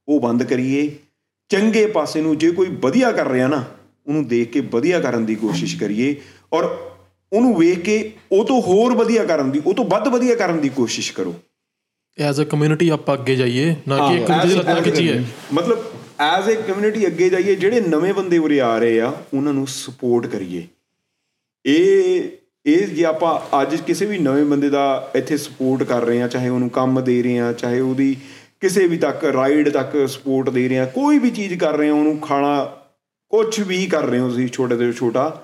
[0.08, 0.90] ਉਹ ਬੰਦ ਕਰੀਏ।
[1.52, 3.64] ਚੰਗੇ ਪਾਸੇ ਨੂੰ ਜੇ ਕੋਈ ਵਧੀਆ ਕਰ ਰਿਹਾ ਨਾ
[4.08, 6.16] ਉਹਨੂੰ ਦੇਖ ਕੇ ਵਧੀਆ ਕਰਨ ਦੀ ਕੋਸ਼ਿਸ਼ ਕਰੀਏ
[6.54, 6.64] ਔਰ
[7.32, 7.98] ਉਹਨੂੰ ਵੇਖ ਕੇ
[8.32, 11.34] ਉਹ ਤੋਂ ਹੋਰ ਵਧੀਆ ਕਰਨ ਦੀ ਉਹ ਤੋਂ ਵੱਧ ਵਧੀਆ ਕਰਨ ਦੀ ਕੋਸ਼ਿਸ਼ ਕਰੋ।
[12.18, 15.22] ਐਜ਼ ਅ ਕਮਿਊਨਿਟੀ ਆਪਾਂ ਅੱਗੇ ਜਾਈਏ ਨਾ ਕਿ ਇੱਕ ਦੂਜੇ ਲੱਤਾਂ ਖਿੱਚੀਏ।
[15.54, 15.84] ਮਤਲਬ
[16.20, 20.28] ਐਜ਼ ਅ ਕਮਿਊਨਿਟੀ ਅੱਗੇ ਜਾਈਏ ਜਿਹੜੇ ਨਵੇਂ ਬੰਦੇ ਉਰੇ ਆ ਰਹੇ ਆ ਉਹਨਾਂ ਨੂੰ ਸਪੋਰਟ
[20.28, 20.68] ਕਰੀਏ।
[21.66, 22.30] ਇਹ
[22.66, 26.50] ਇਹ ਜੇ ਆਪਾਂ ਅੱਜ ਕਿਸੇ ਵੀ ਨਵੇਂ ਬੰਦੇ ਦਾ ਇੱਥੇ ਸਪੋਰਟ ਕਰ ਰਹੇ ਆ ਚਾਹੇ
[26.50, 28.18] ਉਹਨੂੰ ਕੰਮ ਦੇ ਰਹੇ ਆ ਚਾਹੇ ਉਹਦੀ
[28.60, 31.94] ਕਿਸੇ ਵੀ ਤੱਕ ਰਾਈਡ ਤੱਕ ਸਪੋਰਟ ਦੇ ਰਹੇ ਆ ਕੋਈ ਵੀ ਚੀਜ਼ ਕਰ ਰਹੇ ਆ
[31.94, 32.66] ਉਹਨੂੰ ਖਾਣਾ
[33.30, 35.44] ਕੁਝ ਵੀ ਕਰ ਰਹੇ ਹੋ ਤੁਸੀਂ ਛੋਟੇ ਤੋਂ ਛੋਟਾ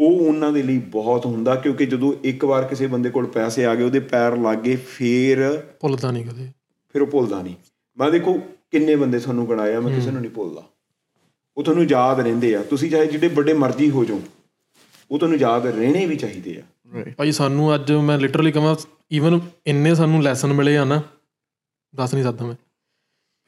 [0.00, 3.74] ਉਹ ਉਹਨਾਂ ਦੇ ਲਈ ਬਹੁਤ ਹੁੰਦਾ ਕਿਉਂਕਿ ਜਦੋਂ ਇੱਕ ਵਾਰ ਕਿਸੇ ਬੰਦੇ ਕੋਲ ਪੈਸੇ ਆ
[3.74, 6.48] ਗਏ ਉਹਦੇ ਪੈਰ ਲੱਗ ਗਏ ਫੇਰ ਭੁੱਲਦਾ ਨਹੀਂ ਕਦੇ।
[6.92, 7.54] ਫਿਰ ਉਹ ਭੁੱਲਦਾ ਨਹੀਂ।
[7.96, 10.62] ਮੈਂ ਦੇਖੋ ਕਿੰਨੇ ਬੰਦੇ ਤੁਹਾਨੂੰ ਗਣਾਇਆ ਮੈਂ ਕਿਸੇ ਨੂੰ ਨਹੀਂ ਭੁੱਲਦਾ।
[11.56, 14.20] ਉਹ ਤੁਹਾਨੂੰ ਯਾਦ ਰਹਿੰਦੇ ਆ। ਤੁਸੀਂ ਚਾਹੇ ਜਿਹੜੇ ਵੱਡੇ ਮਰਜ਼ੀ ਹੋ ਜਾਓ
[15.10, 18.76] ਉਹ ਤੁਹਾਨੂੰ ਯਾਦ ਰਹਿਣੇ ਵੀ ਚਾਹੀਦੇ ਆ। ਭਾਈ ਸਾਨੂੰ ਅੱਜ ਮੈਂ ਲਿਟਰਲੀ ਕਹਾਂ
[19.12, 21.02] ਈਵਨ ਇੰਨੇ ਸਾਨੂੰ ਲੈਸਨ ਮਿਲੇ ਆ ਨਾ
[21.94, 22.54] ਦੱਸ ਨਹੀਂ ਸਕਦਾ ਮੈਂ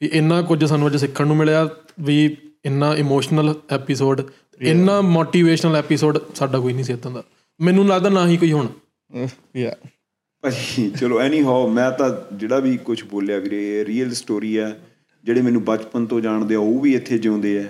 [0.01, 1.69] ਵੀ ਇੰਨਾ ਕੁਝ ਸਾਨੂੰ ਅੱਜ ਸਿੱਖਣ ਨੂੰ ਮਿਲਿਆ
[1.99, 4.21] ਵੀ ਇੰਨਾ ਇਮੋਸ਼ਨਲ ਐਪੀਸੋਡ
[4.61, 7.23] ਇੰਨਾ ਮੋਟੀਵੇਸ਼ਨਲ ਐਪੀਸੋਡ ਸਾਡਾ ਕੋਈ ਨਹੀਂ ਸੀ ਇਦਾਂ ਦਾ।
[7.61, 8.67] ਮੈਨੂੰ ਲੱਗਦਾ ਨਾ ਹੀ ਕੋਈ ਹੁਣ।
[9.57, 9.75] ਯਾ
[10.43, 14.75] ਭਾਜੀ ਚਲੋ ਐਨੀ ਹਾਓ ਮੈਂ ਤਾਂ ਜਿਹੜਾ ਵੀ ਕੁਝ ਬੋਲਿਆ ਵੀਰੇ ਰੀਅਲ ਸਟੋਰੀ ਆ।
[15.23, 17.63] ਜਿਹੜੇ ਮੈਨੂੰ ਬਚਪਨ ਤੋਂ ਜਾਣਦੇ ਆ ਉਹ ਵੀ ਇੱਥੇ ਜਿਉਂਦੇ ਆ।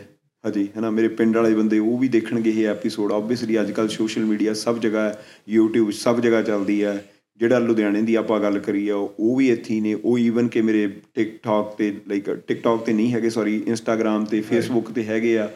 [0.43, 4.23] ਹਜੇ ਹਨਾ ਮੇਰੇ ਪਿੰਡ ਵਾਲੇ ਬੰਦੇ ਉਹ ਵੀ ਦੇਖਣਗੇ ਇਹ ਐਪੀਸੋਡ ਆਬਵੀਅਸਲੀ ਅੱਜ ਕੱਲ ਸੋਸ਼ਲ
[4.25, 5.23] ਮੀਡੀਆ ਸਭ ਜਗ੍ਹਾ ਹੈ
[5.57, 7.03] YouTube ਸਭ ਜਗ੍ਹਾ ਚੱਲਦੀ ਹੈ।
[7.39, 10.61] ਜਿਹੜਾ ਲੁਧਿਆਣੇ ਦੀ ਆਪਾਂ ਗੱਲ ਕਰੀ ਆ ਉਹ ਵੀ ਇੱਥੇ ਹੀ ਨੇ। ਉਹ ਈਵਨ ਕਿ
[10.61, 15.49] ਮੇਰੇ ਟਿਕਟੌਕ ਤੇ ਲਾਈਕ ਟਿਕਟੌਕ ਤੇ ਨਹੀਂ ਹੈਗੇ ਸੌਰੀ ਇੰਸਟਾਗ੍ਰam ਤੇ ਫੇਸਬੁੱਕ ਤੇ ਹੈਗੇ ਆ।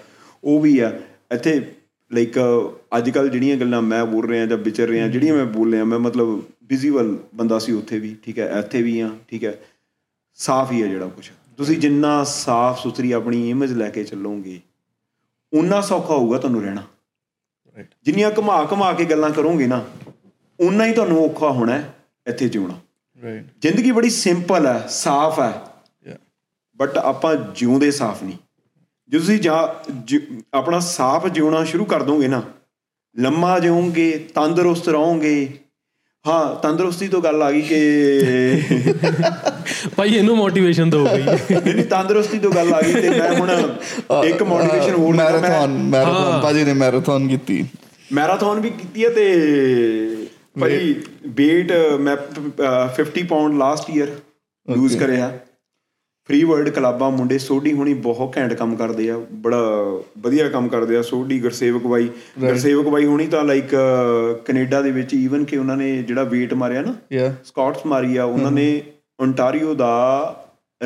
[0.44, 0.92] ਉਹ ਵੀ ਆ।
[1.32, 1.60] ਇੱਥੇ
[2.12, 2.38] ਲਾਈਕ
[2.98, 6.00] ਅੱਜ ਕੱਲ ਜਿਹੜੀਆਂ ਗੱਲਾਂ ਮੈਂ ਬੋਲ ਰਿਹਾ ਜਾਂ ਵਿਚਰ ਰਿਹਾ ਜਿਹੜੀਆਂ ਮੈਂ ਬੋਲ ਰਿਹਾ ਮੈਂ
[6.00, 9.58] ਮਤਲਬ ਵਿਜ਼ੂਅਲ ਬੰਦਾ ਸੀ ਉੱਥੇ ਵੀ ਠੀਕ ਹੈ ਇੱਥੇ ਵੀ ਆ ਠੀਕ ਹੈ।
[10.40, 14.62] ਸਾਫ਼ ਹੀ ਹੈ ਜਿਹੜਾ ਕੁਝ ਤੁਸੀਂ ਜਿੰਨਾ ਸਾਫ਼ ਸੁਥਰੀ ਆਪਣੀ ਇਮੇਜ ਲੈ ਕੇ ਚੱਲੋਗੇ
[15.54, 16.84] ਉਨਾ ਸੌਖਾ ਹੋਊਗਾ ਤੁਹਾਨੂੰ ਰਹਿਣਾ।
[18.04, 19.86] ਜਿੰਨੀਆਂ ਘੁਮਾ ਘੁਮਾ ਕੇ ਗੱਲਾਂ ਕਰੋਗੇ ਨਾ
[20.60, 21.84] ਉਨਾ ਹੀ ਤੁਹਾਨੂੰ ਔਖਾ ਹੋਣਾ
[22.28, 22.74] ਇੱਥੇ ਜਿਉਣਾ।
[23.24, 25.62] ਰਾਈਟ ਜ਼ਿੰਦਗੀ ਬੜੀ ਸਿੰਪਲ ਹੈ ਸਾਫ਼ ਹੈ।
[26.76, 28.38] ਬਟ ਆਪਾਂ ਜਿਉਂਦੇ ਸਾਫ਼ ਨਹੀਂ।
[29.10, 29.40] ਜੇ ਤੁਸੀਂ
[29.92, 32.42] ਜਿ- ਆਪਣਾ ਸਾਫ਼ ਜਿਉਣਾ ਸ਼ੁਰੂ ਕਰ ਦੋਗੇ ਨਾ
[33.18, 35.60] ਲੰਮਾ ਜਿਉਂਗੇ ਤੰਦਰੁਸਤ ਰਹੋਗੇ
[36.28, 37.80] ਹਾਂ ਤੰਦਰੁਸਤੀ ਤੋਂ ਗੱਲ ਆ ਗਈ ਕਿ
[39.98, 43.50] ਭਾਈ ਇਹਨੂੰ ਮੋਟੀਵੇਸ਼ਨ ਦਿਓ ਬਈ ਨਹੀਂ ਨਹੀਂ ਤੰਦਰੁਸਤੀ ਤੋਂ ਗੱਲ ਆ ਗਈ ਤੇ ਮੈਂ ਹੁਣ
[44.26, 47.66] ਇੱਕ ਮੋਟੀਵੇਸ਼ਨ ਹੋਰ ਮੈਰਾਥਨ ਮੈਰਾਥਨ ਭਾਜੀ ਨੇ ਮੈਰਾਥਨ ਕੀਤੀ।
[48.14, 49.26] ਮੈਰਾਥਨ ਵੀ ਕੀਤੀ ਹੈ ਤੇ
[50.60, 50.94] ਭਾਈ
[51.40, 54.08] weight ਮੈਂ ਪ- ਅਹ 50 ਪਾਉਂਡ ਲਾਸਟ ਈਅਰ
[54.68, 55.32] ਲੂਜ਼ ਕਰਿਆ।
[56.26, 59.58] ਫ੍ਰੀ ਵਰਲਡ ਕਲੱਬਾਂ ਮੁੰਡੇ ਸੋਢੀ ਹੁਣੀ ਬਹੁਤ ਘੈਂਟ ਕੰਮ ਕਰਦੇ ਆ ਬੜਾ
[60.18, 63.76] ਵਧੀਆ ਕੰਮ ਕਰਦੇ ਆ ਸੋਢੀ ਗੁਰਸੇਵਕ ਬਾਈ। ਗੁਰਸੇਵਕ ਬਾਈ ਹੁਣੀ ਤਾਂ ਲਾਈਕ
[64.46, 66.96] ਕੈਨੇਡਾ ਦੇ ਵਿੱਚ ਈਵਨ ਕਿ ਉਹਨਾਂ ਨੇ ਜਿਹੜਾ weight ਮਾਰਿਆ ਨਾ
[67.44, 68.84] ਸਕਾਟਸ ਮਾਰੀ ਆ ਉਹਨਾਂ ਨੇ
[69.20, 69.92] ਓਨਟਾਰੀਓ ਦਾ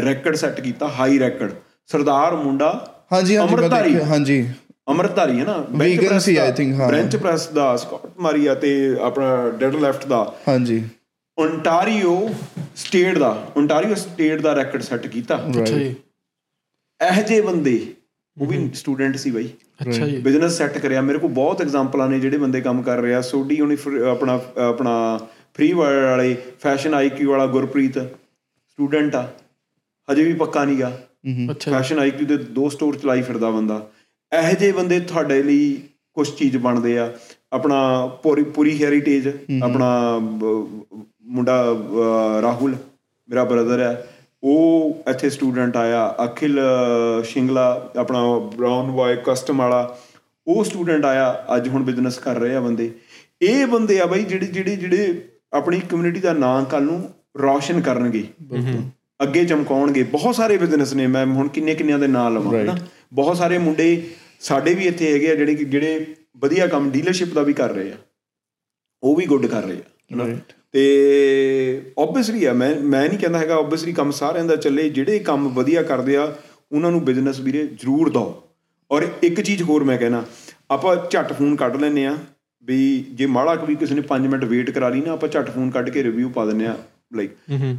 [0.06, 1.52] ਰੈਕੋਰਡ ਸੈੱਟ ਕੀਤਾ ਹਾਈ ਰੈਕੋਰਡ
[1.88, 4.50] ਸਰਦਾਰ ਮੁੰਡਾ ਹਾਂਜੀ ਹਾਂਜੀ। ਦੇਖਿਆ ਹਾਂਜੀ।
[4.92, 5.66] ਅਮਰਤਾਰੀ ਹੈ ਨਾ
[6.08, 10.06] press ਸੀ, I think, ਹਾਂ। bench press ਦਾ ਸਕਾਟ ਮਾਰੀ ਆ ਤੇ ਆਪਣਾ ਡੈਡ ਲੈਫਟ
[10.08, 10.84] ਦਾ। ਹਾਂਜੀ।
[11.40, 12.30] ਓਨਟਾਰੀਓ
[12.76, 15.96] ਸਟੇਟ ਦਾ ਓਨਟਾਰੀਓ ਸਟੇਟ ਦਾ ਰੈਕੋਰਡ ਸੈੱਟ ਕੀਤਾ। ਅੱਛਾ ਜੀ।
[17.00, 17.94] ਇਹ ਜੇ ਬੰਦੇ
[18.38, 19.50] ਉਹ ਵੀ ਸਟੂਡੈਂਟ ਸੀ ਬਾਈ।
[19.82, 23.14] ਅੱਛਾ ਜੀ। ਬਿਜ਼ਨਸ ਸੈੱਟ ਕਰਿਆ। ਮੇਰੇ ਕੋਲ ਬਹੁਤ ਐਗਜ਼ਾਮਪਲਾਂ ਨੇ ਜਿਹੜੇ ਬੰਦੇ ਕੰਮ ਕਰ ਰਹੇ
[23.14, 24.96] ਆ। ਸੋਡੀ ਫਿਰ ਆਪਣਾ ਆਪਣਾ
[25.54, 29.28] ਫ੍ਰੀ ਵਰਡ ਵਾਲੇ ਫੈਸ਼ਨ ਆਈਕਿਊ ਵਾਲਾ ਗੁਰਪ੍ਰੀਤ ਸਟੂਡੈਂਟ ਆ।
[30.08, 30.98] ਹਜੇ ਵੀ ਪੱਕਾ ਨਹੀਂਗਾ
[31.52, 33.88] ਅੱਛਾ। ਫੈਸ਼ਨ ਆਈਕਿਊ ਦੇ ਦੋ ਸਟੋਰ ਚਲਾਈ ਫਿਰਦਾ ਬੰਦਾ।
[34.32, 35.82] ਇਹੋ ਜਿਹੇ ਬੰਦੇ ਤੁਹਾਡੇ ਲਈ
[36.14, 37.12] ਕੁਝ ਚੀਜ਼ ਬਣਦੇ ਆ।
[37.54, 37.80] ਆਪਣਾ
[38.24, 39.28] ਪੂਰੀ ਪੂਰੀ ਹੈਰੀਟੇਜ
[39.64, 39.90] ਆਪਣਾ
[41.30, 41.64] ਮੁੰਡਾ
[42.42, 42.76] ਰਾਹੁਲ
[43.30, 44.08] ਮੇਰਾ ਬ੍ਰਦਰ ਹੈ
[44.44, 46.60] ਉਹ ਇੱਥੇ ਸਟੂਡੈਂਟ ਆਇਆ ਅਖਿਲ
[47.24, 48.22] ਸ਼ਿੰਗਲਾ ਆਪਣਾ
[48.56, 49.98] ਬ੍ਰਾਊਨ ਬਾਏ ਕਸਟਮ ਵਾਲਾ
[50.48, 52.92] ਉਹ ਸਟੂਡੈਂਟ ਆਇਆ ਅੱਜ ਹੁਣ ਬਿਜ਼ਨਸ ਕਰ ਰਹੇ ਆ ਬੰਦੇ।
[53.42, 57.10] ਇਹ ਬੰਦੇ ਆ ਬਾਈ ਜਿਹੜੇ ਜਿਹੜੇ ਜਿਹੜੇ ਆਪਣੀ ਕਮਿਊਨਿਟੀ ਦਾ ਨਾਂ ਕੱਲ ਨੂੰ
[57.42, 58.24] ਰੌਸ਼ਨ ਕਰਨਗੇ।
[59.24, 62.78] ਅੱਗੇ ਚਮਕਾਉਣਗੇ। ਬਹੁਤ ਸਾਰੇ ਬਿਜ਼ਨਸ ਨੇ ਮੈਂ ਹੁਣ ਕਿੰਨੇ ਕਿੰਨਿਆਂ ਦੇ ਨਾਂ ਲਵਾਂ ਹਨਾ?
[63.14, 66.06] ਬਹੁਤ ਸਾਰੇ ਮੁੰਡੇ ਸਾਡੇ ਵੀ ਇੱਥੇ ਹੈਗੇ ਆ ਜਿਹੜੇ ਕਿ ਜਿਹੜੇ
[66.38, 67.96] ਵਧੀਆ ਕੰਮ ਡੀਲਰਸ਼ਿਪ ਦਾ ਵੀ ਕਰ ਰਹੇ ਆ।
[69.04, 70.16] ਉਹ ਵੀ ਗੁੱਡ ਕਰ ਰਹੇ ਆ
[70.74, 75.48] ਤੇ ਆਬਵੀਅਸਲੀ ਆ ਮੈਂ ਮੈਂ ਨਹੀਂ ਕਹਿੰਦਾ ਹੈਗਾ ਆਬਵੀਅਸਲੀ ਕੰਮ ਸਾਰਿਆਂ ਦਾ ਚੱਲੇ ਜਿਹੜੇ ਕੰਮ
[75.50, 76.36] ਵਧੀਆ ਕਰਦੇ ਆ
[76.72, 78.44] ਉਹਨਾਂ ਨੂੰ ਬਿਜ਼ਨਸ ਵੀਰੇ ਜ਼ਰੂਰ ਦਿਓ।
[78.92, 80.26] ਔਰ ਇੱਕ ਚੀਜ਼ ਹੋਰ ਮੈਂ ਕਹਿਣਾ
[80.72, 82.18] ਆਪਾਂ ਝੱਟ ਫੋਨ ਕੱਢ ਲੈਨੇ ਆ
[82.64, 85.70] ਵੀ ਜੇ ਮਾੜਾ ਵੀ ਕਿਸੇ ਨੇ 5 ਮਿੰਟ ਵੇਟ ਕਰਾ ਲਈ ਨਾ ਆਪਾਂ ਝੱਟ ਫੋਨ
[85.70, 86.78] ਕੱਢ ਕੇ ਰਿਵਿਊ ਪਾ ਦਿੰਨੇ ਆ
[87.16, 87.32] ਲਾਈਕ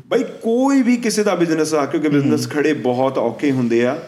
[0.07, 3.99] ਬਈ ਕੋਈ ਵੀ ਕਿਸੇ ਦਾ ਬਿਜ਼ਨਸ ਆ ਕਿਉਂਕਿ ਬਿਜ਼ਨਸ ਖੜੇ ਬਹੁਤ ਔਖੇ ਹੁੰਦੇ ਆ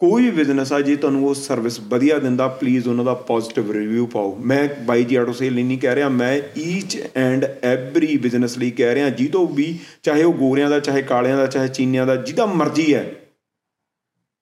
[0.00, 4.06] ਕੋਈ ਵੀ ਬਿਜ਼ਨਸ ਆ ਜੇ ਤੁਹਾਨੂੰ ਉਹ ਸਰਵਿਸ ਵਧੀਆ ਦਿੰਦਾ ਪਲੀਜ਼ ਉਹਨਾਂ ਦਾ ਪੋਜ਼ਿਟਿਵ ਰਿਵਿਊ
[4.06, 8.70] ਪਾਓ। ਮੈਂ ਬਾਈ ਜੀ ਆਟੋ ਸੇਲ ਨਹੀਂ ਕਹਿ ਰਿਹਾ ਮੈਂ ਈਚ ਐਂਡ ਐਵਰੀ ਬਿਜ਼ਨਸ ਲਈ
[8.70, 12.46] ਕਹਿ ਰਿਹਾ ਜਿਹਤੋਂ ਵੀ ਚਾਹੇ ਉਹ ਗੋਰਿਆਂ ਦਾ ਚਾਹੇ ਕਾਲਿਆਂ ਦਾ ਚਾਹੇ ਚੀਨੀਆਂ ਦਾ ਜਿਹਦਾ
[12.46, 13.14] ਮਰਜ਼ੀ ਹੈ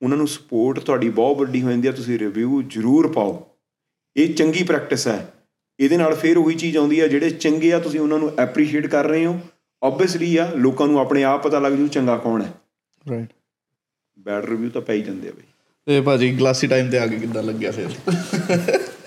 [0.02, 3.48] ਉਹਨਾਂ ਨੂੰ ਸਪੋਰਟ ਤੁਹਾਡੀ ਬਹੁਤ ਵੱਡੀ ਹੋ ਜਾਂਦੀ ਹੈ ਤੁਸੀਂ ਰਿਵਿਊ ਜ਼ਰੂਰ ਪਾਓ।
[4.16, 5.35] ਇਹ ਚੰਗੀ ਪ੍ਰੈਕਟਿਸ ਹੈ।
[5.80, 9.05] ਇਹਦੇ ਨਾਲ ਫਿਰ ਉਹੀ ਚੀਜ਼ ਆਉਂਦੀ ਹੈ ਜਿਹੜੇ ਚੰਗੇ ਆ ਤੁਸੀਂ ਉਹਨਾਂ ਨੂੰ ਐਪਰੀਸ਼ੀਏਟ ਕਰ
[9.05, 9.39] ਰਹੇ ਹੋ।
[9.82, 12.52] ਆਬਵੀਅਸਲੀ ਆ ਲੋਕਾਂ ਨੂੰ ਆਪਣੇ ਆਪ ਪਤਾ ਲੱਗ ਜੂ ਚੰਗਾ ਕੌਣ ਹੈ।
[13.10, 13.28] ਰਾਈਟ
[14.18, 15.47] ਬੈਡ ਰਿਵਿਊ ਤਾਂ ਪੈ ਹੀ ਜਾਂਦੇ ਆ ਬਈ।
[15.89, 17.86] ਤੇ ਭਾਜੀ ਗਲਾਸੀ ਟਾਈਮ ਤੇ ਆ ਕੇ ਕਿੱਦਾਂ ਲੱਗਿਆ ਫਿਰ?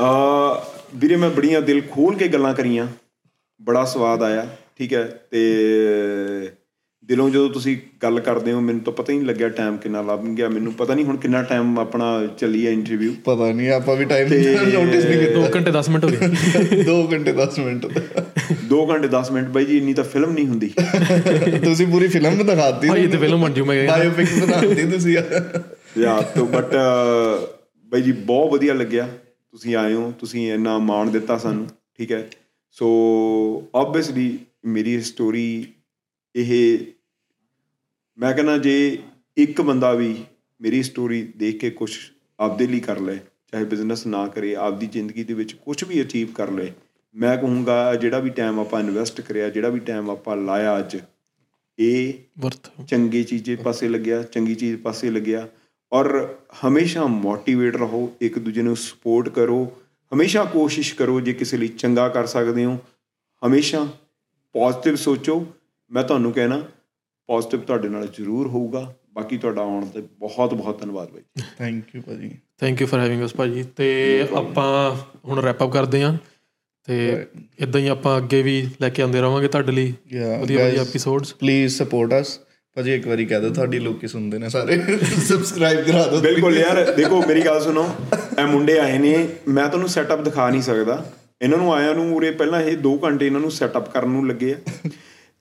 [0.01, 2.87] ਆ ਵੀਰੇ ਮੈਂ ਬੜੀਆਂ ਦਿਲ ਖੋਲ ਕੇ ਗੱਲਾਂ ਕਰੀਆਂ।
[3.61, 4.47] ਬੜਾ ਸਵਾਦ ਆਇਆ
[4.77, 5.03] ਠੀਕ ਹੈ?
[5.31, 6.49] ਤੇ
[7.05, 10.19] ਦਿਲੋਂ ਜਦੋਂ ਤੁਸੀਂ ਗੱਲ ਕਰਦੇ ਹੋ ਮੈਨੂੰ ਤਾਂ ਪਤਾ ਹੀ ਨਹੀਂ ਲੱਗਿਆ ਟਾਈਮ ਕਿੰਨਾ ਲੱਗ
[10.19, 14.05] ਗਿਆ। ਮੈਨੂੰ ਪਤਾ ਨਹੀਂ ਹੁਣ ਕਿੰਨਾ ਟਾਈਮ ਆਪਣਾ ਚੱਲੀ ਹੈ ਇੰਟਰਵਿਊ ਪਤਾ ਨਹੀਂ ਆਪਾਂ ਵੀ
[14.05, 16.17] ਟਾਈਮ ਨੋਟਿਸ ਨਹੀਂ 2 ਘੰਟੇ 10 ਮਿੰਟ ਹੋ ਗਏ।
[16.65, 17.85] ਕੀਤਾ 2 ਘੰਟੇ 10 ਮਿੰਟ।
[18.73, 20.71] 2 ਘੰਟੇ 10 ਮਿੰਟ ਬਾਈ ਜੀ ਇੰਨੀ ਤਾਂ ਫਿਲਮ ਨਹੀਂ ਹੁੰਦੀ।
[21.65, 25.17] ਤੁਸੀਂ ਪੂਰੀ ਫਿਲਮ ਦਿਖਾਤੀ ਭਾਈ ਇਹ ਤੇ ਫਿਲਮ ਬਣ ਜੂ ਮੈਂ ਕਹਿੰਦਾ ਬਾਇਓਪਿਕ ਬਣਾਤੀ ਤੁਸੀਂ।
[25.97, 26.75] ਯਾ ਤੋ ਬਟ
[27.91, 29.07] ਬਾਈ ਜੀ ਬਹੁਤ ਵਧੀਆ ਲੱਗਿਆ
[29.51, 32.27] ਤੁਸੀਂ ਆਏ ਹੋ ਤੁਸੀਂ ਇੰਨਾ ਮਾਣ ਦਿੱਤਾ ਸਾਨੂੰ ਠੀਕ ਹੈ
[32.71, 32.87] ਸੋ
[33.75, 35.73] ਆਬਵੀਅਸਲੀ ਮੇਰੀ ਸਟੋਰੀ
[36.35, 36.53] ਇਹ
[38.17, 38.97] ਮੈਂ ਕਹਿੰਦਾ ਜੇ
[39.37, 40.15] ਇੱਕ ਬੰਦਾ ਵੀ
[40.61, 41.91] ਮੇਰੀ ਸਟੋਰੀ ਦੇਖ ਕੇ ਕੁਝ
[42.39, 43.15] ਆਪਦੇ ਲਈ ਕਰ ਲੈ
[43.51, 46.67] ਚਾਹੇ ਬਿਜ਼ਨਸ ਨਾ ਕਰੇ ਆਪਦੀ ਜ਼ਿੰਦਗੀ ਦੇ ਵਿੱਚ ਕੁਝ ਵੀ ਅਚੀਵ ਕਰ ਲੈ
[47.15, 50.97] ਮੈਂ ਕਹੂੰਗਾ ਜਿਹੜਾ ਵੀ ਟਾਈਮ ਆਪਾਂ ਇਨਵੈਸਟ ਕਰਿਆ ਜਿਹੜਾ ਵੀ ਟਾਈਮ ਆਪਾਂ ਲਾਇਆ ਅੱਜ
[51.79, 55.47] ਇਹ ਵਰਤ ਚੰਗੀ ਚੀਜ਼ੇ ਪਾਸੇ ਲੱਗਿਆ ਚੰਗੀ ਚੀਜ਼ ਪਾਸੇ ਲੱਗਿਆ
[55.93, 56.35] ਔਰ
[56.67, 59.71] ਹਮੇਸ਼ਾ ਮੋਟੀਵੇਟ ਰਹੋ ਇੱਕ ਦੂਜੇ ਨੂੰ ਸਪੋਰਟ ਕਰੋ
[60.13, 62.77] ਹਮੇਸ਼ਾ ਕੋਸ਼ਿਸ਼ ਕਰੋ ਜੇ ਕਿਸੇ ਲਈ ਚੰਗਾ ਕਰ ਸਕਦੇ ਹੋ
[63.47, 63.87] ਹਮੇਸ਼ਾ
[64.53, 65.45] ਪੋਜ਼ਿਟਿਵ ਸੋਚੋ।
[65.91, 66.63] ਮੈਂ ਤੁਹਾਨੂੰ ਕਹਿਣਾ
[67.27, 72.01] ਪੋਜ਼ਿਟਿਵ ਤੁਹਾਡੇ ਨਾਲ ਜ਼ਰੂਰ ਹੋਊਗਾ। ਬਾਕੀ ਤੁਹਾਡਾ ਆਉਣ ਤੇ ਬਹੁਤ ਬਹੁਤ ਧੰਨਵਾਦ ਬਾਈ ਥੈਂਕ ਯੂ
[72.01, 74.95] ਭਾਜੀ। Thank you for having us ਭਾਜੀ। ਤੇ ਆਪਾਂ
[75.27, 76.17] ਹੁਣ ਰੈਪ ਅਪ ਕਰਦੇ ਹਾਂ।
[76.87, 77.27] ਤੇ
[77.59, 81.33] ਇਦਾਂ ਹੀ ਆਪਾਂ ਅੱਗੇ ਵੀ ਲੈ ਕੇ ਆਉਂਦੇ ਰਵਾਂਗੇ ਤੁਹਾਡੇ ਲਈ Yeah, ਵਧੀਆ ਵਧੀਆ ਐਪੀਸੋਡਸ
[81.33, 82.39] ਪਲੀਜ਼ ਸਪੋਰਟ ਅਸ
[82.77, 84.77] ਭਾਜੀ ਇੱਕ ਵਾਰੀ ਕਹਿ ਦਿਓ, ਤੁਹਾਡੀ ਲੋਕੀ ਸੁਣਦੇ ਨੇ ਸਾਰੇ।
[85.27, 87.83] ਸਬਸਕ੍ਰਾਈਬ ਕਰਾ ਦਿਓ ਬਿਲਕੁਲ ਯਾਰ, ਦੇਖੋ, ਮੇਰੀ ਗੱਲ ਸੁਣੋ,
[88.39, 91.03] ਇਹ ਮੁੰਡੇ ਆਏ ਨੇ, ਮੈਂ ਤੁਹਾਨੂੰ ਸੈਟਅਪ ਦਿਖਾ ਨਹੀਂ ਸਕਦਾ।
[91.41, 94.53] ਇਹਨਾਂ ਨੂੰ ਆਇਆਂ ਨੂੰ ਉਰੇ ਪਹਿਲਾਂ ਇਹ 2 ਘੰਟੇ ਇਹਨਾਂ ਨੂੰ ਸੈਟਅਪ ਕਰਨ ਨੂੰ ਲੱਗੇ
[94.53, 94.89] ਆ।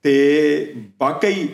[0.04, 1.48] ਤੇ ਵਾਕਈ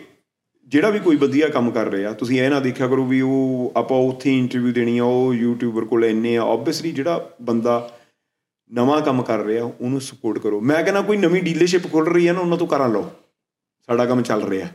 [0.69, 3.99] ਜਿਹੜਾ ਵੀ ਕੋਈ ਵਧੀਆ ਕੰਮ ਕਰ ਰਿਹਾ, ਤੁਸੀਂ ਇਹ ਨਾ ਦੇਖਿਆ ਕਰੋ ਵੀ ਉਹ ਆਪਾਂ
[3.99, 7.79] ਉੱਥੇ ਇੰਟਰਵਿਊ ਦੇਣੀ ਆ, ਉਹ ਯੂਟਿਊਬਰ ਕੋਲ ਇੰਨੇ ਆ ਆਬਵੀਅਸਲੀ ਜਿਹੜਾ ਬੰਦਾ
[8.71, 12.33] ਨਵਾਂ ਕੰਮ ਕਰ ਰਿਹਾ, ਉਹਨੂੰ ਸਪੋਰਟ ਕਰੋ। ਮੈਂ ਕਹਿੰਦਾ ਕੋਈ ਨਵੀਂ ਡੀਲਰਸ਼ਿਪ ਖੁੱਲ ਰਹੀ ਹੈ
[12.33, 13.11] ਨਾ, ਉਹਨਾਂ ਤੋਂ ਕਰਾਂ ਲਓ।
[13.89, 14.69] ਸਾਡਾ ਕੰਮ ਚੱਲ ਰਿਹਾ।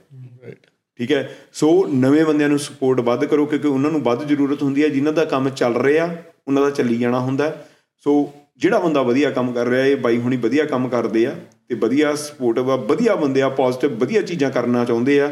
[0.99, 1.37] ਠੀਕ ਹੈ?
[1.53, 5.13] ਸੋ ਨਵੇਂ ਬੰਦਿਆਂ ਨੂੰ ਸਪੋਰਟ ਵੱਧ ਕਰੋ, ਕਿਉਂਕਿ ਉਹਨਾਂ ਨੂੰ ਵੱਧ ਜ਼ਰੂਰਤ ਹੁੰਦੀ ਹੈ, ਜਿਨ੍ਹਾਂ
[5.13, 6.15] ਦਾ ਕੰਮ ਚੱਲ ਰਿਹਾ,
[6.47, 7.67] ਉਹਨਾਂ ਦਾ ਚੱਲੀ ਜਾਣਾ ਹੁੰਦਾ ਹੈ।
[8.05, 11.35] ਸੋ ਜਿਹੜਾ ਬੰਦਾ ਵਧੀਆ ਕੰਮ ਕਰ ਰਿਹਾ, ਇਹ ਬਾਈ ਹੁਣੀ ਵਧੀਆ ਕੰਮ ਕਰਦੇ ਆ,
[11.69, 15.31] ਤੇ ਵਧੀਆ ਸਪੋਰਟਿਵ ਆ, ਵਧੀਆ ਬੰਦੇ ਆ ਪੋਜ਼ਿਟਿਵ ਵਧੀਆ ਚੀਜ਼ਾਂ ਕਰਨਾ ਚਾਹੁੰਦੇ ਆ।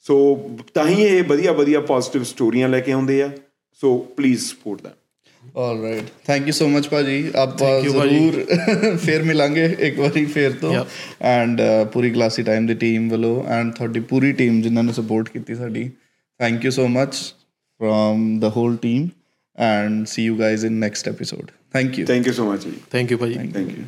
[0.00, 0.16] ਸੋ
[0.74, 3.30] ਤਾਂ ਹੀ ਇਹ ਵਧੀਆ ਵਧੀਆ ਪੋਜ਼ਿਟਿਵ ਸਟੋਰੀਆਂ ਲੈ ਕੇ ਆਉਂਦੇ ਆ।
[3.80, 4.86] So please support
[5.44, 8.44] them alright thank you so much ਭਾਜੀ ਆਪਾਂ। ਜ਼ਰੂਰ
[8.96, 10.84] ਫੇਰ ਮਿਲਾਂਗੇ ਇੱਕ ਵਾਰੀ ਫੇਰ ਤੋਂ.
[11.22, 11.62] ਐਂਡ
[11.92, 15.90] ਪੂਰੀ ਕਲਾਸੀ ਟਾਈਮ ਦੀ ਟੀਮ ਵੱਲੋਂ ਐਂਡ ਤੁਹਾਡੀ ਪੂਰੀ ਟੀਮ ਜਿਨ੍ਹਾਂ ਨੇ ਸਪੋਰਟ ਕੀਤੀ ਸਾਡੀ
[16.38, 17.14] thank you so much
[17.78, 19.08] from the whole team
[19.56, 23.12] and see you guys in next episode thank you thank you so much ਜੀ ਥੈਂਕ
[23.12, 23.84] ਯੂ ਭਾਜੀ ਥੈਂਕ ਯੂ